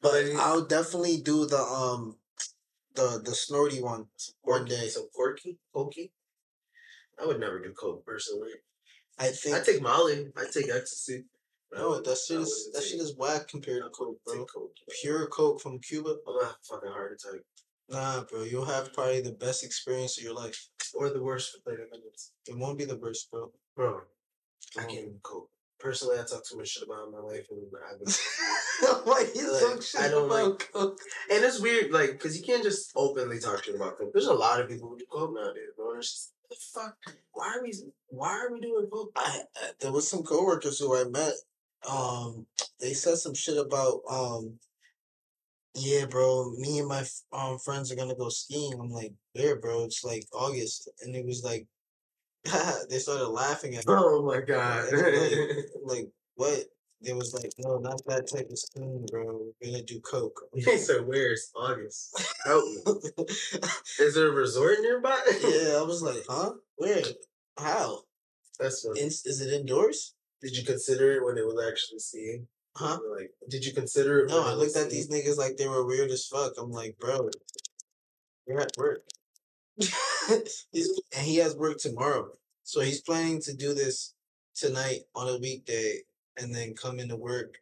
But 0.00 0.14
I 0.14 0.34
I'll 0.38 0.64
definitely 0.66 1.18
do 1.22 1.46
the 1.46 1.58
um 1.58 2.16
the 2.94 3.20
the 3.24 3.34
snorty 3.34 3.80
one 3.82 4.06
one 4.42 4.64
day. 4.64 4.88
So 4.88 5.06
quirky, 5.14 5.58
pokey. 5.74 6.12
I 7.20 7.26
would 7.26 7.40
never 7.40 7.60
do 7.60 7.72
coke 7.72 8.04
personally. 8.04 8.52
I 9.18 9.28
think 9.28 9.56
I 9.56 9.60
take 9.60 9.82
Molly. 9.82 10.28
I 10.36 10.44
take 10.52 10.68
ecstasy. 10.68 11.24
no, 11.72 12.00
that 12.00 12.18
shit 12.18 12.40
is 12.40 12.70
that 12.74 12.82
shit 12.82 13.00
is 13.00 13.16
whack 13.16 13.48
compared 13.48 13.82
to 13.82 13.88
coke, 13.90 14.18
bro. 14.24 14.36
take 14.36 14.48
coke. 14.52 14.72
Pure 15.00 15.26
coke 15.28 15.60
from 15.60 15.78
Cuba, 15.80 16.16
I'm 16.26 16.34
gonna 16.34 16.46
have 16.46 16.54
a 16.54 16.74
fucking 16.74 16.90
heart 16.90 17.12
attack. 17.12 17.40
nah, 17.88 18.24
bro. 18.24 18.42
You'll 18.42 18.66
have 18.66 18.92
probably 18.92 19.22
the 19.22 19.32
best 19.32 19.64
experience 19.64 20.18
of 20.18 20.24
your 20.24 20.34
life. 20.34 20.68
Or 20.94 21.10
the 21.10 21.22
worst 21.22 21.52
for 21.52 21.70
30 21.70 21.84
minutes. 21.90 22.32
It 22.46 22.56
won't 22.56 22.78
be 22.78 22.84
the 22.84 22.96
worst, 22.96 23.30
bro. 23.30 23.52
Bro, 23.74 24.02
I 24.78 24.82
can't 24.82 24.92
even 24.92 25.20
cope. 25.22 25.50
Personally, 25.78 26.18
I 26.18 26.22
talk 26.24 26.44
too 26.46 26.56
much 26.56 26.68
shit 26.68 26.84
about 26.84 27.10
my 27.10 27.18
life, 27.20 27.46
and 27.50 27.62
I. 27.74 28.92
Why 29.04 29.26
you 29.34 29.52
Like, 29.52 29.62
talk 29.62 29.82
shit 29.82 30.00
I 30.00 30.08
don't 30.08 30.26
about 30.26 30.50
like- 30.50 30.72
coke? 30.72 30.98
and 31.30 31.44
it's 31.44 31.60
weird, 31.60 31.90
like, 31.92 32.12
because 32.12 32.36
you 32.38 32.44
can't 32.44 32.62
just 32.62 32.92
openly 32.96 33.38
talk 33.40 33.64
shit 33.64 33.74
about 33.74 33.98
coke. 33.98 34.12
There's 34.12 34.26
a 34.26 34.34
lot 34.34 34.60
of 34.60 34.68
people 34.68 34.88
who 34.88 34.98
do 34.98 35.04
coke 35.10 35.32
nowadays, 35.34 35.70
bro. 35.76 35.90
And 35.90 35.98
it's 35.98 36.10
just, 36.10 36.32
the 36.50 36.56
fuck? 36.74 36.96
Why 37.32 37.54
are 37.56 37.62
we? 37.62 37.72
Why 38.08 38.30
are 38.30 38.52
we 38.52 38.60
doing 38.60 38.86
coke? 38.92 39.10
I, 39.16 39.40
I 39.56 39.70
there 39.80 39.92
was 39.92 40.08
some 40.08 40.22
coworkers 40.22 40.78
who 40.78 40.96
I 40.96 41.04
met. 41.04 41.32
Um, 41.88 42.46
they 42.80 42.92
said 42.92 43.16
some 43.18 43.34
shit 43.34 43.56
about 43.58 44.00
um. 44.08 44.58
Yeah, 45.74 46.06
bro. 46.06 46.52
Me 46.56 46.78
and 46.78 46.88
my 46.88 47.04
um 47.32 47.58
friends 47.58 47.90
are 47.92 47.96
gonna 47.96 48.14
go 48.14 48.28
skiing. 48.28 48.74
I'm 48.80 48.90
like, 48.90 49.12
where, 49.32 49.56
bro? 49.56 49.84
It's 49.84 50.04
like 50.04 50.24
August, 50.32 50.88
and 51.02 51.14
it 51.14 51.26
was 51.26 51.42
like, 51.44 51.66
they 52.90 52.98
started 52.98 53.28
laughing 53.28 53.74
at 53.74 53.86
me. 53.86 53.94
Oh 53.94 54.22
my 54.22 54.40
god! 54.40 54.92
Like, 54.92 55.32
like 55.84 56.08
what? 56.34 56.64
They 57.02 57.12
was 57.12 57.34
like, 57.34 57.52
no, 57.58 57.76
not 57.76 58.00
that 58.06 58.26
type 58.26 58.48
of 58.50 58.58
skiing, 58.58 59.06
bro. 59.10 59.50
We're 59.60 59.70
gonna 59.70 59.82
do 59.82 60.00
coke. 60.00 60.40
he 60.54 60.78
said, 60.78 61.06
"Where's 61.06 61.50
August? 61.54 62.34
Help 62.44 62.64
me. 62.64 63.24
Is 63.98 64.14
there 64.14 64.28
a 64.28 64.32
resort 64.32 64.78
nearby?" 64.80 65.18
yeah, 65.42 65.76
I 65.78 65.82
was 65.82 66.02
like, 66.02 66.24
huh? 66.28 66.52
Where? 66.76 67.02
How? 67.58 68.00
That's 68.58 68.82
funny. 68.82 69.00
In, 69.00 69.06
is 69.08 69.40
it 69.40 69.52
indoors? 69.52 70.14
Did 70.40 70.56
you 70.56 70.64
consider 70.64 71.12
it 71.12 71.24
when 71.24 71.36
it 71.36 71.46
was 71.46 71.62
actually 71.68 71.98
seeing? 71.98 72.46
Huh? 72.76 72.98
Like, 73.14 73.30
did 73.48 73.64
you 73.64 73.72
consider 73.72 74.20
it? 74.20 74.30
No, 74.30 74.40
when 74.40 74.50
I 74.50 74.54
looked 74.54 74.76
at 74.76 74.90
these 74.90 75.08
niggas 75.08 75.38
like 75.38 75.56
they 75.56 75.68
were 75.68 75.86
weird 75.86 76.10
as 76.10 76.26
fuck. 76.26 76.52
I'm 76.58 76.70
like, 76.70 76.96
bro, 76.98 77.30
you're 78.46 78.60
at 78.60 78.72
work. 78.78 79.02
he's 80.72 81.00
and 81.16 81.26
he 81.26 81.36
has 81.36 81.56
work 81.56 81.78
tomorrow, 81.78 82.30
so 82.62 82.80
he's 82.80 83.00
planning 83.00 83.40
to 83.42 83.54
do 83.54 83.74
this 83.74 84.14
tonight 84.54 85.00
on 85.14 85.28
a 85.28 85.38
weekday, 85.38 86.00
and 86.36 86.54
then 86.54 86.74
come 86.74 86.98
into 86.98 87.16
work 87.16 87.54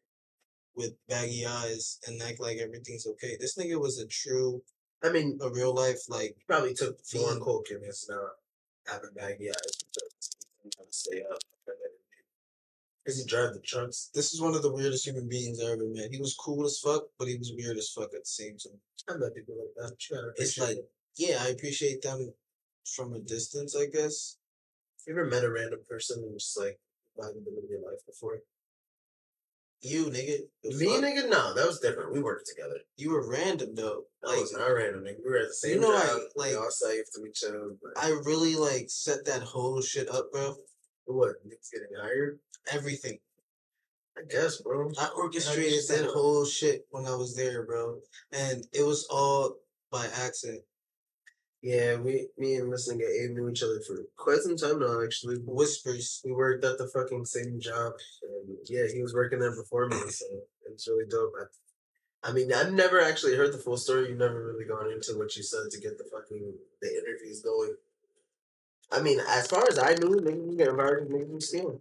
with 0.77 0.95
baggy 1.09 1.47
eyes 1.47 1.99
and 2.07 2.21
act 2.23 2.41
like 2.41 2.59
everything's 2.59 3.07
okay. 3.07 3.37
This 3.39 3.57
nigga 3.57 3.81
was 3.81 3.99
a 3.99 4.07
true, 4.07 4.63
I 5.03 5.11
mean, 5.11 5.39
a 5.41 5.51
real 5.51 5.75
life 5.75 6.09
like. 6.09 6.37
probably 6.47 6.75
took 6.75 6.99
more 7.15 7.29
Fiend. 7.31 7.43
coke 7.43 7.67
and 7.71 7.85
it's 7.85 8.09
not 8.09 8.19
uh, 8.19 8.93
having 8.93 9.11
baggy 9.15 9.51
eyes 9.51 9.77
because 9.89 10.31
to 10.73 10.87
stay 10.91 11.23
up. 11.31 11.39
Because 13.05 13.21
he 13.21 13.27
drive 13.27 13.53
the 13.53 13.61
trucks. 13.61 14.11
This 14.15 14.33
is 14.33 14.41
one 14.41 14.55
of 14.55 14.63
the 14.63 14.73
weirdest 14.73 15.07
human 15.07 15.29
beings 15.29 15.61
I 15.63 15.73
ever 15.73 15.85
met. 15.87 16.11
He 16.11 16.19
was 16.19 16.35
cool 16.35 16.65
as 16.65 16.79
fuck, 16.79 17.05
but 17.19 17.29
he 17.29 17.37
was 17.37 17.53
weird 17.55 17.77
as 17.77 17.91
fuck 17.91 18.15
at 18.15 18.23
the 18.23 18.25
same 18.25 18.57
time. 18.57 18.81
I 19.09 19.19
met 19.19 19.35
people 19.35 19.57
like 19.59 19.75
that. 19.77 20.35
It's 20.39 20.59
like, 20.59 20.79
yeah, 21.17 21.37
I 21.43 21.49
appreciate 21.49 22.01
them 22.01 22.33
from 22.85 23.13
a 23.15 23.19
distance, 23.19 23.77
I 23.77 23.87
guess. 23.87 24.37
you 25.07 25.13
ever 25.15 25.25
met 25.27 25.45
a 25.45 25.51
random 25.51 25.81
person 25.89 26.23
and 26.23 26.39
just 26.39 26.59
like 26.59 26.79
vibing 27.19 27.45
them 27.45 27.55
in 27.63 27.69
your 27.69 27.81
life 27.81 28.01
before? 28.07 28.41
You 29.81 30.07
nigga, 30.07 30.39
Me, 30.79 30.87
fuck? 30.87 31.05
nigga, 31.05 31.29
no, 31.29 31.53
that 31.53 31.67
was 31.67 31.79
different. 31.79 32.13
We 32.13 32.23
worked 32.23 32.47
together. 32.49 32.79
You 32.97 33.11
were 33.11 33.29
random 33.29 33.75
though. 33.75 34.05
Like 34.23 34.41
was 34.41 34.53
not 34.53 34.67
random. 34.69 35.03
Nigga. 35.05 35.19
We 35.23 35.31
were 35.31 35.39
at 35.39 35.49
the 35.49 35.55
same 35.55 35.75
You 35.75 35.81
know, 35.81 35.93
job. 35.93 36.09
I- 36.09 36.29
like- 36.37 36.51
we 36.53 36.57
all 36.57 36.71
saved 36.71 37.09
to 37.15 37.27
each 37.27 37.45
other. 37.47 37.77
But 37.83 38.03
I 38.03 38.11
really 38.25 38.57
like 38.57 38.87
set 38.89 39.27
that 39.27 39.43
whole 39.43 39.83
shit 39.83 40.09
up, 40.09 40.33
bro. 40.33 40.57
what? 41.05 41.35
Niggas 41.47 41.71
getting 41.71 41.95
hired? 42.01 42.39
Everything. 42.73 43.19
I 44.17 44.23
guess, 44.31 44.63
bro. 44.63 44.91
I 44.99 45.09
orchestrated 45.17 45.83
set 45.85 45.99
that 46.03 46.11
whole 46.11 46.47
shit 46.47 46.87
when 46.91 47.05
I 47.05 47.15
was 47.17 47.35
there, 47.37 47.67
bro. 47.67 48.01
And 48.33 48.67
it 48.73 48.85
was 48.85 49.07
all 49.11 49.57
by 49.91 50.07
accident. 50.07 50.63
Yeah, 51.65 51.97
we, 51.97 52.29
me 52.37 52.57
and 52.57 52.71
this 52.71 52.93
nigga 52.93 53.09
Ape 53.09 53.31
knew 53.31 53.49
each 53.49 53.63
other 53.63 53.81
for 53.87 53.97
quite 54.19 54.41
some 54.41 54.55
time 54.55 54.81
now. 54.81 55.03
Actually, 55.03 55.37
Whispers. 55.47 56.21
we 56.23 56.31
worked 56.31 56.63
at 56.63 56.77
the 56.77 56.89
fucking 56.89 57.25
same 57.25 57.59
job, 57.59 57.95
and 58.23 58.59
yeah, 58.69 58.83
he 58.93 59.01
was 59.03 59.15
working 59.15 59.39
there 59.39 59.57
before 59.57 59.89
me, 59.89 59.97
so 60.11 60.27
it's 60.71 60.87
really 60.87 61.07
dope. 61.09 61.33
I, 61.41 62.29
I 62.29 62.33
mean, 62.35 62.53
I've 62.53 62.75
never 62.75 63.01
actually 63.01 63.35
heard 63.35 63.55
the 63.55 63.59
full 63.59 63.79
story. 63.79 64.11
You've 64.11 64.19
never 64.19 64.45
really 64.45 64.67
gone 64.67 64.93
into 64.93 65.17
what 65.17 65.35
you 65.37 65.43
said 65.43 65.71
to 65.71 65.81
get 65.81 65.97
the 65.97 66.05
fucking 66.05 66.53
the 66.83 66.89
interviews 66.99 67.41
going. 67.41 67.75
I 68.93 69.01
mean, 69.01 69.21
as 69.31 69.47
far 69.47 69.65
as 69.67 69.79
I 69.79 69.95
knew, 69.95 70.21
niggas 70.21 70.59
getting 70.59 70.77
fired 70.77 71.09
niggas 71.09 71.33
were 71.33 71.41
stealing. 71.41 71.81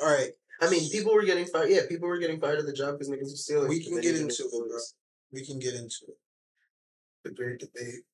All 0.00 0.06
right, 0.06 0.30
I 0.60 0.70
mean, 0.70 0.88
people 0.88 1.12
were 1.12 1.24
getting 1.24 1.46
fired. 1.46 1.70
Yeah, 1.70 1.80
people 1.88 2.06
were 2.06 2.18
getting 2.18 2.38
fired 2.38 2.60
at 2.60 2.66
the 2.66 2.72
job 2.72 2.94
because 2.94 3.10
niggas 3.10 3.32
were 3.32 3.42
stealing. 3.42 3.68
we 3.68 3.82
can 3.82 4.00
get 4.00 4.14
into 4.14 4.44
it, 4.44 4.50
bro. 4.52 4.78
We 5.32 5.44
can 5.44 5.58
get 5.58 5.74
into 5.74 6.06
it. 6.06 6.18
The 7.24 7.32
great 7.32 7.58
debate. 7.58 8.04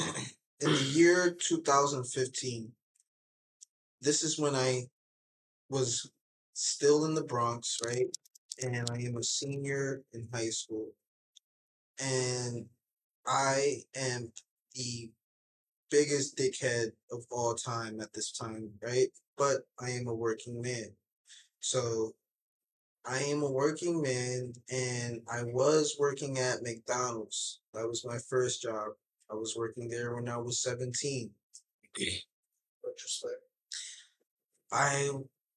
In 0.60 0.72
the 0.72 0.90
year 0.92 1.36
2015, 1.48 2.72
this 4.00 4.22
is 4.22 4.38
when 4.38 4.54
I 4.54 4.84
was 5.68 6.10
still 6.52 7.04
in 7.06 7.14
the 7.14 7.24
Bronx, 7.24 7.78
right? 7.86 8.06
And 8.62 8.88
I 8.90 8.96
am 9.06 9.16
a 9.16 9.22
senior 9.22 10.02
in 10.12 10.28
high 10.32 10.50
school. 10.50 10.88
And 11.98 12.66
I 13.26 13.82
am 13.96 14.32
the 14.74 15.10
biggest 15.90 16.36
dickhead 16.36 16.92
of 17.10 17.24
all 17.30 17.54
time 17.54 18.00
at 18.00 18.12
this 18.12 18.32
time, 18.32 18.70
right? 18.82 19.08
But 19.36 19.62
I 19.80 19.90
am 19.90 20.08
a 20.08 20.14
working 20.14 20.60
man. 20.60 20.92
So 21.60 22.12
I 23.06 23.18
am 23.18 23.42
a 23.42 23.50
working 23.50 24.02
man 24.02 24.52
and 24.70 25.22
I 25.30 25.44
was 25.44 25.96
working 25.98 26.38
at 26.38 26.62
McDonald's. 26.62 27.60
That 27.74 27.88
was 27.88 28.04
my 28.04 28.18
first 28.28 28.62
job. 28.62 28.88
I 29.30 29.34
was 29.34 29.54
working 29.56 29.88
there 29.88 30.14
when 30.14 30.28
I 30.28 30.36
was 30.36 30.62
17. 30.62 31.30
Retrospect. 32.84 33.34
I 34.72 35.10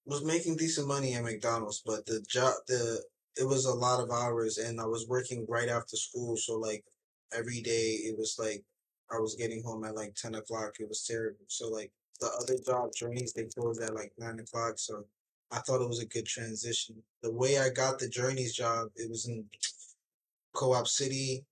was 0.05 0.23
making 0.23 0.57
decent 0.57 0.87
money 0.87 1.13
at 1.13 1.23
McDonald's, 1.23 1.81
but 1.85 2.05
the 2.05 2.23
job 2.29 2.53
the 2.67 3.01
it 3.35 3.47
was 3.47 3.65
a 3.65 3.73
lot 3.73 3.99
of 3.99 4.11
hours 4.11 4.57
and 4.57 4.79
I 4.79 4.85
was 4.85 5.07
working 5.07 5.45
right 5.49 5.69
after 5.69 5.95
school, 5.95 6.35
so 6.37 6.57
like 6.59 6.83
every 7.35 7.61
day 7.61 7.99
it 8.03 8.17
was 8.17 8.35
like 8.37 8.63
I 9.11 9.19
was 9.19 9.35
getting 9.35 9.63
home 9.63 9.83
at 9.85 9.95
like 9.95 10.15
ten 10.15 10.35
o'clock. 10.35 10.73
It 10.79 10.89
was 10.89 11.05
terrible. 11.05 11.45
So 11.47 11.69
like 11.69 11.91
the 12.19 12.29
other 12.41 12.57
job 12.65 12.91
Journeys 12.95 13.33
they 13.33 13.45
closed 13.45 13.81
at 13.81 13.95
like 13.95 14.13
nine 14.17 14.39
o'clock, 14.39 14.73
so 14.77 15.05
I 15.51 15.59
thought 15.59 15.81
it 15.81 15.87
was 15.87 16.01
a 16.01 16.07
good 16.07 16.25
transition. 16.25 16.95
The 17.21 17.31
way 17.31 17.59
I 17.59 17.69
got 17.69 17.99
the 17.99 18.09
Journeys 18.09 18.53
job, 18.53 18.89
it 18.95 19.09
was 19.09 19.27
in 19.27 19.45
Co-op 20.53 20.87
City, 20.87 21.45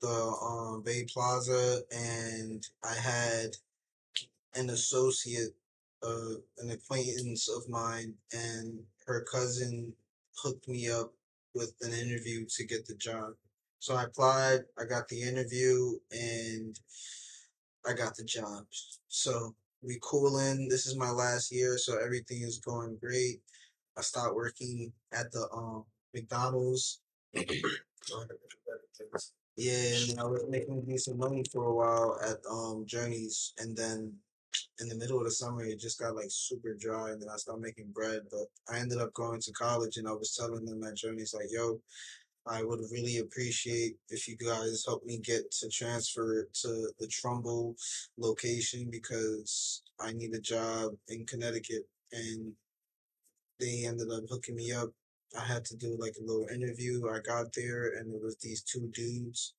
the 0.00 0.36
um 0.42 0.82
Bay 0.82 1.04
Plaza, 1.12 1.82
and 1.90 2.66
I 2.84 2.94
had 2.94 3.56
an 4.54 4.70
associate 4.70 5.54
uh, 6.02 6.34
an 6.58 6.70
acquaintance 6.70 7.48
of 7.48 7.68
mine 7.68 8.14
and 8.32 8.80
her 9.06 9.24
cousin 9.30 9.92
hooked 10.42 10.68
me 10.68 10.88
up 10.90 11.12
with 11.54 11.72
an 11.82 11.92
interview 11.92 12.46
to 12.48 12.64
get 12.64 12.86
the 12.86 12.94
job. 12.94 13.32
So 13.80 13.94
I 13.94 14.04
applied, 14.04 14.60
I 14.78 14.84
got 14.84 15.08
the 15.08 15.22
interview, 15.22 15.98
and 16.12 16.78
I 17.86 17.94
got 17.94 18.16
the 18.16 18.24
job. 18.24 18.66
So 19.08 19.54
we 19.82 19.98
coolin'. 20.02 20.68
This 20.68 20.86
is 20.86 20.96
my 20.96 21.10
last 21.10 21.52
year, 21.52 21.78
so 21.78 21.98
everything 21.98 22.42
is 22.42 22.58
going 22.58 22.98
great. 23.00 23.40
I 23.96 24.02
stopped 24.02 24.34
working 24.34 24.92
at 25.12 25.32
the 25.32 25.48
um 25.52 25.84
McDonald's. 26.14 27.00
Yeah, 29.58 29.96
and 30.10 30.20
I 30.20 30.24
was 30.24 30.44
making 30.48 30.82
decent 30.82 31.18
money 31.18 31.42
for 31.52 31.64
a 31.64 31.74
while 31.74 32.16
at 32.24 32.38
um 32.48 32.84
Journeys, 32.86 33.54
and 33.58 33.76
then 33.76 34.14
in 34.80 34.88
the 34.88 34.94
middle 34.94 35.18
of 35.18 35.24
the 35.24 35.32
summer 35.32 35.64
it 35.64 35.80
just 35.80 35.98
got 35.98 36.14
like 36.14 36.30
super 36.30 36.74
dry, 36.74 37.10
and 37.10 37.20
then 37.20 37.28
I 37.28 37.36
started 37.38 37.62
making 37.62 37.90
bread. 37.92 38.22
But 38.30 38.46
I 38.72 38.78
ended 38.78 38.98
up 39.00 39.12
going 39.14 39.40
to 39.40 39.52
college, 39.52 39.96
and 39.96 40.06
I 40.06 40.12
was 40.12 40.36
telling 40.36 40.64
them 40.64 40.84
at 40.84 40.94
Journeys 40.94 41.34
like, 41.34 41.50
"Yo, 41.50 41.80
I 42.46 42.62
would 42.62 42.82
really 42.92 43.18
appreciate 43.18 43.96
if 44.10 44.28
you 44.28 44.36
guys 44.36 44.84
help 44.86 45.04
me 45.04 45.18
get 45.18 45.50
to 45.60 45.68
transfer 45.68 46.48
to 46.62 46.92
the 47.00 47.08
Trumbull 47.08 47.74
location 48.16 48.90
because 48.92 49.82
I 50.00 50.12
need 50.12 50.34
a 50.34 50.40
job 50.40 50.92
in 51.08 51.26
Connecticut." 51.26 51.88
And 52.12 52.54
they 53.60 53.86
ended 53.86 54.10
up 54.12 54.24
hooking 54.30 54.56
me 54.56 54.72
up. 54.72 54.90
I 55.36 55.44
had 55.44 55.64
to 55.66 55.76
do 55.76 55.96
like 55.98 56.14
a 56.18 56.24
little 56.24 56.46
interview. 56.52 57.08
I 57.08 57.20
got 57.20 57.52
there, 57.54 57.98
and 57.98 58.14
it 58.14 58.22
was 58.22 58.36
these 58.36 58.62
two 58.62 58.90
dudes. 58.94 59.54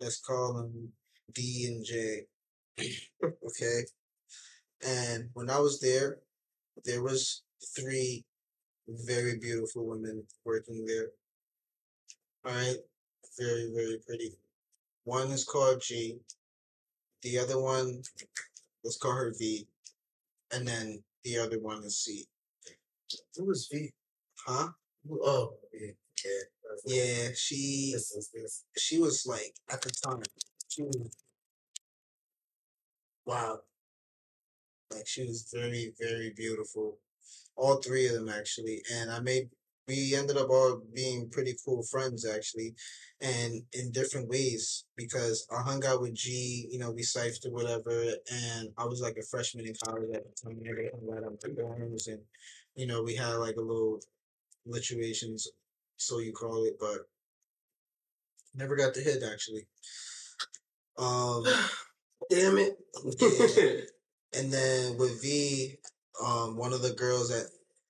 Let's 0.00 0.20
call 0.20 0.54
them 0.54 0.92
D 1.32 1.66
and 1.68 1.84
J. 1.84 2.26
okay. 3.24 3.80
And 4.86 5.30
when 5.34 5.50
I 5.50 5.58
was 5.58 5.80
there, 5.80 6.18
there 6.84 7.02
was 7.02 7.42
three 7.76 8.24
very 8.88 9.38
beautiful 9.38 9.86
women 9.86 10.24
working 10.44 10.84
there. 10.84 11.08
All 12.44 12.52
right, 12.52 12.76
very 13.38 13.70
very 13.74 13.98
pretty. 14.06 14.32
One 15.04 15.30
is 15.30 15.44
called 15.44 15.80
G. 15.80 16.18
The 17.22 17.38
other 17.38 17.58
one, 17.60 18.02
let's 18.82 18.98
call 18.98 19.12
her 19.12 19.32
V, 19.38 19.66
and 20.52 20.66
then 20.68 21.02
the 21.22 21.38
other 21.38 21.58
one 21.58 21.82
is 21.84 21.98
C. 21.98 22.26
Who 23.36 23.46
was 23.46 23.68
V? 23.72 23.92
Huh? 24.46 24.68
Oh, 25.10 25.54
yeah. 25.72 25.90
Yeah. 26.86 27.28
She 27.34 27.90
This 27.94 28.12
is 28.12 28.30
this. 28.32 28.64
she 28.78 28.98
was 28.98 29.26
like 29.26 29.54
at 29.70 29.82
the 29.82 29.90
time 29.90 30.22
she 30.68 30.82
was 30.82 31.10
wow 33.26 33.60
like 34.92 35.06
she 35.06 35.24
was 35.26 35.48
very 35.52 35.92
very 36.00 36.32
beautiful 36.36 36.98
all 37.56 37.76
three 37.76 38.06
of 38.08 38.14
them 38.14 38.28
actually, 38.28 38.82
and 38.94 39.10
I 39.10 39.20
made 39.20 39.50
we 39.88 40.14
ended 40.16 40.36
up 40.38 40.50
all 40.50 40.82
being 40.94 41.30
pretty 41.30 41.56
cool 41.64 41.82
friends 41.84 42.26
actually, 42.26 42.74
and 43.20 43.62
in 43.74 43.92
different 43.92 44.28
ways 44.28 44.84
because 44.96 45.46
I 45.56 45.62
hung 45.62 45.84
out 45.86 46.00
with 46.02 46.14
G, 46.14 46.68
you 46.70 46.78
know, 46.78 46.92
we 46.92 47.02
cyphed 47.02 47.46
or 47.46 47.52
whatever, 47.52 48.04
and 48.32 48.70
I 48.78 48.84
was 48.86 49.00
like 49.02 49.16
a 49.18 49.24
freshman 49.24 49.66
in 49.66 49.74
college 49.84 50.10
at 50.14 50.24
the 50.24 50.42
time. 50.42 50.58
We 50.60 50.68
hung 50.68 51.18
out 51.18 51.24
at 51.32 51.40
the 51.40 51.48
dorms, 51.50 52.08
and 52.08 52.20
you 52.76 52.86
know, 52.86 53.02
we 53.02 53.16
had 53.16 53.34
like 53.36 53.56
a 53.56 53.62
little 53.62 54.00
situations, 54.72 55.48
so 55.96 56.18
you 56.18 56.32
call 56.32 56.64
it, 56.64 56.76
but 56.78 57.08
never 58.54 58.76
got 58.76 58.94
the 58.94 59.00
hit 59.00 59.22
actually. 59.22 59.66
Um, 60.96 61.44
damn 62.30 62.58
it. 62.58 62.78
yeah. 63.56 64.40
And 64.40 64.52
then 64.52 64.98
with 64.98 65.22
V, 65.22 65.76
um, 66.24 66.56
one 66.56 66.72
of 66.72 66.82
the 66.82 66.92
girls 66.92 67.30
at 67.30 67.46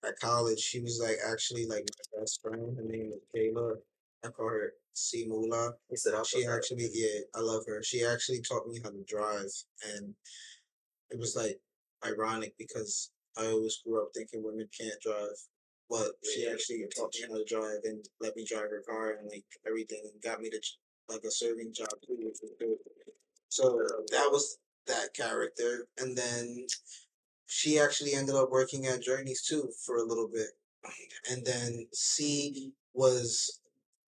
at 0.07 0.19
college, 0.21 0.59
she 0.59 0.81
was 0.81 1.01
like 1.03 1.17
actually 1.31 1.67
like 1.67 1.85
my 2.15 2.21
best 2.21 2.41
friend. 2.43 2.77
Her 2.77 2.85
name 2.85 3.13
is 3.13 3.23
Kayla. 3.35 3.77
I 4.25 4.29
call 4.29 4.49
her 4.49 4.73
C 4.95 5.27
Mula. 5.27 5.73
He 5.91 5.97
said, 5.97 6.15
She 6.27 6.47
actually, 6.47 6.89
yeah, 6.93 7.21
I 7.35 7.41
love 7.41 7.65
her. 7.67 7.83
She 7.83 8.05
actually 8.05 8.41
taught 8.43 8.67
me 8.69 8.79
how 8.83 8.91
to 8.91 9.05
drive, 9.07 9.51
and 9.95 10.15
it 11.11 11.19
was 11.19 11.37
like 11.37 11.59
ironic 12.07 12.55
because 12.59 13.11
I 13.37 13.47
always 13.47 13.81
grew 13.85 14.03
up 14.03 14.11
thinking 14.15 14.43
women 14.45 14.69
can't 14.79 15.01
drive, 15.01 15.37
but 15.95 16.11
she 16.25 16.49
actually 16.51 16.85
taught 16.97 17.15
me 17.15 17.25
how 17.29 17.37
to 17.39 17.45
drive 17.45 17.79
and 17.85 18.05
let 18.21 18.35
me 18.35 18.45
drive 18.45 18.69
her 18.71 18.83
car 18.89 19.13
and 19.13 19.29
like 19.31 19.45
everything, 19.65 20.01
and 20.03 20.23
got 20.23 20.41
me 20.41 20.51
to 20.51 20.61
like 21.09 21.23
a 21.23 21.31
serving 21.31 21.73
job 21.73 21.89
too, 22.05 22.17
which 22.19 22.39
was 22.43 22.51
good. 22.59 22.77
So 23.49 23.79
that 24.11 24.29
was 24.33 24.59
that 24.89 25.15
character, 25.15 25.87
and 25.99 26.19
then 26.19 26.67
she 27.47 27.79
actually 27.79 28.15
ended 28.15 28.35
up 28.35 28.51
working 28.51 28.87
at 28.87 29.03
Journeys 29.03 29.43
too 29.43 29.71
for 29.87 29.99
a 29.99 30.05
little 30.05 30.29
bit, 30.29 30.49
and 31.31 31.47
then 31.47 31.87
C 31.93 32.73
was 32.93 33.61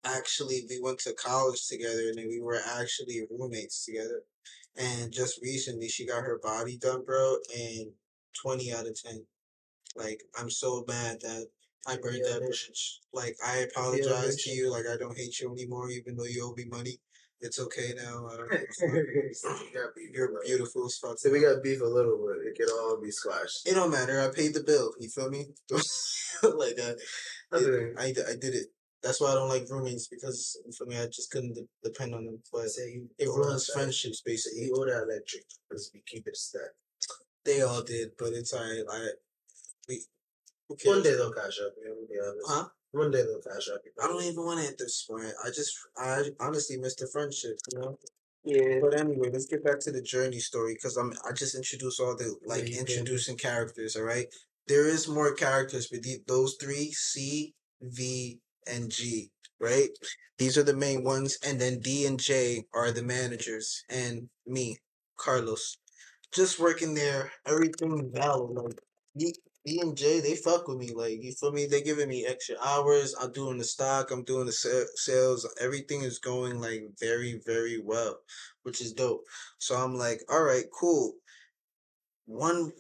actually 0.04 0.66
we 0.68 0.80
went 0.82 0.98
to 1.00 1.14
college 1.14 1.68
together, 1.68 2.10
and 2.10 2.28
we 2.28 2.42
were 2.42 2.60
actually 2.80 3.22
roommates 3.30 3.86
together. 3.86 4.24
And 4.80 5.12
just 5.12 5.40
recently, 5.44 5.90
she 5.90 6.08
got 6.08 6.24
her 6.24 6.40
body 6.42 6.78
done, 6.78 7.04
bro, 7.06 7.38
and 7.56 7.92
twenty 8.34 8.74
out 8.74 8.88
of 8.88 9.00
ten. 9.00 9.26
Like 9.96 10.24
I'm 10.40 10.50
so 10.50 10.84
mad 10.88 11.22
that 11.22 11.48
I 11.88 11.98
burned 11.98 12.24
that 12.26 12.42
bitch. 12.42 12.68
bridge. 12.68 13.00
Like 13.14 13.36
I 13.46 13.58
apologize 13.72 14.36
to 14.44 14.50
you. 14.52 14.72
Like 14.72 14.86
I 14.92 14.98
don't 14.98 15.18
hate 15.18 15.40
you 15.40 15.52
anymore, 15.52 15.90
even 15.90 16.16
though 16.18 16.26
you 16.26 16.46
owe 16.46 16.54
me 16.56 16.66
money. 16.66 17.00
It's 17.40 17.60
okay 17.60 17.94
now. 17.96 18.28
I 18.32 18.36
You're 20.12 20.42
beautiful 20.44 20.86
as 20.88 20.98
fuck. 20.98 21.20
So 21.20 21.32
we 21.32 21.42
got 21.42 21.62
beef 21.64 21.82
a 21.82 21.86
little, 21.86 22.18
but 22.26 22.46
it 22.46 22.56
can 22.56 22.68
all 22.70 23.00
be 23.02 23.12
squashed. 23.12 23.68
It 23.68 23.76
don't 23.76 23.92
matter. 23.92 24.20
I 24.20 24.30
paid 24.36 24.54
the 24.56 24.64
bill. 24.64 24.92
You 25.00 25.08
feel 25.10 25.30
me? 25.30 25.46
like 26.44 26.80
uh, 26.80 26.94
I 27.54 27.58
it- 27.58 27.94
I, 27.98 28.06
I 28.32 28.36
did 28.42 28.56
it. 28.56 28.68
That's 29.04 29.22
why 29.22 29.32
I 29.32 29.36
don't 29.36 29.50
like 29.50 29.68
roommates 29.70 30.08
because 30.08 30.58
for 30.76 30.86
me, 30.88 30.98
I 30.98 31.06
just 31.06 31.30
couldn't 31.30 31.54
de- 31.54 31.68
depend 31.84 32.16
on 32.16 32.26
them. 32.26 32.40
But 32.52 32.70
Say 32.70 33.02
it 33.20 33.28
ruins 33.28 33.70
friendships, 33.72 34.22
basically. 34.22 34.64
you 34.66 34.74
owe 34.76 34.86
that 34.86 35.04
electric 35.04 35.44
because 35.70 35.92
we 35.94 36.02
keep 36.08 36.28
it 36.28 36.36
stacked. 36.36 36.74
They 37.46 37.62
all 37.62 37.84
did, 37.84 38.10
but 38.18 38.34
it's 38.34 38.54
alright. 38.54 38.84
I 38.92 39.10
we? 39.88 40.02
One 40.86 41.04
day 41.04 41.14
they'll 41.14 41.32
cash 41.34 41.60
up. 41.66 41.74
You 41.82 41.90
know, 41.90 41.96
to 41.96 42.08
be 42.08 42.20
honest. 42.20 42.48
Huh? 42.48 42.66
One 42.92 43.12
day 43.12 43.24
they'll 43.24 43.42
cash 43.42 43.70
up. 43.74 43.82
I 44.04 44.08
don't 44.08 44.24
even 44.24 44.46
want 44.46 44.62
it 44.62 44.72
at 44.72 44.78
this 44.78 45.06
point. 45.10 45.34
I 45.44 45.50
just 45.50 45.74
I 45.98 46.24
honestly 46.40 46.78
miss 46.78 46.96
the 46.96 47.08
friendship, 47.08 47.58
you 47.72 47.80
know. 47.80 47.98
Yeah. 48.44 48.80
But 48.82 49.00
anyway, 49.00 49.30
let's 49.32 49.46
get 49.46 49.64
back 49.64 49.80
to 49.82 49.92
the 49.92 50.02
journey 50.02 50.40
story 50.40 50.74
because 50.74 50.96
I'm 50.96 51.14
I 51.28 51.34
just 51.34 51.56
introduced 51.56 52.00
all 52.00 52.16
the 52.16 52.36
like 52.46 52.66
did. 52.66 52.78
introducing 52.78 53.38
characters. 53.38 53.96
All 53.96 54.04
right, 54.04 54.28
there 54.68 54.88
is 54.88 55.08
more 55.08 55.34
characters, 55.34 55.88
but 55.88 56.02
the, 56.04 56.20
those 56.28 56.56
three 56.60 56.92
C, 56.92 57.54
V, 57.82 58.40
and 58.66 58.90
G. 58.90 59.32
Right, 59.60 59.90
these 60.38 60.58
are 60.58 60.64
the 60.64 60.76
main 60.76 61.04
ones, 61.04 61.38
and 61.46 61.60
then 61.60 61.80
D 61.80 62.06
and 62.06 62.20
J 62.20 62.64
are 62.74 62.92
the 62.92 63.04
managers, 63.04 63.84
and 63.90 64.30
me, 64.46 64.78
Carlos, 65.18 65.78
just 66.32 66.60
working 66.60 66.94
there. 66.94 67.32
Everything 67.46 68.12
valid. 68.14 68.56
Like 69.16 69.36
D, 69.68 69.74
D 69.74 69.82
and 69.82 69.98
J, 69.98 70.20
they 70.22 70.36
fuck 70.36 70.68
with 70.68 70.78
me. 70.78 70.94
Like 70.94 71.22
you 71.22 71.34
feel 71.34 71.52
me? 71.52 71.66
They 71.66 71.82
giving 71.82 72.10
me 72.10 72.26
extra 72.26 72.56
hours. 72.64 73.16
I'm 73.20 73.32
doing 73.32 73.58
the 73.58 73.64
stock. 73.64 74.12
I'm 74.12 74.24
doing 74.24 74.46
the 74.46 74.88
sales. 74.96 75.48
Everything 75.60 76.04
is 76.04 76.20
going 76.20 76.60
like 76.62 76.84
very 77.00 77.42
very 77.46 77.80
well, 77.84 78.20
which 78.64 78.82
is 78.82 78.94
dope. 78.94 79.26
So 79.60 79.76
I'm 79.76 79.96
like, 79.96 80.22
all 80.30 80.44
right, 80.44 80.66
cool. 80.78 81.14
One, 82.26 82.72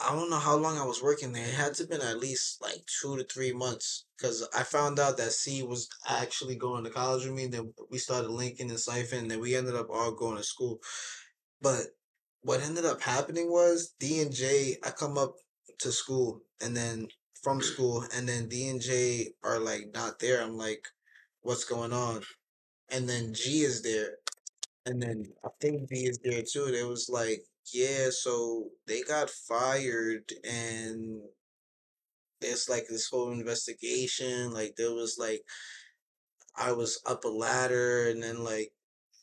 I 0.00 0.14
don't 0.14 0.30
know 0.30 0.38
how 0.38 0.56
long 0.56 0.78
I 0.78 0.84
was 0.84 1.02
working 1.02 1.32
there. 1.32 1.46
It 1.46 1.54
had 1.54 1.74
to 1.74 1.86
been 1.86 2.00
at 2.00 2.18
least 2.18 2.60
like 2.60 2.84
two 3.00 3.16
to 3.16 3.24
three 3.24 3.52
months 3.52 4.06
because 4.16 4.46
I 4.56 4.64
found 4.64 4.98
out 4.98 5.16
that 5.18 5.32
C 5.32 5.62
was 5.62 5.88
actually 6.08 6.56
going 6.56 6.84
to 6.84 6.90
college 6.90 7.24
with 7.24 7.34
me. 7.34 7.46
Then 7.46 7.72
we 7.90 7.98
started 7.98 8.30
linking 8.30 8.70
and 8.70 8.78
siphoning, 8.78 9.28
then 9.28 9.40
we 9.40 9.54
ended 9.54 9.76
up 9.76 9.90
all 9.90 10.12
going 10.12 10.36
to 10.38 10.42
school. 10.44 10.80
But 11.60 11.86
what 12.40 12.62
ended 12.62 12.84
up 12.84 13.00
happening 13.00 13.50
was 13.50 13.94
D 14.00 14.20
and 14.20 14.32
J. 14.32 14.76
I 14.84 14.90
come 14.90 15.16
up 15.16 15.36
to 15.82 15.92
school 15.92 16.42
and 16.60 16.76
then 16.76 17.08
from 17.42 17.60
school, 17.60 18.04
and 18.14 18.28
then 18.28 18.48
D 18.48 18.68
and 18.68 18.80
J 18.80 19.32
are 19.42 19.58
like 19.58 19.90
not 19.92 20.18
there. 20.20 20.42
I'm 20.42 20.56
like, 20.56 20.86
what's 21.42 21.64
going 21.64 21.92
on? 21.92 22.22
And 22.90 23.08
then 23.08 23.34
G 23.34 23.62
is 23.62 23.82
there, 23.82 24.18
and 24.86 25.02
then 25.02 25.26
I 25.44 25.48
think 25.60 25.88
V 25.88 25.96
is 26.06 26.18
there 26.22 26.42
too. 26.42 26.72
It 26.72 26.86
was 26.86 27.08
like, 27.08 27.42
yeah, 27.72 28.08
so 28.10 28.68
they 28.86 29.02
got 29.02 29.30
fired, 29.30 30.32
and 30.44 31.20
it's 32.40 32.68
like 32.68 32.84
this 32.88 33.08
whole 33.08 33.32
investigation. 33.32 34.52
Like 34.52 34.74
there 34.76 34.92
was 34.92 35.16
like, 35.18 35.42
I 36.56 36.72
was 36.72 37.00
up 37.06 37.24
a 37.24 37.28
ladder, 37.28 38.08
and 38.08 38.22
then 38.22 38.44
like 38.44 38.72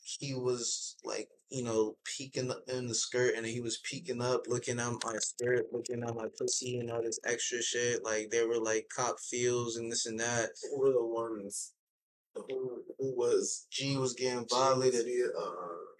he 0.02 0.34
was 0.34 0.96
like 1.04 1.28
you 1.50 1.64
know 1.64 1.96
peeking 2.04 2.52
in 2.68 2.86
the 2.86 2.94
skirt 2.94 3.34
and 3.36 3.44
he 3.44 3.60
was 3.60 3.78
peeking 3.78 4.22
up 4.22 4.42
looking 4.46 4.78
at 4.78 4.92
my 5.04 5.16
skirt 5.18 5.66
looking 5.72 6.02
at 6.02 6.14
my 6.14 6.26
pussy 6.38 6.78
and 6.78 6.90
all 6.90 7.02
this 7.02 7.18
extra 7.24 7.62
shit. 7.62 8.04
Like 8.04 8.30
they 8.30 8.46
were 8.46 8.60
like 8.60 8.88
cop 8.94 9.18
feels 9.18 9.76
and 9.76 9.90
this 9.90 10.06
and 10.06 10.20
that. 10.20 10.50
Who 10.70 10.80
were 10.80 10.92
the 10.92 11.04
ones? 11.04 11.72
Who, 12.34 12.82
who 12.98 13.16
was 13.16 13.66
g 13.70 13.96
was 13.96 14.14
getting 14.14 14.46
violated. 14.48 15.06
Uh, 15.36 15.90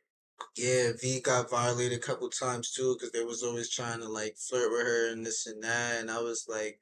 yeah 0.57 0.91
v 1.01 1.21
got 1.21 1.51
violated 1.51 1.99
a 1.99 2.01
couple 2.01 2.29
times 2.29 2.73
too 2.73 2.95
because 2.95 3.13
they 3.13 3.25
was 3.25 3.43
always 3.43 3.71
trying 3.71 4.01
to 4.01 4.09
like 4.09 4.37
flirt 4.37 4.71
with 4.71 4.87
her 4.87 5.13
and 5.13 5.25
this 5.25 5.47
and 5.47 5.63
that 5.63 6.01
and 6.01 6.11
i 6.11 6.19
was 6.19 6.47
like 6.49 6.79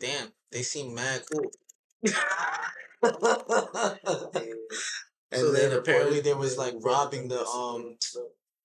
damn 0.00 0.28
they 0.52 0.62
seem 0.62 0.94
mad 0.94 1.22
cool 1.32 1.50
and 5.32 5.40
So 5.42 5.52
then 5.52 5.72
apparently 5.72 6.20
there 6.20 6.36
was 6.36 6.56
like 6.58 6.74
robbing 6.80 7.28
the 7.28 7.44
um 7.46 7.96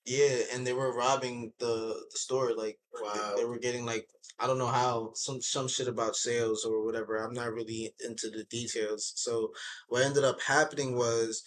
Yeah, 0.05 0.37
and 0.53 0.67
they 0.67 0.73
were 0.73 0.93
robbing 0.93 1.53
the, 1.59 1.95
the 2.11 2.17
store. 2.17 2.53
Like, 2.55 2.77
they- 3.13 3.35
they, 3.37 3.45
were 3.45 3.59
getting 3.59 3.85
like 3.85 4.07
I 4.39 4.47
don't 4.47 4.57
know 4.57 4.67
how 4.67 5.11
some 5.15 5.41
some 5.41 5.67
shit 5.67 5.87
about 5.87 6.15
sales 6.15 6.65
or 6.65 6.83
whatever. 6.85 7.15
I'm 7.17 7.33
not 7.33 7.53
really 7.53 7.93
into 8.03 8.29
the 8.29 8.43
details. 8.45 9.13
So 9.15 9.53
what 9.87 10.03
ended 10.03 10.23
up 10.23 10.41
happening 10.41 10.95
was 10.97 11.43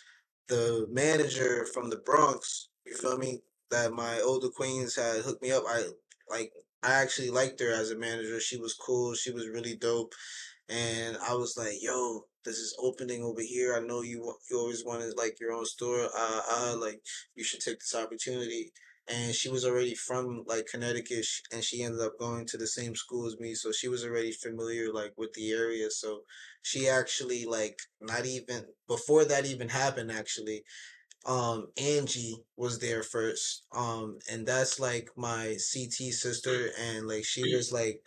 the 0.49 0.87
manager 0.91 1.67
from 1.75 1.91
the 1.91 1.97
Bronx. 1.99 2.69
You 2.87 2.97
feel 2.97 3.19
me? 3.19 3.43
That 3.71 3.93
my 3.93 4.21
older 4.21 4.49
queens 4.49 4.95
had 4.95 5.23
hooked 5.25 5.43
me 5.43 5.51
up. 5.51 5.65
I 5.69 5.85
like 6.31 6.53
I 6.83 6.93
actually 7.03 7.31
liked 7.31 7.59
her 7.61 7.73
as 7.73 7.91
a 7.91 7.99
manager. 7.99 8.39
She 8.41 8.57
was 8.59 8.75
cool. 8.75 9.15
She 9.15 9.33
was 9.33 9.49
really 9.49 9.77
dope. 9.77 10.15
And 10.69 11.17
I 11.19 11.35
was 11.35 11.57
like, 11.57 11.75
"Yo, 11.81 12.27
this 12.47 12.57
is 12.59 12.77
opening 12.81 13.23
over 13.25 13.43
here. 13.43 13.75
I 13.77 13.81
know 13.81 14.03
you 14.03 14.35
you 14.51 14.59
always 14.59 14.85
wanted 14.85 15.19
like 15.19 15.41
your 15.41 15.53
own 15.53 15.67
store. 15.67 16.09
Uh, 16.17 16.43
uh, 16.51 16.77
like 16.81 17.03
you 17.37 17.45
should 17.45 17.61
take 17.61 17.81
this 17.81 17.95
opportunity." 17.95 18.73
And 19.09 19.35
she 19.35 19.49
was 19.51 19.65
already 19.65 19.95
from 19.95 20.45
like 20.47 20.67
Connecticut, 20.67 21.27
and 21.53 21.63
she 21.65 21.83
ended 21.83 22.01
up 22.01 22.19
going 22.19 22.47
to 22.47 22.59
the 22.59 22.67
same 22.67 22.97
school 22.97 23.27
as 23.27 23.39
me, 23.39 23.55
so 23.55 23.73
she 23.73 23.89
was 23.89 24.05
already 24.05 24.33
familiar 24.33 24.93
like 24.93 25.13
with 25.19 25.33
the 25.35 25.53
area. 25.53 25.91
So 25.91 26.23
she 26.63 26.89
actually 26.89 27.45
like 27.47 27.79
not 28.01 28.27
even 28.27 28.65
before 28.89 29.25
that 29.27 29.47
even 29.47 29.69
happened. 29.69 30.11
Actually, 30.11 30.65
um, 31.27 31.69
Angie 31.79 32.37
was 32.57 32.79
there 32.79 33.03
first. 33.03 33.65
Um, 33.75 34.19
and 34.31 34.47
that's 34.47 34.81
like 34.81 35.11
my 35.17 35.57
CT 35.59 36.13
sister, 36.13 36.71
and 36.81 37.09
like 37.09 37.25
she 37.25 37.55
was 37.55 37.73
like 37.73 38.01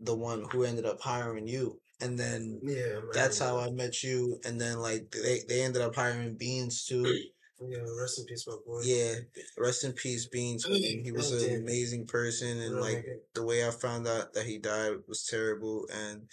the 0.00 0.16
one 0.16 0.44
who 0.50 0.64
ended 0.64 0.86
up 0.86 1.00
hiring 1.00 1.48
you, 1.48 1.80
and 2.02 2.18
then 2.18 2.60
Yeah, 2.62 3.00
that's 3.12 3.38
how 3.38 3.58
I 3.58 3.70
met 3.70 4.02
you, 4.02 4.38
and 4.44 4.60
then 4.60 4.78
like 4.78 5.10
they 5.10 5.40
they 5.48 5.62
ended 5.62 5.82
up 5.82 5.94
hiring 5.94 6.36
Beans 6.36 6.84
too. 6.84 7.06
Yeah, 7.68 7.78
rest 8.00 8.18
in 8.18 8.24
peace, 8.24 8.44
my 8.48 8.56
boy. 8.66 8.80
Yeah, 8.82 9.14
rest 9.56 9.84
in 9.84 9.92
peace, 9.92 10.26
Beans. 10.26 10.68
man. 10.68 10.80
He 11.04 11.12
was 11.12 11.30
an 11.30 11.62
amazing 11.62 12.06
person, 12.06 12.60
and 12.60 12.80
like 12.80 13.06
the 13.34 13.44
way 13.44 13.66
I 13.66 13.70
found 13.70 14.08
out 14.08 14.34
that 14.34 14.46
he 14.46 14.58
died 14.58 14.96
was 15.06 15.24
terrible. 15.24 15.86
And 15.92 16.28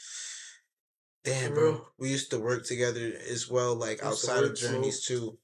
damn, 1.23 1.53
bro, 1.53 1.85
we 1.99 2.09
used 2.09 2.31
to 2.31 2.39
work 2.39 2.65
together 2.65 3.13
as 3.29 3.49
well, 3.49 3.75
like 3.75 4.01
outside 4.01 4.43
of 4.43 4.55
Journeys 4.55 5.05
too. 5.05 5.37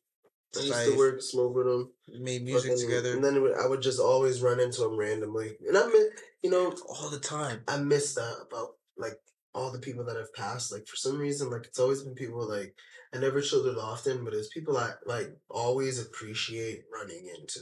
I 0.57 0.61
used 0.61 0.86
to 0.86 0.97
work, 0.97 1.21
smoke 1.21 1.53
with 1.53 1.67
him, 1.67 1.91
made 2.07 2.43
music 2.43 2.71
fucking, 2.71 2.88
together, 2.88 3.13
and 3.13 3.23
then 3.23 3.53
I 3.61 3.67
would 3.67 3.82
just 3.82 3.99
always 3.99 4.41
run 4.41 4.59
into 4.59 4.86
him 4.86 4.97
randomly, 4.97 5.57
and 5.67 5.78
I 5.78 5.86
miss, 5.88 6.05
you 6.41 6.49
know, 6.49 6.73
all 6.89 7.09
the 7.09 7.19
time. 7.19 7.63
I 7.67 7.78
miss 7.78 8.15
that 8.15 8.38
about 8.47 8.78
like 8.97 9.19
all 9.56 9.72
the 9.72 9.80
people 9.80 10.03
that 10.06 10.18
have 10.18 10.34
passed. 10.34 10.72
Like 10.72 10.86
for 10.86 10.97
some 10.97 11.18
reason, 11.18 11.49
like 11.49 11.66
it's 11.66 11.80
always 11.80 12.03
been 12.03 12.14
people 12.14 12.47
like 12.47 12.76
I 13.14 13.20
never 13.20 13.41
showed 13.41 13.66
it 13.66 13.78
often, 13.78 14.24
but 14.24 14.34
it's 14.34 14.49
people 14.49 14.78
I 14.78 14.91
like 15.06 15.36
always 15.49 15.99
appreciate 15.99 16.84
running 16.93 17.28
into. 17.36 17.62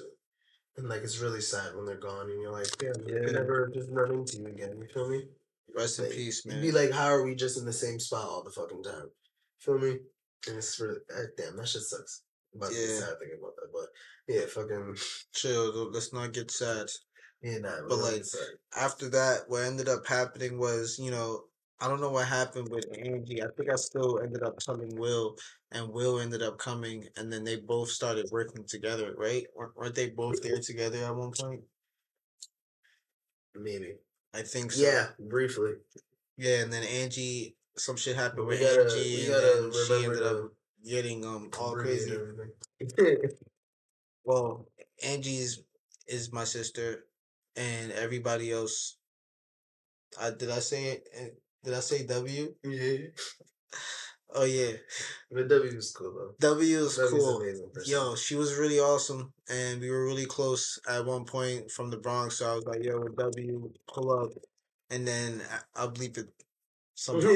And 0.76 0.90
like 0.90 1.04
it's 1.04 1.20
really 1.20 1.42
sad 1.42 1.76
when 1.76 1.86
they're 1.86 1.96
gone, 1.98 2.30
and 2.32 2.42
you're 2.42 2.52
like, 2.52 2.68
damn, 2.80 3.08
yeah. 3.08 3.30
I 3.30 3.32
never 3.32 3.72
just 3.74 3.90
run 3.92 4.12
into 4.12 4.40
you 4.40 4.48
again. 4.48 4.80
You 4.82 4.88
feel 4.92 5.08
me? 5.08 5.24
Rest 5.76 6.00
like, 6.00 6.10
in 6.10 6.16
peace, 6.16 6.46
man. 6.46 6.58
You'd 6.58 6.64
be 6.64 6.72
like, 6.72 6.92
how 6.92 7.08
are 7.08 7.24
we 7.24 7.36
just 7.36 7.60
in 7.60 7.66
the 7.66 7.74
same 7.74 8.00
spot 8.00 8.26
all 8.26 8.44
the 8.44 8.50
fucking 8.50 8.84
time? 8.84 9.10
Feel 9.60 9.78
me? 9.78 10.00
And 10.48 10.58
it's 10.58 10.80
really, 10.80 10.98
uh, 11.16 11.24
damn, 11.38 11.56
that 11.58 11.68
shit 11.68 11.84
sucks. 11.84 12.24
But 12.56 12.72
yeah. 12.74 13.00
sad 13.00 13.20
thinking 13.20 13.40
about 13.40 13.56
that, 13.56 13.72
but 13.72 13.88
yeah, 14.28 14.46
fucking 14.48 14.98
chill. 15.34 15.92
Let's 15.92 16.14
not 16.14 16.34
get 16.34 16.52
sad. 16.52 16.88
Yeah, 17.42 17.58
nah, 17.58 17.88
but 17.90 17.98
like 17.98 18.24
after 18.78 19.10
that, 19.10 19.42
what 19.48 19.64
ended 19.64 19.90
up 19.90 20.08
happening 20.08 20.58
was, 20.58 20.98
you 20.98 21.12
know, 21.12 21.44
I 21.84 21.90
don't 21.90 22.00
know 22.00 22.12
what 22.12 22.28
happened 22.28 22.70
with 22.70 22.86
Angie. 22.98 23.44
I 23.44 23.48
think 23.58 23.70
I 23.70 23.76
still 23.76 24.20
ended 24.20 24.42
up 24.42 24.58
telling 24.58 24.96
Will, 24.96 25.36
and 25.74 25.90
Will 25.90 26.22
ended 26.22 26.42
up 26.42 26.58
coming, 26.58 27.06
and 27.18 27.32
then 27.32 27.44
they 27.44 27.58
both 27.58 27.90
started 27.90 28.30
working 28.32 28.64
together, 28.64 29.14
right? 29.18 29.46
Weren't 29.54 29.94
they 29.94 30.12
both 30.12 30.42
there 30.42 30.60
together 30.60 31.00
at 31.00 31.14
one 31.14 31.32
point? 31.32 31.60
Maybe. 33.54 33.96
I 34.34 34.44
think 34.44 34.72
so. 34.72 34.82
Yeah, 34.82 35.08
briefly. 35.20 35.74
Yeah, 36.38 36.62
and 36.62 36.72
then 36.72 36.84
Angie, 36.84 37.58
some 37.76 37.98
shit 37.98 38.16
happened 38.16 38.48
with 38.48 38.62
gotta, 38.62 38.84
Angie, 38.84 39.26
and 39.26 39.34
then 39.34 39.72
she 39.86 40.06
ended 40.06 40.24
up 40.24 40.52
getting 40.86 41.26
um 41.26 41.50
all 41.60 41.76
crazy. 41.76 42.18
well, 44.24 44.70
Angie's 45.06 45.64
is 46.08 46.32
my 46.32 46.46
sister, 46.46 47.04
and 47.58 47.92
everybody 47.92 48.54
else. 48.54 48.96
I 50.18 50.30
did 50.30 50.50
I 50.50 50.60
say 50.60 50.86
it? 50.86 51.40
Did 51.64 51.74
I 51.74 51.80
say 51.80 52.06
W? 52.06 52.56
Yeah. 52.64 52.98
Oh 54.36 54.46
yeah. 54.46 54.74
But 55.32 55.48
W 55.48 55.76
was 55.76 55.92
cool 55.92 56.14
though. 56.14 56.36
W 56.40 56.80
was 56.80 56.98
W's 56.98 57.12
cool. 57.12 57.44
Yo, 57.86 58.16
she 58.16 58.36
was 58.36 58.56
really 58.58 58.80
awesome, 58.80 59.32
and 59.50 59.80
we 59.80 59.90
were 59.92 60.06
really 60.06 60.26
close 60.26 60.80
at 60.90 61.06
one 61.06 61.26
point 61.26 61.70
from 61.72 61.90
the 61.92 61.98
Bronx. 61.98 62.40
So 62.40 62.52
I 62.52 62.56
was 62.56 62.66
like, 62.66 62.84
"Yo, 62.84 63.04
W, 63.04 63.72
pull 63.88 64.12
up," 64.12 64.32
and 64.90 65.08
then 65.08 65.42
I'll 65.76 65.92
bleep 65.92 66.18
it. 66.18 66.30
Somehow. 66.96 67.34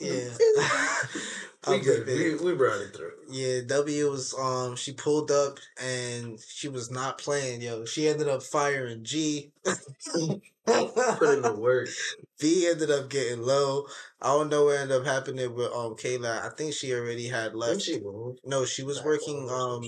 yeah. 0.00 0.28
we 1.68 1.80
good. 1.80 2.06
We, 2.06 2.34
we 2.36 2.54
brought 2.54 2.80
it 2.80 2.96
through. 2.96 3.12
Yeah, 3.30 3.60
W 3.66 4.10
was 4.10 4.34
um 4.34 4.76
she 4.76 4.92
pulled 4.92 5.30
up 5.30 5.58
and 5.82 6.38
she 6.40 6.68
was 6.68 6.90
not 6.90 7.18
playing, 7.18 7.62
yo. 7.62 7.84
She 7.84 8.08
ended 8.08 8.28
up 8.28 8.42
firing 8.42 9.04
G. 9.04 9.52
Put 9.64 11.34
in 11.34 11.42
the 11.42 11.56
work. 11.58 11.88
V 12.40 12.68
ended 12.68 12.90
up 12.90 13.08
getting 13.08 13.42
low. 13.42 13.86
I 14.20 14.28
don't 14.28 14.50
know 14.50 14.66
what 14.66 14.78
ended 14.78 15.00
up 15.00 15.06
happening 15.06 15.54
with 15.54 15.72
um 15.72 15.94
Kayla. 15.94 16.42
I 16.42 16.50
think 16.50 16.74
she 16.74 16.92
already 16.92 17.28
had 17.28 17.54
left. 17.54 17.82
She? 17.82 18.00
No, 18.44 18.64
she 18.64 18.82
was 18.82 19.02
working 19.04 19.48
um 19.50 19.82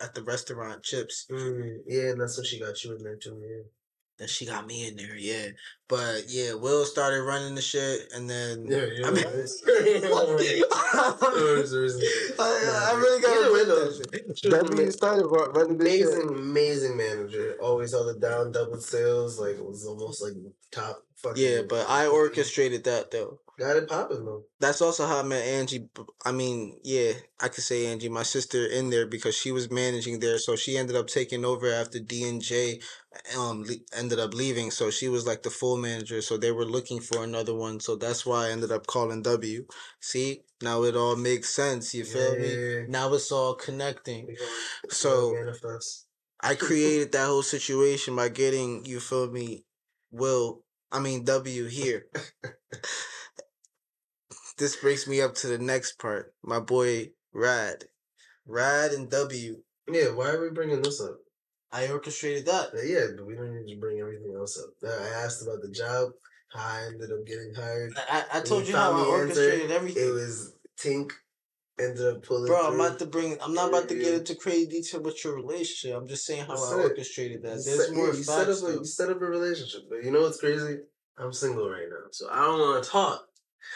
at 0.00 0.14
the 0.14 0.22
restaurant 0.22 0.82
Chips. 0.82 1.26
Mm, 1.30 1.78
yeah, 1.86 2.10
and 2.10 2.20
that's 2.20 2.36
when 2.36 2.44
she 2.44 2.58
got 2.58 2.82
you 2.84 2.96
in 2.96 3.02
there 3.02 3.16
too. 3.16 3.40
Yeah. 3.40 3.62
Then 4.22 4.28
she 4.28 4.46
got 4.46 4.68
me 4.68 4.86
in 4.86 4.94
there, 4.94 5.16
yeah. 5.16 5.48
But 5.88 6.26
yeah, 6.28 6.54
Will 6.54 6.84
started 6.84 7.24
running 7.24 7.56
the 7.56 7.60
shit, 7.60 8.02
and 8.14 8.30
then 8.30 8.68
yeah, 8.68 8.86
yeah. 8.86 9.08
I, 9.08 9.10
mean, 9.10 9.24
I, 12.38 12.40
I 12.92 12.94
really 12.96 13.20
got 13.20 13.44
to 13.44 13.52
win 13.52 13.66
those. 13.66 13.98
That 13.98 14.92
started 14.92 15.26
running 15.26 15.80
amazing, 15.80 16.28
amazing 16.28 16.96
manager. 16.96 17.56
Always 17.60 17.90
held 17.90 18.14
it 18.14 18.20
down, 18.20 18.52
double 18.52 18.78
sales, 18.78 19.40
like 19.40 19.56
it 19.56 19.64
was 19.64 19.84
almost 19.84 20.22
like 20.22 20.34
top 20.70 21.02
fucking. 21.16 21.42
Yeah, 21.42 21.62
but 21.68 21.90
I 21.90 22.06
orchestrated 22.06 22.84
that 22.84 23.10
though. 23.10 23.40
Got 23.62 23.76
it 23.76 23.88
popping 23.88 24.24
though. 24.24 24.42
That's 24.58 24.82
also 24.82 25.06
how 25.06 25.20
I 25.20 25.22
met 25.22 25.46
Angie. 25.46 25.88
I 26.24 26.32
mean, 26.32 26.80
yeah, 26.82 27.12
I 27.40 27.46
could 27.46 27.62
say 27.62 27.86
Angie, 27.86 28.08
my 28.08 28.24
sister, 28.24 28.66
in 28.66 28.90
there 28.90 29.06
because 29.06 29.36
she 29.36 29.52
was 29.52 29.70
managing 29.70 30.18
there, 30.18 30.38
so 30.38 30.56
she 30.56 30.76
ended 30.76 30.96
up 30.96 31.06
taking 31.06 31.44
over 31.44 31.70
after 31.72 32.00
D 32.00 32.28
and 32.28 32.42
J, 32.42 32.80
um, 33.38 33.64
ended 33.96 34.18
up 34.18 34.34
leaving. 34.34 34.72
So 34.72 34.90
she 34.90 35.08
was 35.08 35.28
like 35.28 35.44
the 35.44 35.50
full 35.50 35.76
manager. 35.76 36.20
So 36.22 36.36
they 36.36 36.50
were 36.50 36.64
looking 36.64 36.98
for 36.98 37.22
another 37.22 37.54
one. 37.54 37.78
So 37.78 37.94
that's 37.94 38.26
why 38.26 38.48
I 38.48 38.50
ended 38.50 38.72
up 38.72 38.88
calling 38.88 39.22
W. 39.22 39.64
See, 40.00 40.42
now 40.60 40.82
it 40.82 40.96
all 40.96 41.14
makes 41.14 41.50
sense. 41.50 41.94
You 41.94 42.04
feel 42.04 42.34
yeah, 42.36 42.80
me? 42.80 42.86
Now 42.88 43.14
it's 43.14 43.30
all 43.30 43.54
connecting. 43.54 44.34
So 44.88 45.36
I 46.40 46.56
created 46.56 47.12
that 47.12 47.26
whole 47.28 47.44
situation 47.44 48.16
by 48.16 48.28
getting 48.28 48.84
you 48.86 48.98
feel 48.98 49.30
me, 49.30 49.62
Will. 50.10 50.64
I 50.90 50.98
mean 50.98 51.24
W 51.24 51.66
here. 51.66 52.06
this 54.62 54.76
brings 54.76 55.08
me 55.08 55.20
up 55.20 55.34
to 55.34 55.48
the 55.48 55.58
next 55.58 55.98
part. 55.98 56.32
My 56.44 56.60
boy 56.60 57.10
Rad, 57.34 57.84
Rad 58.46 58.92
and 58.92 59.10
W. 59.10 59.56
Yeah, 59.90 60.14
why 60.14 60.30
are 60.30 60.40
we 60.40 60.50
bringing 60.50 60.80
this 60.82 61.00
up? 61.00 61.16
I 61.72 61.88
orchestrated 61.88 62.46
that. 62.46 62.70
Yeah, 62.84 63.16
but 63.16 63.26
we 63.26 63.34
don't 63.34 63.52
need 63.52 63.74
to 63.74 63.80
bring 63.80 63.98
everything 63.98 64.32
else 64.38 64.62
up. 64.62 64.70
I 64.88 65.24
asked 65.24 65.42
about 65.42 65.62
the 65.62 65.70
job, 65.70 66.10
how 66.52 66.60
I 66.60 66.86
ended 66.86 67.10
up 67.10 67.26
getting 67.26 67.52
hired. 67.56 67.92
I, 68.08 68.24
I 68.34 68.40
told 68.40 68.68
you 68.68 68.76
how 68.76 68.92
I 68.92 69.04
orchestrated 69.04 69.62
answer, 69.62 69.74
everything. 69.74 70.08
It 70.08 70.12
was 70.12 70.54
Tink 70.80 71.10
ended 71.80 72.06
up 72.06 72.22
pulling. 72.22 72.46
Bro, 72.46 72.68
I'm 72.68 72.74
about 72.78 73.00
to 73.00 73.06
bring. 73.06 73.38
I'm 73.42 73.54
not 73.54 73.70
about 73.70 73.88
to 73.88 73.96
get 73.96 74.14
into 74.14 74.36
crazy 74.36 74.66
detail 74.66 75.02
with 75.02 75.24
your 75.24 75.34
relationship. 75.34 75.96
I'm 75.96 76.06
just 76.06 76.24
saying 76.24 76.44
how 76.44 76.54
I, 76.54 76.76
I 76.76 76.82
orchestrated 76.82 77.42
that. 77.42 77.64
There's 77.64 77.86
set, 77.86 77.96
more 77.96 78.10
yeah, 78.10 78.12
you 78.12 78.22
set 78.22 78.48
up 78.48 78.62
a, 78.62 78.72
you 78.74 78.84
set 78.84 79.10
up 79.10 79.22
a 79.22 79.26
relationship, 79.26 79.82
but 79.90 80.04
you 80.04 80.12
know 80.12 80.20
what's 80.20 80.38
crazy? 80.38 80.76
I'm 81.18 81.32
single 81.32 81.68
right 81.68 81.88
now, 81.90 82.10
so 82.12 82.28
I 82.30 82.42
don't 82.42 82.60
want 82.60 82.84
to 82.84 82.90
talk 82.90 83.26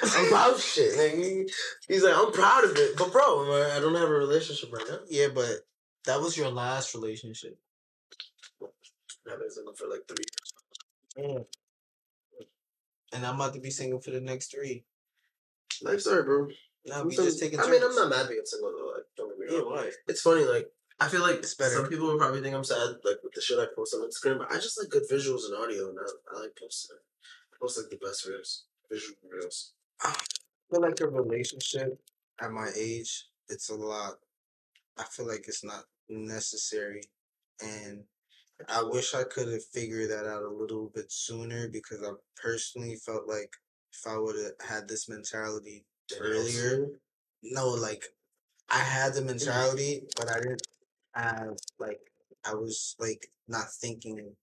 about 0.03 0.59
shit. 0.59 0.97
Like, 0.97 1.51
he's 1.89 2.03
like, 2.03 2.15
I'm 2.17 2.33
proud 2.33 2.65
of 2.65 2.77
it, 2.77 2.97
but 2.97 3.13
bro, 3.13 3.73
I 3.75 3.81
don't 3.81 3.95
have 3.95 4.09
a 4.09 4.13
relationship 4.13 4.73
right 4.73 4.85
now. 4.89 4.99
Yeah, 5.09 5.29
but 5.35 5.67
that 6.07 6.21
was 6.21 6.37
your 6.37 6.51
last 6.51 6.95
relationship. 6.95 7.59
I've 8.63 9.41
been 9.41 9.51
single 9.51 9.75
for 9.75 9.89
like 9.89 10.03
three 10.07 10.25
years. 10.25 10.53
Yeah. 11.17 12.47
And 13.13 13.27
I'm 13.27 13.37
about 13.37 13.55
to 13.55 13.61
be 13.61 13.71
single 13.71 14.01
for 14.01 14.11
the 14.11 14.21
next 14.21 14.53
three. 14.53 14.85
Life 15.83 16.01
story, 16.01 16.23
bro. 16.23 16.49
Now 16.87 17.03
we 17.05 17.17
just 17.17 17.41
taking. 17.41 17.59
I 17.59 17.69
mean, 17.69 17.83
I'm 17.83 17.95
not 17.95 18.11
mad 18.11 18.29
being 18.29 18.41
single 18.45 18.73
though. 18.77 18.93
Like, 18.95 19.05
don't 19.17 19.31
get 19.31 19.39
me 19.39 19.57
wrong. 19.57 19.75
Yeah, 19.75 19.83
why? 19.83 19.91
It's 20.07 20.23
funny, 20.23 20.45
like. 20.45 20.69
I 20.99 21.09
feel 21.09 21.21
like 21.21 21.37
it's 21.37 21.55
better. 21.55 21.75
some 21.75 21.89
people 21.89 22.07
would 22.07 22.19
probably 22.19 22.41
think 22.41 22.55
I'm 22.55 22.65
sad, 22.65 22.97
like 23.05 23.19
with 23.23 23.35
the 23.35 23.43
shit 23.43 23.59
I 23.59 23.67
post 23.77 23.95
on 23.95 24.09
Instagram, 24.09 24.39
but 24.39 24.51
I 24.51 24.55
just 24.55 24.81
like 24.81 24.89
good 24.89 25.03
visuals 25.13 25.45
and 25.45 25.55
audio, 25.63 25.91
and 25.91 25.99
I, 25.99 26.35
I 26.35 26.41
like 26.41 26.57
posting. 26.59 26.97
I 27.53 27.57
post 27.61 27.77
like 27.77 27.91
the 27.91 27.99
best 28.03 28.27
reels, 28.27 28.65
visual 28.91 29.19
reels. 29.31 29.75
I 30.03 30.15
feel 30.71 30.81
like 30.83 31.01
a 31.01 31.09
relationship 31.09 31.99
at 32.41 32.51
my 32.51 32.71
age, 32.77 33.27
it's 33.49 33.71
a 33.71 33.75
lot. 33.75 34.15
I 34.99 35.05
feel 35.05 35.27
like 35.27 35.45
it's 35.49 35.65
not 35.65 35.85
necessary, 36.09 37.03
and 37.63 38.05
I 38.69 38.83
wish 38.83 39.15
I 39.15 39.25
could 39.25 39.49
have 39.53 39.65
figured 39.65 40.11
that 40.11 40.27
out 40.27 40.43
a 40.43 40.49
little 40.49 40.91
bit 40.95 41.13
sooner 41.13 41.69
because 41.69 42.03
I 42.03 42.13
personally 42.41 42.97
felt 42.97 43.29
like 43.29 43.51
if 43.93 44.07
I 44.07 44.19
would 44.19 44.37
have 44.37 44.69
had 44.69 44.89
this 44.89 45.09
mentality 45.09 45.85
earlier, 46.21 46.89
no, 47.43 47.69
like 47.69 48.05
I 48.71 48.79
had 48.79 49.15
the 49.15 49.23
mentality, 49.23 50.03
but 50.17 50.31
I 50.31 50.41
didn't 50.41 50.63
have 51.15 51.57
like 51.79 52.01
I 52.45 52.55
was 52.55 52.97
like 52.99 53.31
not 53.49 53.73
thinking 53.73 54.35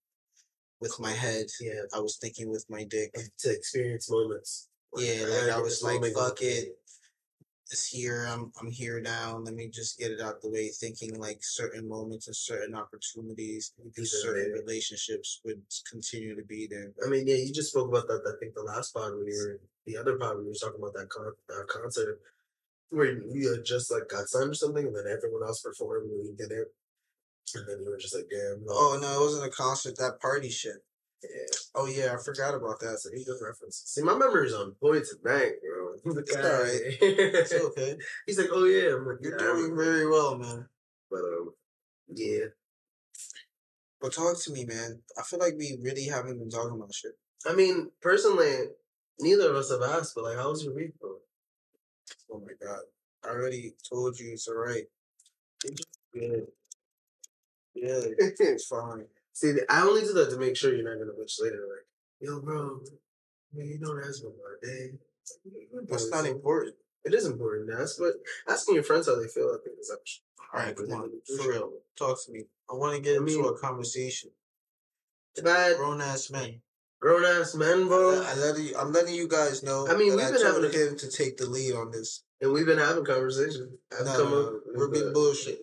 with 0.80 0.98
my 1.00 1.12
head. 1.12 1.46
Yeah, 1.60 1.82
I 1.94 2.00
was 2.00 2.16
thinking 2.16 2.50
with 2.50 2.66
my 2.68 2.84
dick 2.84 3.14
to 3.40 3.50
experience 3.50 4.10
moments. 4.10 4.68
Yeah, 4.96 5.26
like 5.26 5.50
I 5.50 5.60
was 5.60 5.82
like, 5.82 6.02
fuck 6.14 6.40
it. 6.42 6.78
It's 7.70 7.88
here. 7.88 8.26
I'm 8.28 8.52
I'm 8.60 8.70
here 8.70 9.00
now. 9.00 9.38
Let 9.38 9.54
me 9.54 9.68
just 9.68 9.98
get 9.98 10.12
it 10.12 10.20
out 10.20 10.42
the 10.42 10.50
way. 10.50 10.68
Thinking 10.68 11.18
like 11.18 11.38
certain 11.40 11.88
moments 11.88 12.26
and 12.26 12.36
certain 12.36 12.74
opportunities, 12.74 13.72
these 13.96 14.12
certain 14.22 14.52
relationships 14.52 15.40
would 15.44 15.62
continue 15.90 16.36
to 16.36 16.44
be 16.44 16.68
there. 16.70 16.92
I 17.04 17.08
mean, 17.08 17.26
yeah, 17.26 17.36
you 17.36 17.52
just 17.52 17.70
spoke 17.70 17.88
about 17.88 18.06
that. 18.08 18.22
I 18.26 18.38
think 18.38 18.54
the 18.54 18.62
last 18.62 18.92
pod 18.92 19.12
when 19.16 19.26
you 19.26 19.36
were 19.36 19.60
the 19.86 19.96
other 19.96 20.16
pod 20.18 20.36
when 20.36 20.44
you 20.44 20.50
were 20.50 20.54
talking 20.54 20.80
about 20.80 20.94
that 20.94 21.08
con- 21.08 21.32
uh, 21.50 21.64
concert 21.66 22.20
where 22.90 23.18
you 23.34 23.50
had 23.50 23.64
just 23.64 23.90
like 23.90 24.08
got 24.08 24.28
signed 24.28 24.50
or 24.50 24.54
something, 24.54 24.86
and 24.86 24.94
then 24.94 25.04
everyone 25.10 25.42
else 25.42 25.62
performed 25.62 26.10
and 26.10 26.26
you 26.26 26.34
did 26.36 26.52
it, 26.52 26.68
and 27.54 27.66
then 27.68 27.82
you 27.82 27.90
were 27.90 27.98
just 27.98 28.14
like, 28.14 28.28
damn. 28.30 28.64
No. 28.64 28.72
Oh 28.72 28.98
no, 29.00 29.20
it 29.20 29.24
wasn't 29.24 29.46
a 29.46 29.50
concert. 29.50 29.96
That 29.96 30.20
party 30.20 30.50
shit. 30.50 30.84
Yeah. 31.22 31.56
Oh 31.74 31.86
yeah, 31.86 32.14
I 32.14 32.22
forgot 32.22 32.54
about 32.54 32.80
that. 32.80 32.98
So 33.00 33.10
he 33.14 33.24
good 33.24 33.40
references. 33.42 33.84
See, 33.86 34.02
my 34.02 34.16
memory's 34.16 34.54
on 34.54 34.72
point 34.72 35.04
tonight, 35.04 35.52
bro. 35.62 35.94
It's 36.18 36.36
all 36.36 36.42
right. 36.42 36.80
it's 37.00 37.54
okay. 37.54 37.96
He's 38.26 38.38
like, 38.38 38.50
oh 38.52 38.64
yeah, 38.64 38.94
I'm 38.94 39.06
like, 39.06 39.18
you're 39.22 39.32
yeah, 39.32 39.38
doing 39.38 39.76
very 39.76 40.06
well, 40.06 40.36
man. 40.36 40.66
But 41.10 41.20
um, 41.20 41.54
yeah. 42.08 42.46
But 44.00 44.12
talk 44.12 44.38
to 44.42 44.52
me, 44.52 44.66
man. 44.66 45.00
I 45.18 45.22
feel 45.22 45.38
like 45.38 45.54
we 45.56 45.78
really 45.82 46.06
haven't 46.06 46.38
been 46.38 46.50
talking 46.50 46.76
about 46.76 46.94
shit. 46.94 47.12
I 47.46 47.54
mean, 47.54 47.90
personally, 48.02 48.68
neither 49.18 49.50
of 49.50 49.56
us 49.56 49.70
have 49.70 49.82
asked, 49.82 50.14
but 50.14 50.24
like, 50.24 50.36
how 50.36 50.50
was 50.50 50.62
your 50.62 50.74
week, 50.74 50.98
bro? 51.00 51.16
Oh 52.30 52.40
my 52.40 52.52
god, 52.62 52.80
I 53.24 53.28
already 53.28 53.72
told 53.88 54.18
you 54.18 54.32
it's 54.32 54.48
alright. 54.48 54.84
Yeah. 56.12 56.36
Yeah, 57.74 58.00
it's 58.20 58.66
fine. 58.66 59.06
See, 59.34 59.52
I 59.68 59.82
only 59.82 60.02
do 60.02 60.12
that 60.14 60.30
to 60.30 60.38
make 60.38 60.56
sure 60.56 60.74
you're 60.74 60.88
not 60.88 60.98
gonna 60.98 61.12
bitch 61.18 61.40
later. 61.42 61.56
Like, 61.68 61.86
yo, 62.20 62.40
bro, 62.40 62.80
man, 63.52 63.66
you 63.66 63.78
know 63.80 63.94
that's 64.00 64.22
my 64.22 64.30
birthday. 64.30 64.92
That's 65.88 66.08
not 66.10 66.24
important. 66.26 66.76
It 67.04 67.12
is 67.14 67.26
important. 67.26 67.68
That's 67.76 67.98
but 67.98 68.14
asking 68.48 68.76
your 68.76 68.84
friends 68.84 69.06
how 69.08 69.20
they 69.20 69.26
feel, 69.28 69.48
I 69.54 69.62
think 69.62 69.76
is 69.80 69.92
actually. 69.92 70.22
All 70.54 70.60
right, 70.60 70.76
come 70.76 70.92
on, 70.92 71.10
for 71.36 71.48
real. 71.50 71.72
Talk 71.98 72.24
to 72.24 72.32
me. 72.32 72.44
I 72.70 72.74
want 72.74 72.94
to 72.96 73.02
get 73.02 73.16
into 73.16 73.24
mean- 73.42 73.44
a 73.44 73.52
conversation. 73.58 74.30
Bad 75.42 75.76
Grown 75.78 76.00
ass 76.00 76.30
men. 76.30 76.60
grown 77.00 77.24
ass 77.24 77.56
men, 77.56 77.88
bro. 77.88 78.22
I, 78.22 78.30
I 78.30 78.34
letting 78.36 78.66
you, 78.66 78.76
I'm 78.78 78.92
letting 78.92 79.14
you 79.16 79.26
guys 79.26 79.64
know. 79.64 79.88
I 79.88 79.96
mean, 79.96 80.14
we've 80.16 80.24
I 80.26 80.30
been 80.30 80.42
having 80.46 80.64
a- 80.64 80.68
him 80.68 80.96
to 80.96 81.10
take 81.10 81.36
the 81.38 81.46
lead 81.50 81.74
on 81.74 81.90
this. 81.90 82.22
And 82.40 82.52
we've 82.52 82.66
been 82.66 82.78
having 82.78 83.04
conversations. 83.04 83.74
I've 83.98 84.06
No, 84.06 84.12
come 84.16 84.30
no, 84.30 84.46
up 84.46 84.52
we're 84.76 84.88
being 84.88 85.12
bullshit. 85.12 85.60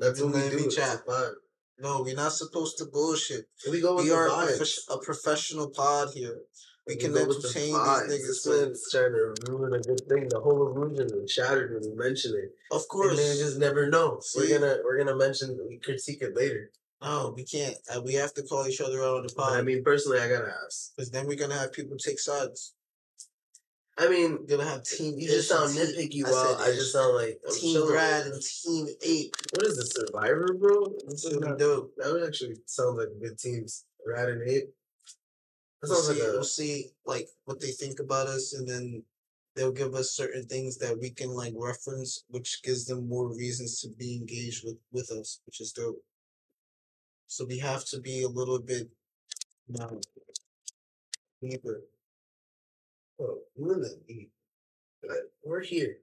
That's 0.00 0.20
what 0.20 0.34
we 0.34 0.40
do. 0.50 0.56
me 0.56 0.62
It's 0.64 0.74
chat. 0.74 1.06
vibe. 1.06 1.34
No, 1.78 2.02
we're 2.02 2.14
not 2.14 2.32
supposed 2.32 2.78
to 2.78 2.86
bullshit. 2.86 3.46
We 3.70 3.80
go 3.80 3.96
with 3.96 4.04
We 4.04 4.10
the 4.10 4.16
are 4.16 4.26
a, 4.28 4.30
vibes. 4.30 4.78
a 4.90 4.98
professional 4.98 5.70
pod 5.70 6.10
here. 6.14 6.38
We 6.86 6.94
We 6.94 7.00
can 7.00 7.12
with 7.12 7.28
the 7.42 7.48
entertain 7.48 7.72
these 8.08 8.46
niggas. 8.46 8.62
Man's 8.62 8.90
trying 8.92 9.12
to 9.12 9.34
ruin 9.50 9.72
a 9.74 9.80
good 9.80 10.02
thing. 10.08 10.28
The 10.28 10.40
whole 10.40 10.66
illusion 10.68 11.08
is 11.22 11.30
shattered 11.32 11.72
when 11.72 11.90
we 11.90 11.96
mention 11.96 12.34
it. 12.36 12.50
of 12.70 12.82
And 12.82 12.88
course. 12.88 13.16
they 13.16 13.38
just 13.42 13.58
never 13.58 13.88
know. 13.88 14.18
See? 14.20 14.40
We're 14.40 14.58
gonna 14.58 14.76
we're 14.84 14.98
gonna 14.98 15.16
mention 15.16 15.58
we 15.68 15.78
critique 15.78 16.20
it 16.22 16.36
later. 16.36 16.70
No, 17.02 17.34
we 17.36 17.44
can't. 17.44 17.76
Uh, 17.94 18.00
we 18.02 18.14
have 18.14 18.32
to 18.34 18.42
call 18.42 18.66
each 18.66 18.80
other 18.80 19.02
out 19.02 19.16
on 19.18 19.22
the 19.26 19.34
But 19.36 19.52
I 19.54 19.62
mean, 19.62 19.82
personally, 19.82 20.20
I 20.20 20.28
gotta 20.28 20.52
ask. 20.64 20.94
Because 20.96 21.10
then 21.10 21.26
we're 21.26 21.36
going 21.36 21.50
to 21.50 21.58
have 21.58 21.72
people 21.72 21.98
take 21.98 22.18
sides. 22.18 22.72
I 23.96 24.08
mean, 24.08 24.46
to 24.48 24.58
have 24.58 24.82
team 24.82 25.14
you 25.18 25.28
just 25.28 25.48
sound 25.48 25.70
nitpicky. 25.70 26.26
I 26.26 26.30
While 26.30 26.58
said 26.58 26.68
I 26.68 26.74
just 26.74 26.92
sound 26.92 27.14
like 27.14 27.38
I'm 27.46 27.54
Team 27.54 27.74
chilling. 27.74 27.94
Rad 27.94 28.26
and 28.26 28.42
Team 28.42 28.86
Ape. 29.02 29.34
What 29.52 29.66
is 29.66 29.76
the 29.76 29.86
Survivor, 29.86 30.54
bro? 30.54 30.86
That's 31.06 31.24
what 31.24 31.34
mm-hmm. 31.34 31.52
we 31.52 31.58
do. 31.58 31.90
That 31.98 32.12
would 32.12 32.26
actually 32.26 32.56
sound 32.66 32.98
like 32.98 33.08
good 33.20 33.38
teams. 33.38 33.84
Rad 34.04 34.30
and 34.30 34.42
Ape. 34.48 34.64
That 35.80 35.90
We'll 35.90 36.02
sounds 36.02 36.16
see, 36.16 36.22
like 36.22 36.28
a 36.28 36.32
we'll 36.32 36.44
see 36.44 36.86
like 37.06 37.28
what 37.44 37.60
they 37.60 37.70
think 37.70 38.00
about 38.00 38.26
us 38.26 38.54
and 38.54 38.68
then 38.68 39.04
they'll 39.54 39.70
give 39.70 39.94
us 39.94 40.10
certain 40.10 40.44
things 40.46 40.78
that 40.78 40.98
we 40.98 41.10
can 41.10 41.30
like 41.30 41.52
reference 41.56 42.24
which 42.28 42.62
gives 42.62 42.86
them 42.86 43.08
more 43.08 43.28
reasons 43.28 43.80
to 43.80 43.88
be 43.88 44.16
engaged 44.16 44.64
with 44.64 44.76
with 44.92 45.10
us 45.10 45.40
which 45.46 45.60
is 45.60 45.72
dope 45.72 46.02
so 47.26 47.44
we 47.44 47.58
have 47.58 47.84
to 47.84 48.00
be 48.00 48.22
a 48.22 48.28
little 48.28 48.58
bit 48.58 48.88
you 49.68 49.78
know, 49.78 50.00
deeper 51.42 51.82
Oh, 53.20 53.38
you 53.56 53.72
in 53.72 53.80
the 53.80 53.98
deep. 54.08 54.30
But 55.02 55.16
we're 55.44 55.62
here. 55.62 55.98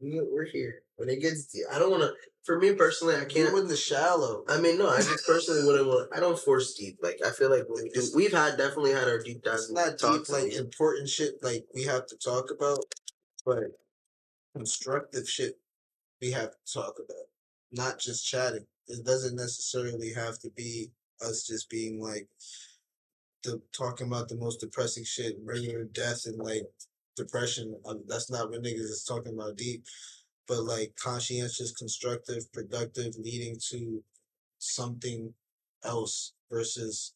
We, 0.00 0.20
we're 0.20 0.44
here. 0.46 0.82
When 0.96 1.08
it 1.08 1.20
gets 1.20 1.46
deep, 1.46 1.64
I 1.72 1.78
don't 1.78 1.90
want 1.90 2.02
to. 2.02 2.12
For 2.44 2.58
me 2.58 2.72
personally, 2.74 3.14
I 3.14 3.20
Can't 3.24 3.52
can't. 3.52 3.68
the 3.68 3.76
shallow 3.76 4.44
I 4.48 4.58
mean, 4.60 4.76
no, 4.76 4.88
I 4.88 4.96
just 4.96 5.24
personally 5.26 5.64
wouldn't 5.66 5.86
want. 5.86 6.10
I 6.14 6.18
don't 6.20 6.38
force 6.38 6.74
deep. 6.74 6.98
Like 7.02 7.20
I 7.24 7.30
feel 7.30 7.50
like 7.50 7.66
we 7.72 7.88
do, 7.90 8.02
we've 8.16 8.32
had 8.32 8.56
definitely 8.58 8.90
had 8.92 9.08
our 9.08 9.18
deep 9.20 9.42
dives. 9.42 9.70
it's 9.70 9.72
not 9.72 9.98
deep 9.98 10.28
like 10.28 10.44
and- 10.44 10.52
important 10.54 11.08
shit 11.08 11.34
like 11.42 11.64
we 11.74 11.84
have 11.84 12.06
to 12.06 12.16
talk 12.16 12.50
about 12.50 12.78
but 13.46 13.64
constructive 14.56 15.28
shit 15.28 15.58
we 16.20 16.30
have 16.32 16.50
to 16.50 16.72
talk 16.72 16.94
about 16.98 17.26
not 17.72 17.98
just 17.98 18.26
chatting 18.26 18.66
it 18.88 19.04
doesn't 19.04 19.36
necessarily 19.36 20.12
have 20.12 20.38
to 20.40 20.50
be 20.50 20.90
us 21.24 21.46
just 21.46 21.70
being 21.70 22.00
like 22.00 22.28
the 23.44 23.60
talking 23.76 24.06
about 24.06 24.28
the 24.28 24.36
most 24.36 24.60
depressing 24.60 25.04
shit 25.04 25.36
regular 25.44 25.84
death 25.84 26.26
and 26.26 26.38
like 26.38 26.62
depression 27.16 27.74
um, 27.86 28.02
that's 28.08 28.30
not 28.30 28.50
what 28.50 28.62
niggas 28.62 28.90
is 28.90 29.04
talking 29.06 29.34
about 29.34 29.56
deep 29.56 29.84
but 30.48 30.62
like 30.64 30.94
conscientious 31.02 31.72
constructive 31.72 32.50
productive 32.52 33.14
leading 33.18 33.56
to 33.70 34.02
something 34.58 35.34
else 35.84 36.32
versus 36.50 37.14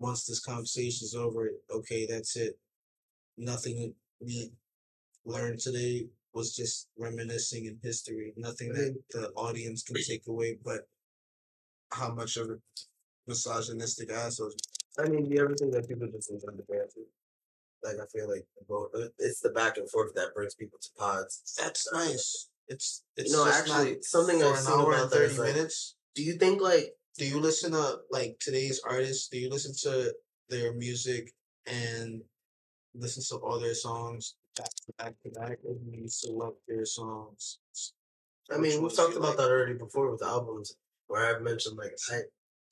once 0.00 0.24
this 0.24 0.40
conversation 0.40 1.04
is 1.04 1.14
over, 1.14 1.50
okay, 1.70 2.06
that's 2.10 2.34
it. 2.36 2.58
Nothing 3.36 3.94
we 4.20 4.50
learned 5.24 5.60
today 5.60 6.06
was 6.32 6.56
just 6.56 6.88
reminiscing 6.98 7.66
in 7.66 7.78
history. 7.82 8.32
Nothing 8.36 8.72
that 8.72 8.96
the 9.10 9.28
audience 9.36 9.82
can 9.82 9.96
take 10.02 10.26
away, 10.26 10.58
but 10.64 10.88
how 11.92 12.14
much 12.14 12.36
of 12.36 12.50
a 12.50 12.56
misogynistic 13.26 14.10
assholes. 14.10 14.56
I 14.98 15.08
mean, 15.08 15.28
the 15.28 15.44
other 15.44 15.54
thing 15.54 15.70
that 15.70 15.88
people 15.88 16.08
just 16.08 16.30
enjoy 16.30 16.52
the 16.56 16.62
banter. 16.62 17.06
Like 17.82 17.96
I 17.96 18.06
feel 18.12 18.28
like 18.28 18.46
both, 18.68 18.90
uh, 18.94 19.08
it's 19.18 19.40
the 19.40 19.50
back 19.50 19.78
and 19.78 19.88
forth 19.90 20.14
that 20.14 20.34
brings 20.34 20.54
people 20.54 20.78
to 20.82 20.88
pods. 20.98 21.54
That's 21.58 21.90
nice. 21.92 22.50
It's 22.68 23.04
it's 23.16 23.32
just 23.32 23.70
actually, 23.70 24.02
something 24.02 24.42
I've 24.42 24.58
seen 24.58 24.80
about 24.80 25.10
thirty 25.10 25.36
like, 25.36 25.54
minutes. 25.54 25.96
Do 26.14 26.22
you 26.22 26.34
think 26.34 26.60
like 26.60 26.94
Do 27.16 27.26
you 27.26 27.40
listen 27.40 27.72
to 27.72 27.98
like 28.10 28.36
today's 28.40 28.80
artists? 28.86 29.28
Do 29.28 29.38
you 29.38 29.50
listen 29.50 29.72
to 29.82 30.14
their 30.48 30.74
music 30.74 31.32
and 31.66 32.22
listen 32.94 33.22
to 33.30 33.42
all 33.44 33.58
their 33.58 33.74
songs 33.74 34.34
back 34.56 34.68
to 34.68 34.92
back 34.98 35.14
to 35.22 35.30
back, 35.30 35.58
or 35.64 35.74
do 35.74 35.98
you 36.00 36.08
select 36.08 36.56
their 36.68 36.84
songs? 36.84 37.58
I 38.52 38.58
mean, 38.58 38.82
we've 38.82 38.94
talked 38.94 39.16
about 39.16 39.30
like? 39.30 39.36
that 39.38 39.50
already 39.50 39.74
before 39.74 40.10
with 40.10 40.22
albums, 40.22 40.76
where 41.06 41.34
I've 41.34 41.42
mentioned 41.42 41.78
like 41.78 41.96
I, 42.12 42.20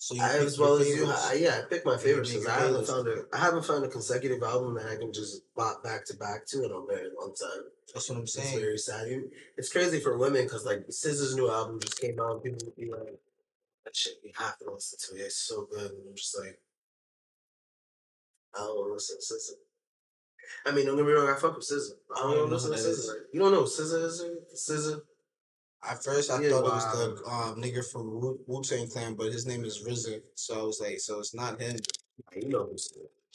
So 0.00 0.14
as 0.22 0.58
well 0.60 0.76
as 0.76 0.88
you. 0.88 1.06
I, 1.10 1.38
yeah, 1.40 1.60
I 1.60 1.68
pick 1.68 1.84
my 1.84 1.96
favorites 1.96 2.30
because 2.32 2.46
I 2.46 2.60
haven't 2.60 2.86
found 2.86 3.08
a, 3.08 3.24
I 3.32 3.38
haven't 3.38 3.64
found 3.64 3.84
a 3.84 3.88
consecutive 3.88 4.40
album 4.44 4.74
that 4.74 4.86
I 4.86 4.94
can 4.96 5.12
just 5.12 5.42
bop 5.56 5.82
back 5.82 6.04
to 6.06 6.16
back 6.16 6.46
to 6.46 6.58
in 6.64 6.70
a 6.70 6.86
very 6.86 7.08
long 7.18 7.34
time. 7.34 7.64
That's 7.92 8.08
what 8.08 8.16
I'm 8.16 8.22
It's 8.22 8.34
saying. 8.34 8.60
very 8.60 8.78
sad. 8.78 9.08
It's 9.56 9.72
crazy 9.72 9.98
for 9.98 10.16
women 10.16 10.44
because 10.44 10.64
like 10.64 10.86
SZA's 10.86 11.34
new 11.34 11.50
album 11.50 11.80
just 11.80 12.00
came 12.00 12.20
out. 12.20 12.34
and 12.34 12.42
People 12.44 12.58
would 12.66 12.76
be 12.76 12.88
like, 12.92 13.18
"That 13.84 13.96
shit, 13.96 14.14
you 14.22 14.30
have 14.38 14.56
to 14.58 14.70
listen 14.70 14.98
to 15.16 15.20
it. 15.20 15.26
It's 15.26 15.36
so 15.36 15.66
good." 15.68 15.90
And 15.90 16.08
I'm 16.08 16.14
just 16.14 16.38
like, 16.38 16.60
I 18.54 18.58
don't 18.60 18.76
want 18.76 18.90
to 18.90 18.94
listen 18.94 19.16
to 19.18 19.34
SZA. 19.34 19.56
I 20.70 20.74
mean, 20.76 20.86
don't 20.86 20.96
get 20.96 21.06
me 21.06 21.12
wrong. 21.12 21.28
I 21.28 21.34
fuck 21.40 21.56
with 21.56 21.66
SZA. 21.68 21.90
I 22.16 22.20
don't 22.20 22.30
I 22.30 22.34
don't 22.34 22.38
want 22.38 22.50
know 22.52 22.58
to 22.58 22.64
who 22.66 22.70
listen 22.70 22.84
to 22.86 22.90
is. 22.90 23.14
You 23.32 23.40
don't 23.40 23.52
know 23.52 23.64
SZA? 23.64 24.34
SZA. 24.54 25.00
At 25.88 26.02
first, 26.02 26.30
I 26.30 26.42
Yeah, 26.42 26.50
thought 26.50 26.64
wow. 26.64 26.70
it 26.70 26.74
was 26.74 26.92
the 26.92 27.30
um, 27.30 27.62
nigga 27.62 27.84
from 27.90 28.20
Wu 28.46 28.62
Tang 28.62 28.88
Clan, 28.88 29.14
but 29.14 29.32
his 29.32 29.46
name 29.46 29.64
is 29.64 29.82
RZA. 29.86 30.20
So 30.34 30.60
I 30.60 30.62
was 30.64 30.80
like, 30.80 30.98
so 31.00 31.20
it's 31.20 31.34
not 31.34 31.60
him. 31.60 31.76
You 32.34 32.48
know. 32.48 32.70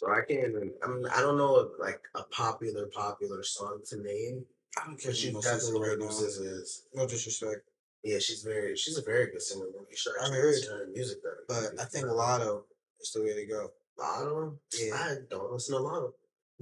Bro, 0.02 0.18
I 0.18 0.22
can't 0.28 0.50
even. 0.50 0.74
I 0.84 0.88
mean, 0.88 1.06
I 1.08 1.22
don't 1.22 1.38
know 1.38 1.72
like 1.80 2.02
a 2.16 2.24
popular, 2.24 2.88
popular 2.88 3.44
song 3.44 3.80
to 3.88 3.98
name, 4.02 4.44
I 4.82 4.88
don't 4.88 5.00
care 5.00 5.12
you 5.14 5.28
you 5.28 5.34
know 5.34 5.42
definitely 5.42 5.80
SZA 5.80 5.82
right 5.82 5.98
who 5.98 6.06
now. 6.06 6.12
SZA 6.12 6.62
is. 6.62 6.84
No 6.94 7.08
disrespect, 7.08 7.62
Yeah, 8.04 8.20
she's 8.20 8.42
very. 8.44 8.76
She's 8.76 8.98
a 8.98 9.04
very 9.04 9.28
good 9.28 9.42
singer. 9.42 9.66
You 9.68 10.12
I 10.22 10.30
heard. 10.30 10.56
her 10.70 10.88
music. 10.94 11.20
But 11.48 11.80
I 11.80 11.86
think 11.86 12.06
Latto 12.08 12.64
is 13.00 13.12
the 13.14 13.24
way 13.24 13.34
to 13.36 13.46
go. 13.46 13.72
Latto. 13.98 14.58
Yeah. 14.78 14.96
I 14.96 15.16
don't 15.30 15.54
listen 15.54 15.76
to 15.76 15.82
Latto. 15.82 16.12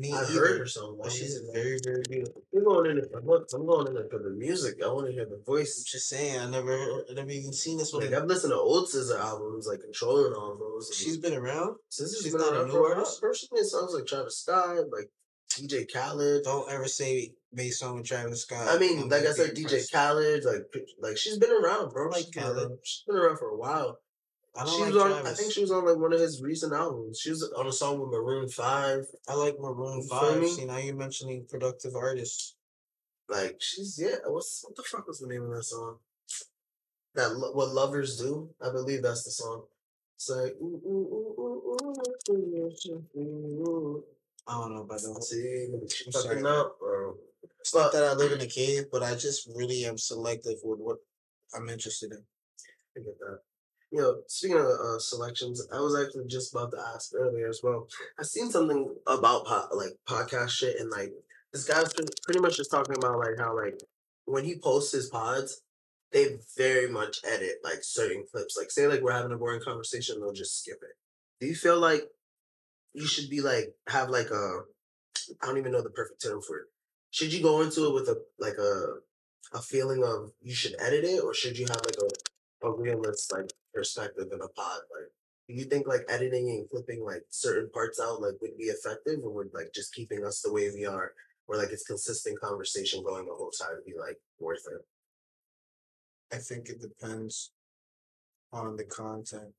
Me 0.02 0.12
I've 0.14 0.30
either. 0.32 0.40
heard 0.40 0.60
her 0.60 0.66
song, 0.68 1.00
she's 1.10 1.40
very, 1.54 1.78
very 1.84 2.02
beautiful. 2.10 2.42
We're 2.52 2.64
going 2.64 2.90
in. 2.92 2.96
There, 2.98 3.22
what- 3.22 3.50
I'm 3.54 3.66
going 3.66 3.88
in 3.88 3.94
there 3.94 4.08
for 4.10 4.20
the 4.20 4.32
music. 4.32 4.76
I 4.84 4.88
want 4.92 5.08
to 5.08 5.14
hear 5.14 5.26
the 5.26 5.36
I'm 5.36 5.44
voice. 5.44 5.84
just 5.84 6.10
saying, 6.10 6.40
I 6.40 6.50
never, 6.50 6.72
heard, 6.78 7.04
I 7.10 7.14
never 7.14 7.30
even 7.30 7.54
seen 7.54 7.78
this 7.78 7.94
one. 7.94 8.04
Like 8.06 8.14
I've 8.14 8.26
listened 8.28 8.52
to 8.52 8.58
old 8.58 8.88
SZA 8.90 9.20
albums, 9.20 9.68
like 9.68 9.82
Controlling 9.82 10.34
all 10.34 10.58
those. 10.58 10.92
She's 10.96 11.18
been 11.18 11.34
around. 11.34 11.76
SZA's 11.92 12.20
she's 12.24 12.32
been 12.34 12.42
not 12.42 12.54
a 12.54 12.60
around 12.62 12.70
new 12.70 12.78
a 12.78 12.82
while. 12.82 12.92
artist? 12.94 13.22
Personally, 13.22 13.62
it 13.62 13.66
sounds 13.68 13.94
like 13.94 14.06
Travis 14.08 14.38
Scott, 14.40 14.78
like 14.92 15.10
DJ 15.50 15.86
Khaled. 15.94 16.44
Don't 16.46 16.72
ever 16.72 16.88
say 16.88 17.34
based 17.54 17.84
on 17.84 17.98
with 17.98 18.06
Travis 18.08 18.42
Scott. 18.44 18.68
I 18.70 18.78
mean, 18.80 19.00
I'm 19.04 19.10
like 19.10 19.26
I 19.26 19.34
said, 19.34 19.52
DJ 19.52 19.64
impressed. 19.64 19.92
Khaled, 19.92 20.46
like 20.46 20.64
like 21.00 21.18
she's 21.18 21.38
been 21.38 21.52
around, 21.52 21.92
bro. 21.92 22.08
Like 22.10 22.24
She's 22.26 22.34
been 22.34 22.44
Khaled. 22.44 22.58
around- 22.58 22.78
She's 22.84 23.04
been 23.06 23.18
around 23.18 23.38
for 23.38 23.50
a 23.50 23.58
while. 23.58 24.00
I 24.56 24.66
don't 24.66 24.74
She 24.74 24.82
like 24.82 24.94
was 24.94 25.04
on. 25.04 25.10
Travis. 25.12 25.32
I 25.32 25.34
think 25.34 25.54
she 25.54 25.62
was 25.62 25.72
on 25.72 25.86
like 25.86 25.98
one 25.98 26.14
of 26.14 26.20
his 26.20 26.42
recent 26.42 26.74
albums. 26.74 27.20
She 27.20 27.30
was 27.30 27.50
on 27.58 27.68
a 27.68 27.72
song 27.72 28.00
with 28.00 28.10
Maroon 28.10 28.50
Five. 28.50 29.06
I 29.28 29.36
like 29.36 29.58
Maroon 29.60 30.02
You 30.02 30.08
Five. 30.08 30.46
See, 30.48 30.66
now 30.66 30.78
you're 30.78 30.96
mentioning 30.96 31.46
productive 31.50 31.96
artists. 31.96 32.56
Like 33.30 33.58
she's 33.60 33.98
yeah. 34.02 34.18
What's 34.28 34.64
what 34.66 34.76
the 34.76 34.84
fuck 34.84 35.08
was 35.08 35.20
the 35.20 35.28
name 35.28 35.44
of 35.44 35.56
that 35.56 35.64
song? 35.64 35.98
That 37.16 37.36
Lo- 37.36 37.54
what 37.54 37.70
lovers 37.70 38.20
do. 38.20 38.50
I 38.62 38.72
believe 38.72 39.02
that's 39.02 39.24
the 39.24 39.32
song. 39.32 39.64
It's 40.16 40.30
like 40.30 40.54
ooh, 40.62 40.82
ooh, 40.86 41.36
ooh, 41.40 41.78
ooh, 42.30 42.48
ooh. 43.18 44.04
I 44.48 44.54
don't 44.54 44.76
know 44.76 44.82
about 44.82 45.00
that. 45.00 45.24
see, 45.24 45.68
I'm 46.06 46.12
sorry. 46.12 46.44
up, 46.44 46.78
bro. 46.80 47.16
It's 47.62 47.74
not 47.74 47.94
that 47.94 48.04
I 48.04 48.14
live 48.14 48.34
in 48.34 48.42
a 48.42 48.48
cave, 48.48 48.86
but 48.92 49.04
I 49.04 49.16
just 49.16 49.50
really 49.56 49.86
am 49.86 49.98
selective 49.98 50.58
with 50.64 50.80
what 50.80 50.98
I'm 51.56 51.70
interested 51.70 52.12
in. 52.12 52.24
I 52.98 53.00
get 53.00 53.20
that. 53.20 53.40
You 53.92 54.02
know, 54.02 54.22
speaking 54.28 54.58
of 54.58 54.66
uh, 54.66 55.00
selections, 55.00 55.68
I 55.74 55.80
was 55.80 55.96
actually 56.00 56.28
just 56.28 56.54
about 56.54 56.72
to 56.72 56.80
ask 56.96 57.12
earlier 57.14 57.50
as 57.50 57.60
well. 57.62 57.88
I 58.18 58.24
seen 58.24 58.50
something 58.50 58.96
about 59.06 59.46
po- 59.46 59.68
like 59.76 59.98
podcast 60.08 60.50
shit, 60.50 60.80
and 60.80 60.90
like 60.90 61.12
this 61.52 61.66
guy's 61.66 61.94
pre- 61.94 62.06
pretty 62.24 62.40
much 62.40 62.56
just 62.56 62.72
talking 62.72 62.96
about 62.96 63.20
like 63.20 63.38
how 63.38 63.56
like 63.56 63.80
when 64.26 64.46
he 64.46 64.58
posts 64.58 64.94
his 64.94 65.10
pods, 65.10 65.62
they 66.14 66.38
very 66.58 66.90
much 66.90 67.20
edit 67.26 67.56
like 67.64 67.80
certain 67.84 68.24
clips. 68.32 68.56
Like 68.58 68.72
say 68.72 68.88
like 68.88 69.02
we're 69.02 69.12
having 69.12 69.34
a 69.34 69.38
boring 69.38 69.62
conversation, 69.62 70.20
they'll 70.20 70.32
just 70.32 70.62
skip 70.62 70.80
it. 70.82 70.96
Do 71.42 71.48
you 71.48 71.56
feel 71.56 71.80
like 71.80 72.04
you 72.94 73.06
should 73.08 73.30
be 73.30 73.42
like 73.42 73.76
have 73.88 74.10
like 74.10 74.30
a 74.30 74.62
I 75.42 75.48
don't 75.48 75.58
even 75.58 75.72
know 75.72 75.82
the 75.82 75.90
perfect 75.90 76.22
term 76.22 76.42
for 76.42 76.58
it. 76.58 76.66
Should 77.10 77.34
you 77.34 77.44
go 77.44 77.62
into 77.62 77.88
it 77.88 77.94
with 77.94 78.08
a 78.08 78.22
like 78.40 78.58
a 78.58 79.58
a 79.58 79.62
feeling 79.62 80.04
of 80.04 80.32
you 80.42 80.54
should 80.54 80.76
edit 80.80 81.04
it, 81.04 81.22
or 81.22 81.34
should 81.34 81.58
you 81.58 81.66
have 81.68 81.82
like 81.86 81.98
a 82.02 82.68
a 82.68 82.72
realist 82.72 83.32
like 83.34 83.52
perspective 83.74 84.28
in 84.32 84.42
a 84.42 84.48
pod? 84.48 84.82
Like, 84.94 85.12
do 85.48 85.56
you 85.56 85.66
think 85.66 85.88
like 85.88 86.06
editing 86.10 86.50
and 86.50 86.70
flipping 86.70 87.04
like 87.04 87.24
certain 87.30 87.70
parts 87.72 88.00
out 88.00 88.22
like 88.22 88.36
would 88.42 88.58
be 88.58 88.66
effective, 88.66 89.20
or 89.24 89.32
would 89.32 89.54
like 89.54 89.72
just 89.74 89.94
keeping 89.94 90.26
us 90.26 90.42
the 90.42 90.54
way 90.54 90.70
we 90.74 90.86
are, 90.86 91.14
where 91.46 91.60
like 91.60 91.72
it's 91.72 91.84
consistent 91.84 92.40
conversation 92.40 93.04
going 93.04 93.26
the 93.26 93.34
whole 93.34 93.52
time, 93.52 93.82
be 93.86 93.94
like 93.98 94.18
worth 94.40 94.66
it? 94.72 94.86
I 96.34 96.38
think 96.38 96.70
it 96.70 96.82
depends 96.82 97.52
on 98.54 98.78
the 98.78 98.86
content. 98.86 99.54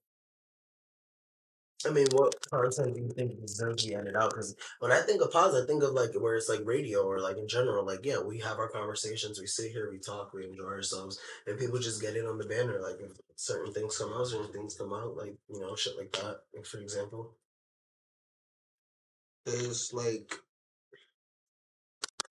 I 1.87 1.91
mean, 1.91 2.07
what 2.13 2.35
content 2.51 2.95
do 2.95 3.01
you 3.03 3.09
think 3.09 3.39
be 3.85 3.95
edited 3.95 4.17
out? 4.17 4.31
Because 4.31 4.57
when 4.81 4.93
I 4.93 5.01
think 5.01 5.23
of 5.23 5.33
pods, 5.33 5.55
I 5.57 5.67
think 5.67 5.83
of 5.83 5.93
like 5.93 6.11
where 6.15 6.37
it's 6.37 6.49
like 6.49 6.61
radio 6.65 7.03
or 7.03 7.21
like 7.21 7.39
in 7.39 7.49
general, 7.49 7.85
like 7.85 8.05
yeah, 8.05 8.21
we 8.21 8.39
have 8.41 8.59
our 8.59 8.69
conversations, 8.69 9.41
we 9.41 9.47
sit 9.47 9.73
here, 9.73 9.91
we 9.91 9.99
talk, 9.99 10.33
we 10.33 10.47
enjoy 10.47 10.65
ourselves, 10.65 11.19
and 11.47 11.59
people 11.59 11.79
just 11.79 12.01
get 12.01 12.17
in 12.17 12.27
on 12.27 12.39
the 12.39 12.47
banner. 12.47 12.81
Like 12.81 13.01
if 13.01 13.13
certain 13.37 13.73
things 13.73 13.99
come 13.99 14.13
out, 14.13 14.27
certain 14.29 14.53
things 14.53 14.75
come 14.77 14.93
out, 14.93 15.17
like 15.17 15.35
you 15.49 15.61
know, 15.61 15.75
shit 15.77 15.97
like 15.99 16.13
that. 16.13 16.39
Like 16.55 16.67
for 16.67 16.79
example, 16.79 17.35
There's 19.45 19.93
like 19.93 20.35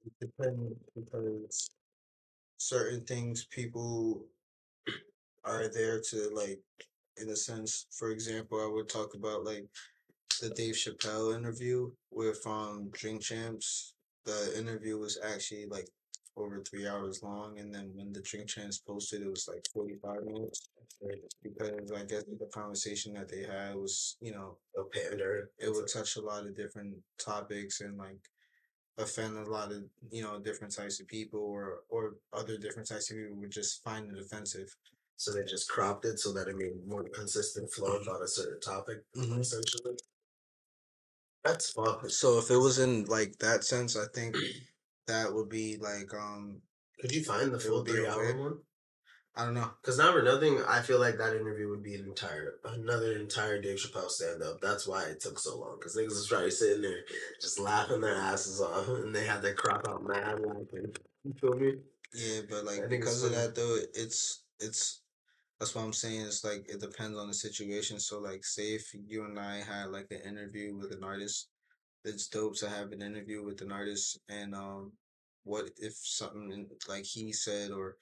it 0.07 0.13
depends 0.21 0.75
because 0.95 1.71
certain 2.59 3.05
things 3.05 3.45
people 3.45 4.25
are 5.45 5.69
there 5.69 6.01
to 6.01 6.31
like 6.35 6.61
in 7.19 7.29
a 7.31 7.37
sense 7.37 7.87
for 7.91 8.11
example 8.11 8.61
i 8.61 8.71
would 8.71 8.89
talk 8.89 9.15
about 9.15 9.45
like 9.45 9.67
the 10.41 10.51
dave 10.51 10.75
chappelle 10.75 11.37
interview 11.37 11.91
with 12.11 12.47
um 12.47 12.89
drink 12.93 13.23
champs. 13.23 13.95
The 14.25 14.59
interview 14.59 14.99
was 14.99 15.19
actually 15.25 15.67
like 15.67 15.89
over 16.37 16.63
three 16.63 16.87
hours 16.87 17.23
long 17.23 17.59
and 17.59 17.75
then 17.75 17.91
when 17.95 18.13
the 18.13 18.21
drink 18.21 18.49
champs 18.49 18.79
posted 18.79 19.23
it 19.23 19.31
was 19.31 19.49
like 19.49 19.65
45 19.73 20.25
minutes. 20.25 20.69
Because 21.43 21.93
i 21.93 22.05
guess 22.05 22.25
the 22.25 22.51
conversation 22.53 23.15
that 23.15 23.29
they 23.29 23.43
had 23.43 23.75
was 23.77 24.17
you 24.21 24.33
know 24.33 24.57
a 24.79 24.85
pander. 24.85 25.51
it 25.59 25.73
would 25.73 25.89
touch 25.89 26.17
a 26.17 26.21
lot 26.21 26.47
of 26.47 26.57
different 26.57 26.97
topics 27.19 27.81
and 27.81 27.97
like 27.97 28.21
offend 28.99 29.37
a 29.37 29.51
lot 29.51 29.73
of 29.73 29.85
you 30.11 30.23
know 30.23 30.39
different 30.39 30.75
types 30.75 31.01
of 31.01 31.07
people 31.07 31.41
or 31.41 31.81
or 31.89 32.17
other 32.33 32.57
different 32.57 32.89
types 32.89 33.11
of 33.11 33.17
people 33.17 33.37
would 33.37 33.51
just 33.51 33.83
find 33.85 34.11
it 34.11 34.19
offensive 34.19 34.75
So 35.17 35.33
they 35.33 35.45
just 35.45 35.69
cropped 35.69 36.05
it 36.05 36.19
so 36.19 36.33
that 36.35 36.49
it 36.49 36.57
made 36.57 36.87
more 36.87 37.05
consistent 37.09 37.73
flow 37.73 37.97
about 37.97 38.23
a 38.23 38.29
certain 38.29 38.61
topic, 38.61 38.99
Mhm. 39.17 39.41
essentially. 39.41 39.97
That's 41.45 41.71
fucked. 41.71 42.11
so 42.11 42.39
if 42.39 42.51
it 42.51 42.57
was 42.57 42.79
in 42.81 43.05
like 43.05 43.39
that 43.39 43.63
sense 43.63 43.97
i 43.97 44.07
think 44.13 44.35
that 45.07 45.33
would 45.33 45.49
be 45.49 45.77
like 45.77 46.13
um 46.13 46.61
Could 47.01 47.13
you 47.13 47.23
find 47.23 47.53
the 47.53 47.57
It 47.57 47.63
full 47.63 47.77
would 47.77 47.85
be 47.87 47.93
three 47.93 48.07
hour 48.07 48.25
okay. 48.31 48.39
one? 48.39 48.59
i 49.37 49.45
don't 49.45 49.55
know 49.55 49.71
Because 49.81 49.97
not 49.99 50.13
for 50.13 50.23
nothing, 50.23 50.61
I 50.67 50.83
feel 50.83 50.99
like 50.99 51.19
that 51.19 51.37
interview 51.37 51.69
would 51.71 51.85
be 51.85 51.95
an 51.95 52.05
entire 52.05 52.55
another 52.65 53.13
entire 53.17 53.61
Dave 53.63 53.79
Chappelle 53.79 54.11
stand 54.11 54.43
up. 54.43 54.61
That's 54.61 54.89
why 54.89 55.05
it 55.05 55.21
took 55.21 55.39
so 55.39 55.57
long. 55.59 55.77
Because 55.79 55.95
niggas 55.97 56.09
was 56.09 56.27
probably 56.29 56.51
sitting 56.51 56.83
there 56.83 57.05
just 57.41 57.61
laughing 57.61 58.01
their 58.01 58.17
asses 58.17 58.61
off, 58.61 58.89
and 59.05 59.15
they 59.15 59.25
had 59.25 59.43
to 59.43 59.55
crop 59.55 59.87
out 59.89 60.03
mad 60.03 60.41
laughing. 60.41 60.93
You 61.23 61.35
feel 61.41 61.55
me? 61.55 61.75
yeah 62.15 62.41
but 62.49 62.63
I 62.63 62.63
like 62.63 62.89
think 62.89 63.05
it's 63.05 63.21
because 63.21 63.23
of 63.23 63.31
funny. 63.33 63.43
that 63.45 63.55
though 63.55 63.79
it's 63.95 64.43
it's 64.59 65.03
that's 65.59 65.75
what 65.75 65.85
i'm 65.85 65.93
saying 65.93 66.21
it's 66.21 66.45
like 66.45 66.67
it 66.69 66.81
depends 66.81 67.19
on 67.19 67.29
the 67.29 67.35
situation 67.35 67.99
so 67.99 68.19
like 68.19 68.45
say 68.45 68.75
if 68.75 68.95
you 69.09 69.25
and 69.25 69.39
i 69.39 69.57
had 69.57 69.87
like 69.91 70.07
an 70.11 70.21
interview 70.27 70.77
with 70.77 70.93
an 70.93 71.05
artist 71.05 71.49
it's 72.05 72.29
dope 72.29 72.57
to 72.57 72.69
have 72.69 72.93
an 72.93 73.03
interview 73.03 73.45
with 73.45 73.61
an 73.63 73.73
artist 73.73 74.19
and 74.29 74.55
um 74.55 74.93
what 75.45 75.71
if 75.79 75.95
something 76.03 76.67
like 76.89 77.05
he 77.05 77.33
said 77.33 77.71
or 77.71 77.97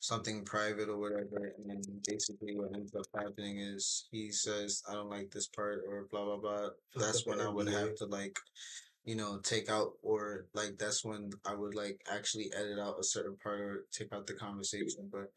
something 0.00 0.44
private 0.44 0.88
or 0.88 0.98
whatever 0.98 1.52
and 1.58 1.68
then 1.68 1.82
basically 2.06 2.56
what 2.56 2.74
ends 2.74 2.94
up 2.94 3.04
happening 3.14 3.58
is 3.58 4.08
he 4.10 4.30
says 4.30 4.82
i 4.88 4.94
don't 4.94 5.10
like 5.10 5.30
this 5.30 5.46
part 5.48 5.82
or 5.86 6.06
blah 6.10 6.24
blah 6.24 6.38
blah 6.38 6.68
that's 6.96 7.26
when 7.26 7.40
i 7.40 7.48
would 7.48 7.68
have 7.80 7.94
to 7.94 8.06
like 8.06 8.38
you 9.04 9.14
know 9.14 9.38
take 9.42 9.70
out 9.70 9.92
or 10.02 10.46
like 10.54 10.78
that's 10.78 11.04
when 11.04 11.30
i 11.46 11.54
would 11.54 11.74
like 11.74 12.00
actually 12.10 12.50
edit 12.56 12.78
out 12.78 12.98
a 12.98 13.04
certain 13.04 13.36
part 13.42 13.60
or 13.60 13.84
take 13.92 14.12
out 14.12 14.26
the 14.26 14.34
conversation 14.34 15.08
but 15.12 15.30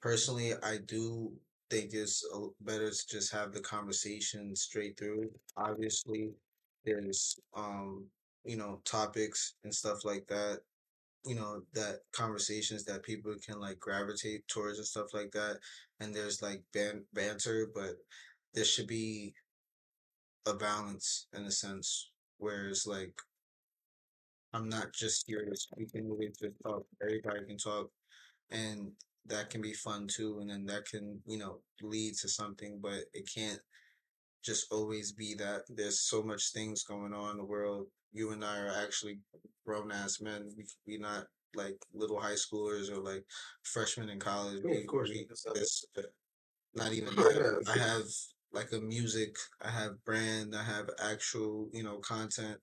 personally 0.00 0.52
i 0.62 0.78
do 0.86 1.32
think 1.70 1.94
it's 1.94 2.26
better 2.62 2.90
to 2.90 3.06
just 3.08 3.32
have 3.32 3.52
the 3.52 3.60
conversation 3.60 4.54
straight 4.56 4.98
through. 4.98 5.30
Obviously 5.56 6.32
there's 6.84 7.38
um 7.56 8.06
you 8.44 8.56
know 8.56 8.80
topics 8.84 9.54
and 9.64 9.74
stuff 9.74 10.04
like 10.04 10.26
that 10.26 10.58
you 11.24 11.34
know 11.34 11.60
that 11.74 11.98
conversations 12.12 12.84
that 12.84 13.02
people 13.02 13.34
can 13.46 13.60
like 13.60 13.78
gravitate 13.78 14.46
towards 14.48 14.78
and 14.78 14.86
stuff 14.86 15.12
like 15.12 15.30
that 15.30 15.58
and 16.00 16.14
there's 16.14 16.40
like 16.42 16.62
ban- 16.72 17.04
banter 17.12 17.68
but 17.74 17.96
there 18.54 18.64
should 18.64 18.86
be 18.86 19.34
a 20.46 20.54
balance 20.54 21.26
in 21.34 21.44
a 21.44 21.50
sense 21.50 22.10
where 22.38 22.68
it's 22.68 22.86
like 22.86 23.12
i'm 24.54 24.68
not 24.70 24.92
just 24.94 25.24
here 25.26 25.44
to 25.44 25.54
speak 25.54 25.90
and 25.94 26.08
we 26.08 26.30
to 26.40 26.50
talk. 26.62 26.84
Everybody 27.02 27.46
can 27.46 27.58
talk. 27.58 27.90
And 28.50 28.92
that 29.30 29.50
can 29.50 29.62
be 29.62 29.72
fun 29.72 30.06
too 30.06 30.38
and 30.40 30.50
then 30.50 30.66
that 30.66 30.84
can 30.86 31.20
you 31.26 31.38
know 31.38 31.60
lead 31.82 32.14
to 32.14 32.28
something 32.28 32.78
but 32.82 33.00
it 33.14 33.28
can't 33.34 33.60
just 34.44 34.72
always 34.72 35.12
be 35.12 35.34
that 35.34 35.62
there's 35.68 36.00
so 36.00 36.22
much 36.22 36.52
things 36.52 36.82
going 36.82 37.12
on 37.12 37.32
in 37.32 37.36
the 37.36 37.44
world. 37.44 37.86
You 38.12 38.30
and 38.32 38.44
i 38.44 38.58
are 38.58 38.72
actually 38.82 39.18
grown 39.66 39.92
ass 39.92 40.20
men. 40.20 40.50
We 40.56 40.64
we 40.86 40.98
not 40.98 41.24
like 41.54 41.76
little 41.92 42.18
high 42.20 42.34
schoolers 42.34 42.90
or 42.90 43.00
like 43.00 43.24
freshmen 43.62 44.08
in 44.08 44.18
college. 44.18 44.60
Yeah, 44.64 44.70
we, 44.70 44.80
of 44.80 44.86
course, 44.86 45.10
we, 45.10 45.26
not- 45.28 45.56
it's 45.56 45.84
uh, 45.98 46.02
not 46.74 46.92
even 46.92 47.14
that. 47.16 47.64
i 47.74 47.78
have 47.78 48.04
like 48.52 48.72
a 48.72 48.80
music 48.80 49.34
i 49.62 49.70
have 49.70 50.02
brand 50.04 50.54
i 50.56 50.62
have 50.62 50.88
actual 51.02 51.68
you 51.72 51.82
know 51.82 51.98
content 51.98 52.58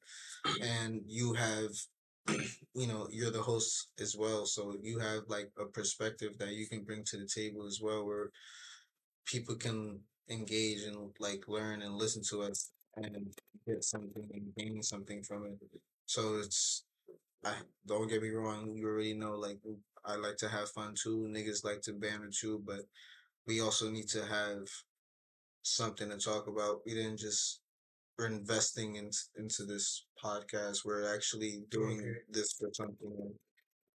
and 0.62 1.02
you 1.08 1.34
have 1.34 1.70
you 2.78 2.88
know 2.88 3.08
you're 3.12 3.32
the 3.32 3.42
host 3.42 3.90
as 4.00 4.16
well 4.16 4.46
so 4.46 4.76
you 4.82 5.00
have 5.00 5.24
like 5.28 5.52
a 5.60 5.66
perspective 5.66 6.34
that 6.40 6.54
you 6.54 6.68
can 6.68 6.84
bring 6.84 7.04
to 7.04 7.18
the 7.18 7.26
table 7.28 7.66
as 7.66 7.82
well 7.82 8.06
where 8.06 8.30
people 9.26 9.56
can 9.56 10.00
engage 10.30 10.84
and 10.84 10.98
like 11.20 11.48
learn 11.48 11.82
and 11.82 11.96
listen 11.96 12.22
to 12.30 12.44
us 12.44 12.72
and 12.98 13.34
get 13.68 13.84
something 13.84 14.28
and 14.34 14.56
gain 14.58 14.82
something 14.82 15.24
from 15.24 15.46
it. 15.46 15.58
So 16.06 16.38
it's 16.38 16.84
i 17.46 17.54
don't 17.86 18.10
get 18.10 18.22
me 18.22 18.30
wrong 18.30 18.74
you 18.76 18.88
already 18.88 19.14
know 19.14 19.34
like 19.34 19.60
i 20.06 20.16
like 20.16 20.38
to 20.38 20.50
have 20.50 20.70
fun 20.70 20.96
too 20.96 21.28
niggas 21.30 21.64
like 21.64 21.82
to 21.82 21.94
banter 21.94 22.32
too 22.32 22.62
but 22.66 22.82
we 23.48 23.62
also 23.62 23.90
need 23.90 24.08
to 24.10 24.26
have 24.26 24.68
something 25.68 26.10
to 26.10 26.18
talk 26.18 26.48
about. 26.48 26.82
We 26.86 26.94
didn't 26.94 27.18
just 27.18 27.62
we're 28.18 28.28
investing 28.28 28.96
in, 28.96 29.10
into 29.38 29.64
this 29.64 30.06
podcast. 30.24 30.86
We're 30.86 31.14
actually 31.14 31.64
doing 31.70 32.00
Okay. 32.00 32.14
this 32.30 32.54
for 32.54 32.70
something. 32.74 33.34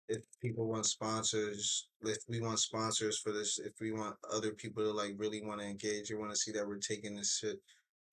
If 0.10 0.24
people 0.42 0.68
want 0.68 0.86
sponsors, 0.86 1.88
if 2.04 2.18
we 2.30 2.40
want 2.40 2.60
sponsors 2.60 3.20
for 3.20 3.32
this, 3.34 3.60
if 3.60 3.74
we 3.82 3.92
want 3.92 4.16
other 4.34 4.52
people 4.52 4.84
to 4.84 4.92
like 4.92 5.14
really 5.18 5.44
want 5.44 5.60
to 5.60 5.68
engage, 5.68 6.10
you 6.10 6.18
want 6.18 6.32
to 6.32 6.38
see 6.38 6.52
that 6.54 6.66
we're 6.66 6.78
taking 6.78 7.16
this 7.16 7.38
shit 7.40 7.60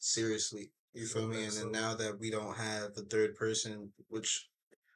seriously. 0.01 0.71
You 0.93 1.07
feel 1.07 1.29
me? 1.29 1.45
And 1.45 1.53
then 1.53 1.71
now 1.73 1.95
that 1.95 2.19
we 2.19 2.31
don't 2.31 2.57
have 2.57 2.91
a 2.97 3.03
third 3.03 3.35
person, 3.37 3.91
which 4.09 4.49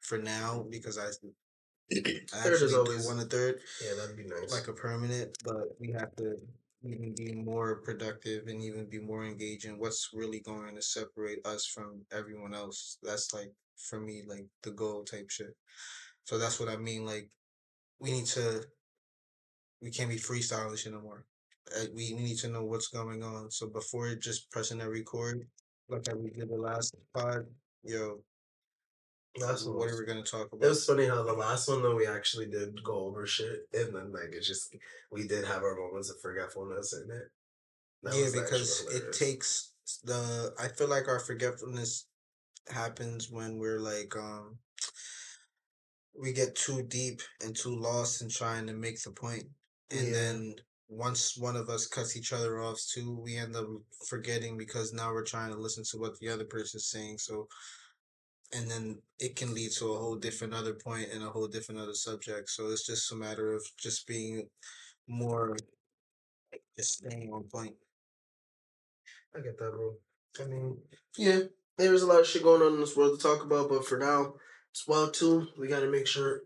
for 0.02 0.18
now, 0.18 0.66
because 0.70 0.98
I, 0.98 1.06
I 1.06 2.00
Third 2.02 2.52
actually 2.52 2.74
always- 2.74 3.08
a 3.08 3.24
third, 3.24 3.60
Yeah, 3.84 3.94
that'd 3.94 4.16
be 4.16 4.24
nice. 4.24 4.52
like 4.52 4.68
a 4.68 4.72
permanent, 4.72 5.38
but 5.44 5.78
we 5.80 5.92
have 5.92 6.14
to 6.16 6.36
be 6.82 7.32
more 7.34 7.76
productive 7.76 8.46
and 8.46 8.62
even 8.62 8.88
be 8.88 9.00
more 9.00 9.24
engaging. 9.24 9.78
What's 9.78 10.10
really 10.12 10.40
going 10.40 10.76
to 10.76 10.82
separate 10.82 11.44
us 11.46 11.66
from 11.66 12.02
everyone 12.12 12.54
else? 12.54 12.98
That's 13.02 13.34
like 13.34 13.52
for 13.76 14.00
me, 14.00 14.22
like 14.26 14.46
the 14.62 14.70
goal 14.70 15.04
type 15.04 15.30
shit. 15.30 15.56
So 16.24 16.38
that's 16.38 16.60
what 16.60 16.68
I 16.68 16.76
mean. 16.76 17.04
Like 17.04 17.30
we 17.98 18.12
need 18.12 18.26
to, 18.26 18.64
we 19.82 19.90
can't 19.90 20.10
be 20.10 20.16
freestyling 20.16 20.78
shit. 20.78 20.92
Uh, 20.94 21.84
we 21.94 22.12
need 22.14 22.38
to 22.38 22.48
know 22.48 22.64
what's 22.64 22.88
going 22.88 23.22
on. 23.22 23.50
So 23.50 23.66
before 23.68 24.14
just 24.14 24.50
pressing 24.50 24.78
that 24.78 24.88
record, 24.88 25.46
like 25.88 26.06
how 26.08 26.16
we 26.16 26.30
did 26.30 26.48
the 26.48 26.56
last 26.56 26.94
pod, 27.14 27.46
yo, 27.82 28.20
That's 29.40 29.64
what 29.64 29.90
are 29.90 29.98
we 29.98 30.06
gonna 30.06 30.22
talk 30.22 30.52
about? 30.52 30.64
It 30.64 30.68
was 30.68 30.84
funny 30.84 31.06
how 31.06 31.22
the 31.22 31.32
last 31.32 31.68
one 31.68 31.82
though 31.82 31.96
we 31.96 32.06
actually 32.06 32.46
did 32.46 32.82
go 32.82 33.06
over 33.06 33.26
shit, 33.26 33.68
and 33.72 33.94
then 33.94 34.12
like 34.12 34.32
it 34.32 34.42
just 34.42 34.74
we 35.10 35.26
did 35.26 35.44
have 35.44 35.62
our 35.62 35.76
moments 35.76 36.10
of 36.10 36.20
forgetfulness 36.20 36.92
in 36.94 37.10
it. 37.10 37.28
That 38.02 38.14
yeah, 38.14 38.42
because 38.42 38.86
it 38.92 39.12
takes 39.12 39.72
the. 40.04 40.52
I 40.58 40.68
feel 40.68 40.88
like 40.88 41.08
our 41.08 41.18
forgetfulness 41.20 42.06
happens 42.68 43.30
when 43.30 43.58
we're 43.58 43.80
like 43.80 44.14
um 44.16 44.58
we 46.20 46.32
get 46.32 46.54
too 46.54 46.82
deep 46.82 47.20
and 47.42 47.56
too 47.56 47.74
lost 47.78 48.22
in 48.22 48.28
trying 48.28 48.66
to 48.66 48.74
make 48.74 49.00
the 49.02 49.10
point 49.10 49.44
and 49.90 50.08
Yeah. 50.08 50.12
then 50.12 50.54
once 50.88 51.36
one 51.36 51.56
of 51.56 51.68
us 51.68 51.86
cuts 51.86 52.16
each 52.16 52.32
other 52.32 52.60
off 52.60 52.80
too 52.92 53.18
we 53.18 53.36
end 53.36 53.54
up 53.56 53.66
forgetting 54.08 54.56
because 54.56 54.92
now 54.92 55.12
we're 55.12 55.24
trying 55.24 55.52
to 55.52 55.58
listen 55.58 55.84
to 55.84 55.98
what 55.98 56.18
the 56.18 56.28
other 56.28 56.44
person's 56.44 56.88
saying 56.88 57.18
so 57.18 57.46
and 58.52 58.70
then 58.70 58.98
it 59.18 59.36
can 59.36 59.54
lead 59.54 59.70
to 59.70 59.92
a 59.92 59.98
whole 59.98 60.16
different 60.16 60.54
other 60.54 60.74
point 60.74 61.08
and 61.12 61.22
a 61.22 61.30
whole 61.30 61.48
different 61.48 61.80
other 61.80 61.94
subject 61.94 62.48
so 62.48 62.68
it's 62.68 62.86
just 62.86 63.12
a 63.12 63.16
matter 63.16 63.52
of 63.52 63.62
just 63.76 64.06
being 64.06 64.48
more 65.06 65.56
just 66.76 66.98
staying 66.98 67.32
on 67.32 67.44
point. 67.44 67.74
I 69.34 69.40
get 69.40 69.58
that, 69.58 69.72
bro. 69.72 69.94
I 70.40 70.44
mean, 70.48 70.78
yeah, 71.16 71.40
there's 71.76 72.02
a 72.02 72.06
lot 72.06 72.20
of 72.20 72.26
shit 72.26 72.42
going 72.42 72.62
on 72.62 72.74
in 72.74 72.80
this 72.80 72.96
world 72.96 73.18
to 73.18 73.22
talk 73.22 73.44
about, 73.44 73.68
but 73.68 73.84
for 73.84 73.98
now, 73.98 74.34
it's 74.70 74.86
well 74.86 75.10
too. 75.10 75.48
We 75.58 75.68
got 75.68 75.80
to 75.80 75.90
make 75.90 76.06
sure 76.06 76.42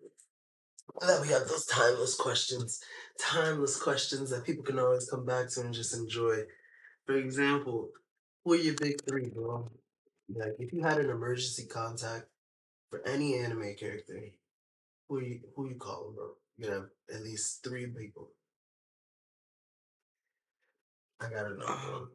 that 1.01 1.21
we 1.21 1.29
have 1.29 1.47
those 1.49 1.67
timeless 1.67 2.15
questions, 2.15 2.81
timeless 3.21 3.81
questions 3.81 4.31
that 4.31 4.45
people 4.45 4.65
can 4.65 4.79
always 4.79 5.09
come 5.09 5.27
back 5.27 5.51
to 5.51 5.61
and 5.61 5.75
just 5.75 5.95
enjoy. 5.95 6.45
For 7.07 7.17
example, 7.17 7.91
who 8.45 8.55
are 8.55 8.57
your 8.57 8.75
big 8.81 8.97
three, 9.07 9.29
bro? 9.29 9.71
Like, 10.35 10.57
if 10.59 10.72
you 10.72 10.83
had 10.83 10.99
an 10.99 11.11
emergency 11.11 11.66
contact 11.66 12.26
for 12.91 13.07
any 13.07 13.39
anime 13.39 13.74
character, 13.76 14.20
who 15.09 15.20
you 15.20 15.41
who 15.57 15.68
you 15.68 15.76
calling, 15.76 16.14
bro? 16.16 16.37
You 16.59 16.70
have 16.70 16.91
at 17.14 17.22
least 17.22 17.64
three 17.64 17.87
people. 17.89 18.33
I 21.20 21.30
gotta 21.30 21.55
know, 21.57 21.64
bro. 21.66 22.09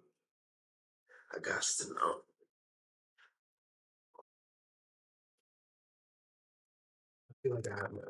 I 1.34 1.39
got 1.39 1.61
to 1.63 1.88
know. 1.93 2.22
I 7.32 7.34
feel 7.41 7.55
like 7.55 7.68
I 7.72 7.76
have 7.78 7.91
my. 7.93 8.01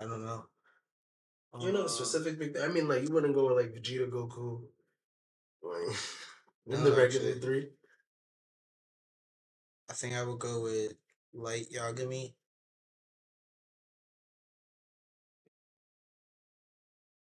I 0.00 0.04
don't 0.04 0.24
know. 0.24 0.46
You 1.60 1.72
know, 1.72 1.84
Uh, 1.84 1.88
specific 1.88 2.38
big. 2.38 2.56
I 2.58 2.68
mean, 2.68 2.86
like 2.88 3.02
you 3.02 3.12
wouldn't 3.14 3.34
go 3.34 3.46
with 3.48 3.56
like 3.64 3.72
Vegeta, 3.74 4.10
Goku, 4.10 4.62
like 5.62 5.96
in 6.66 6.72
No, 6.72 6.90
the 6.90 6.92
regular 6.96 7.28
actually. 7.28 7.40
three. 7.40 7.70
I 9.88 9.92
think 9.92 10.14
I 10.14 10.24
would 10.24 10.38
go 10.38 10.62
with 10.62 10.94
Light 11.32 11.66
Yagami. 11.70 12.34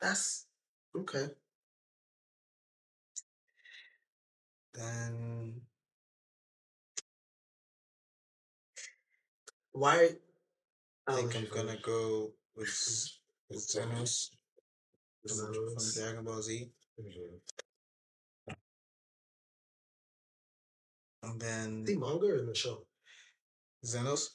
That's 0.02 0.48
okay. 0.96 1.28
Then 4.74 5.62
Why? 9.74 10.10
I 11.08 11.14
oh, 11.14 11.16
think 11.16 11.36
I'm 11.36 11.48
gonna 11.50 11.78
go 11.82 12.32
with 12.56 12.68
with 13.50 13.68
Zenos 13.68 14.30
from, 15.28 15.54
from 15.54 15.92
Dragon 15.96 16.24
Ball 16.26 16.42
Z. 16.42 16.70
Mm-hmm. 17.00 17.51
And 21.24 21.40
then 21.40 21.84
The 21.84 21.98
manga 21.98 22.26
or 22.28 22.40
in 22.40 22.46
the 22.48 22.56
show? 22.56 22.86
Zenos, 23.86 24.30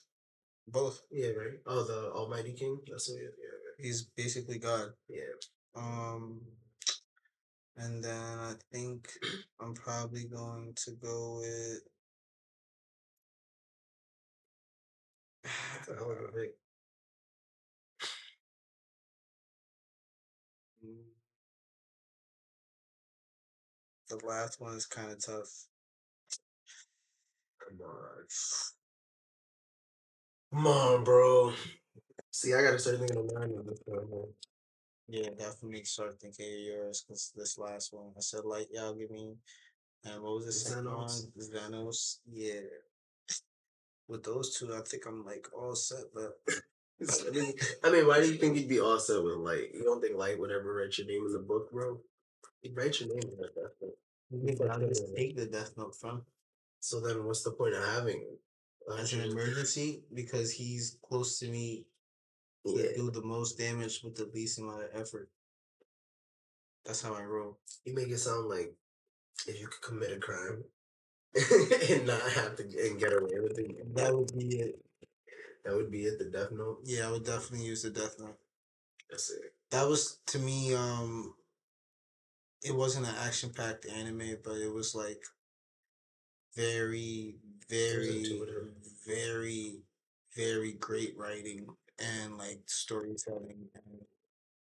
both. 0.68 1.02
Yeah, 1.10 1.30
right. 1.30 1.58
Oh, 1.66 1.82
the 1.84 2.10
Almighty 2.12 2.52
King. 2.52 2.80
That's 2.88 3.08
what. 3.08 3.18
Yeah, 3.20 3.28
yeah, 3.28 3.84
He's 3.84 4.04
basically 4.16 4.58
God. 4.58 4.90
yeah. 5.08 5.34
Um, 5.74 6.40
and 7.76 8.02
then 8.02 8.38
I 8.38 8.54
think 8.72 9.08
I'm 9.60 9.74
probably 9.74 10.24
going 10.24 10.72
to 10.84 10.90
go 10.92 11.38
with. 11.40 11.80
That's 15.44 15.88
a 15.88 15.94
hell 15.94 16.10
of 16.12 16.18
a 16.18 16.28
pick. 16.32 16.54
The 24.08 24.16
last 24.26 24.60
one 24.60 24.74
is 24.76 24.86
kind 24.86 25.10
of 25.12 25.24
tough. 25.24 25.66
Come 30.52 30.66
on. 30.66 31.04
Bro. 31.04 31.52
See, 32.30 32.54
I 32.54 32.62
gotta 32.62 32.78
start 32.78 32.98
thinking 32.98 33.16
of 33.16 33.32
mine 33.34 33.54
at 33.58 33.66
this 33.66 33.80
man. 33.86 34.06
Yeah, 35.08 35.28
definitely 35.38 35.84
start 35.84 36.20
thinking 36.20 36.46
of 36.46 36.60
yours 36.60 37.04
because 37.06 37.32
this 37.36 37.58
last 37.58 37.92
one 37.92 38.12
I 38.16 38.20
said 38.20 38.44
Light 38.44 38.66
Yagami, 38.76 39.36
and 40.04 40.22
what 40.22 40.36
was 40.36 40.46
the 40.46 40.52
second 40.52 40.86
one? 40.86 41.08
Xenos. 41.08 41.50
Xenos. 41.50 42.16
Yeah. 42.30 42.60
With 44.08 44.24
those 44.24 44.56
two, 44.56 44.74
I 44.74 44.80
think 44.80 45.04
I'm 45.06 45.24
like 45.24 45.46
all 45.56 45.74
set, 45.74 46.04
but 46.14 46.38
I 47.00 47.30
mean, 47.30 47.52
I 47.84 47.90
mean, 47.90 48.06
why 48.06 48.20
do 48.20 48.26
you 48.26 48.38
think 48.38 48.56
you'd 48.56 48.68
be 48.68 48.80
all 48.80 48.98
set 48.98 49.22
with 49.22 49.36
Light? 49.36 49.74
You 49.74 49.84
don't 49.84 50.00
think 50.00 50.16
Light 50.16 50.38
would 50.38 50.50
ever 50.50 50.74
write 50.74 50.96
your 50.98 51.06
name 51.06 51.26
in 51.26 51.32
the 51.32 51.38
book, 51.38 51.70
bro? 51.72 52.00
He'd 52.62 52.76
write 52.76 53.00
your 53.00 53.08
name 53.10 53.22
in 53.22 53.36
that 53.38 53.54
Death 53.54 53.72
Note. 53.80 54.58
but 54.58 54.70
I'll 54.70 54.88
just 54.88 55.14
take 55.14 55.36
the 55.36 55.46
Death 55.46 55.72
Note 55.76 55.94
from 55.94 56.22
So 56.88 57.00
then, 57.00 57.24
what's 57.24 57.42
the 57.42 57.52
point 57.52 57.74
of 57.74 57.84
having? 57.84 58.24
a 58.88 58.94
as 59.02 59.12
an 59.12 59.20
emergency 59.32 60.04
because 60.14 60.52
he's 60.52 60.98
close 61.02 61.38
to 61.40 61.48
me 61.48 61.86
to 62.66 62.72
Yeah, 62.82 62.92
do 62.96 63.10
the 63.10 63.22
most 63.22 63.58
damage 63.58 64.02
with 64.04 64.14
the 64.16 64.30
least 64.34 64.58
amount 64.60 64.84
of 64.84 64.90
effort. 64.94 65.28
That's 66.84 67.02
how 67.02 67.14
I 67.14 67.22
roll. 67.24 67.58
you 67.84 67.94
make 67.94 68.08
it 68.08 68.18
sound 68.18 68.48
like 68.48 68.74
if 69.46 69.60
you 69.60 69.66
could 69.68 69.82
commit 69.82 70.12
a 70.16 70.20
crime 70.20 70.64
and 71.90 72.06
not 72.06 72.20
have 72.32 72.56
to 72.56 72.62
and 72.64 72.98
get 73.00 73.12
away 73.12 73.40
with 73.40 73.58
it, 73.58 73.94
That 73.94 74.14
would 74.16 74.32
be 74.38 74.56
it. 74.58 74.76
that 75.64 75.74
would 75.74 75.90
be 75.90 76.04
it. 76.04 76.18
The 76.18 76.26
Death 76.26 76.52
Note. 76.52 76.80
Yeah, 76.84 77.08
I 77.08 77.10
would 77.10 77.24
definitely 77.24 77.66
use 77.66 77.82
the 77.82 77.90
Death 77.90 78.16
Note. 78.18 78.38
That's 79.10 79.30
it. 79.30 79.52
That 79.70 79.88
was 79.88 80.18
to 80.26 80.38
me, 80.38 80.74
um 80.74 81.34
it 82.62 82.74
wasn't 82.74 83.06
an 83.06 83.14
action 83.16 83.50
packed 83.50 83.86
anime, 83.86 84.36
but 84.44 84.56
it 84.58 84.72
was 84.72 84.94
like 84.94 85.22
very, 86.56 87.36
very, 87.68 88.40
very, 89.06 89.80
very 90.36 90.72
great 90.74 91.14
writing 91.16 91.66
and 91.98 92.36
like 92.38 92.60
storytelling. 92.66 93.66
And 93.74 94.00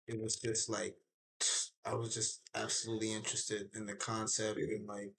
it 0.07 0.21
was 0.21 0.35
just 0.35 0.69
like 0.69 0.95
I 1.85 1.95
was 1.95 2.13
just 2.13 2.41
absolutely 2.55 3.13
interested 3.13 3.69
in 3.75 3.85
the 3.85 3.95
concept 3.95 4.59
and 4.59 4.85
like 4.87 5.13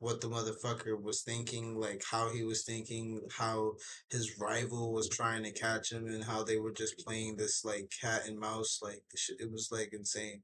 what 0.00 0.20
the 0.20 0.28
motherfucker 0.28 1.00
was 1.00 1.22
thinking, 1.22 1.78
like 1.78 2.02
how 2.08 2.30
he 2.30 2.44
was 2.44 2.64
thinking, 2.64 3.20
how 3.36 3.72
his 4.10 4.38
rival 4.38 4.92
was 4.92 5.08
trying 5.08 5.42
to 5.44 5.52
catch 5.52 5.92
him, 5.92 6.06
and 6.06 6.24
how 6.24 6.44
they 6.44 6.56
were 6.56 6.72
just 6.72 6.98
playing 7.04 7.36
this 7.36 7.64
like 7.64 7.90
cat 8.00 8.22
and 8.26 8.38
mouse. 8.38 8.80
Like 8.82 9.02
the 9.10 9.16
shit, 9.16 9.40
it 9.40 9.50
was 9.50 9.70
like 9.72 9.90
insane. 9.92 10.42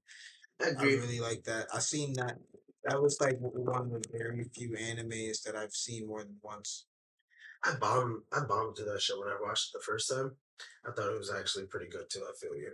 I 0.61 0.71
I 0.79 0.83
really 0.85 1.21
like 1.21 1.45
that. 1.45 1.69
I 1.75 1.79
seen 1.81 2.15
that. 2.15 2.39
That 2.87 3.01
was 3.01 3.19
like 3.21 3.39
one 3.41 3.93
of 3.95 4.03
the 4.03 4.09
very 4.13 4.45
few 4.55 4.71
animes 4.71 5.43
that 5.43 5.57
I've 5.57 5.73
seen 5.73 6.07
more 6.07 6.23
than 6.23 6.37
once. 6.43 6.87
I 7.65 7.75
bombed. 7.81 8.23
I 8.33 8.41
bombed 8.41 8.77
to 8.77 8.85
that 8.85 9.01
show 9.01 9.19
when 9.19 9.29
I 9.29 9.37
watched 9.41 9.75
it 9.75 9.79
the 9.79 9.85
first 9.85 10.11
time. 10.11 10.33
I 10.87 10.93
thought 10.93 11.11
it 11.11 11.19
was 11.19 11.33
actually 11.33 11.65
pretty 11.65 11.89
good 11.89 12.11
too. 12.11 12.23
I 12.23 12.33
feel 12.39 12.55
you. 12.55 12.73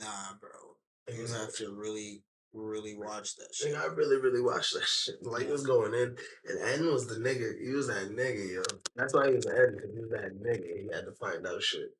Nah, 0.00 0.34
bro. 0.40 1.14
You 1.14 1.22
was 1.22 1.36
have 1.36 1.54
to 1.56 1.74
really, 1.74 2.22
really 2.52 2.96
watch 2.96 3.36
that 3.36 3.54
shit. 3.54 3.74
Like, 3.74 3.82
I 3.82 3.86
really, 3.86 4.16
really 4.16 4.40
watched 4.40 4.72
that 4.74 4.86
shit. 4.86 5.16
Like 5.22 5.44
it 5.44 5.52
was 5.52 5.66
going 5.66 5.92
in, 5.92 6.16
and 6.46 6.80
N 6.80 6.92
was 6.92 7.06
the 7.06 7.16
nigga. 7.16 7.60
He 7.62 7.70
was 7.70 7.88
that 7.88 8.10
nigga, 8.10 8.54
yo. 8.54 8.62
That's 8.96 9.12
why 9.14 9.28
he 9.28 9.36
was 9.36 9.46
N 9.46 9.74
because 9.76 9.94
he 9.94 10.00
was 10.00 10.10
that 10.10 10.42
nigga. 10.42 10.64
He 10.64 10.88
had 10.92 11.04
to 11.04 11.12
find 11.20 11.46
out 11.46 11.62
shit. 11.62 11.90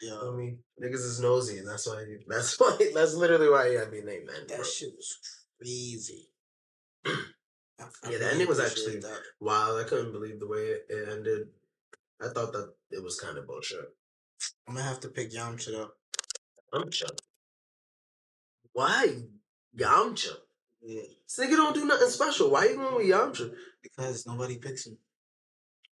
You 0.00 0.10
know 0.10 0.16
what 0.16 0.34
I 0.34 0.36
mean? 0.36 0.58
Niggas 0.82 1.04
is 1.04 1.20
nosy, 1.20 1.58
and 1.58 1.68
that's 1.68 1.86
why. 1.86 2.04
He, 2.06 2.16
that's 2.26 2.58
why. 2.60 2.78
That's 2.94 3.14
literally 3.14 3.50
why 3.50 3.68
he 3.68 3.74
had 3.74 3.90
me 3.90 4.00
named 4.00 4.30
N. 4.34 4.46
bro. 4.46 4.56
that 4.56 4.66
shit 4.66 4.94
was 4.96 5.18
crazy. 5.60 6.27
I- 7.80 8.10
Yeah, 8.10 8.18
the 8.18 8.30
ending 8.32 8.48
was 8.48 8.58
actually- 8.60 8.98
that. 9.00 9.22
Wow, 9.40 9.78
I 9.78 9.84
couldn't 9.84 10.12
believe 10.12 10.40
the 10.40 10.46
way 10.48 10.68
it, 10.70 10.86
it 10.88 11.08
ended. 11.08 11.48
I 12.20 12.28
thought 12.28 12.52
that 12.52 12.74
it 12.90 13.02
was 13.02 13.18
kind 13.20 13.38
of 13.38 13.46
bullshit. 13.46 13.94
I'm 14.66 14.74
gonna 14.74 14.84
have 14.86 15.00
to 15.00 15.08
pick 15.08 15.30
Yamcha 15.30 15.66
though. 15.66 15.92
Yamcha. 16.74 17.08
Why 18.72 19.22
Yamcha? 19.76 20.36
Yeah, 20.80 21.02
This 21.24 21.38
nigga 21.38 21.56
don't 21.56 21.74
do 21.74 21.84
nothing 21.84 22.08
special. 22.10 22.50
Why 22.50 22.66
you 22.68 22.76
going 22.76 22.94
with 22.96 23.06
Yamcha? 23.06 23.54
because 23.82 24.26
nobody 24.26 24.58
picks 24.58 24.86
him. 24.86 24.98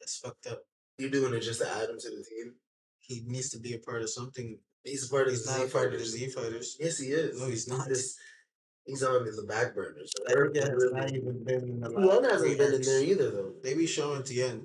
That's 0.00 0.18
fucked 0.18 0.46
up. 0.48 0.62
You 0.98 1.10
doing 1.10 1.34
it 1.34 1.40
just 1.40 1.60
to 1.60 1.68
add 1.68 1.90
him 1.90 1.98
to 1.98 2.10
the 2.10 2.24
team? 2.24 2.54
He 3.00 3.22
needs 3.26 3.50
to 3.50 3.58
be 3.58 3.74
a 3.74 3.78
part 3.78 4.02
of 4.02 4.10
something. 4.10 4.58
He's 4.84 5.06
a 5.06 5.10
part 5.10 5.26
of 5.28 5.32
He's 5.32 5.44
the 5.44 5.52
Z 5.52 5.64
a 5.64 5.68
part 5.68 5.86
of 5.86 5.92
the 5.92 5.98
Fighters. 5.98 6.10
Z 6.12 6.30
Fighters. 6.30 6.76
Yes, 6.80 6.98
he 6.98 7.08
is. 7.08 7.38
No, 7.40 7.46
he's 7.46 7.68
not. 7.68 7.88
just- 7.88 8.16
he's 8.88 9.02
on 9.02 9.24
the 9.24 9.42
back 9.42 9.74
burners. 9.74 10.10
That 10.26 10.36
nigga 10.36 10.70
has 10.70 10.92
not 10.92 11.12
even 11.12 11.44
been 11.44 11.60
in 11.60 11.80
the 11.80 11.88
Tien 11.90 12.24
hasn't 12.24 12.58
been 12.58 12.74
in 12.74 12.82
there 12.82 13.02
either, 13.02 13.30
though. 13.30 13.52
They 13.62 13.74
be 13.74 13.86
showing 13.86 14.22
Tien. 14.22 14.64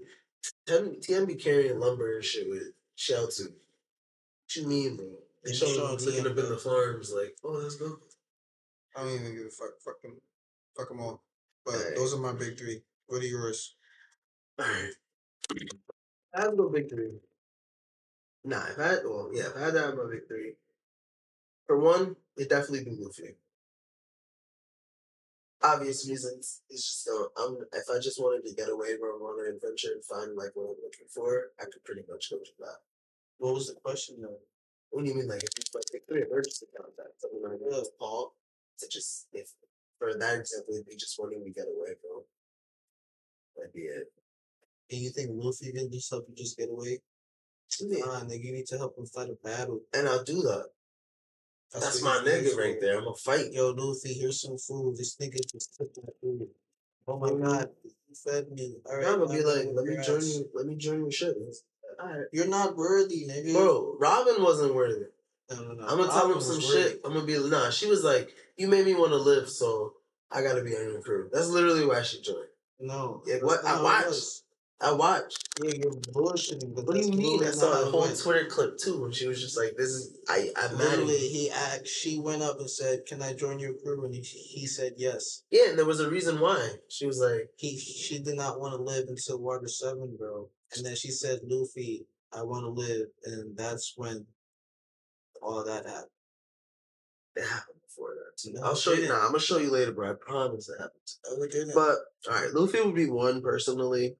Tien, 0.65 0.99
Tien 1.01 1.25
be 1.25 1.35
carrying 1.35 1.79
lumber 1.79 2.15
and 2.15 2.23
shit 2.23 2.49
with 2.49 2.71
Shelton. 2.95 3.47
What 3.47 4.55
you 4.55 4.67
mean, 4.67 4.95
bro? 4.95 5.05
They 5.43 5.51
They 5.51 5.57
show 5.57 5.67
him 5.67 5.75
showing 5.75 5.91
looking 5.97 6.23
Tien, 6.23 6.31
up 6.31 6.37
in 6.37 6.49
the 6.49 6.57
farms 6.57 7.13
like, 7.15 7.35
oh, 7.43 7.59
let's 7.61 7.75
go. 7.75 7.97
I 8.95 9.01
don't 9.03 9.13
even 9.13 9.35
give 9.35 9.47
a 9.47 9.49
fuck. 9.49 9.79
Fuck 9.83 10.01
them. 10.01 10.17
Fuck 10.77 10.89
them 10.89 11.01
all. 11.01 11.23
But 11.65 11.75
Right. 11.75 11.95
those 11.95 12.13
are 12.13 12.19
my 12.19 12.33
big 12.33 12.57
three. 12.57 12.81
What 13.07 13.21
are 13.21 13.27
yours? 13.27 13.75
Alright. 14.59 14.93
I 16.35 16.41
have 16.41 16.55
no 16.55 16.69
big 16.69 16.89
three. 16.89 17.19
Nah, 18.45 18.65
if 18.67 18.79
I 18.79 18.87
had, 18.87 18.99
well, 19.05 19.29
yeah, 19.33 19.47
if 19.47 19.55
I 19.55 19.59
had 19.61 19.73
to 19.73 19.79
have 19.81 19.95
my 19.95 20.05
big 20.09 20.27
three, 20.27 20.53
for 21.65 21.79
one, 21.79 22.15
it 22.37 22.49
definitely 22.49 22.83
be 22.83 22.97
Luffy. 22.99 23.35
Obvious 25.63 26.07
reasons. 26.09 26.61
It's 26.69 26.83
just, 26.83 27.07
uh, 27.07 27.27
I'm, 27.41 27.57
if 27.71 27.87
I 27.89 27.97
just 27.99 28.19
wanted 28.19 28.45
to 28.45 28.55
get 28.55 28.69
away 28.69 28.97
from 28.99 29.23
on 29.23 29.47
an 29.47 29.55
adventure 29.55 29.95
and 29.95 30.03
find 30.03 30.35
like 30.35 30.51
what 30.55 30.75
I'm 30.75 30.83
looking 30.83 31.07
for, 31.07 31.55
I 31.59 31.63
could 31.63 31.83
pretty 31.85 32.03
much 32.09 32.31
go 32.31 32.37
to 32.37 32.55
that. 32.59 32.83
What 33.37 33.53
was 33.53 33.67
the 33.67 33.79
question 33.79 34.17
though? 34.21 34.43
What 34.91 35.05
do 35.05 35.09
you 35.09 35.15
mean, 35.15 35.27
like 35.27 35.41
if 35.41 35.49
you 35.55 35.63
like 35.73 35.87
pick 35.91 36.03
three 36.07 36.27
emergency 36.27 36.67
contacts? 36.75 37.23
I 37.23 37.31
mean, 37.33 37.43
like 37.43 37.59
yeah. 37.63 37.81
Paul 37.97 38.35
to 38.79 38.87
just 38.91 39.27
if 39.31 39.49
for 39.99 40.13
that 40.13 40.39
example, 40.39 40.75
it'd 40.75 40.85
be 40.85 40.97
just 40.97 41.17
wanting 41.17 41.43
to 41.43 41.51
get 41.51 41.65
away, 41.65 41.95
bro. 42.03 42.23
That'd 43.55 43.73
be 43.73 43.87
it. 43.87 44.11
And 44.91 45.01
you 45.01 45.09
think 45.11 45.29
Luffy 45.31 45.71
can 45.71 45.91
just 45.91 46.09
help 46.11 46.25
you 46.27 46.35
just 46.35 46.57
get 46.57 46.69
away? 46.69 46.99
Yeah. 47.79 48.05
Nah, 48.05 48.21
nigga, 48.21 48.43
you 48.43 48.53
need 48.53 48.67
to 48.67 48.77
help 48.77 48.97
him 48.97 49.05
fight 49.05 49.29
a 49.29 49.47
battle. 49.47 49.79
And 49.93 50.07
I'll 50.07 50.23
do 50.23 50.41
that. 50.41 50.67
That's, 51.73 51.85
That's 51.85 52.03
my 52.03 52.21
nigga 52.23 52.55
right 52.55 52.79
there. 52.79 52.97
I'm 52.99 53.05
gonna 53.05 53.15
fight. 53.15 53.51
Yo, 53.51 53.71
Luffy, 53.71 54.13
here's 54.13 54.41
some 54.41 54.57
food. 54.57 54.95
This 54.95 55.15
nigga 55.17 55.39
just 55.51 55.75
took 55.75 55.89
my 55.97 56.09
food. 56.21 56.47
Oh 57.07 57.17
my 57.17 57.29
mm-hmm. 57.29 57.43
god, 57.43 57.69
you 57.83 58.15
fed 58.15 58.51
me. 58.51 58.75
All 58.85 58.95
right, 58.95 59.07
I'm 59.07 59.19
gonna 59.19 59.33
be 59.33 59.43
like, 59.43 59.67
let 59.73 59.85
me 59.85 59.97
join 60.05 60.21
you. 60.21 60.49
Let 60.53 60.67
me 60.67 60.75
join 60.75 60.99
your 60.99 61.11
shit. 61.11 61.35
Right. 61.99 62.25
You're 62.31 62.47
not 62.47 62.77
worthy, 62.77 63.27
nigga. 63.27 63.53
Bro, 63.53 63.97
Robin 63.99 64.43
wasn't 64.43 64.75
worthy. 64.75 65.05
No, 65.49 65.63
no, 65.63 65.73
no. 65.73 65.87
I'm 65.87 65.97
gonna 65.97 66.11
tell 66.11 66.31
him 66.31 66.41
some 66.41 66.61
shit. 66.61 67.01
I'm 67.03 67.13
gonna 67.13 67.25
be 67.25 67.37
nah. 67.49 67.71
She 67.71 67.87
was 67.87 68.03
like, 68.03 68.29
you 68.55 68.67
made 68.67 68.85
me 68.85 68.93
want 68.93 69.11
to 69.11 69.17
live, 69.17 69.49
so 69.49 69.93
I 70.31 70.43
gotta 70.43 70.63
be 70.63 70.75
on 70.75 70.83
your 70.83 71.01
crew. 71.01 71.29
That's 71.33 71.49
literally 71.49 71.87
why 71.87 72.03
she 72.03 72.21
joined. 72.21 72.47
No, 72.79 73.23
yeah, 73.25 73.37
what 73.41 73.65
I 73.65 73.81
watched. 73.81 74.41
I 74.81 74.91
watched. 74.91 75.47
Yeah, 75.63 75.71
you're 75.75 75.93
bullshitting. 75.93 76.73
what 76.73 76.95
do 76.95 77.05
you 77.05 77.13
mean? 77.13 77.43
I 77.43 77.51
saw 77.51 77.71
a 77.71 77.89
whole 77.89 78.07
Twitter 78.07 78.45
clip 78.45 78.77
too, 78.77 79.01
when 79.01 79.11
she 79.11 79.27
was 79.27 79.39
just 79.39 79.57
like, 79.57 79.75
"This 79.77 79.89
is 79.89 80.17
I." 80.27 80.49
I 80.57 80.73
literally 80.73 81.17
he 81.17 81.49
asked. 81.49 81.87
She 81.87 82.19
went 82.19 82.41
up 82.41 82.59
and 82.59 82.69
said, 82.69 83.05
"Can 83.05 83.21
I 83.21 83.33
join 83.33 83.59
your 83.59 83.73
crew?" 83.75 84.03
And 84.03 84.13
he, 84.13 84.21
he 84.21 84.67
said 84.67 84.93
yes. 84.97 85.43
Yeah, 85.51 85.69
and 85.69 85.79
there 85.79 85.85
was 85.85 86.01
a 86.01 86.09
reason 86.09 86.39
why. 86.39 86.69
She 86.89 87.05
was 87.05 87.19
like, 87.19 87.49
he 87.57 87.77
she 87.77 88.19
did 88.19 88.35
not 88.35 88.59
want 88.59 88.75
to 88.75 88.81
live 88.81 89.05
until 89.07 89.39
Water 89.39 89.67
Seven, 89.67 90.15
bro. 90.17 90.49
And 90.75 90.85
then 90.85 90.95
she 90.95 91.11
said, 91.11 91.39
"Luffy, 91.43 92.05
I 92.33 92.43
want 92.43 92.63
to 92.65 92.69
live," 92.69 93.07
and 93.23 93.55
that's 93.55 93.93
when 93.95 94.25
all 95.41 95.63
that 95.63 95.85
happened. 95.85 96.09
It 97.35 97.43
happened 97.43 97.79
before 97.87 98.15
that. 98.15 98.51
No, 98.53 98.67
I'll 98.67 98.75
show 98.75 98.93
you. 98.93 99.07
Nah, 99.07 99.19
I'm 99.21 99.27
gonna 99.27 99.39
show 99.39 99.59
you 99.59 99.71
later, 99.71 99.91
bro. 99.93 100.11
I 100.11 100.15
promise 100.19 100.67
it 100.69 100.81
happened. 100.81 100.91
Oh, 101.27 101.73
but 101.73 102.31
all 102.31 102.41
right, 102.41 102.53
Luffy 102.53 102.81
would 102.81 102.95
be 102.95 103.09
one 103.09 103.41
personally. 103.41 104.17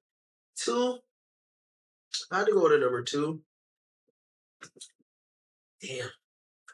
Two, 0.55 0.99
I 2.31 2.39
had 2.39 2.47
to 2.47 2.53
go 2.53 2.69
to 2.69 2.77
number 2.77 3.03
two. 3.03 3.41
Damn, 5.81 6.09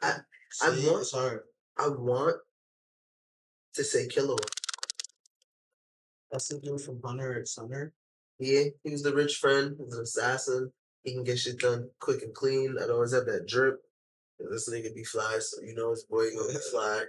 I 0.02 0.14
See, 0.52 0.66
I 0.66 0.90
want. 0.90 1.06
Sorry. 1.06 1.38
I 1.78 1.88
want 1.88 2.36
to 3.74 3.84
say 3.84 4.06
Killua. 4.08 4.36
That's 6.30 6.48
the 6.48 6.58
dude 6.60 6.80
from 6.80 7.00
Hunter 7.04 7.40
x 7.40 7.56
Hunter. 7.56 7.92
Yeah, 8.38 8.64
he 8.84 8.90
was 8.90 9.02
the 9.02 9.14
rich 9.14 9.36
friend. 9.36 9.76
He's 9.78 9.94
an 9.94 10.02
assassin. 10.02 10.72
He 11.04 11.12
can 11.12 11.24
get 11.24 11.38
shit 11.38 11.58
done 11.58 11.90
quick 12.00 12.22
and 12.22 12.34
clean. 12.34 12.76
I'd 12.80 12.90
always 12.90 13.12
have 13.12 13.26
that 13.26 13.46
drip. 13.46 13.80
This 14.38 14.68
nigga 14.70 14.94
be 14.94 15.04
fly, 15.04 15.38
so 15.40 15.62
you 15.62 15.74
know 15.74 15.90
his 15.90 16.04
boy 16.04 16.30
gonna 16.30 16.52
be 16.52 16.58
fly. 16.70 17.04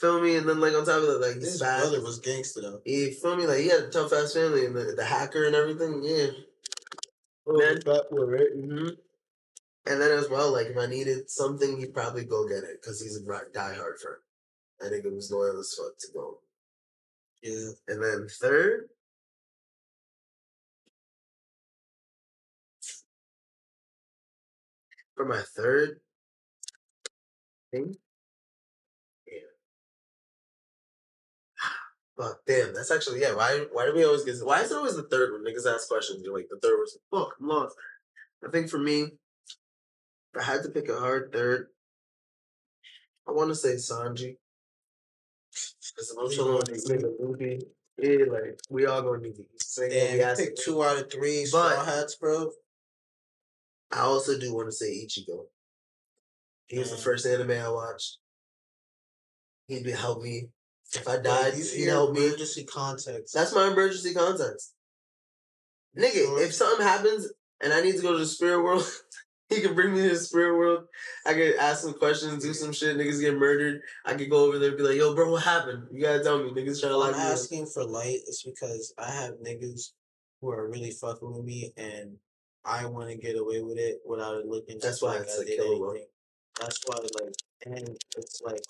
Feel 0.00 0.20
me? 0.20 0.36
And 0.36 0.48
then 0.48 0.60
like 0.60 0.74
on 0.74 0.84
top 0.84 1.02
of 1.02 1.06
that, 1.06 1.20
like 1.20 1.36
his 1.36 1.60
brother 1.60 2.02
was 2.02 2.18
gangster 2.18 2.60
though. 2.62 2.80
He 2.84 3.12
feel 3.12 3.36
me? 3.36 3.46
Like 3.46 3.58
he 3.58 3.68
had 3.68 3.82
a 3.84 3.90
tough 3.90 4.12
ass 4.12 4.34
family 4.34 4.66
and 4.66 4.74
the, 4.74 4.94
the 4.96 5.04
hacker 5.04 5.44
and 5.44 5.54
everything. 5.54 6.02
Yeah. 6.02 6.28
Oh, 7.46 7.58
then, 7.58 7.80
that 7.84 8.06
boy, 8.10 8.24
right? 8.24 8.56
Mm-hmm. 8.56 8.88
And 9.86 10.00
then 10.00 10.12
as 10.12 10.30
well, 10.30 10.52
like 10.52 10.68
if 10.68 10.76
I 10.76 10.86
needed 10.86 11.28
something, 11.28 11.78
he'd 11.78 11.94
probably 11.94 12.24
go 12.24 12.48
get 12.48 12.64
it 12.64 12.80
because 12.80 13.00
he's 13.00 13.16
a 13.16 13.20
diehard 13.20 13.98
friend. 14.00 14.18
I 14.84 14.88
think 14.88 15.04
it 15.04 15.12
was 15.12 15.30
loyal 15.30 15.58
as 15.58 15.74
fuck 15.76 15.98
to 15.98 16.08
go. 16.14 16.38
Yeah. 17.42 17.70
And 17.88 18.02
then 18.02 18.28
third, 18.40 18.88
for 25.16 25.24
my 25.24 25.42
third 25.56 26.00
thing, 27.72 27.96
Fuck, 32.22 32.38
damn, 32.46 32.72
that's 32.72 32.92
actually 32.92 33.20
yeah. 33.20 33.34
Why 33.34 33.64
why 33.72 33.84
do 33.86 33.94
we 33.94 34.04
always 34.04 34.24
get? 34.24 34.36
Why 34.42 34.60
is 34.60 34.70
it 34.70 34.76
always 34.76 34.94
the 34.94 35.02
third 35.02 35.32
one? 35.32 35.44
Niggas 35.44 35.66
ask 35.66 35.88
questions. 35.88 36.22
You're 36.22 36.36
like 36.36 36.46
the 36.48 36.58
third 36.62 36.76
was 36.78 36.96
fuck. 37.10 37.34
I'm 37.40 37.48
lost. 37.48 37.74
I 38.46 38.50
think 38.50 38.68
for 38.68 38.78
me, 38.78 39.02
if 39.02 40.40
I 40.40 40.44
had 40.44 40.62
to 40.62 40.68
pick 40.68 40.88
a 40.88 40.98
hard 40.98 41.32
third, 41.32 41.66
I 43.28 43.32
want 43.32 43.48
to 43.48 43.56
say 43.56 43.74
Sanji. 43.74 44.36
Because 45.50 46.14
emotional 46.16 46.60
nigga 46.60 47.10
movie. 47.18 47.60
Yeah, 47.98 48.26
like 48.30 48.60
we 48.70 48.86
all 48.86 49.02
gonna 49.02 49.22
need 49.22 49.34
to 49.34 49.44
sing. 49.58 49.90
Pick 49.90 50.56
two 50.56 50.82
out 50.84 50.98
of 50.98 51.10
three 51.10 51.44
straw 51.44 51.84
hats, 51.84 52.14
bro. 52.14 52.50
I 53.90 54.00
also 54.00 54.38
do 54.38 54.54
want 54.54 54.68
to 54.68 54.72
say 54.72 55.04
Ichigo. 55.04 55.46
He 56.68 56.78
was 56.78 56.90
the 56.90 56.96
mm. 56.96 57.02
first 57.02 57.26
anime 57.26 57.50
I 57.50 57.68
watched. 57.68 58.18
He'd 59.66 59.86
help 59.88 60.22
me 60.22 60.48
if 60.94 61.08
I 61.08 61.18
died, 61.18 61.54
you, 61.56 61.64
you 61.76 61.90
help 61.90 62.12
me. 62.12 62.26
Emergency 62.26 62.64
context. 62.64 63.34
That's 63.34 63.54
my 63.54 63.68
emergency 63.68 64.14
contacts. 64.14 64.74
Nigga, 65.96 66.24
sure. 66.24 66.42
if 66.42 66.54
something 66.54 66.86
happens 66.86 67.30
and 67.62 67.72
I 67.72 67.80
need 67.80 67.96
to 67.96 68.02
go 68.02 68.12
to 68.12 68.18
the 68.18 68.26
spirit 68.26 68.62
world, 68.62 68.84
he 69.48 69.60
can 69.60 69.74
bring 69.74 69.94
me 69.94 70.02
to 70.02 70.10
the 70.10 70.16
spirit 70.16 70.56
world. 70.56 70.84
I 71.26 71.34
could 71.34 71.56
ask 71.56 71.82
some 71.82 71.94
questions, 71.94 72.42
do 72.42 72.54
some 72.54 72.72
shit. 72.72 72.96
Niggas 72.96 73.20
get 73.20 73.36
murdered. 73.36 73.82
I 74.04 74.14
could 74.14 74.30
go 74.30 74.44
over 74.46 74.58
there 74.58 74.70
and 74.70 74.78
be 74.78 74.84
like, 74.84 74.96
"Yo, 74.96 75.14
bro, 75.14 75.30
what 75.30 75.42
happened? 75.42 75.88
You 75.92 76.02
gotta 76.02 76.22
tell 76.22 76.42
me." 76.42 76.50
Niggas 76.50 76.80
trying 76.80 76.92
to 76.92 76.98
lock 76.98 77.14
I'm 77.14 77.20
asking 77.20 77.66
for 77.66 77.84
light 77.84 78.20
is 78.26 78.42
because 78.44 78.94
I 78.98 79.10
have 79.10 79.34
niggas 79.44 79.90
who 80.40 80.50
are 80.50 80.68
really 80.68 80.90
fucking 80.90 81.30
with 81.30 81.44
me, 81.44 81.72
and 81.76 82.16
I 82.64 82.86
want 82.86 83.10
to 83.10 83.16
get 83.16 83.36
away 83.36 83.60
with 83.60 83.78
it 83.78 84.00
without 84.06 84.36
it 84.36 84.46
looking. 84.46 84.78
That's 84.80 85.02
why 85.02 85.12
like 85.12 85.22
it's 85.22 85.40
I 85.40 85.44
did 85.44 85.60
anything. 85.60 86.06
That's 86.60 86.80
why, 86.84 86.96
like, 86.96 87.34
and 87.64 87.96
it's 88.16 88.42
like 88.44 88.60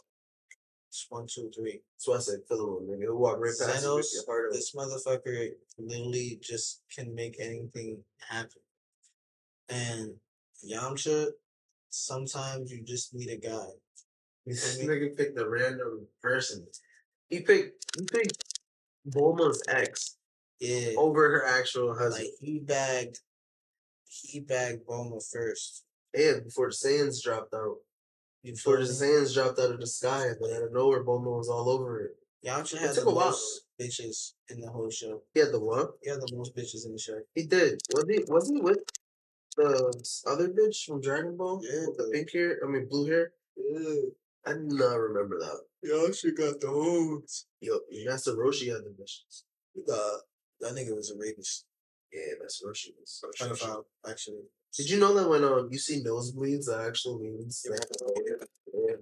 one, 1.08 1.26
two, 1.26 1.50
three. 1.54 1.80
That's 1.94 2.08
why 2.08 2.16
I 2.16 2.20
said 2.20 2.40
fill 2.48 2.80
nigga. 2.82 3.02
He'll 3.02 3.16
walk 3.16 3.38
right 3.38 3.52
past 3.58 3.84
Zenos, 3.84 4.12
you. 4.12 4.50
This 4.52 4.74
motherfucker 4.74 5.48
literally 5.78 6.38
just 6.42 6.82
can 6.94 7.14
make 7.14 7.36
anything 7.40 7.98
happen. 8.28 8.62
And 9.68 10.14
Yamcha, 10.68 11.28
sometimes 11.90 12.70
you 12.70 12.82
just 12.82 13.14
need 13.14 13.30
a 13.30 13.36
guy. 13.36 13.66
This 14.46 14.78
nigga 14.82 15.16
picked 15.16 15.38
a 15.38 15.48
random 15.48 16.06
person. 16.20 16.66
He 17.28 17.40
picked 17.40 17.86
he 17.96 18.04
picked 18.04 18.44
Bulma's 19.08 19.62
ex. 19.68 20.16
Yeah. 20.60 20.92
Over 20.96 21.30
her 21.30 21.46
actual 21.46 21.94
husband. 21.94 22.24
Like 22.24 22.32
he 22.40 22.58
bagged 22.58 23.20
he 24.08 24.40
bagged 24.40 24.86
Bulma 24.86 25.22
first. 25.32 25.84
And 26.14 26.44
before 26.44 26.68
the 26.68 26.74
Saiyans 26.74 27.22
dropped 27.22 27.54
out. 27.54 27.76
Before 28.44 28.78
the 28.78 28.84
Saiyans 28.84 29.34
dropped 29.34 29.58
out 29.60 29.70
of 29.70 29.80
the 29.80 29.86
sky, 29.86 30.30
but 30.40 30.52
out 30.52 30.64
of 30.64 30.72
nowhere, 30.72 31.04
Bulma 31.04 31.36
was 31.36 31.48
all 31.48 31.68
over 31.68 32.00
it. 32.00 32.16
Yamcha 32.44 32.78
had 32.78 32.94
the 32.96 33.04
most 33.04 33.66
bitches 33.80 34.32
in 34.50 34.60
the 34.60 34.68
whole 34.68 34.90
show. 34.90 35.22
He 35.32 35.40
had 35.40 35.52
the 35.52 35.60
what? 35.60 35.92
He 36.02 36.10
had 36.10 36.20
the 36.20 36.36
most 36.36 36.56
bitches 36.56 36.84
in 36.84 36.92
the 36.92 36.98
show. 36.98 37.20
He 37.34 37.46
did. 37.46 37.80
Was 37.94 38.04
he? 38.08 38.24
Was 38.26 38.50
he 38.50 38.60
with 38.60 38.82
the 39.56 40.04
other 40.26 40.48
bitch 40.48 40.84
from 40.84 41.00
Dragon 41.00 41.36
Ball? 41.36 41.60
Yeah, 41.62 41.86
with 41.86 41.98
the 41.98 42.10
pink 42.12 42.32
hair. 42.32 42.58
I 42.64 42.68
mean, 42.68 42.88
blue 42.88 43.06
hair. 43.06 43.32
Yeah. 43.56 44.10
I 44.44 44.54
do 44.54 44.66
not 44.70 44.94
remember 44.94 45.38
that. 45.38 45.60
Yamcha 45.88 46.36
got 46.36 46.60
the 46.60 46.66
hoes. 46.66 47.46
Yo, 47.60 47.78
Master 48.04 48.32
Roshi 48.32 48.72
had 48.72 48.82
the 48.82 48.90
bitches. 48.90 49.44
Uh, 49.88 50.18
that 50.60 50.74
nigga 50.74 50.96
was 50.96 51.12
a 51.12 51.16
rapist. 51.16 51.64
Yeah, 52.12 52.34
Master 52.40 52.66
Roshi 52.66 52.88
was. 52.98 53.24
Pedophile, 53.40 53.84
actually. 54.08 54.42
Did 54.76 54.90
you 54.90 54.98
know 54.98 55.14
that 55.14 55.28
when 55.28 55.44
um 55.44 55.68
you 55.70 55.78
see 55.78 56.02
nosebleeds, 56.02 56.66
that 56.66 56.86
actually 56.86 57.28
means 57.28 57.64
yeah. 57.68 57.76
that, 57.76 58.46
yeah. 58.74 58.96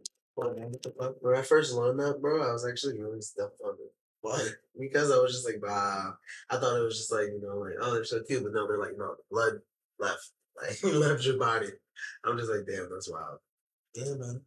When 1.21 1.37
I 1.37 1.43
first 1.43 1.75
learned 1.75 2.01
that, 2.01 2.21
bro, 2.21 2.49
I 2.49 2.53
was 2.53 2.67
actually 2.67 3.01
really 3.01 3.21
stuffed 3.21 3.61
on 3.65 3.75
it. 3.75 3.93
Why? 4.23 4.49
because 4.79 5.11
I 5.11 5.19
was 5.19 5.33
just 5.33 5.47
like, 5.47 5.63
wow. 5.63 6.15
I 6.51 6.57
thought 6.57 6.77
it 6.77 6.85
was 6.85 6.97
just 6.97 7.13
like, 7.13 7.27
you 7.27 7.41
know, 7.43 7.59
like, 7.59 7.75
oh, 7.81 7.93
they're 7.93 8.05
so 8.05 8.23
cute, 8.23 8.43
but 8.43 8.53
no, 8.53 8.67
they're 8.67 8.79
like, 8.79 8.97
no, 8.97 9.15
the 9.17 9.23
blood 9.31 9.61
left. 9.99 10.31
Like, 10.61 10.83
left 10.83 11.25
your 11.25 11.39
body. 11.39 11.69
I'm 12.23 12.37
just 12.37 12.51
like, 12.51 12.67
damn, 12.67 12.91
that's 12.91 13.11
wild. 13.11 13.39
Yeah, 13.95 14.13
man. 14.19 14.43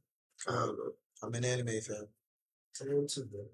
I 0.47 0.51
don't 0.51 0.77
know. 0.77 0.91
I'm 1.23 1.33
an 1.33 1.43
anime 1.43 1.81
fan. 1.81 2.07
I'm 2.81 3.07
too, 3.07 3.25
bro. 3.31 3.45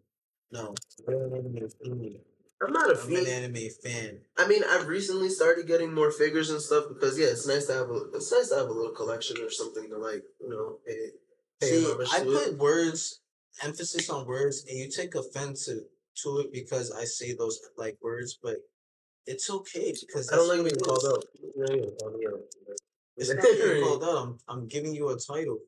No, 0.51 0.75
I'm 1.07 1.13
an 1.13 1.33
anime 1.35 1.69
fan. 1.69 2.19
I'm 2.61 2.73
not 2.73 2.89
a 2.89 3.01
I'm 3.01 3.15
an 3.15 3.27
anime 3.27 3.69
fan. 3.83 4.19
I 4.37 4.47
mean, 4.47 4.63
I've 4.69 4.87
recently 4.87 5.29
started 5.29 5.65
getting 5.65 5.93
more 5.93 6.11
figures 6.11 6.49
and 6.49 6.61
stuff 6.61 6.85
because 6.89 7.17
yeah, 7.17 7.27
it's 7.27 7.47
nice 7.47 7.67
to 7.67 7.73
have 7.73 7.89
a 7.89 8.01
it's 8.13 8.31
nice 8.31 8.49
to 8.49 8.55
have 8.55 8.67
a 8.67 8.73
little 8.73 8.91
collection 8.91 9.37
or 9.41 9.49
something 9.49 9.89
to 9.89 9.97
like 9.97 10.23
you 10.41 10.49
know. 10.49 10.77
Pay, 10.85 11.11
pay 11.61 11.67
See, 11.67 11.93
I 12.11 12.19
put 12.19 12.47
it. 12.47 12.57
words, 12.57 13.21
emphasis 13.63 14.09
on 14.09 14.27
words, 14.27 14.65
and 14.67 14.77
you 14.77 14.89
take 14.89 15.15
offense 15.15 15.65
to, 15.65 15.81
to 16.23 16.39
it 16.39 16.51
because 16.51 16.91
I 16.91 17.05
say 17.05 17.33
those 17.33 17.59
like 17.77 17.97
words, 18.01 18.37
but 18.41 18.57
it's 19.25 19.49
okay 19.49 19.93
because 19.93 20.31
I 20.31 20.35
don't 20.35 20.49
like 20.49 20.63
being 20.63 20.83
called 20.83 21.05
out. 21.07 21.23
It's 23.15 23.33
not 23.33 23.43
being 23.43 23.83
called 23.83 24.03
out. 24.03 24.17
I'm, 24.17 24.37
I'm 24.49 24.67
giving 24.67 24.93
you 24.93 25.09
a 25.09 25.17
title. 25.17 25.59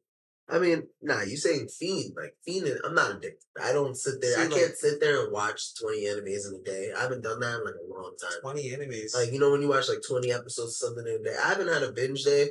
I 0.51 0.59
mean, 0.59 0.83
nah, 1.01 1.21
you 1.21 1.37
saying 1.37 1.69
fiend 1.69 2.13
like 2.17 2.35
fiend? 2.45 2.67
I'm 2.85 2.93
not 2.93 3.11
addicted. 3.11 3.47
I 3.63 3.71
don't 3.71 3.95
sit 3.95 4.19
there. 4.19 4.35
See, 4.35 4.41
I 4.41 4.59
can't 4.59 4.75
sit 4.75 4.99
there 4.99 5.23
and 5.23 5.31
watch 5.31 5.79
20 5.79 6.03
animes 6.03 6.47
in 6.49 6.59
a 6.59 6.63
day. 6.63 6.91
I 6.95 7.03
haven't 7.03 7.23
done 7.23 7.39
that 7.39 7.59
in 7.59 7.65
like 7.65 7.75
a 7.75 7.93
long 7.93 8.13
time. 8.21 8.41
20 8.41 8.69
animes. 8.71 9.15
Like 9.15 9.31
you 9.31 9.39
know 9.39 9.51
when 9.51 9.61
you 9.61 9.69
watch 9.69 9.87
like 9.87 10.01
20 10.05 10.31
episodes 10.31 10.81
of 10.81 10.89
something 10.89 11.07
in 11.07 11.21
a 11.21 11.23
day. 11.23 11.37
I 11.41 11.49
haven't 11.49 11.73
had 11.73 11.83
a 11.83 11.93
binge 11.93 12.23
day 12.23 12.49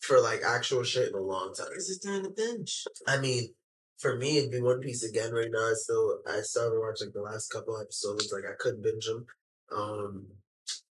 for 0.00 0.20
like 0.20 0.40
actual 0.46 0.84
shit 0.84 1.10
in 1.10 1.14
a 1.14 1.20
long 1.20 1.52
time. 1.54 1.68
Because 1.68 1.90
it's 1.90 2.04
time 2.04 2.22
to 2.24 2.30
binge. 2.30 2.84
I 3.06 3.18
mean, 3.18 3.48
for 3.98 4.16
me, 4.16 4.38
it'd 4.38 4.50
be 4.50 4.62
One 4.62 4.80
Piece 4.80 5.04
again 5.04 5.32
right 5.32 5.50
now. 5.50 5.58
I 5.58 5.74
still, 5.74 6.18
I 6.26 6.40
still 6.40 6.64
haven't 6.64 6.80
watched 6.80 7.02
like 7.02 7.12
the 7.12 7.20
last 7.20 7.48
couple 7.48 7.78
episodes. 7.78 8.32
Like 8.32 8.50
I 8.50 8.54
couldn't 8.58 8.82
binge 8.82 9.04
them. 9.04 9.26
Um, 9.76 10.26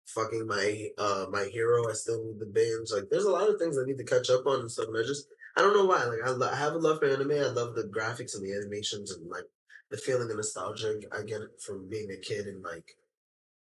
fucking 0.07 0.45
my 0.47 0.87
uh 0.97 1.25
my 1.31 1.45
hero. 1.45 1.89
I 1.89 1.93
still 1.93 2.23
need 2.23 2.39
the 2.39 2.45
binge. 2.45 2.91
Like 2.91 3.09
there's 3.09 3.25
a 3.25 3.31
lot 3.31 3.49
of 3.49 3.57
things 3.57 3.77
I 3.77 3.85
need 3.85 3.97
to 3.97 4.03
catch 4.03 4.29
up 4.29 4.45
on 4.45 4.61
and 4.61 4.71
stuff. 4.71 4.87
And 4.87 4.97
I 4.97 5.07
just, 5.07 5.27
I 5.57 5.61
don't 5.61 5.73
know 5.75 5.85
why. 5.85 6.03
Like 6.05 6.19
I, 6.25 6.29
lo- 6.31 6.49
I 6.51 6.55
have 6.55 6.73
a 6.73 6.77
love 6.77 6.99
for 6.99 7.05
anime. 7.09 7.31
I 7.31 7.49
love 7.49 7.75
the 7.75 7.83
graphics 7.83 8.35
and 8.35 8.43
the 8.45 8.53
animations 8.53 9.11
and 9.11 9.29
like 9.29 9.45
the 9.89 9.97
feeling 9.97 10.29
of 10.31 10.37
nostalgia 10.37 10.99
I 11.11 11.23
get 11.23 11.41
from 11.65 11.89
being 11.89 12.09
a 12.11 12.17
kid 12.17 12.45
and 12.47 12.63
like 12.63 12.95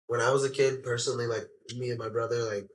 when 0.07 0.21
I 0.21 0.31
was 0.31 0.43
a 0.45 0.49
kid, 0.49 0.83
personally, 0.83 1.27
like 1.27 1.47
me 1.77 1.89
and 1.89 1.99
my 1.99 2.09
brother, 2.09 2.43
like 2.53 2.67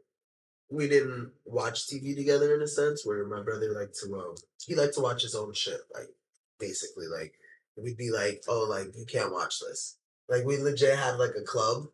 we 0.70 0.88
didn't 0.88 1.30
watch 1.44 1.86
TV 1.86 2.14
together 2.16 2.54
in 2.54 2.62
a 2.62 2.68
sense. 2.68 3.06
Where 3.06 3.26
my 3.26 3.42
brother 3.42 3.72
liked 3.72 3.98
to, 4.04 4.14
um, 4.14 4.34
he 4.66 4.74
liked 4.74 4.94
to 4.94 5.00
watch 5.00 5.22
his 5.22 5.34
own 5.34 5.52
shit. 5.54 5.80
Like 5.94 6.08
basically, 6.58 7.06
like 7.06 7.34
we'd 7.76 7.96
be 7.96 8.10
like, 8.10 8.42
oh, 8.48 8.66
like 8.68 8.88
you 8.96 9.04
can't 9.06 9.32
watch 9.32 9.60
this. 9.60 9.96
Like 10.28 10.44
we 10.44 10.58
legit 10.58 10.98
had 10.98 11.16
like 11.16 11.34
a 11.38 11.44
club, 11.44 11.84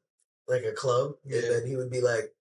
like 0.48 0.64
a 0.64 0.72
club, 0.72 1.12
Yeah. 1.24 1.38
and 1.38 1.50
then 1.50 1.66
he 1.66 1.76
would 1.76 1.90
be 1.90 2.00
like. 2.00 2.32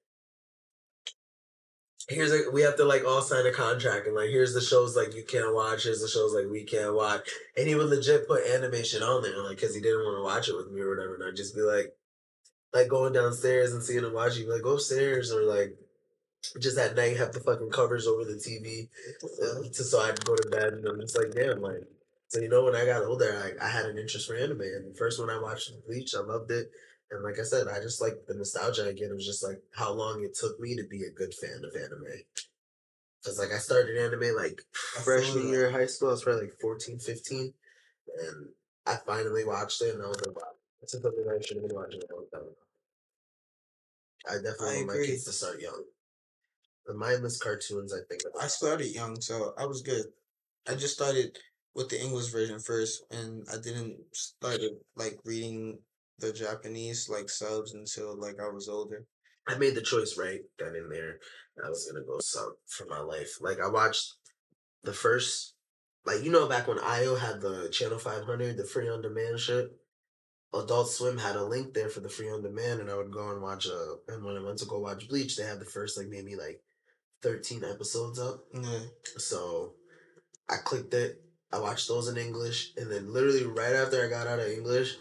Here's 2.10 2.32
like 2.32 2.54
we 2.54 2.62
have 2.62 2.78
to 2.78 2.86
like 2.86 3.06
all 3.06 3.22
sign 3.22 3.46
a 3.46 3.52
contract 3.52 4.08
and 4.08 4.16
like 4.16 4.30
here's 4.30 4.54
the 4.54 4.62
shows 4.62 4.96
like 4.96 5.14
you 5.14 5.24
can't 5.24 5.54
watch 5.54 5.84
here's 5.84 6.02
the 6.02 6.08
shows 6.08 6.34
like 6.34 6.50
we 6.50 6.64
can't 6.64 6.96
watch 6.96 7.30
and 7.58 7.68
he 7.68 7.76
would 7.76 7.90
legit 7.90 8.30
put 8.30 8.48
animation 8.48 9.04
on 9.04 9.22
there 9.22 9.44
like 9.44 9.58
because 9.58 9.76
he 9.76 9.82
didn't 9.82 10.06
want 10.06 10.18
to 10.18 10.24
watch 10.24 10.48
it 10.48 10.56
with 10.56 10.72
me 10.72 10.80
or 10.80 10.96
whatever 10.96 11.16
and 11.16 11.24
I'd 11.26 11.36
just 11.36 11.54
be 11.54 11.62
like 11.62 11.94
like 12.74 12.88
going 12.88 13.14
downstairs 13.14 13.74
and 13.74 13.84
seeing 13.84 14.04
him 14.04 14.14
watching, 14.14 14.50
like 14.50 14.62
go 14.62 14.76
upstairs 14.76 15.32
or 15.32 15.44
like 15.44 15.76
just 16.62 16.78
at 16.78 16.96
night 16.96 17.18
have 17.18 17.34
the 17.34 17.40
fucking 17.40 17.72
covers 17.72 18.08
over 18.08 18.24
the 18.24 18.36
TV 18.36 18.88
uh, 19.24 19.64
to 19.68 19.84
so 19.84 20.00
I'd 20.00 20.24
go 20.24 20.36
to 20.36 20.50
bed 20.50 20.74
and 20.74 20.88
I'm 20.88 21.02
just 21.02 21.18
like 21.18 21.34
damn 21.34 21.62
like 21.62 21.84
so 22.28 22.40
you 22.40 22.50
know 22.50 22.64
when 22.64 22.76
I 22.76 22.86
got 22.86 23.04
older 23.04 23.54
I, 23.62 23.66
I 23.66 23.70
had 23.70 23.86
an 23.86 23.98
interest 23.98 24.28
for 24.28 24.36
anime 24.36 24.62
and 24.62 24.94
the 24.94 24.98
first 24.98 25.20
one 25.20 25.30
I 25.30 25.42
watched 25.42 25.72
Bleach 25.86 26.14
I 26.16 26.22
loved 26.22 26.52
it 26.52 26.72
and 27.12 27.24
like 27.24 27.40
I 27.40 27.44
said 27.44 27.68
I 27.68 27.80
just 27.80 28.02
like 28.02 28.26
the 28.28 28.36
nostalgia 28.36 28.88
again 28.88 29.10
it 29.12 29.16
was 29.16 29.26
just 29.26 29.44
like 29.44 29.62
how 29.76 29.94
long 29.94 30.24
it 30.24 30.36
took 30.36 30.60
me 30.60 30.76
to 30.76 30.84
be 30.90 31.04
a 31.04 31.12
good 31.12 31.34
fan 31.34 31.62
of 31.64 31.76
anime 31.76 32.24
because 33.22 33.40
like 33.40 33.52
I 33.52 33.58
started 33.58 33.98
anime 33.98 34.36
like 34.36 34.62
freshman 35.04 35.50
year 35.50 35.68
of 35.68 35.74
high 35.74 35.86
school 35.86 36.10
I 36.10 36.12
was 36.12 36.24
probably 36.24 36.44
like 36.44 36.60
14 36.62 37.00
15 37.00 37.54
and 38.20 38.50
I 38.86 38.98
finally 39.06 39.46
watched 39.46 39.82
it 39.82 39.96
and 39.96 40.04
I 40.04 40.08
was 40.08 40.22
like 40.26 40.36
wow 40.36 40.52
it's 40.82 40.92
something 40.92 41.12
I 41.12 41.42
should 41.46 41.58
have 41.58 41.68
been 41.68 41.76
watching 41.76 42.02
a 42.10 42.16
long 42.16 42.26
time 42.32 42.42
ago. 42.42 42.56
I 44.30 44.36
definitely 44.36 44.68
I 44.68 44.76
want 44.78 44.88
my 44.88 45.06
kids 45.06 45.24
to 45.26 45.32
start 45.32 45.62
young. 45.62 45.84
The 46.86 46.94
mindless 46.94 47.40
cartoons, 47.40 47.94
I 47.94 48.00
think. 48.08 48.22
I 48.42 48.48
started 48.48 48.88
young, 48.88 49.20
so 49.20 49.54
I 49.58 49.66
was 49.66 49.82
good. 49.82 50.06
I 50.68 50.76
just 50.76 50.94
started 50.94 51.38
with 51.76 51.90
the 51.90 52.02
English 52.02 52.32
version 52.32 52.60
first, 52.60 53.04
and 53.12 53.46
I 53.52 53.58
didn't 53.58 53.98
started 54.14 54.72
like 54.96 55.18
reading 55.26 55.80
the 56.20 56.34
Japanese 56.34 57.10
like 57.10 57.30
subs 57.30 57.74
until 57.74 58.20
like 58.20 58.36
I 58.40 58.50
was 58.50 58.68
older. 58.70 59.06
I 59.48 59.58
made 59.58 59.76
the 59.76 59.82
choice 59.82 60.18
right 60.18 60.42
then 60.60 60.76
and 60.76 60.92
there. 60.92 61.20
I 61.64 61.70
was 61.70 61.90
gonna 61.90 62.06
go 62.06 62.20
sub 62.20 62.54
for 62.68 62.86
my 62.86 63.00
life. 63.00 63.38
Like 63.40 63.60
I 63.60 63.70
watched 63.70 64.14
the 64.84 64.94
first, 64.94 65.56
like 66.06 66.24
you 66.24 66.32
know, 66.32 66.48
back 66.48 66.68
when 66.68 66.80
IO 66.80 67.16
had 67.16 67.42
the 67.42 67.70
Channel 67.70 68.00
Five 68.00 68.26
Hundred, 68.26 68.58
the 68.58 68.66
free 68.66 68.90
on 68.90 69.02
demand 69.02 69.40
shit. 69.40 69.70
Adult 70.54 70.90
Swim 70.90 71.18
had 71.18 71.36
a 71.36 71.44
link 71.44 71.74
there 71.74 71.90
for 71.90 72.00
the 72.00 72.10
free 72.10 72.30
on 72.30 72.42
demand, 72.42 72.80
and 72.80 72.90
I 72.90 72.96
would 72.96 73.12
go 73.12 73.32
and 73.32 73.42
watch. 73.42 73.68
Uh, 73.68 73.96
and 74.08 74.24
when 74.24 74.38
I 74.38 74.44
went 74.44 74.60
to 74.60 74.66
go 74.66 74.80
watch 74.80 75.08
Bleach, 75.08 75.36
they 75.36 75.44
had 75.44 75.60
the 75.60 75.66
first 75.66 75.98
like 75.98 76.08
maybe 76.08 76.36
like 76.36 76.62
thirteen 77.22 77.64
episodes 77.64 78.20
up. 78.20 78.44
Yeah. 78.54 78.80
So 79.18 79.74
I 80.50 80.56
clicked 80.64 80.94
it. 80.94 81.22
I 81.52 81.60
watched 81.60 81.88
those 81.88 82.08
in 82.08 82.18
English, 82.18 82.74
and 82.78 82.92
then 82.92 83.14
literally 83.14 83.46
right 83.46 83.74
after 83.74 84.04
I 84.04 84.10
got 84.10 84.28
out 84.28 84.40
of 84.40 84.48
English, 84.48 84.96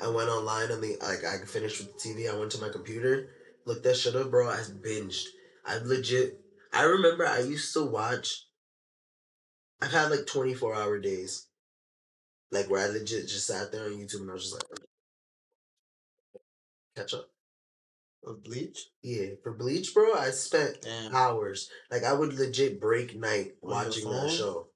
I 0.00 0.08
went 0.08 0.28
online 0.28 0.70
on 0.72 0.80
the 0.80 0.96
like 1.00 1.24
I 1.24 1.44
finished 1.44 1.80
with 1.80 1.96
the 1.96 2.08
TV. 2.08 2.32
I 2.32 2.38
went 2.38 2.52
to 2.52 2.60
my 2.60 2.68
computer, 2.68 3.28
looked 3.64 3.84
that 3.84 3.96
shit 3.96 4.16
up, 4.16 4.30
bro. 4.30 4.48
I 4.48 4.56
binged. 4.56 5.24
I 5.64 5.78
legit. 5.78 6.40
I 6.72 6.84
remember 6.84 7.26
I 7.26 7.40
used 7.40 7.72
to 7.74 7.84
watch. 7.84 8.46
I've 9.80 9.92
had 9.92 10.10
like 10.10 10.26
twenty 10.26 10.54
four 10.54 10.74
hour 10.74 10.98
days, 10.98 11.46
like 12.50 12.70
where 12.70 12.84
I 12.84 12.88
legit 12.88 13.28
just 13.28 13.46
sat 13.46 13.72
there 13.72 13.84
on 13.84 13.92
YouTube 13.92 14.20
and 14.20 14.30
I 14.30 14.34
was 14.34 14.50
just 14.50 14.54
like, 14.54 14.80
catch 16.96 17.14
up. 17.14 17.28
Of 18.24 18.44
Bleach. 18.44 18.78
Yeah, 19.02 19.30
for 19.42 19.52
Bleach, 19.52 19.92
bro, 19.92 20.14
I 20.14 20.30
spent 20.30 20.82
Damn. 20.82 21.14
hours. 21.14 21.68
Like 21.90 22.04
I 22.04 22.12
would 22.12 22.34
legit 22.34 22.80
break 22.80 23.16
night 23.16 23.54
On 23.62 23.70
watching 23.70 24.08
that 24.10 24.30
show. 24.30 24.68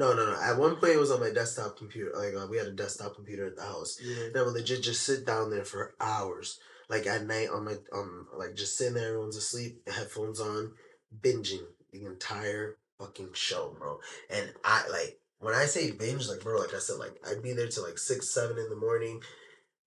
No, 0.00 0.14
no, 0.14 0.24
no. 0.24 0.40
At 0.40 0.56
one 0.56 0.76
point, 0.76 0.92
it 0.92 0.98
was 0.98 1.10
on 1.10 1.20
my 1.20 1.28
desktop 1.28 1.76
computer. 1.76 2.10
Like 2.16 2.32
uh, 2.34 2.46
we 2.46 2.56
had 2.56 2.68
a 2.68 2.72
desktop 2.72 3.16
computer 3.16 3.48
at 3.48 3.56
the 3.56 3.62
house. 3.62 3.98
Yeah. 4.02 4.40
I 4.40 4.42
would 4.42 4.54
legit 4.54 4.82
just 4.82 5.02
sit 5.02 5.26
down 5.26 5.50
there 5.50 5.66
for 5.66 5.94
hours, 6.00 6.58
like 6.88 7.06
at 7.06 7.26
night 7.26 7.48
on 7.52 7.66
my 7.66 7.74
um, 7.92 8.26
like 8.34 8.54
just 8.54 8.78
sitting 8.78 8.94
there, 8.94 9.08
everyone's 9.08 9.36
asleep, 9.36 9.86
headphones 9.86 10.40
on, 10.40 10.72
binging 11.20 11.66
the 11.92 12.06
entire 12.06 12.78
fucking 12.98 13.34
show, 13.34 13.76
bro. 13.78 13.98
And 14.30 14.50
I 14.64 14.88
like 14.90 15.20
when 15.38 15.52
I 15.52 15.66
say 15.66 15.90
binge, 15.90 16.28
like 16.28 16.40
bro, 16.40 16.58
like 16.58 16.74
I 16.74 16.78
said, 16.78 16.96
like 16.96 17.20
I'd 17.28 17.42
be 17.42 17.52
there 17.52 17.68
till 17.68 17.84
like 17.84 17.98
six, 17.98 18.30
seven 18.30 18.56
in 18.56 18.70
the 18.70 18.76
morning, 18.76 19.20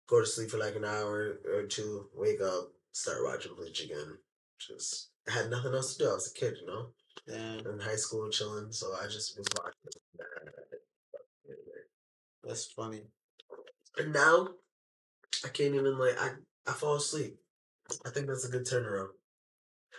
go 0.06 0.19
to 0.19 0.27
sleep 0.27 0.52
for 0.52 0.60
like 0.60 0.76
an 0.76 0.85
hour 0.85 1.40
or 1.52 1.64
two, 1.64 2.06
wake 2.15 2.40
up, 2.40 2.69
start 2.91 3.23
watching 3.23 3.56
Bleach 3.56 3.84
again. 3.84 4.19
Just 4.60 5.10
I 5.27 5.31
had 5.31 5.49
nothing 5.49 5.73
else 5.73 5.95
to 5.95 6.03
do. 6.03 6.11
I 6.11 6.14
was 6.14 6.31
a 6.31 6.40
kid, 6.40 6.57
you 6.61 6.68
know, 6.68 6.90
Damn. 7.27 7.65
in 7.65 7.80
high 7.80 7.95
school 7.95 8.30
chilling, 8.30 8.72
so 8.72 8.94
I 9.02 9.06
just 9.06 9.35
was 9.40 9.48
watching. 9.57 10.03
That's 12.44 12.65
funny. 12.65 13.02
And 13.98 14.14
now, 14.14 14.49
I 15.45 15.49
can't 15.49 15.76
even 15.76 15.98
like 15.98 16.19
I 16.19 16.31
I 16.68 16.73
fall 16.73 16.95
asleep. 16.95 17.38
I 18.06 18.10
think 18.10 18.27
that's 18.27 18.45
a 18.45 18.52
good 18.52 18.65
turnaround. 18.65 19.10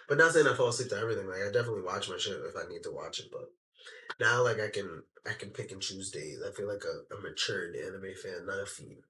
But 0.08 0.18
not 0.18 0.32
saying 0.32 0.46
I 0.46 0.54
fall 0.54 0.68
asleep 0.68 0.90
to 0.90 0.98
everything. 0.98 1.26
Like 1.26 1.42
I 1.42 1.52
definitely 1.52 1.82
watch 1.82 2.08
my 2.08 2.16
shit 2.16 2.34
if 2.34 2.56
I 2.56 2.68
need 2.68 2.82
to 2.84 2.92
watch 2.92 3.20
it. 3.20 3.28
But 3.30 3.50
now, 4.20 4.42
like 4.42 4.60
I 4.60 4.68
can 4.68 5.02
I 5.26 5.32
can 5.32 5.50
pick 5.50 5.72
and 5.72 5.80
choose 5.80 6.10
days. 6.10 6.38
I 6.46 6.52
feel 6.52 6.68
like 6.68 6.84
a, 6.84 7.14
a 7.14 7.20
matured 7.20 7.76
anime 7.76 8.14
fan, 8.22 8.46
not 8.46 8.62
a 8.62 8.66
fiend. 8.66 9.04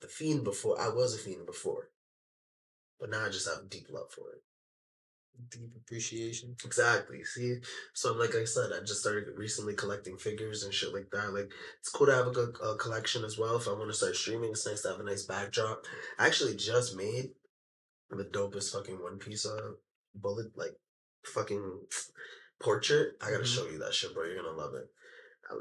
The 0.00 0.08
fiend 0.08 0.44
before 0.44 0.80
I 0.80 0.88
was 0.88 1.14
a 1.14 1.18
fiend 1.18 1.46
before, 1.46 1.90
but 2.98 3.10
now 3.10 3.24
I 3.24 3.30
just 3.30 3.48
have 3.48 3.70
deep 3.70 3.86
love 3.90 4.10
for 4.10 4.32
it. 4.32 4.42
Deep 5.50 5.72
appreciation. 5.76 6.54
Exactly. 6.64 7.24
See, 7.24 7.56
so 7.94 8.12
like 8.14 8.34
I 8.34 8.44
said, 8.44 8.70
I 8.72 8.80
just 8.80 9.00
started 9.00 9.24
recently 9.36 9.74
collecting 9.74 10.16
figures 10.18 10.62
and 10.62 10.72
shit 10.72 10.92
like 10.92 11.10
that. 11.12 11.32
Like 11.32 11.50
it's 11.80 11.88
cool 11.88 12.06
to 12.08 12.14
have 12.14 12.26
a 12.26 12.30
good 12.30 12.56
uh, 12.62 12.74
collection 12.74 13.24
as 13.24 13.38
well. 13.38 13.56
If 13.56 13.66
I 13.66 13.72
want 13.72 13.88
to 13.88 13.94
start 13.96 14.16
streaming, 14.16 14.50
it's 14.50 14.66
nice 14.66 14.82
to 14.82 14.88
have 14.90 15.00
a 15.00 15.04
nice 15.04 15.24
backdrop. 15.24 15.84
I 16.18 16.26
actually 16.26 16.56
just 16.56 16.94
made 16.96 17.30
the 18.10 18.24
dopest 18.24 18.72
fucking 18.72 19.02
One 19.02 19.18
Piece 19.18 19.46
uh 19.46 19.72
bullet 20.14 20.48
like 20.56 20.76
fucking 21.24 21.80
portrait. 22.60 23.14
I 23.22 23.30
gotta 23.30 23.44
Mhm. 23.44 23.54
show 23.54 23.66
you 23.68 23.78
that 23.78 23.94
shit, 23.94 24.12
bro. 24.14 24.24
You're 24.26 24.42
gonna 24.42 24.56
love 24.56 24.74
it. 24.74 24.88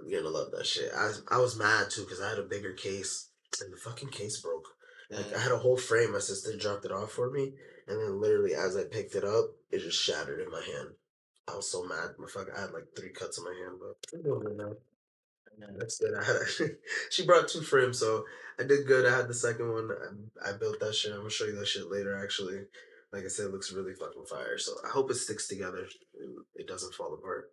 You're 0.05 0.21
gonna 0.21 0.33
love 0.35 0.51
that 0.51 0.65
shit. 0.65 0.91
I 0.93 1.13
I 1.29 1.37
was 1.37 1.55
mad 1.57 1.89
too 1.89 2.03
because 2.03 2.21
I 2.21 2.29
had 2.29 2.39
a 2.39 2.43
bigger 2.43 2.73
case 2.73 3.29
and 3.61 3.71
the 3.73 3.77
fucking 3.77 4.09
case 4.09 4.39
broke. 4.41 4.67
Like 5.09 5.33
I 5.33 5.39
had 5.39 5.51
a 5.51 5.57
whole 5.57 5.77
frame. 5.77 6.11
My 6.11 6.19
sister 6.19 6.55
dropped 6.55 6.85
it 6.85 6.91
off 6.91 7.11
for 7.13 7.31
me, 7.31 7.55
and 7.89 7.99
then 7.99 8.21
literally 8.21 8.53
as 8.53 8.77
I 8.77 8.83
picked 8.83 9.15
it 9.15 9.23
up, 9.23 9.45
it 9.71 9.79
just 9.79 10.01
shattered 10.01 10.41
in 10.41 10.51
my 10.51 10.61
hand. 10.61 10.89
I 11.47 11.55
was 11.55 11.71
so 11.71 11.83
mad. 11.83 12.11
My 12.19 12.27
fuck, 12.27 12.47
I 12.55 12.61
had 12.61 12.71
like 12.71 12.85
three 12.95 13.09
cuts 13.09 13.39
on 13.39 13.45
my 13.45 13.55
hand, 13.59 13.79
but 13.81 14.23
doing 14.23 14.41
good 14.41 14.57
now. 14.57 14.73
That's 15.77 15.97
good. 15.97 16.13
I 16.13 16.23
had 16.23 16.37
she 17.09 17.25
brought 17.25 17.47
two 17.49 17.61
frames, 17.61 17.99
so 17.99 18.23
I 18.59 18.63
did 18.63 18.87
good. 18.87 19.05
I 19.05 19.15
had 19.15 19.27
the 19.27 19.33
second 19.33 19.71
one. 19.71 19.89
I, 20.45 20.49
I 20.49 20.57
built 20.57 20.79
that 20.79 20.95
shit. 20.95 21.11
I'm 21.11 21.19
gonna 21.19 21.29
show 21.29 21.45
you 21.45 21.55
that 21.55 21.67
shit 21.67 21.89
later. 21.91 22.15
Actually, 22.15 22.59
like 23.11 23.25
I 23.25 23.27
said, 23.27 23.47
it 23.47 23.51
looks 23.51 23.73
really 23.73 23.93
fucking 23.93 24.25
fire. 24.29 24.57
So 24.57 24.73
I 24.85 24.89
hope 24.89 25.09
it 25.11 25.15
sticks 25.15 25.47
together. 25.47 25.87
It 26.55 26.67
doesn't 26.67 26.93
fall 26.93 27.13
apart. 27.13 27.51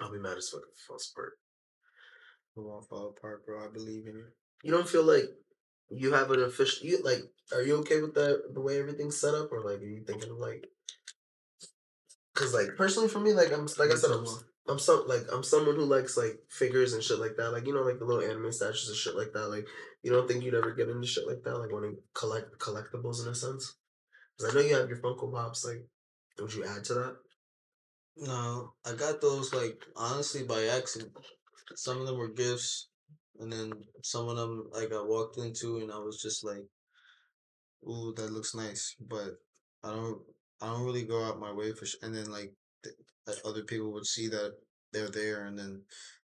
I'll 0.00 0.12
be 0.12 0.18
mad 0.18 0.36
as 0.36 0.48
fuck 0.48 0.62
if 0.62 0.78
it 0.78 0.86
falls 0.86 1.12
apart. 1.12 1.32
It 2.56 2.60
won't 2.60 2.88
fall 2.88 3.14
apart, 3.16 3.44
bro. 3.44 3.64
I 3.64 3.72
believe 3.72 4.06
in 4.06 4.14
you. 4.14 4.24
You 4.62 4.72
don't 4.72 4.88
feel 4.88 5.04
like 5.04 5.24
you 5.90 6.12
have 6.12 6.30
an 6.30 6.42
official. 6.42 6.86
You 6.86 7.02
like? 7.02 7.22
Are 7.52 7.62
you 7.62 7.76
okay 7.76 8.00
with 8.00 8.14
that? 8.14 8.54
The 8.54 8.60
way 8.60 8.78
everything's 8.78 9.20
set 9.20 9.34
up, 9.34 9.52
or 9.52 9.62
like, 9.62 9.80
are 9.80 9.86
you 9.86 10.04
thinking 10.06 10.30
of 10.30 10.38
like? 10.38 10.66
Because 12.34 12.54
like 12.54 12.76
personally, 12.76 13.08
for 13.08 13.20
me, 13.20 13.32
like 13.32 13.52
I'm 13.52 13.66
like 13.78 13.90
I 13.90 13.94
said, 13.94 14.10
I'm 14.10 14.26
I'm 14.68 14.78
some 14.78 15.04
like 15.06 15.22
I'm 15.32 15.42
someone 15.42 15.76
who 15.76 15.84
likes 15.84 16.16
like 16.16 16.38
figures 16.50 16.92
and 16.92 17.02
shit 17.02 17.18
like 17.18 17.36
that. 17.36 17.50
Like 17.52 17.66
you 17.66 17.74
know, 17.74 17.82
like 17.82 17.98
the 17.98 18.04
little 18.04 18.22
anime 18.22 18.52
statues 18.52 18.88
and 18.88 18.96
shit 18.96 19.16
like 19.16 19.32
that. 19.32 19.48
Like 19.48 19.66
you 20.02 20.12
don't 20.12 20.28
think 20.28 20.44
you'd 20.44 20.54
ever 20.54 20.74
get 20.74 20.88
into 20.88 21.06
shit 21.06 21.26
like 21.26 21.42
that, 21.44 21.58
like 21.58 21.72
want 21.72 21.84
to 21.84 21.96
collect 22.14 22.58
collectibles 22.58 23.22
in 23.22 23.32
a 23.32 23.34
sense. 23.34 23.76
Because 24.36 24.54
I 24.54 24.58
know 24.58 24.66
you 24.66 24.76
have 24.76 24.88
your 24.88 24.98
Funko 24.98 25.32
Pops. 25.32 25.64
Like, 25.64 25.84
would 26.38 26.54
you 26.54 26.64
add 26.64 26.84
to 26.84 26.94
that? 26.94 27.16
No, 28.18 28.74
I 28.84 28.92
got 28.92 29.20
those 29.20 29.54
like 29.54 29.82
honestly 29.96 30.42
by 30.42 30.64
accident. 30.64 31.12
Some 31.74 32.00
of 32.00 32.06
them 32.06 32.18
were 32.18 32.28
gifts, 32.28 32.88
and 33.40 33.52
then 33.52 33.72
some 34.02 34.28
of 34.28 34.36
them 34.36 34.68
like 34.72 34.92
I 34.92 35.02
walked 35.02 35.38
into 35.38 35.78
and 35.78 35.92
I 35.92 35.98
was 35.98 36.20
just 36.22 36.44
like, 36.44 36.64
"Ooh, 37.88 38.12
that 38.16 38.32
looks 38.32 38.54
nice," 38.54 38.94
but 39.00 39.40
I 39.82 39.90
don't, 39.90 40.22
I 40.60 40.66
don't 40.66 40.84
really 40.84 41.04
go 41.04 41.24
out 41.24 41.40
my 41.40 41.52
way 41.52 41.72
for. 41.72 41.86
Sh- 41.86 41.96
and 42.02 42.14
then 42.14 42.30
like, 42.30 42.52
th- 42.84 42.96
uh, 43.26 43.48
other 43.48 43.62
people 43.64 43.92
would 43.92 44.06
see 44.06 44.28
that 44.28 44.56
they're 44.92 45.10
there 45.10 45.46
and 45.46 45.58
then 45.58 45.82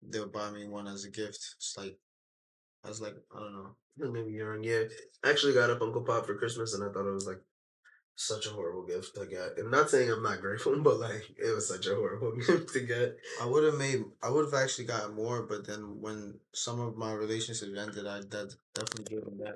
they'll 0.02 0.28
buy 0.28 0.50
me 0.50 0.66
one 0.66 0.86
as 0.88 1.04
a 1.04 1.10
gift. 1.10 1.54
It's 1.56 1.76
like 1.76 1.98
I 2.84 2.88
was 2.88 3.00
like, 3.00 3.16
I 3.34 3.40
don't 3.40 3.54
know. 3.54 3.76
Maybe 3.96 4.32
young, 4.32 4.64
yeah. 4.64 4.84
I 5.24 5.30
actually 5.30 5.54
got 5.54 5.70
a 5.70 5.76
Funko 5.76 6.04
Pop 6.06 6.26
for 6.26 6.36
Christmas, 6.36 6.74
and 6.74 6.84
I 6.84 6.92
thought 6.92 7.08
it 7.08 7.12
was 7.14 7.26
like 7.26 7.40
such 8.14 8.46
a 8.46 8.50
horrible 8.50 8.84
gift 8.84 9.14
to 9.14 9.26
get. 9.26 9.58
I'm 9.58 9.70
not 9.70 9.90
saying 9.90 10.10
I'm 10.10 10.22
not 10.22 10.40
grateful, 10.40 10.78
but 10.82 11.00
like 11.00 11.24
it 11.38 11.54
was 11.54 11.68
such 11.68 11.86
a 11.86 11.94
horrible 11.94 12.32
gift 12.46 12.72
to 12.74 12.80
get. 12.80 13.16
I 13.40 13.46
would 13.46 13.64
have 13.64 13.74
made. 13.74 14.02
I 14.22 14.30
would 14.30 14.44
have 14.44 14.62
actually 14.62 14.86
gotten 14.86 15.14
more, 15.14 15.42
but 15.42 15.66
then 15.66 16.00
when 16.00 16.38
some 16.52 16.80
of 16.80 16.96
my 16.96 17.12
relationships 17.12 17.72
ended, 17.76 18.06
I 18.06 18.20
that 18.20 18.54
definitely 18.74 19.16
gave 19.16 19.24
them 19.24 19.38
back. 19.38 19.54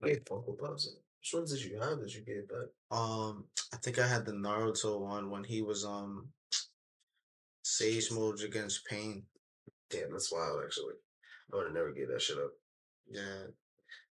Like 0.00 0.24
Funko 0.24 0.58
Pops. 0.58 0.94
Which 1.20 1.34
ones 1.34 1.52
did 1.52 1.64
you 1.64 1.80
have 1.80 1.98
that 1.98 2.14
you 2.14 2.20
gave 2.20 2.48
back? 2.48 2.68
Um, 2.96 3.44
I 3.72 3.78
think 3.78 3.98
I 3.98 4.06
had 4.06 4.24
the 4.24 4.32
Naruto 4.32 5.00
one 5.00 5.30
when 5.30 5.44
he 5.44 5.62
was 5.62 5.84
um 5.84 6.28
Sage 7.62 8.12
Mode 8.12 8.40
against 8.42 8.86
Pain. 8.86 9.24
Damn, 9.90 10.12
that's 10.12 10.32
wild. 10.32 10.62
Actually, 10.64 10.94
I 11.52 11.56
would 11.56 11.66
have 11.66 11.74
never 11.74 11.92
gave 11.92 12.08
that 12.08 12.22
shit 12.22 12.38
up. 12.38 12.52
Yeah. 13.10 13.46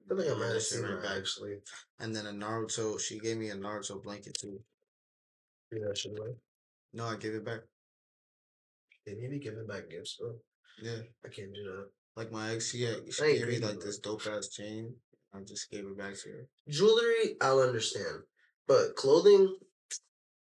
I 0.09 0.15
feel 0.15 0.25
like 0.25 0.35
I 0.35 0.39
might 0.39 0.53
have 0.53 0.61
seen 0.63 0.83
right 0.83 1.17
actually. 1.17 1.57
And 1.99 2.15
then 2.15 2.25
a 2.25 2.31
Naruto, 2.31 2.99
she 2.99 3.19
gave 3.19 3.37
me 3.37 3.49
a 3.49 3.55
Naruto 3.55 4.01
blanket 4.01 4.37
too. 4.39 4.59
Yeah, 5.71 5.93
shit 5.93 6.17
away. 6.17 6.31
No, 6.93 7.05
I 7.05 7.15
gave 7.15 7.35
it 7.35 7.45
back. 7.45 7.59
They 9.05 9.13
need 9.13 9.29
to 9.29 9.39
give 9.39 9.53
it 9.53 9.67
back 9.67 9.89
gifts, 9.89 10.17
bro. 10.19 10.35
Yeah. 10.81 11.01
I 11.23 11.29
can't 11.29 11.53
do 11.53 11.63
that. 11.63 11.89
Like 12.15 12.31
my 12.31 12.53
ex, 12.53 12.71
she, 12.71 12.87
she 13.11 13.37
gave 13.37 13.47
me 13.47 13.59
like 13.59 13.79
this 13.79 13.99
dope 13.99 14.25
ass 14.27 14.49
chain. 14.49 14.93
I 15.33 15.41
just 15.41 15.69
gave 15.69 15.85
it 15.85 15.97
back 15.97 16.15
to 16.23 16.29
her. 16.29 16.47
Jewelry, 16.67 17.37
I'll 17.39 17.61
understand, 17.61 18.23
but 18.67 18.95
clothing. 18.95 19.55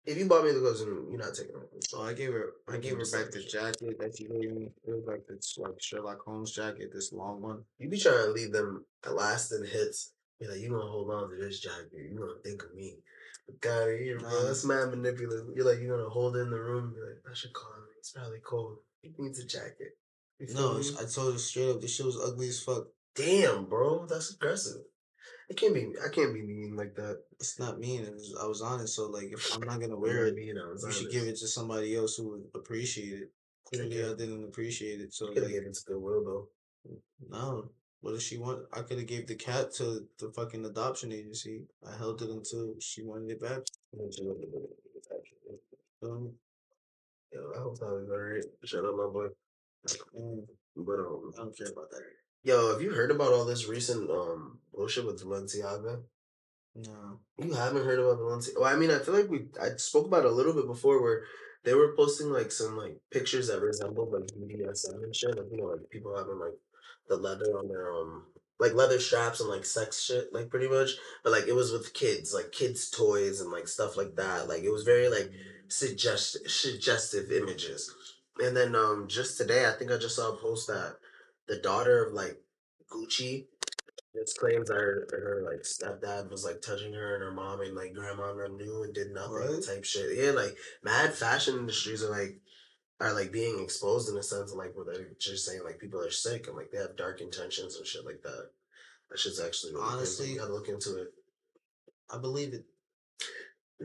If 0.05 0.17
you 0.17 0.27
bought 0.27 0.45
me 0.45 0.51
the 0.51 0.59
clothes, 0.59 0.81
you're 0.81 1.17
not 1.17 1.33
taking 1.33 1.55
it. 1.55 1.87
So 1.87 2.01
I 2.01 2.13
gave 2.13 2.31
her, 2.31 2.53
I 2.71 2.77
gave 2.77 2.93
her 2.93 3.05
back 3.11 3.31
the 3.31 3.43
jacket 3.43 3.97
that 3.99 4.15
she 4.17 4.25
gave 4.25 4.53
me. 4.53 4.69
It 4.85 4.91
was 4.91 5.03
like 5.07 5.25
this 5.27 5.57
like 5.57 5.81
Sherlock 5.81 6.19
Holmes 6.23 6.51
jacket, 6.51 6.91
this 6.93 7.11
long 7.11 7.41
one. 7.41 7.63
You 7.79 7.89
be 7.89 7.97
trying 7.97 8.25
to 8.25 8.31
leave 8.31 8.51
them 8.51 8.85
at 9.03 9.15
last 9.15 9.51
in 9.51 9.65
hits. 9.65 10.13
Be 10.39 10.47
like, 10.47 10.59
you 10.59 10.69
gonna 10.69 10.85
hold 10.85 11.09
on 11.11 11.29
to 11.29 11.37
this 11.37 11.59
jacket. 11.59 11.89
You 11.93 12.17
gonna 12.19 12.39
think 12.43 12.61
of 12.63 12.75
me. 12.75 12.97
God, 13.61 13.89
here, 13.99 14.19
bro. 14.19 14.45
That's 14.45 14.65
mad 14.65 14.89
manipulative. 14.89 15.47
You're 15.55 15.65
like, 15.65 15.79
you're 15.81 15.97
gonna 15.97 16.09
hold 16.09 16.35
it 16.35 16.41
in 16.41 16.51
the 16.51 16.59
room. 16.59 16.93
Be 16.93 16.99
like, 16.99 17.21
I 17.29 17.33
should 17.33 17.53
call 17.53 17.73
him. 17.73 17.83
It's 17.97 18.11
probably 18.11 18.39
cold. 18.43 18.77
He 19.01 19.11
needs 19.17 19.39
a 19.39 19.45
jacket. 19.45 19.97
You 20.39 20.53
No? 20.53 20.81
I 20.99 21.05
told 21.05 21.33
her 21.33 21.39
straight 21.39 21.69
up, 21.69 21.81
this 21.81 21.95
shit 21.95 22.05
was 22.05 22.19
ugly 22.21 22.49
as 22.49 22.61
fuck. 22.61 22.87
Damn, 23.15 23.65
bro. 23.65 24.05
That's 24.05 24.33
aggressive. 24.33 24.81
It 25.49 25.57
can't 25.57 25.73
be. 25.73 25.93
I 26.03 26.09
can't 26.09 26.33
be 26.33 26.41
mean 26.41 26.75
like 26.75 26.95
that. 26.95 27.21
It's 27.39 27.59
not 27.59 27.79
mean. 27.79 28.01
It 28.03 28.13
was, 28.13 28.35
I 28.41 28.45
was 28.47 28.61
honest. 28.61 28.95
So 28.95 29.07
like, 29.07 29.25
if 29.31 29.53
I'm 29.53 29.61
not 29.61 29.79
gonna 29.79 29.95
Wear 29.97 30.13
wear 30.13 30.27
it, 30.27 30.35
mean. 30.35 30.57
I 30.57 30.71
was 30.71 30.83
you 30.83 30.91
should 30.91 31.11
give 31.11 31.23
it 31.27 31.37
to 31.37 31.47
somebody 31.47 31.95
else 31.95 32.15
who 32.17 32.29
would 32.31 32.45
appreciate 32.55 33.13
it. 33.21 33.31
Clearly, 33.65 34.01
I 34.03 34.07
Okay. 34.07 34.25
didn't 34.25 34.43
appreciate 34.43 35.01
it. 35.01 35.13
So 35.13 35.25
like, 35.25 35.35
given 35.35 35.65
it 35.69 35.73
to 35.75 35.81
Goodwill 35.87 36.23
though. 36.23 36.47
no. 37.29 37.69
What 38.01 38.11
does 38.11 38.21
she 38.23 38.37
want? 38.37 38.61
I 38.71 38.81
could 38.81 38.99
have 38.99 39.07
gave 39.07 39.25
the 39.25 39.35
cat 39.35 39.71
to 39.75 40.05
the 40.19 40.29
fucking 40.35 40.63
adoption 40.65 41.11
agency. 41.11 41.65
I 41.87 41.95
held 41.97 42.21
it 42.21 42.29
until 42.29 42.75
she 42.79 43.01
wanted 43.03 43.31
it 43.31 43.41
back. 43.41 43.61
Um, 46.03 46.31
Yo, 47.33 47.51
I 47.55 47.59
hope 47.61 47.79
that 47.79 47.85
was 47.91 48.09
alright. 48.11 48.43
Shut 48.63 48.85
up, 48.85 48.95
my 48.95 49.07
boy. 49.07 49.27
mm, 50.15 50.45
But 50.77 50.99
um, 50.99 51.31
I 51.35 51.37
don't 51.43 51.57
care 51.57 51.67
about 51.71 51.89
that. 51.89 52.03
Yo, 52.45 52.71
have 52.71 52.81
you 52.81 52.91
heard 52.91 53.11
about 53.11 53.33
all 53.33 53.43
this 53.43 53.67
recent 53.67 54.09
um 54.09 54.59
bullshit 54.73 55.05
with 55.05 55.23
Balenciaga? 55.23 56.03
No. 56.75 57.19
You 57.37 57.53
haven't 57.53 57.85
heard 57.85 57.99
about 57.99 58.19
Balenciaga? 58.19 58.59
Well, 58.59 58.73
I 58.73 58.77
mean, 58.77 58.91
I 58.91 58.99
feel 58.99 59.15
like 59.15 59.29
we 59.29 59.47
I 59.61 59.75
spoke 59.77 60.05
about 60.05 60.25
it 60.25 60.31
a 60.31 60.35
little 60.35 60.53
bit 60.53 60.67
before, 60.67 61.01
where 61.01 61.23
they 61.65 61.73
were 61.73 61.95
posting 61.95 62.29
like 62.29 62.51
some 62.51 62.77
like 62.77 62.97
pictures 63.11 63.47
that 63.47 63.61
resembled 63.61 64.13
like 64.13 64.29
BDSM 64.37 65.03
and 65.03 65.15
shit. 65.15 65.35
Like 65.35 65.47
you 65.51 65.57
know, 65.57 65.65
like 65.65 65.89
people 65.89 66.15
having 66.15 66.39
like 66.39 66.57
the 67.09 67.17
leather 67.17 67.57
on 67.57 67.67
their 67.67 67.91
um 67.91 68.25
like 68.59 68.73
leather 68.73 68.99
straps 68.99 69.41
and 69.41 69.49
like 69.49 69.65
sex 69.65 70.01
shit, 70.01 70.31
like 70.31 70.49
pretty 70.49 70.69
much. 70.69 70.91
But 71.23 71.33
like 71.33 71.47
it 71.47 71.55
was 71.55 71.71
with 71.71 71.93
kids, 71.93 72.33
like 72.33 72.51
kids' 72.51 72.89
toys 72.89 73.41
and 73.41 73.51
like 73.51 73.67
stuff 73.67 73.97
like 73.97 74.15
that. 74.15 74.47
Like 74.47 74.63
it 74.63 74.71
was 74.71 74.83
very 74.83 75.09
like 75.09 75.31
suggest 75.67 76.37
suggestive 76.47 77.31
images. 77.31 77.91
And 78.37 78.55
then 78.55 78.75
um 78.75 79.07
just 79.07 79.37
today, 79.37 79.67
I 79.67 79.71
think 79.71 79.91
I 79.91 79.97
just 79.97 80.15
saw 80.15 80.33
a 80.33 80.37
post 80.37 80.67
that 80.67 80.97
the 81.47 81.57
daughter 81.59 82.05
of 82.05 82.13
like 82.13 82.37
Gucci 82.91 83.45
just 84.15 84.39
claims 84.39 84.67
that 84.69 84.75
her, 84.75 85.07
her 85.11 85.43
like 85.51 85.63
stepdad 85.63 86.29
was 86.31 86.45
like 86.45 86.61
touching 86.61 86.93
her 86.93 87.15
and 87.15 87.23
her 87.23 87.31
mom 87.31 87.61
and 87.61 87.75
like 87.75 87.93
grandma 87.93 88.33
knew 88.47 88.83
and 88.83 88.93
did 88.93 89.11
nothing 89.11 89.33
What? 89.33 89.65
type 89.65 89.83
shit. 89.83 90.17
Yeah, 90.17 90.31
like 90.31 90.55
mad 90.83 91.13
fashion 91.13 91.55
industries 91.57 92.03
are 92.03 92.11
like 92.11 92.39
are 93.01 93.13
like 93.13 93.31
being 93.33 93.61
exposed 93.61 94.09
in 94.09 94.17
a 94.17 94.23
sense 94.23 94.51
of 94.51 94.57
like 94.57 94.71
where 94.73 94.85
they're 94.85 95.07
just 95.19 95.45
saying 95.45 95.61
like 95.65 95.79
people 95.79 95.99
are 95.99 96.11
sick 96.11 96.47
and 96.47 96.55
like 96.55 96.71
they 96.71 96.77
have 96.77 96.95
dark 96.95 97.19
intentions 97.21 97.75
and 97.75 97.85
shit 97.85 98.05
like 98.05 98.21
that. 98.23 98.49
That 99.09 99.19
shit's 99.19 99.39
actually 99.41 99.73
really 99.73 99.83
crazy. 99.85 99.97
Honestly- 99.97 100.31
you 100.31 100.39
gotta 100.39 100.53
look 100.53 100.69
into 100.69 100.97
it. 101.01 101.09
I 102.09 102.17
believe 102.19 102.53
it. 102.53 102.65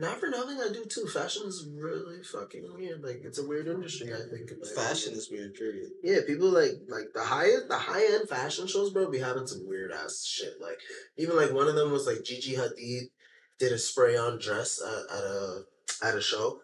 Not 0.01 0.19
for 0.19 0.29
nothing, 0.29 0.59
I 0.59 0.73
do 0.73 0.83
too. 0.83 1.05
Fashion 1.05 1.43
is 1.45 1.67
really 1.71 2.23
fucking 2.23 2.67
weird. 2.73 3.03
Like 3.03 3.21
it's 3.23 3.37
a 3.37 3.45
weird 3.45 3.67
industry. 3.67 4.11
I 4.11 4.27
think 4.33 4.49
in 4.49 4.57
my 4.59 4.67
Fashion 4.67 5.13
is 5.13 5.29
weird, 5.29 5.53
period. 5.53 5.91
Yeah, 6.01 6.21
people 6.25 6.49
like 6.49 6.71
like 6.89 7.13
the 7.13 7.21
high 7.21 7.51
the 7.69 7.77
high 7.77 8.05
end 8.15 8.27
fashion 8.27 8.65
shows, 8.65 8.89
bro, 8.89 9.11
be 9.11 9.19
having 9.19 9.45
some 9.45 9.67
weird 9.67 9.91
ass 9.91 10.25
shit. 10.25 10.55
Like 10.59 10.79
even 11.17 11.37
like 11.37 11.53
one 11.53 11.67
of 11.67 11.75
them 11.75 11.91
was 11.91 12.07
like 12.07 12.23
Gigi 12.23 12.55
Hadid 12.55 13.11
did 13.59 13.71
a 13.73 13.77
spray 13.77 14.17
on 14.17 14.39
dress 14.39 14.81
at, 14.81 15.17
at 15.17 15.23
a 15.23 15.65
at 16.01 16.17
a 16.17 16.21
show 16.21 16.61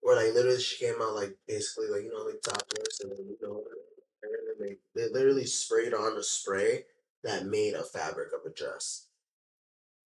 where 0.00 0.16
like 0.16 0.32
literally 0.32 0.58
she 0.58 0.82
came 0.82 0.94
out 1.02 1.14
like 1.14 1.36
basically 1.46 1.88
like 1.88 2.04
you 2.04 2.10
know 2.10 2.24
like 2.24 2.40
topless 2.40 3.00
and 3.02 3.12
then, 3.12 3.18
you 3.18 3.36
know 3.42 3.62
and 4.22 4.32
then 4.32 4.76
they 4.94 5.02
they 5.02 5.12
literally 5.12 5.44
sprayed 5.44 5.92
on 5.92 6.16
a 6.16 6.22
spray 6.22 6.84
that 7.22 7.44
made 7.44 7.74
a 7.74 7.82
fabric 7.82 8.28
of 8.32 8.50
a 8.50 8.54
dress, 8.54 9.08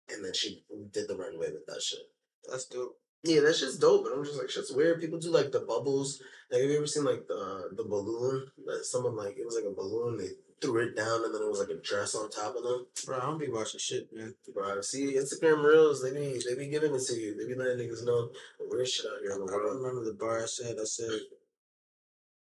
and 0.08 0.24
then 0.24 0.32
she 0.32 0.64
did 0.92 1.08
the 1.08 1.16
runway 1.16 1.52
with 1.52 1.66
that 1.66 1.82
shit. 1.82 2.08
That's 2.50 2.66
dope. 2.66 2.98
Yeah, 3.22 3.40
that's 3.40 3.60
just 3.60 3.80
dope. 3.80 4.04
But 4.04 4.12
I'm 4.12 4.24
just 4.24 4.38
like, 4.38 4.50
shit's 4.50 4.72
weird. 4.72 5.00
People 5.00 5.18
do 5.18 5.30
like 5.30 5.50
the 5.50 5.60
bubbles. 5.60 6.20
Like, 6.50 6.60
have 6.60 6.70
you 6.70 6.76
ever 6.76 6.86
seen 6.86 7.04
like 7.04 7.26
the 7.26 7.70
the 7.76 7.84
balloon? 7.84 8.46
That 8.66 8.84
someone 8.84 9.16
like 9.16 9.36
it 9.38 9.46
was 9.46 9.56
like 9.56 9.70
a 9.70 9.74
balloon. 9.74 10.18
They 10.18 10.28
threw 10.60 10.88
it 10.88 10.96
down, 10.96 11.24
and 11.24 11.34
then 11.34 11.42
it 11.42 11.48
was 11.48 11.60
like 11.60 11.76
a 11.76 11.80
dress 11.80 12.14
on 12.14 12.30
top 12.30 12.54
of 12.56 12.62
them. 12.62 12.86
Bro, 13.06 13.16
I 13.16 13.20
don't 13.22 13.38
be 13.38 13.50
watching 13.50 13.80
shit, 13.80 14.08
man. 14.14 14.34
Bro, 14.52 14.82
see 14.82 15.14
Instagram 15.14 15.64
reels. 15.64 16.02
They 16.02 16.12
be 16.12 16.40
they 16.46 16.54
be 16.54 16.70
giving 16.70 16.94
it 16.94 17.02
to 17.06 17.14
you. 17.14 17.36
They 17.36 17.46
be 17.46 17.58
letting 17.58 17.78
niggas 17.78 18.04
know 18.04 18.28
the 18.58 18.68
weird 18.70 18.88
shit 18.88 19.06
out 19.06 19.20
here 19.22 19.32
I 19.32 19.34
in 19.36 19.40
the 19.40 19.52
don't 19.52 19.82
remember 19.82 20.04
the 20.04 20.14
bar 20.14 20.42
I 20.42 20.46
said. 20.46 20.76
I 20.80 20.84
said 20.84 21.20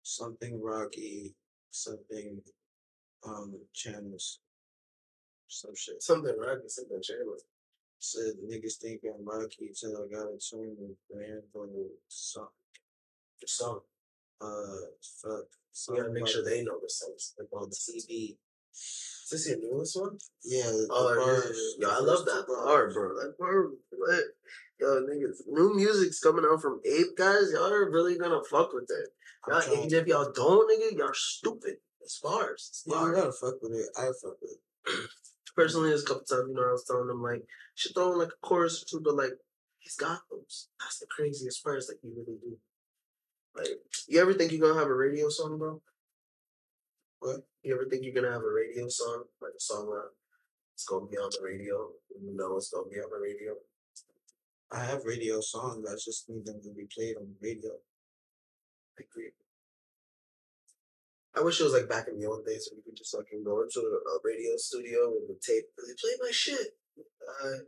something 0.03 0.61
rocky, 0.63 1.35
something 1.71 2.43
um 3.27 3.55
channels, 3.73 4.41
some 5.49 5.75
shit. 5.77 6.03
Something 6.03 6.35
rocky, 6.39 6.69
something 6.69 7.01
shameless. 7.03 7.43
Said 7.99 8.35
niggas 8.45 8.77
think 8.81 9.01
I'm 9.05 9.25
rocky 9.27 9.71
till 9.79 9.97
I 9.97 10.15
got 10.15 10.29
a 10.29 10.39
tune 10.39 10.97
brand 11.11 11.43
for 11.53 11.67
the 11.67 11.89
song. 12.09 12.49
The 13.41 13.49
song. 13.49 13.81
Uh, 14.41 14.93
fuck. 15.23 15.47
So 15.73 15.95
you 15.95 16.01
gotta 16.01 16.13
make 16.13 16.29
sure 16.29 16.45
they 16.45 16.63
know 16.63 16.79
the 16.81 16.89
sense. 16.89 17.35
Like 17.39 17.49
on 17.53 17.71
TV. 17.71 18.37
Is 18.73 19.29
this 19.31 19.49
your 19.49 19.59
newest 19.59 19.99
one? 20.01 20.19
Yeah. 20.45 20.71
Oh, 20.91 21.15
bar- 21.17 21.51
is. 21.51 21.77
Yo, 21.81 21.91
I 21.91 21.99
love 21.99 22.25
that 22.27 22.45
bar, 22.47 22.93
bro. 22.93 23.15
That 23.17 23.35
bar, 23.39 23.71
lit. 23.93 24.25
Yo, 24.79 24.87
niggas, 25.03 25.41
new 25.49 25.75
music's 25.75 26.21
coming 26.21 26.45
out 26.49 26.61
from 26.61 26.81
Ape, 26.85 27.17
guys. 27.17 27.51
Y'all 27.53 27.73
are 27.73 27.91
really 27.91 28.19
gonna 28.19 28.45
fuck 28.49 28.73
with 28.73 28.91
it. 28.91 29.09
Y'all, 29.49 29.83
and 29.83 29.93
if 29.93 30.07
y'all 30.07 30.31
don't, 30.33 30.71
nigga, 30.71 30.97
y'all 30.99 31.11
stupid. 31.15 31.77
It's 32.03 32.21
bars. 32.21 32.69
It's 32.71 32.85
Yeah, 32.87 33.07
you 33.07 33.15
gotta 33.15 33.33
fuck 33.33 33.61
with 33.63 33.73
it. 33.73 33.89
I 33.97 34.07
fuck 34.23 34.37
with 34.41 34.53
it. 34.53 35.11
Personally, 35.57 35.89
there's 35.89 36.03
a 36.03 36.07
couple 36.07 36.25
times, 36.25 36.49
you 36.49 36.55
know, 36.55 36.69
I 36.69 36.73
was 36.73 36.85
telling 36.85 37.07
them, 37.07 37.23
like, 37.23 37.43
should 37.75 37.95
throw 37.95 38.13
in, 38.13 38.19
like, 38.19 38.29
a 38.29 38.47
chorus 38.47 38.83
or 38.83 38.87
two, 38.87 39.03
but, 39.03 39.17
like, 39.17 39.33
he's 39.79 39.97
got 39.97 40.21
those. 40.31 40.69
That's 40.79 40.99
the 40.99 41.07
craziest 41.07 41.65
parts, 41.65 41.89
like, 41.89 41.99
you 42.03 42.13
really 42.15 42.39
do. 42.39 42.59
Like, 43.57 43.69
you 44.07 44.21
ever 44.21 44.35
think 44.35 44.53
you're 44.53 44.61
gonna 44.61 44.79
have 44.79 44.89
a 44.89 44.95
radio 44.95 45.31
song, 45.31 45.59
bro? 45.59 45.81
What? 47.21 47.47
You 47.63 47.75
ever 47.75 47.87
think 47.89 48.05
you're 48.05 48.15
gonna 48.15 48.33
have 48.33 48.43
a 48.43 48.53
radio 48.53 48.87
song? 48.89 49.25
Like, 49.41 49.55
a 49.57 49.61
song 49.61 49.87
that 49.87 50.11
it's 50.75 50.85
gonna 50.85 51.07
be 51.07 51.17
on 51.17 51.31
the 51.31 51.43
radio? 51.43 51.91
You 52.21 52.37
know 52.37 52.57
it's 52.59 52.71
gonna 52.71 52.91
be 52.91 53.01
on 53.01 53.09
the 53.11 53.19
radio. 53.19 53.55
I 54.71 54.85
have 54.85 55.05
radio 55.05 55.41
songs. 55.41 55.87
I 55.89 55.95
just 55.95 56.29
need 56.29 56.45
them 56.45 56.61
to 56.63 56.71
be 56.71 56.87
played 56.95 57.17
on 57.17 57.29
the 57.29 57.49
radio. 57.49 57.71
I 58.99 59.05
agree. 59.11 59.31
I 61.37 61.43
wish 61.43 61.61
it 61.61 61.65
was 61.65 61.75
like 61.75 61.89
back 61.89 62.09
in 62.09 62.19
the 62.19 62.27
old 62.27 62.45
days 62.47 62.69
when 62.71 62.79
you 62.79 62.85
could 62.85 62.97
just 62.97 63.15
fucking 63.15 63.45
go 63.45 63.61
into 63.63 63.81
a, 63.81 63.93
a 64.09 64.15
radio 64.25 64.57
studio 64.57 65.13
with 65.13 65.29
the 65.29 65.39
tape 65.45 65.65
and 65.77 65.85
they 65.89 65.95
play 66.01 66.15
my 66.21 66.33
shit. 66.33 66.69
Uh, 67.29 67.61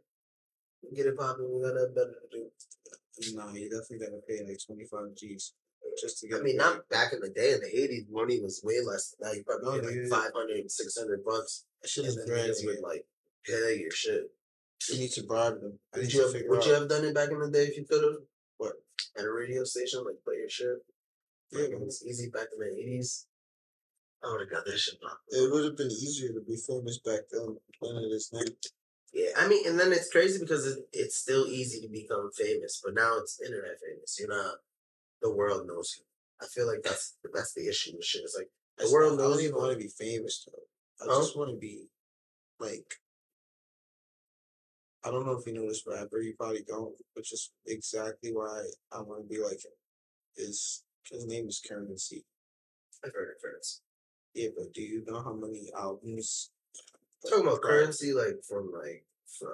get 0.94 1.06
it 1.06 1.16
popping. 1.18 1.52
We 1.52 1.60
got 1.60 1.74
nothing 1.74 1.94
better 1.94 2.16
to 2.16 2.28
do. 2.32 2.48
No, 3.36 3.50
you 3.52 3.68
definitely 3.68 3.98
gotta 4.06 4.22
pay 4.26 4.40
like 4.46 4.58
twenty 4.64 4.86
five 4.86 5.10
G's 5.16 5.52
just 6.00 6.20
to 6.20 6.28
get. 6.28 6.40
I 6.40 6.42
mean, 6.42 6.56
not 6.56 6.88
back 6.88 7.12
in 7.12 7.20
the 7.20 7.28
day. 7.30 7.52
In 7.54 7.60
the 7.60 7.66
80s, 7.66 8.06
money 8.10 8.40
was 8.40 8.60
way 8.62 8.76
less 8.86 9.14
than 9.18 9.28
that. 9.28 9.36
You 9.36 9.42
probably 9.44 9.80
No, 9.80 9.84
like 9.84 9.94
dude. 9.94 10.08
500, 10.08 10.70
600 10.70 11.24
bucks. 11.24 11.64
That 11.82 11.88
shit 11.88 12.04
And 12.04 12.16
is 12.18 12.26
bread. 12.26 12.48
niggas 12.50 12.66
would 12.66 12.80
like 12.80 13.04
pay 13.44 13.78
your 13.80 13.90
shit. 13.90 14.30
You 14.90 14.98
need 15.00 15.10
to 15.12 15.24
bribe 15.24 15.60
them. 15.60 15.78
I 15.94 15.98
Would 15.98 16.12
you 16.14 16.22
have, 16.22 16.34
would 16.48 16.58
out. 16.60 16.66
you 16.66 16.72
have 16.74 16.88
done 16.88 17.04
it 17.04 17.14
back 17.14 17.30
in 17.30 17.40
the 17.40 17.50
day 17.50 17.64
if 17.64 17.76
you 17.76 17.84
could 17.84 18.02
have? 18.04 18.22
What? 18.58 18.74
At 19.18 19.24
a 19.24 19.32
radio 19.32 19.64
station, 19.64 20.04
like 20.04 20.22
play 20.24 20.36
your 20.38 20.48
shit. 20.48 20.78
Yeah, 21.50 21.62
Like, 21.62 21.70
it 21.72 21.80
was 21.80 22.04
easy 22.06 22.30
back 22.30 22.46
in 22.54 22.60
the 22.60 22.70
eighties. 22.78 23.26
I 24.24 24.30
would 24.30 24.40
have 24.40 24.50
got 24.50 24.64
that 24.64 24.78
shit. 24.78 24.98
It 25.30 25.52
would 25.52 25.64
have 25.64 25.76
been 25.76 25.90
easier 25.90 26.32
to 26.32 26.40
be 26.40 26.56
famous 26.56 26.98
back 26.98 27.20
then 27.30 27.56
than 27.80 27.96
it 27.96 28.08
is 28.12 28.30
now. 28.32 28.40
Yeah, 29.12 29.30
I 29.36 29.48
mean, 29.48 29.66
and 29.66 29.78
then 29.78 29.92
it's 29.92 30.10
crazy 30.10 30.38
because 30.38 30.66
it, 30.66 30.78
it's 30.92 31.16
still 31.16 31.46
easy 31.46 31.80
to 31.80 31.88
become 31.88 32.30
famous, 32.36 32.80
but 32.84 32.94
now 32.94 33.16
it's 33.18 33.40
internet 33.40 33.78
famous. 33.80 34.16
You're 34.18 34.28
not. 34.28 34.56
The 35.22 35.34
world 35.34 35.66
knows 35.66 35.96
you. 35.98 36.04
I 36.40 36.46
feel 36.46 36.66
like 36.66 36.82
that's 36.82 37.16
that's 37.32 37.54
the 37.54 37.68
issue 37.68 37.92
with 37.96 38.04
shit. 38.04 38.22
It's 38.24 38.36
like 38.36 38.50
the 38.76 38.84
It's 38.84 38.92
world 38.92 39.18
not- 39.18 39.24
I 39.24 39.28
knows 39.28 39.36
don't 39.36 39.44
even 39.44 39.56
want 39.56 39.72
to 39.72 39.78
be 39.78 39.88
famous 39.88 40.44
though. 40.46 40.62
I 41.06 41.12
Huh? 41.14 41.20
just 41.20 41.36
want 41.36 41.50
to 41.50 41.56
be 41.56 41.88
like. 42.60 42.94
I 45.04 45.10
don't 45.12 45.24
know 45.24 45.38
if 45.38 45.46
you 45.46 45.54
know 45.54 45.66
this 45.68 45.84
rapper. 45.86 46.20
You 46.20 46.34
probably 46.36 46.64
don't, 46.66 46.94
but 47.14 47.24
just 47.24 47.52
exactly 47.66 48.32
why 48.32 48.64
I 48.92 49.00
want 49.00 49.22
to 49.22 49.28
be 49.28 49.40
like 49.42 49.64
him 49.64 49.72
is 50.36 50.82
his 51.10 51.24
name 51.24 51.48
is 51.48 51.60
Curren$y. 51.66 52.18
I've 53.04 53.14
heard 53.14 53.30
it 53.30 53.40
first. 53.40 53.82
Yeah, 54.38 54.50
but 54.56 54.72
do 54.72 54.82
you 54.82 55.02
know 55.04 55.20
how 55.20 55.32
many 55.32 55.68
albums? 55.76 56.50
Talking 57.28 57.44
about 57.44 57.60
Curren$y, 57.60 58.12
like 58.14 58.38
from 58.48 58.70
like 58.70 59.04
from 59.36 59.50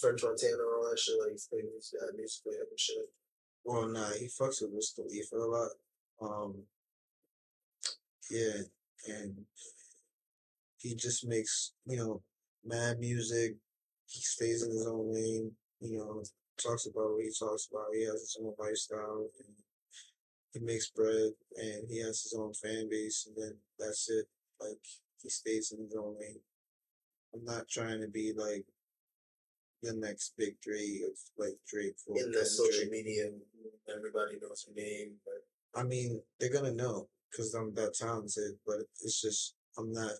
French 0.00 0.24
Montana 0.24 0.54
and 0.54 0.62
all 0.62 0.90
that 0.90 0.98
shit, 0.98 1.14
like 1.20 1.38
things 1.38 1.92
that 1.92 2.16
music 2.16 2.42
and 2.46 2.76
shit. 2.76 3.06
Well, 3.64 3.86
nah, 3.86 4.10
he 4.18 4.26
fucks 4.26 4.62
with 4.62 4.72
Wiz 4.72 4.92
Khalifa 4.96 5.36
a 5.36 5.46
lot. 5.46 5.70
Um, 6.20 6.54
yeah, 8.32 8.62
and 9.06 9.44
he 10.78 10.96
just 10.96 11.24
makes 11.24 11.70
you 11.86 11.96
know 11.96 12.22
mad 12.64 12.98
music. 12.98 13.58
He 14.08 14.22
stays 14.22 14.64
in 14.64 14.70
his 14.72 14.88
own 14.88 15.14
lane. 15.14 15.52
You 15.80 15.98
know, 15.98 16.24
talks 16.60 16.86
about 16.86 17.12
what 17.12 17.22
he 17.22 17.30
talks 17.30 17.68
about. 17.70 17.94
He 17.94 18.02
has 18.06 18.22
his 18.26 18.38
own 18.42 18.54
lifestyle, 18.58 19.28
and 19.38 19.54
he 20.52 20.60
makes 20.60 20.90
bread, 20.90 21.32
and 21.56 21.88
he 21.88 22.00
has 22.02 22.22
his 22.22 22.34
own 22.38 22.52
fan 22.54 22.88
base, 22.90 23.28
and 23.28 23.36
then 23.36 23.56
that's 23.78 24.10
it. 24.10 24.26
Like 24.60 24.84
he 25.22 25.28
stays 25.28 25.72
in 25.72 25.84
his 25.84 25.96
own 25.96 26.16
lane. 26.18 26.40
I'm 27.34 27.44
not 27.44 27.68
trying 27.68 28.00
to 28.00 28.08
be 28.08 28.32
like 28.36 28.64
the 29.82 29.94
next 29.94 30.34
big 30.36 30.56
three 30.62 31.04
of 31.06 31.16
like 31.38 31.56
Drake 31.68 31.94
for 32.04 32.18
In 32.18 32.32
the 32.32 32.44
social 32.44 32.90
media, 32.90 33.30
everybody 33.94 34.38
knows 34.42 34.66
her 34.68 34.74
name, 34.74 35.12
but 35.24 35.80
I 35.80 35.84
mean, 35.84 36.20
they're 36.38 36.52
gonna 36.52 36.72
know 36.74 37.08
because 37.30 37.54
I'm 37.54 37.72
that 37.74 37.94
talented, 37.94 38.58
but 38.66 38.80
it's 39.02 39.20
just 39.20 39.54
I'm 39.78 39.92
not 39.92 40.12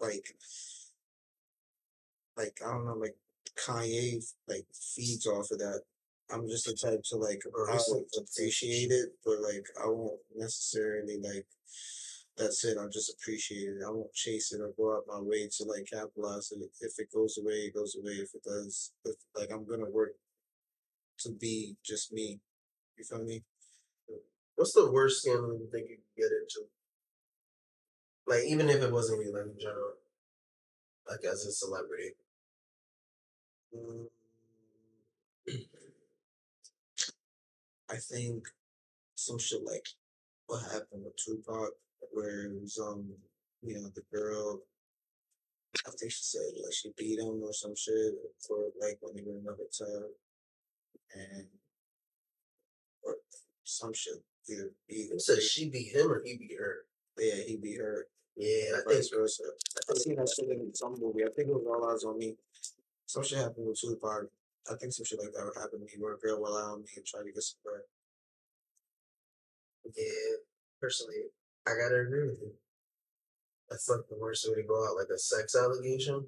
like 0.00 0.26
like 2.36 2.60
I 2.64 2.72
don't 2.72 2.86
know, 2.86 2.94
like 2.94 3.16
Kanye 3.56 4.24
like 4.48 4.66
feeds 4.72 5.26
off 5.26 5.50
of 5.50 5.58
that. 5.58 5.82
I'm 6.32 6.48
just 6.48 6.66
the 6.66 6.74
type 6.74 7.02
to 7.10 7.16
like 7.16 7.42
Or 7.52 7.70
I 7.70 7.76
will 7.88 8.04
appreciate 8.18 8.90
it, 8.90 9.10
but 9.24 9.40
like 9.40 9.66
I 9.82 9.86
won't 9.86 10.20
necessarily 10.34 11.18
like 11.22 11.46
that's 12.36 12.64
it. 12.64 12.76
I'll 12.78 12.88
just 12.88 13.14
appreciate 13.14 13.68
it. 13.68 13.82
I 13.86 13.90
won't 13.90 14.12
chase 14.12 14.52
it 14.52 14.60
or 14.60 14.72
go 14.76 14.96
out 14.96 15.04
my 15.06 15.20
way 15.20 15.48
to 15.48 15.64
like 15.64 15.86
capitalize 15.90 16.50
it. 16.50 16.68
If 16.80 16.98
it 16.98 17.12
goes 17.14 17.38
away, 17.38 17.70
it 17.70 17.74
goes 17.74 17.96
away. 17.96 18.14
If 18.14 18.34
it 18.34 18.42
does, 18.42 18.92
if, 19.04 19.14
like 19.36 19.50
I'm 19.52 19.64
gonna 19.64 19.90
work 19.90 20.14
to 21.20 21.30
be 21.30 21.76
just 21.84 22.12
me. 22.12 22.40
You 22.96 23.04
feel 23.04 23.24
me? 23.24 23.42
what's 24.56 24.72
the 24.72 24.90
worst 24.90 25.22
scandal 25.22 25.52
you 25.52 25.68
think 25.70 25.88
you 25.90 25.96
could 25.96 26.22
get 26.22 26.30
into? 26.32 26.68
Like 28.26 28.44
even 28.50 28.68
if 28.68 28.82
it 28.82 28.92
wasn't 28.92 29.24
you, 29.24 29.32
like 29.32 29.46
in 29.52 29.58
general, 29.60 29.94
like 31.08 31.20
as 31.30 31.44
a 31.44 31.52
celebrity. 31.52 32.12
Mm, 33.76 34.06
I 37.90 37.96
think 37.96 38.48
some 39.14 39.38
shit 39.38 39.62
like 39.64 39.86
what 40.46 40.62
happened 40.62 41.04
with 41.04 41.16
Tupac, 41.16 41.70
where 42.12 42.46
it 42.46 42.60
was 42.60 42.78
um, 42.78 43.08
you 43.62 43.74
know, 43.74 43.88
the 43.94 44.02
girl. 44.12 44.60
I 45.86 45.90
think 45.98 46.12
she 46.12 46.22
said 46.22 46.42
like 46.62 46.72
she 46.72 46.92
beat 46.96 47.18
him 47.18 47.42
or 47.42 47.52
some 47.52 47.74
shit 47.76 48.14
for 48.46 48.58
like 48.80 48.98
when 49.00 49.16
they 49.16 49.22
were 49.22 49.38
in 49.38 49.46
a 49.46 49.50
hotel, 49.50 50.08
and 51.14 51.46
or 53.02 53.16
some 53.64 53.92
shit. 53.92 54.22
Either 54.48 54.70
he 54.86 55.08
Who 55.10 55.18
said 55.18 55.42
she 55.42 55.70
beat 55.70 55.94
him 55.94 56.10
or 56.10 56.22
he 56.24 56.36
beat 56.36 56.56
her? 56.58 56.84
yeah 57.18 57.42
he 57.46 57.56
beat 57.56 57.78
her. 57.80 58.06
Yeah, 58.36 58.78
I 58.78 58.92
think 58.92 59.04
versa. 59.14 59.44
I 59.90 59.94
seen 59.94 60.16
that 60.16 60.28
shit 60.28 60.48
in 60.50 60.74
some 60.74 60.96
movie. 61.00 61.24
I 61.24 61.30
think 61.34 61.48
it 61.48 61.54
was 61.54 61.64
All 61.66 61.86
Eyez 61.86 62.10
on 62.10 62.18
Me. 62.18 62.34
Some 63.06 63.22
shit 63.22 63.38
happened 63.38 63.68
with 63.68 63.80
Tupac. 63.80 64.26
I 64.70 64.76
think 64.76 64.92
some 64.92 65.04
shit 65.04 65.20
like 65.20 65.32
that 65.32 65.44
would 65.44 65.60
happen 65.60 65.80
to 65.80 65.84
me 65.84 65.92
where 65.98 66.14
a 66.14 66.18
girl 66.18 66.40
will 66.40 66.56
on 66.56 66.80
me 66.80 66.88
and 66.96 67.04
try 67.04 67.20
to 67.20 67.32
get 67.32 67.42
some 67.42 67.60
bread. 67.64 67.84
Yeah, 69.96 70.40
personally, 70.80 71.28
I 71.66 71.72
gotta 71.76 72.00
agree 72.00 72.26
with 72.28 72.40
you. 72.40 72.52
That's 73.68 73.88
like 73.88 74.08
the 74.08 74.16
worst 74.18 74.46
way 74.48 74.62
to 74.62 74.66
go 74.66 74.80
out, 74.88 74.96
like 74.96 75.12
a 75.14 75.18
sex 75.18 75.54
allegation. 75.54 76.24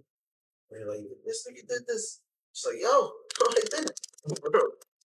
Where 0.68 0.80
you're 0.80 0.90
like, 0.90 1.04
this 1.24 1.46
nigga 1.48 1.66
did 1.68 1.86
this. 1.86 2.20
It's 2.52 2.66
like, 2.66 2.76
yo, 2.80 2.88
no, 2.90 3.46
I 3.50 3.60
did 3.70 3.90
it. 3.90 4.00
Bro, 4.42 4.60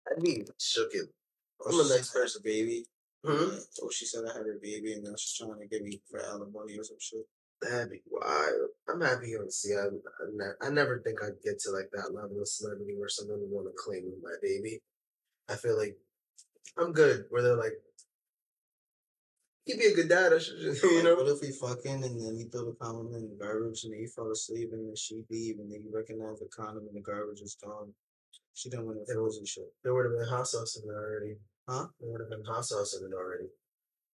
I 0.10 0.20
mean, 0.20 0.46
shook 0.60 0.90
it. 0.94 1.08
I'm 1.66 1.76
a 1.80 1.84
nice 1.84 2.10
said 2.12 2.20
I 2.20 2.20
had 2.20 2.24
person. 2.24 2.42
baby. 2.44 2.86
Hmm? 3.26 3.56
Oh, 3.82 3.90
she 3.92 4.06
said 4.06 4.24
I 4.30 4.34
had 4.38 4.46
her 4.46 4.60
baby 4.62 4.94
and 4.94 5.04
now 5.04 5.12
she's 5.18 5.34
trying 5.38 5.60
to 5.60 5.68
get 5.68 5.84
me 5.84 6.02
for 6.10 6.20
alimony 6.22 6.78
or 6.78 6.84
some 6.84 6.98
shit. 7.00 7.26
That'd 7.62 7.92
be 7.92 8.02
wild. 8.10 8.70
I'm 8.90 9.02
happy 9.02 9.34
to 9.34 9.52
see. 9.52 9.74
I, 9.74 9.86
I, 9.86 10.26
ne- 10.34 10.58
I 10.62 10.70
never 10.70 11.00
think 11.00 11.20
I'd 11.24 11.42
get 11.44 11.60
to 11.60 11.72
like 11.72 11.90
that 11.94 12.14
level 12.14 12.42
of 12.42 12.48
celebrity 12.48 12.94
where 12.98 13.10
someone 13.10 13.40
would 13.40 13.52
want 13.52 13.68
to 13.68 13.74
claim 13.78 14.12
my 14.22 14.36
baby. 14.42 14.82
I 15.50 15.56
feel 15.56 15.78
like 15.78 15.98
I'm 16.78 16.92
good. 16.92 17.26
Where 17.30 17.42
they're 17.42 17.56
like, 17.56 17.74
he'd 19.66 19.80
be 19.80 19.86
a 19.86 19.96
good 19.96 20.10
dad. 20.10 20.34
I 20.34 20.40
should 20.40 20.60
just, 20.60 20.84
you 20.84 21.04
know. 21.04 21.16
what 21.16 21.28
if 21.28 21.42
we 21.42 21.52
fucking 21.52 22.04
and 22.04 22.20
then 22.20 22.36
we 22.36 22.46
throw 22.46 22.66
the 22.66 22.76
condom 22.82 23.14
in 23.16 23.30
the 23.30 23.38
garbage 23.40 23.84
and 23.86 23.94
he 23.94 24.02
you 24.02 24.08
fell 24.08 24.32
asleep 24.32 24.70
and 24.74 24.88
then 24.90 24.96
she 24.96 25.24
leave 25.30 25.60
and 25.60 25.72
then 25.72 25.82
you 25.84 25.92
recognize 25.94 26.40
the 26.40 26.50
condom 26.54 26.86
and 26.88 26.96
the 26.96 27.02
garbage 27.02 27.42
is 27.42 27.56
gone. 27.64 27.94
She 28.54 28.70
done 28.70 28.86
went 28.86 29.00
Yeah. 29.08 29.16
frozen 29.16 29.46
shit. 29.46 29.72
There 29.84 29.94
would 29.94 30.06
have 30.06 30.20
been 30.20 30.28
hot 30.28 30.48
sauce 30.48 30.76
in 30.76 30.90
it 30.90 30.94
already. 30.94 31.36
Huh? 31.68 31.88
There 32.00 32.12
would 32.12 32.22
have 32.22 32.30
been 32.30 32.44
hot 32.46 32.66
sauce 32.66 33.00
in 33.00 33.08
it 33.08 33.16
already. 33.16 33.48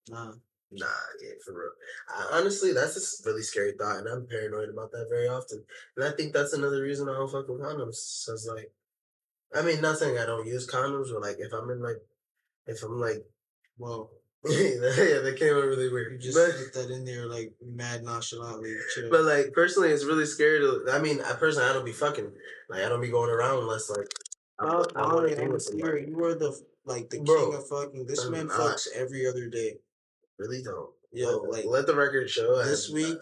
Nah. 0.10 0.34
Nah, 0.72 0.86
yeah, 1.22 1.32
for 1.44 1.54
real. 1.54 1.72
I, 2.10 2.38
honestly, 2.40 2.74
that's 2.74 2.96
a 3.26 3.30
really 3.30 3.42
scary 3.42 3.72
thought, 3.78 3.98
and 3.98 4.08
I'm 4.08 4.28
paranoid 4.28 4.70
about 4.70 4.92
that 4.92 5.08
very 5.10 5.28
often. 5.28 5.64
And 5.98 6.06
I 6.06 6.12
think 6.12 6.32
that's 6.34 6.54
another 6.54 6.82
reason 6.84 7.10
I 7.10 7.14
don't 7.14 7.32
fuck 7.32 7.48
with 7.48 7.62
condoms. 7.62 8.26
Cause 8.28 8.48
like, 8.54 8.72
I 9.56 9.64
mean, 9.64 9.82
not 9.82 9.98
saying 9.98 10.18
I 10.20 10.26
don't 10.28 10.46
use 10.48 10.68
condoms, 10.70 11.08
but 11.12 11.22
like, 11.24 11.38
if 11.40 11.52
I'm 11.54 11.70
in 11.72 11.82
like, 11.82 11.98
if 12.68 12.84
I'm 12.84 13.00
like, 13.00 13.26
Well, 13.80 14.12
yeah, 14.48 15.20
that 15.20 15.36
came 15.40 15.56
out 15.56 15.66
really 15.66 15.86
you 15.86 15.92
weird. 15.92 16.22
just 16.22 16.38
But, 16.38 16.52
put 16.56 16.74
that 16.74 16.94
in 16.94 17.04
there 17.04 17.26
like 17.26 17.52
mad 17.66 18.04
nonchalantly. 18.04 18.74
Chill. 18.94 19.10
but 19.10 19.24
like, 19.24 19.52
personally, 19.54 19.90
it's 19.90 20.06
really 20.06 20.26
scary 20.26 20.60
to. 20.60 20.86
I 20.94 21.00
mean, 21.00 21.20
I 21.22 21.34
personally, 21.34 21.68
I 21.70 21.74
don't 21.74 21.84
be 21.84 21.92
fucking. 21.92 22.32
Like, 22.70 22.84
I 22.84 22.90
don't 22.90 23.02
be 23.02 23.10
going 23.10 23.30
around 23.32 23.58
unless 23.64 23.90
like. 23.90 24.08
I, 24.60 24.66
Oh, 24.66 24.86
I 24.96 25.02
want 25.04 25.14
Mario, 25.16 25.36
to 25.36 25.42
be 25.42 25.48
with 25.48 25.70
you're, 25.74 25.88
somebody. 25.98 26.06
you 26.12 26.24
are 26.26 26.36
the 26.36 26.58
like 26.86 27.10
the 27.10 27.22
Bro, 27.22 27.46
king 27.52 27.56
of 27.56 27.68
fucking. 27.68 28.06
This 28.06 28.24
I'm 28.26 28.32
man 28.34 28.48
fucks 28.50 28.88
every 28.96 29.26
other 29.28 29.48
day. 29.48 29.78
Really 30.40 30.64
don't. 30.64 30.90
Yo, 31.12 31.38
let, 31.42 31.52
like 31.52 31.66
let 31.66 31.86
the 31.88 31.96
record 31.96 32.30
show. 32.30 32.64
This 32.64 32.88
have- 32.88 32.96
uh 32.96 33.10
week, 33.10 33.18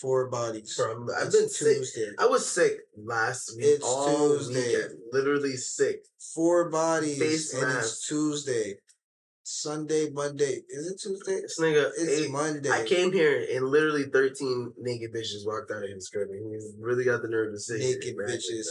four 0.00 0.28
bodies. 0.28 0.74
Bro, 0.76 1.08
I've 1.14 1.30
been 1.30 1.48
sick. 1.48 1.78
I 2.18 2.26
was 2.26 2.48
sick 2.50 2.78
last 2.96 3.54
week. 3.56 3.66
It's 3.66 3.84
all 3.84 4.28
Tuesday. 4.38 4.66
weekend. 4.74 4.94
Literally 5.12 5.56
sick. 5.56 6.04
Four 6.34 6.70
bodies, 6.70 7.18
Face 7.18 7.52
and 7.54 7.62
mask. 7.68 7.78
it's 7.80 8.08
Tuesday, 8.08 8.74
Sunday, 9.42 10.08
Monday. 10.10 10.62
Is 10.70 10.90
it 10.92 11.00
Tuesday? 11.00 11.42
This 11.42 11.60
nigga, 11.60 11.90
It's 11.98 12.22
ate- 12.22 12.30
Monday. 12.30 12.70
I 12.70 12.84
came 12.84 13.12
here 13.12 13.46
and 13.54 13.66
literally 13.66 14.04
13 14.04 14.72
naked 14.78 15.12
bitches 15.12 15.44
walked 15.46 15.70
out 15.70 15.84
of 15.84 15.90
his 15.90 16.08
crib. 16.08 16.30
And 16.30 16.54
he 16.62 16.70
really 16.80 17.04
got 17.04 17.20
the 17.22 17.28
nerve 17.28 17.52
to 17.52 17.58
say 17.60 17.78
naked 17.78 18.16
bitches. 18.16 18.66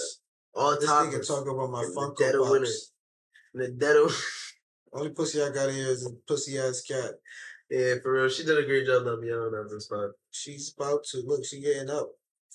All 0.56 0.76
This 0.80 0.90
nigga 0.90 1.28
talk 1.28 1.48
about 1.48 1.70
my 1.70 1.84
Funko 1.84 2.18
dead 2.18 2.36
of 2.36 2.50
winter. 2.50 2.66
Pops. 2.66 2.92
In 3.54 3.60
the 3.62 3.68
dead 3.70 3.98
of 3.98 4.12
Only 4.96 5.10
pussy 5.10 5.42
I 5.42 5.50
got 5.50 5.72
here 5.72 5.90
is 5.90 6.06
a 6.06 6.12
pussy 6.26 6.58
ass 6.58 6.82
cat. 6.82 7.16
Yeah, 7.70 7.96
for 8.02 8.14
real. 8.14 8.30
She 8.30 8.46
did 8.46 8.58
a 8.58 8.66
great 8.66 8.86
job 8.86 9.04
not 9.04 9.20
being 9.20 9.34
on 9.34 9.52
that 9.52 9.82
spot. 9.82 10.12
She's 10.32 10.74
about 10.78 11.04
to 11.12 11.22
look. 11.26 11.44
She 11.44 11.60
getting 11.60 11.90
up. 11.90 12.12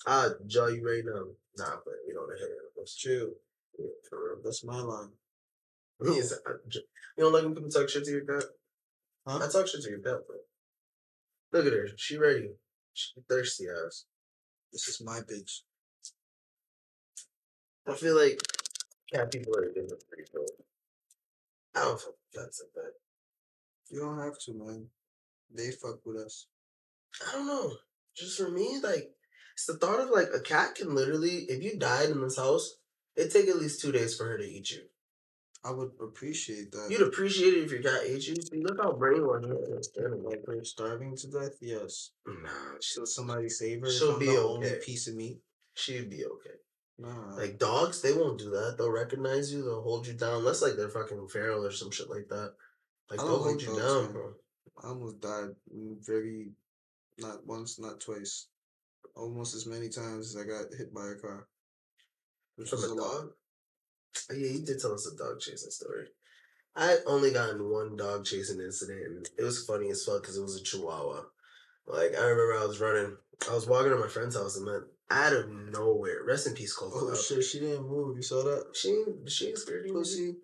I'll 0.07 0.35
jaw 0.47 0.67
you 0.67 0.83
right 0.83 1.03
now. 1.05 1.25
Nah, 1.57 1.75
but 1.85 1.93
we 2.07 2.13
don't 2.13 2.31
hit 2.31 2.49
her. 2.49 2.85
Chill. 2.97 3.29
Yeah, 3.77 3.85
for 4.09 4.17
real. 4.17 4.37
That's 4.43 4.63
my 4.63 4.79
line. 4.79 5.09
He's, 6.03 6.33
I, 6.33 6.51
you 6.73 6.81
don't 7.19 7.31
like 7.31 7.43
when 7.43 7.53
people 7.53 7.69
talk 7.69 7.87
shit 7.89 8.05
to 8.05 8.11
your 8.11 8.25
cat? 8.25 8.43
Huh? 9.27 9.37
I 9.37 9.47
talk 9.47 9.67
shit 9.67 9.83
to 9.83 9.89
your 9.89 9.99
cat, 9.99 10.25
bro. 10.25 10.37
Look 11.53 11.67
at 11.67 11.73
her. 11.73 11.89
She 11.95 12.17
ready. 12.17 12.49
She 12.93 13.11
thirsty 13.29 13.65
ass. 13.67 14.05
This 14.73 14.87
is 14.87 15.03
my 15.05 15.19
bitch. 15.19 15.59
I 17.87 17.93
feel 17.93 18.17
like 18.17 18.41
cat 19.13 19.31
people 19.31 19.53
are 19.55 19.67
different. 19.67 20.01
I 21.75 21.81
don't 21.81 22.01
fuck 22.01 22.15
with 22.33 22.43
a 22.43 22.79
that. 22.79 22.91
You 23.89 23.99
don't 23.99 24.19
have 24.19 24.39
to, 24.45 24.53
man. 24.53 24.87
They 25.53 25.71
fuck 25.71 26.05
with 26.05 26.17
us. 26.17 26.47
I 27.27 27.33
don't 27.33 27.47
know. 27.47 27.73
Just 28.15 28.37
for 28.37 28.49
me, 28.49 28.79
like 28.83 29.11
it's 29.53 29.65
the 29.65 29.77
thought 29.77 29.99
of 29.99 30.09
like 30.09 30.29
a 30.33 30.39
cat 30.39 30.75
can 30.75 30.95
literally, 30.95 31.45
if 31.49 31.63
you 31.63 31.77
died 31.77 32.09
in 32.09 32.21
this 32.21 32.37
house, 32.37 32.75
it'd 33.15 33.31
take 33.31 33.47
at 33.49 33.57
least 33.57 33.81
two 33.81 33.91
days 33.91 34.15
for 34.15 34.25
her 34.25 34.37
to 34.37 34.43
eat 34.43 34.71
you. 34.71 34.81
I 35.63 35.71
would 35.71 35.91
appreciate 36.01 36.71
that. 36.71 36.87
You'd 36.89 37.03
appreciate 37.07 37.53
it 37.53 37.63
if 37.65 37.71
your 37.71 37.83
cat 37.83 38.01
ate 38.03 38.27
you. 38.27 38.35
See, 38.35 38.63
look 38.63 38.81
how 38.81 38.93
brainwashed 38.93 39.95
you 39.95 40.05
are. 40.05 40.17
like 40.17 40.45
her 40.47 40.63
starving 40.63 41.15
to 41.17 41.27
death. 41.27 41.57
Yes. 41.61 42.11
Nah, 42.25 42.49
She'll 42.81 43.05
somebody 43.05 43.47
save 43.49 43.81
her. 43.81 43.91
She'll 43.91 44.17
be 44.17 44.25
the 44.25 44.37
okay. 44.37 44.41
only 44.41 44.71
piece 44.83 45.07
of 45.07 45.15
meat. 45.15 45.39
she'd 45.75 46.09
be 46.09 46.25
okay. 46.25 46.55
Nah. 47.01 47.35
Like 47.35 47.57
dogs, 47.57 48.01
they 48.01 48.13
won't 48.13 48.37
do 48.37 48.51
that. 48.51 48.75
They'll 48.77 48.91
recognize 48.91 49.51
you. 49.51 49.63
They'll 49.63 49.81
hold 49.81 50.05
you 50.05 50.13
down. 50.13 50.39
Unless 50.39 50.61
like 50.61 50.75
they're 50.75 50.89
fucking 50.89 51.27
feral 51.29 51.65
or 51.65 51.71
some 51.71 51.89
shit 51.89 52.09
like 52.09 52.27
that. 52.29 52.53
Like 53.09 53.19
they'll 53.19 53.39
hold 53.39 53.55
like 53.55 53.61
you 53.61 53.67
dogs, 53.67 53.81
down, 53.81 54.03
man. 54.03 54.11
bro. 54.13 54.33
I 54.83 54.87
almost 54.87 55.19
died 55.19 55.55
very, 56.05 56.51
not 57.17 57.45
once, 57.45 57.79
not 57.79 57.99
twice, 57.99 58.47
almost 59.15 59.55
as 59.55 59.65
many 59.65 59.89
times 59.89 60.35
as 60.35 60.41
I 60.41 60.45
got 60.45 60.73
hit 60.77 60.93
by 60.93 61.07
a 61.07 61.15
car. 61.15 61.47
Which 62.55 62.69
From 62.69 62.81
was 62.81 62.91
a 62.91 62.93
a 62.93 62.97
dog? 62.97 63.31
Oh, 64.29 64.35
yeah, 64.35 64.51
you 64.51 64.65
did 64.65 64.79
tell 64.79 64.93
us 64.93 65.07
a 65.11 65.17
dog 65.17 65.39
chasing 65.39 65.71
story. 65.71 66.07
I 66.75 66.97
only 67.07 67.31
gotten 67.31 67.69
one 67.69 67.97
dog 67.97 68.25
chasing 68.25 68.61
incident, 68.61 69.05
and 69.05 69.29
it 69.37 69.43
was 69.43 69.65
funny 69.65 69.89
as 69.89 70.05
fuck 70.05 70.21
because 70.21 70.37
it 70.37 70.41
was 70.43 70.59
a 70.59 70.63
Chihuahua. 70.63 71.23
Like 71.87 72.15
I 72.15 72.23
remember, 72.23 72.59
I 72.59 72.65
was 72.65 72.79
running. 72.79 73.17
I 73.49 73.55
was 73.55 73.67
walking 73.67 73.91
to 73.91 73.97
my 73.97 74.07
friend's 74.07 74.35
house, 74.35 74.55
and 74.57 74.67
then 74.67 74.83
out 75.11 75.33
of 75.33 75.49
nowhere, 75.49 76.23
rest 76.25 76.47
in 76.47 76.53
peace, 76.53 76.73
Coco. 76.73 76.99
Oh 77.01 77.05
Love. 77.09 77.19
shit, 77.21 77.43
she 77.43 77.59
didn't 77.59 77.87
move. 77.87 78.15
You 78.17 78.23
saw 78.23 78.43
that? 78.43 78.65
She 78.73 78.89
ain't- 78.89 79.29
she 79.29 79.47
ain't 79.49 79.57
scared 79.57 79.85
you. 79.87 79.93
Pussy. 79.93 80.35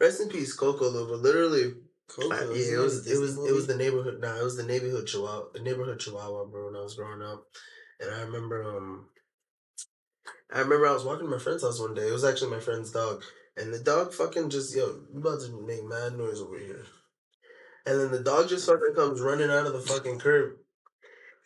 Rest 0.00 0.20
in 0.20 0.28
peace, 0.28 0.52
Coco. 0.54 0.88
Love. 0.90 1.08
But 1.08 1.20
literally, 1.20 1.74
Coco. 2.08 2.34
I- 2.34 2.54
yeah, 2.54 2.74
it 2.74 2.78
was 2.78 3.06
it 3.06 3.18
was 3.18 3.36
it 3.38 3.52
was 3.52 3.66
the 3.66 3.76
neighborhood. 3.76 4.20
Nah, 4.20 4.38
it 4.38 4.44
was 4.44 4.56
the 4.56 4.62
neighborhood 4.64 5.06
Chihuahua, 5.06 5.46
the 5.54 5.60
neighborhood 5.60 6.00
Chihuahua, 6.00 6.44
bro. 6.46 6.66
When 6.66 6.76
I 6.76 6.82
was 6.82 6.94
growing 6.94 7.22
up, 7.22 7.46
and 8.00 8.10
I 8.14 8.20
remember 8.22 8.62
um, 8.76 9.08
I 10.52 10.60
remember 10.60 10.86
I 10.86 10.92
was 10.92 11.04
walking 11.04 11.26
to 11.26 11.30
my 11.30 11.38
friend's 11.42 11.62
house 11.62 11.80
one 11.80 11.94
day. 11.94 12.08
It 12.08 12.12
was 12.12 12.24
actually 12.24 12.50
my 12.50 12.60
friend's 12.60 12.90
dog, 12.92 13.22
and 13.56 13.72
the 13.72 13.78
dog 13.80 14.12
fucking 14.14 14.50
just 14.50 14.74
yo, 14.74 14.86
you 15.12 15.20
about 15.20 15.40
to 15.42 15.66
make 15.66 15.84
mad 15.84 16.16
noise 16.16 16.40
over 16.40 16.58
here, 16.58 16.84
and 17.86 18.00
then 18.00 18.10
the 18.10 18.20
dog 18.22 18.48
just 18.48 18.66
fucking 18.66 18.94
comes 18.94 19.20
running 19.20 19.50
out 19.50 19.66
of 19.66 19.72
the 19.74 19.80
fucking 19.80 20.18
curb. 20.20 20.54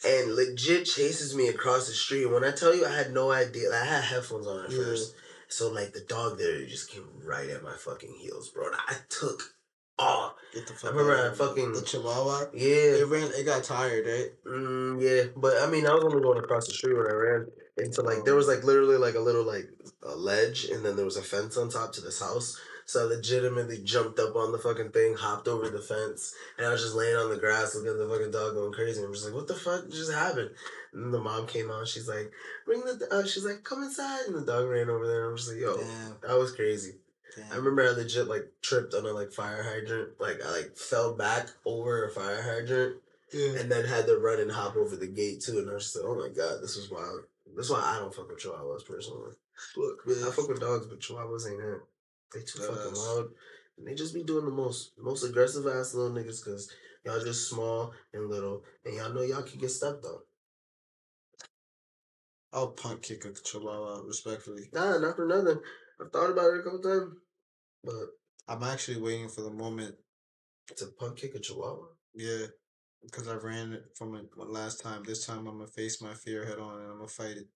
And 0.05 0.35
legit 0.35 0.85
chases 0.87 1.35
me 1.35 1.49
across 1.49 1.87
the 1.87 1.93
street. 1.95 2.27
When 2.27 2.45
I 2.45 2.51
tell 2.51 2.75
you, 2.75 2.85
I 2.87 2.91
had 2.93 3.13
no 3.13 3.31
idea. 3.31 3.71
Like, 3.71 3.83
I 3.83 3.85
had 3.85 4.05
headphones 4.05 4.47
on 4.47 4.65
at 4.65 4.71
Yeah. 4.71 4.79
first, 4.85 5.15
so 5.49 5.71
like 5.71 5.93
the 5.93 6.01
dog 6.01 6.39
there 6.39 6.65
just 6.67 6.91
came 6.91 7.07
right 7.25 7.49
at 7.51 7.63
my 7.63 7.75
fucking 7.77 8.15
heels, 8.21 8.49
bro. 8.49 8.67
And 8.67 8.75
I 8.89 8.97
took 9.09 9.55
off. 9.99 10.35
Get 10.55 10.67
the 10.67 10.73
fuck 10.73 10.91
remember 10.93 11.17
out 11.17 11.31
I 11.33 11.35
fucking- 11.35 11.73
the 11.73 11.83
Chihuahua. 11.83 12.47
Yeah, 12.53 12.97
It 13.03 13.07
ran. 13.07 13.31
It 13.33 13.45
got 13.45 13.63
tired, 13.63 14.07
right? 14.07 14.33
Mm, 14.45 15.01
yeah, 15.01 15.31
but 15.37 15.63
I 15.63 15.67
mean, 15.71 15.87
I 15.87 15.95
was 15.95 16.03
only 16.05 16.21
going 16.23 16.39
across 16.39 16.67
the 16.67 16.73
street 16.75 16.97
when 16.97 17.07
I 17.07 17.15
ran 17.15 17.47
into 17.79 18.03
like 18.03 18.25
there 18.25 18.35
was 18.35 18.49
like 18.49 18.65
literally 18.65 18.97
like 18.97 19.15
a 19.15 19.21
little 19.21 19.45
like 19.45 19.69
a 20.03 20.17
ledge, 20.17 20.65
and 20.65 20.85
then 20.85 20.97
there 20.97 21.05
was 21.05 21.17
a 21.17 21.23
fence 21.23 21.57
on 21.57 21.69
top 21.69 21.93
to 21.93 22.01
this 22.01 22.19
house. 22.21 22.59
So 22.93 23.01
I 23.01 23.05
legitimately 23.05 23.79
jumped 23.85 24.19
up 24.19 24.37
on 24.37 24.53
the 24.53 24.59
fucking 24.59 24.91
thing, 24.91 25.15
hopped 25.15 25.49
over 25.49 25.71
the 25.71 25.81
fence, 25.81 26.35
and 26.59 26.67
I 26.67 26.73
was 26.73 26.83
just 26.83 26.95
laying 26.95 27.17
on 27.17 27.31
the 27.31 27.39
grass 27.39 27.75
looking 27.75 27.91
at 27.91 27.97
the 27.97 28.07
fucking 28.07 28.33
dog 28.33 28.53
going 28.53 28.75
crazy. 28.75 29.03
I'm 29.03 29.15
just 29.15 29.25
like, 29.25 29.35
what 29.35 29.49
the 29.49 29.55
fuck 29.55 29.89
just 29.89 30.13
happened? 30.13 30.51
And 30.93 31.13
the 31.13 31.19
mom 31.19 31.47
came 31.47 31.71
out. 31.71 31.89
She's 31.89 32.07
like, 32.07 32.31
bring 32.67 32.81
the. 32.81 33.09
Uh, 33.11 33.27
she's 33.27 33.47
like, 33.47 33.65
come 33.65 33.83
inside, 33.83 34.27
and 34.27 34.37
the 34.37 34.43
dog 34.45 34.69
ran 34.69 34.91
over 34.91 35.07
there. 35.07 35.31
I'm 35.31 35.39
just 35.39 35.51
like, 35.51 35.59
yo, 35.63 35.79
Damn. 35.79 36.17
that 36.21 36.39
was 36.39 36.53
crazy. 36.53 36.97
Damn. 37.35 37.51
I 37.51 37.57
remember 37.57 37.83
I 37.83 37.93
legit 37.93 38.29
like 38.29 38.53
tripped 38.61 38.93
on 38.93 39.07
a 39.07 39.13
like 39.13 39.33
fire 39.33 39.63
hydrant. 39.63 40.21
Like 40.21 40.45
I 40.45 40.51
like 40.53 40.77
fell 40.77 41.15
back 41.15 41.49
over 41.65 42.05
a 42.05 42.11
fire 42.11 42.43
hydrant 42.43 42.97
Yeah. 43.33 43.59
and 43.59 43.73
then 43.73 43.87
had 43.87 44.07
to 44.07 44.19
run 44.19 44.39
and 44.39 44.53
hop 44.53 44.77
over 44.77 44.97
the 44.97 45.07
gate 45.07 45.41
too. 45.41 45.61
And 45.61 45.71
I 45.71 45.73
was 45.73 45.85
just 45.85 45.97
like, 45.97 46.05
oh 46.07 46.15
my 46.15 46.29
god, 46.29 46.61
this 46.61 46.77
was 46.77 46.91
wild. 46.91 47.23
That's 47.57 47.71
why 47.71 47.81
I 47.81 48.01
don't 48.01 48.15
fuck 48.15 48.29
with 48.29 48.43
chihuahuas 48.43 48.85
personally. 48.85 49.33
Look, 49.79 50.07
man. 50.07 50.29
I 50.29 50.31
fuck 50.31 50.49
with 50.49 50.61
dogs, 50.61 50.87
but 50.87 51.01
chihuahuas 51.01 51.51
ain't 51.51 51.63
it. 51.63 51.81
They 52.35 52.41
too 52.43 52.61
fucking 52.61 52.95
loud. 52.95 53.27
And 53.79 53.87
they 53.87 53.95
just 53.95 54.15
be 54.15 54.23
doing 54.23 54.45
the 54.45 54.51
most 54.51 54.93
most 54.99 55.25
aggressive 55.25 55.67
ass 55.67 55.95
little 55.95 56.17
niggas 56.17 56.45
because 56.45 56.71
y'all 57.05 57.21
just 57.21 57.49
small 57.49 57.93
and 58.13 58.29
little, 58.29 58.65
and 58.85 58.95
y'all 58.95 59.13
know 59.13 59.23
y'all 59.23 59.43
can 59.43 59.59
get 59.59 59.71
stepped 59.71 60.05
on. 60.05 60.21
I'll 62.53 62.69
punt 62.69 63.03
kick 63.03 63.25
a 63.25 63.33
Chihuahua 63.33 64.03
respectfully. 64.07 64.69
Nah, 64.75 64.99
not 64.99 65.17
for 65.17 65.27
nothing. 65.27 65.59
I've 66.01 66.13
thought 66.13 66.31
about 66.31 66.53
it 66.53 66.61
a 66.61 66.63
couple 66.63 66.81
times, 66.81 67.15
but 67.83 67.95
I'm 68.49 68.63
actually 68.63 69.01
waiting 69.01 69.29
for 69.29 69.43
the 69.43 69.51
moment. 69.51 69.95
to 70.77 70.87
punk 70.99 71.17
kick 71.17 71.35
a 71.35 71.39
chihuahua. 71.39 71.87
Yeah, 72.15 72.47
because 73.03 73.29
I 73.29 73.35
ran 73.35 73.73
it 73.73 73.85
from 73.97 74.15
it 74.17 74.27
last 74.37 74.81
time. 74.81 75.03
This 75.05 75.27
time 75.27 75.47
I'm 75.47 75.59
gonna 75.59 75.67
face 75.67 76.03
my 76.03 76.15
fear 76.15 76.45
head 76.45 76.59
on 76.59 76.81
and 76.81 76.91
I'm 76.91 76.97
gonna 76.99 77.09
fight 77.09 77.37
it. 77.37 77.49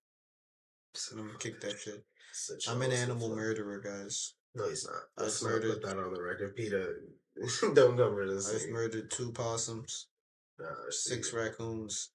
And 1.11 1.21
I'm 1.21 1.27
gonna 1.27 1.39
kick 1.39 1.61
that 1.61 1.79
shit. 1.79 2.05
Such 2.33 2.69
I'm 2.69 2.83
an 2.83 2.93
animal 2.93 3.29
fun. 3.29 3.37
murderer, 3.37 3.81
guys. 3.81 4.35
No, 4.57 4.69
he's 4.69 4.87
not. 4.87 5.03
I've 5.19 5.25
Let's 5.25 5.43
not 5.43 5.51
murdered- 5.53 5.73
put 5.75 5.83
that 5.85 5.99
on 5.99 6.13
the 6.15 6.23
record, 6.23 6.57
Peter. 6.57 7.03
Don't 7.61 7.97
come 7.97 8.15
for 8.15 8.27
this. 8.27 8.49
I've 8.53 8.71
murdered 8.71 9.11
two 9.11 9.31
possums, 9.33 10.09
Nah, 10.59 10.67
six 10.89 11.33
raccoons, 11.35 12.11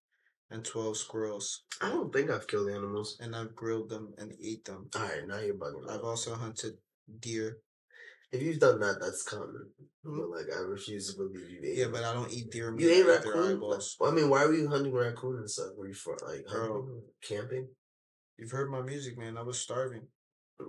and 0.49 0.65
twelve 0.65 0.97
squirrels, 0.97 1.63
I 1.80 1.89
don't 1.89 2.11
think 2.11 2.31
I've 2.31 2.47
killed 2.47 2.69
animals. 2.69 3.18
and 3.22 3.35
I've 3.35 3.55
grilled 3.55 3.89
them 3.89 4.13
and 4.18 4.34
ate 4.43 4.65
them. 4.65 4.89
All 4.95 5.01
right, 5.03 5.27
now 5.27 5.39
you're 5.39 5.53
bugging. 5.53 5.88
I've 5.88 5.99
out. 5.99 6.03
also 6.03 6.34
hunted 6.34 6.73
deer. 7.19 7.59
If 8.31 8.41
you've 8.41 8.59
done 8.59 8.80
that, 8.80 8.97
that's 8.99 9.22
common. 9.23 9.69
But 10.03 10.30
like, 10.31 10.47
I 10.55 10.61
refuse 10.61 11.11
to 11.13 11.18
believe 11.18 11.49
you 11.49 11.59
ate. 11.63 11.77
Yeah, 11.77 11.88
but 11.91 12.03
I 12.03 12.13
don't 12.13 12.31
eat 12.34 12.49
deer 12.49 12.72
meat. 12.72 12.84
you 12.84 12.89
ate 12.89 13.05
I 13.05 13.09
raccoon. 13.18 13.51
eyeballs. 13.57 13.95
Well, 13.99 14.11
I 14.11 14.15
mean, 14.15 14.30
why 14.30 14.45
were 14.45 14.53
you 14.55 14.68
hunting 14.69 14.93
raccoon 14.93 15.38
and 15.38 15.49
stuff? 15.49 15.68
Were 15.77 15.88
you 15.88 15.93
for 15.93 16.18
like 16.27 16.45
Bro. 16.51 16.73
hunting, 16.73 17.01
camping? 17.22 17.68
You've 18.39 18.51
heard 18.51 18.72
my 18.72 18.81
music, 18.81 19.18
man. 19.19 19.38
I 19.38 19.43
was 19.43 19.59
starving. 19.59 20.07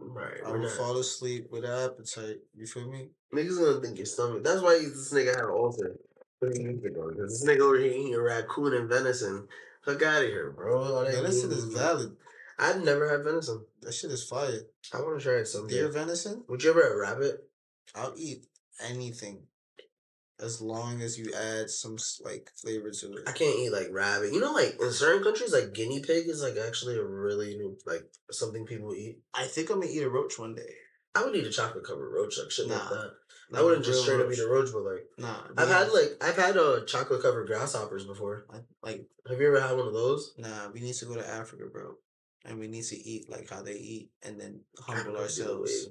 Right. 0.00 0.40
I 0.46 0.50
would 0.52 0.70
fall 0.70 0.96
asleep 0.98 1.48
with 1.50 1.64
an 1.64 1.70
appetite. 1.90 2.38
You 2.54 2.66
feel 2.66 2.90
me? 2.90 3.08
Niggas 3.34 3.58
gonna 3.58 3.80
think 3.80 3.96
your 3.98 4.06
stomach. 4.06 4.42
That's 4.44 4.60
why 4.62 4.78
this 4.78 5.12
nigga 5.12 5.34
had 5.34 5.44
an 5.44 5.50
ulcer. 5.50 5.96
three 6.40 6.60
years 6.62 6.84
ago, 6.84 7.08
Because 7.10 7.40
this 7.40 7.48
nigga 7.48 7.60
over 7.60 7.78
here 7.78 7.92
eating 7.92 8.16
raccoon 8.20 8.74
and 8.74 8.88
venison. 8.88 9.48
Fuck 9.84 10.02
out 10.02 10.22
of 10.22 10.28
here, 10.28 10.50
bro. 10.50 11.04
That 11.04 11.14
Venison 11.14 11.50
meat- 11.50 11.58
is 11.58 11.64
valid. 11.64 12.16
I've 12.58 12.84
never 12.84 13.08
had 13.08 13.24
venison. 13.24 13.64
That 13.80 13.92
shit 13.92 14.10
is 14.10 14.24
fire. 14.24 14.60
I 14.92 15.00
want 15.00 15.18
to 15.18 15.24
try 15.24 15.34
it 15.34 15.46
someday. 15.46 15.74
Deer 15.74 15.88
venison? 15.88 16.44
Would 16.48 16.62
you 16.62 16.70
ever 16.70 16.82
have 16.84 16.96
rabbit? 16.96 17.48
I'll 17.94 18.14
eat 18.16 18.46
anything 18.80 19.46
as 20.42 20.60
long 20.60 21.00
as 21.00 21.18
you 21.18 21.32
add 21.34 21.70
some 21.70 21.96
like 22.24 22.50
flavor 22.60 22.90
to 22.90 23.12
it. 23.14 23.28
I 23.28 23.32
can't 23.32 23.58
eat 23.58 23.70
like 23.72 23.88
rabbit. 23.92 24.32
You 24.32 24.40
know, 24.40 24.52
like 24.52 24.76
in 24.80 24.90
certain 24.92 25.22
countries, 25.22 25.52
like 25.52 25.72
guinea 25.72 26.00
pig 26.00 26.28
is 26.28 26.42
like 26.42 26.56
actually 26.56 26.96
a 26.98 27.04
really 27.04 27.58
like 27.86 28.04
something 28.30 28.66
people 28.66 28.94
eat. 28.94 29.18
I 29.34 29.44
think 29.44 29.70
I'm 29.70 29.80
gonna 29.80 29.92
eat 29.92 30.02
a 30.02 30.10
roach 30.10 30.38
one 30.38 30.54
day. 30.54 30.74
I 31.14 31.24
would 31.24 31.36
eat 31.36 31.46
a 31.46 31.50
chocolate 31.50 31.84
covered 31.84 32.10
roach, 32.12 32.38
like 32.38 32.50
shit 32.50 32.68
like 32.68 32.78
Nah. 32.78 32.88
that. 32.90 33.10
I 33.54 33.60
wouldn't 33.62 33.84
just 33.84 34.02
straight 34.02 34.20
up 34.20 34.32
eat 34.32 34.38
a 34.38 34.48
roach, 34.48 34.70
but 34.72 34.82
like 34.82 35.04
Nah, 35.18 35.42
I've 35.58 35.68
had 35.68 35.92
like 35.92 36.16
I've 36.22 36.36
had 36.36 36.56
uh, 36.56 36.84
chocolate 36.86 37.22
covered 37.22 37.46
grasshoppers 37.46 38.06
before. 38.06 38.46
I- 38.50 38.60
like 38.82 39.06
Have 39.28 39.40
you 39.40 39.46
ever 39.48 39.60
had 39.60 39.76
one 39.76 39.86
of 39.86 39.92
those? 39.92 40.34
nah. 40.38 40.68
We 40.72 40.80
need 40.80 40.94
to 40.94 41.04
go 41.04 41.14
to 41.14 41.28
Africa, 41.28 41.64
bro, 41.70 41.94
and 42.46 42.58
we 42.58 42.66
need 42.66 42.84
to 42.84 42.96
eat 42.96 43.30
like 43.30 43.48
how 43.50 43.62
they 43.62 43.74
eat, 43.76 44.10
and 44.22 44.40
then 44.40 44.60
humble 44.80 45.00
Africa 45.00 45.10
would 45.10 45.16
be 45.16 45.42
the 45.42 45.50
ourselves. 45.50 45.86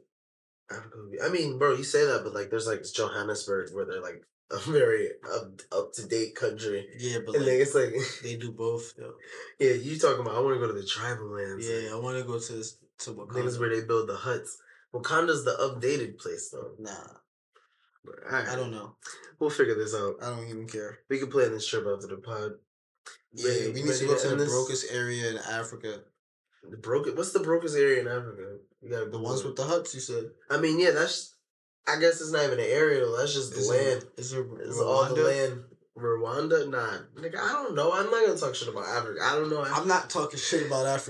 Africa 0.72 0.98
I 1.24 1.30
mean, 1.30 1.60
bro, 1.60 1.76
you 1.76 1.84
say 1.84 2.06
that, 2.06 2.24
but 2.24 2.34
like 2.34 2.50
there's 2.50 2.68
like 2.68 2.84
Johannesburg 2.92 3.70
where 3.74 3.86
they're 3.86 4.02
like 4.02 4.24
a 4.54 4.60
very 4.72 5.10
up 5.34 5.62
up 5.72 5.94
to 5.94 6.06
date 6.08 6.36
country, 6.36 6.88
Yeah, 7.00 7.20
but 7.26 7.36
and 7.36 7.46
like, 7.46 7.54
it's 7.56 7.76
like 7.76 7.94
they 8.24 8.36
do 8.36 8.52
both 8.52 8.96
though. 8.98 9.14
yeah, 9.60 9.74
you 9.74 9.98
talking 9.98 10.22
about? 10.22 10.36
I 10.36 10.40
want 10.42 10.56
to 10.56 10.60
go 10.60 10.68
to 10.74 10.80
the 10.80 10.86
tribal 10.86 11.28
lands. 11.28 11.68
Yeah, 11.68 11.94
I 11.94 12.00
want 12.00 12.18
to 12.18 12.24
go 12.24 12.40
to 12.40 12.54
this, 12.54 12.78
to 13.00 13.12
I 13.30 13.34
think 13.34 13.46
it's 13.46 13.58
Wakanda. 13.58 13.60
where 13.60 13.70
they 13.82 13.88
build 13.88 14.10
the 14.10 14.16
huts. 14.16 14.58
Wakanda's 14.94 15.46
the 15.46 15.52
updated 15.52 16.18
place 16.20 16.50
though. 16.52 16.72
Nah, 16.80 16.92
But, 18.04 18.16
alright, 18.26 18.50
I 18.50 18.56
don't 18.56 18.72
know. 18.72 18.96
We'll 19.40 19.50
figure 19.50 19.76
this 19.76 19.96
out. 19.96 20.16
I 20.22 20.30
don't 20.30 20.48
even 20.50 20.68
care. 20.68 21.00
We 21.10 21.18
can 21.20 21.32
plan 21.32 21.52
this 21.52 21.66
trip 21.68 21.86
after 21.88 22.08
the 22.08 22.18
pod. 22.18 22.52
Yeah, 23.34 23.48
Ready- 23.50 23.72
we 23.72 23.84
need 23.84 23.94
to 23.94 24.06
go 24.06 24.18
to 24.18 24.28
the 24.30 24.36
this? 24.36 24.50
brokest 24.50 24.92
area 24.92 25.30
in 25.32 25.38
Africa. 25.38 26.02
The 26.70 26.78
broken. 26.78 27.16
What's 27.16 27.32
the 27.32 27.40
brokest 27.40 27.76
area 27.76 28.02
in 28.02 28.08
Africa? 28.08 28.58
You 28.82 28.90
gotta 28.92 29.10
The 29.10 29.18
ones 29.18 29.42
it. 29.42 29.48
with 29.48 29.56
the 29.56 29.64
huts, 29.64 29.96
you 29.96 30.02
said. 30.02 30.26
I 30.50 30.58
mean, 30.60 30.80
yeah, 30.80 30.92
that's. 30.92 31.34
I 31.88 31.98
guess 32.00 32.22
it's 32.22 32.32
not 32.32 32.46
even 32.46 32.60
an 32.60 32.66
area. 32.66 33.06
That's 33.18 33.34
just 33.34 33.54
the 33.54 33.60
Is 33.60 33.70
land. 33.70 34.04
it, 34.04 34.20
is 34.20 34.34
it 34.34 34.46
It's 34.62 34.80
all 34.80 35.06
the 35.14 35.22
Rwanda? 35.22 35.26
land. 35.26 35.64
Rwanda, 35.98 36.70
nah, 36.70 36.98
nigga. 37.22 37.38
I 37.40 37.52
don't 37.52 37.76
know. 37.76 37.92
I'm 37.92 38.10
not 38.10 38.26
gonna 38.26 38.38
talk 38.38 38.56
shit 38.56 38.70
about 38.70 38.86
Africa. 38.86 39.20
I 39.22 39.36
don't 39.36 39.50
know. 39.50 39.62
I'm 39.64 39.88
not 39.88 40.10
talking 40.10 40.40
shit 40.40 40.66
about 40.66 40.86
Africa. 40.86 41.10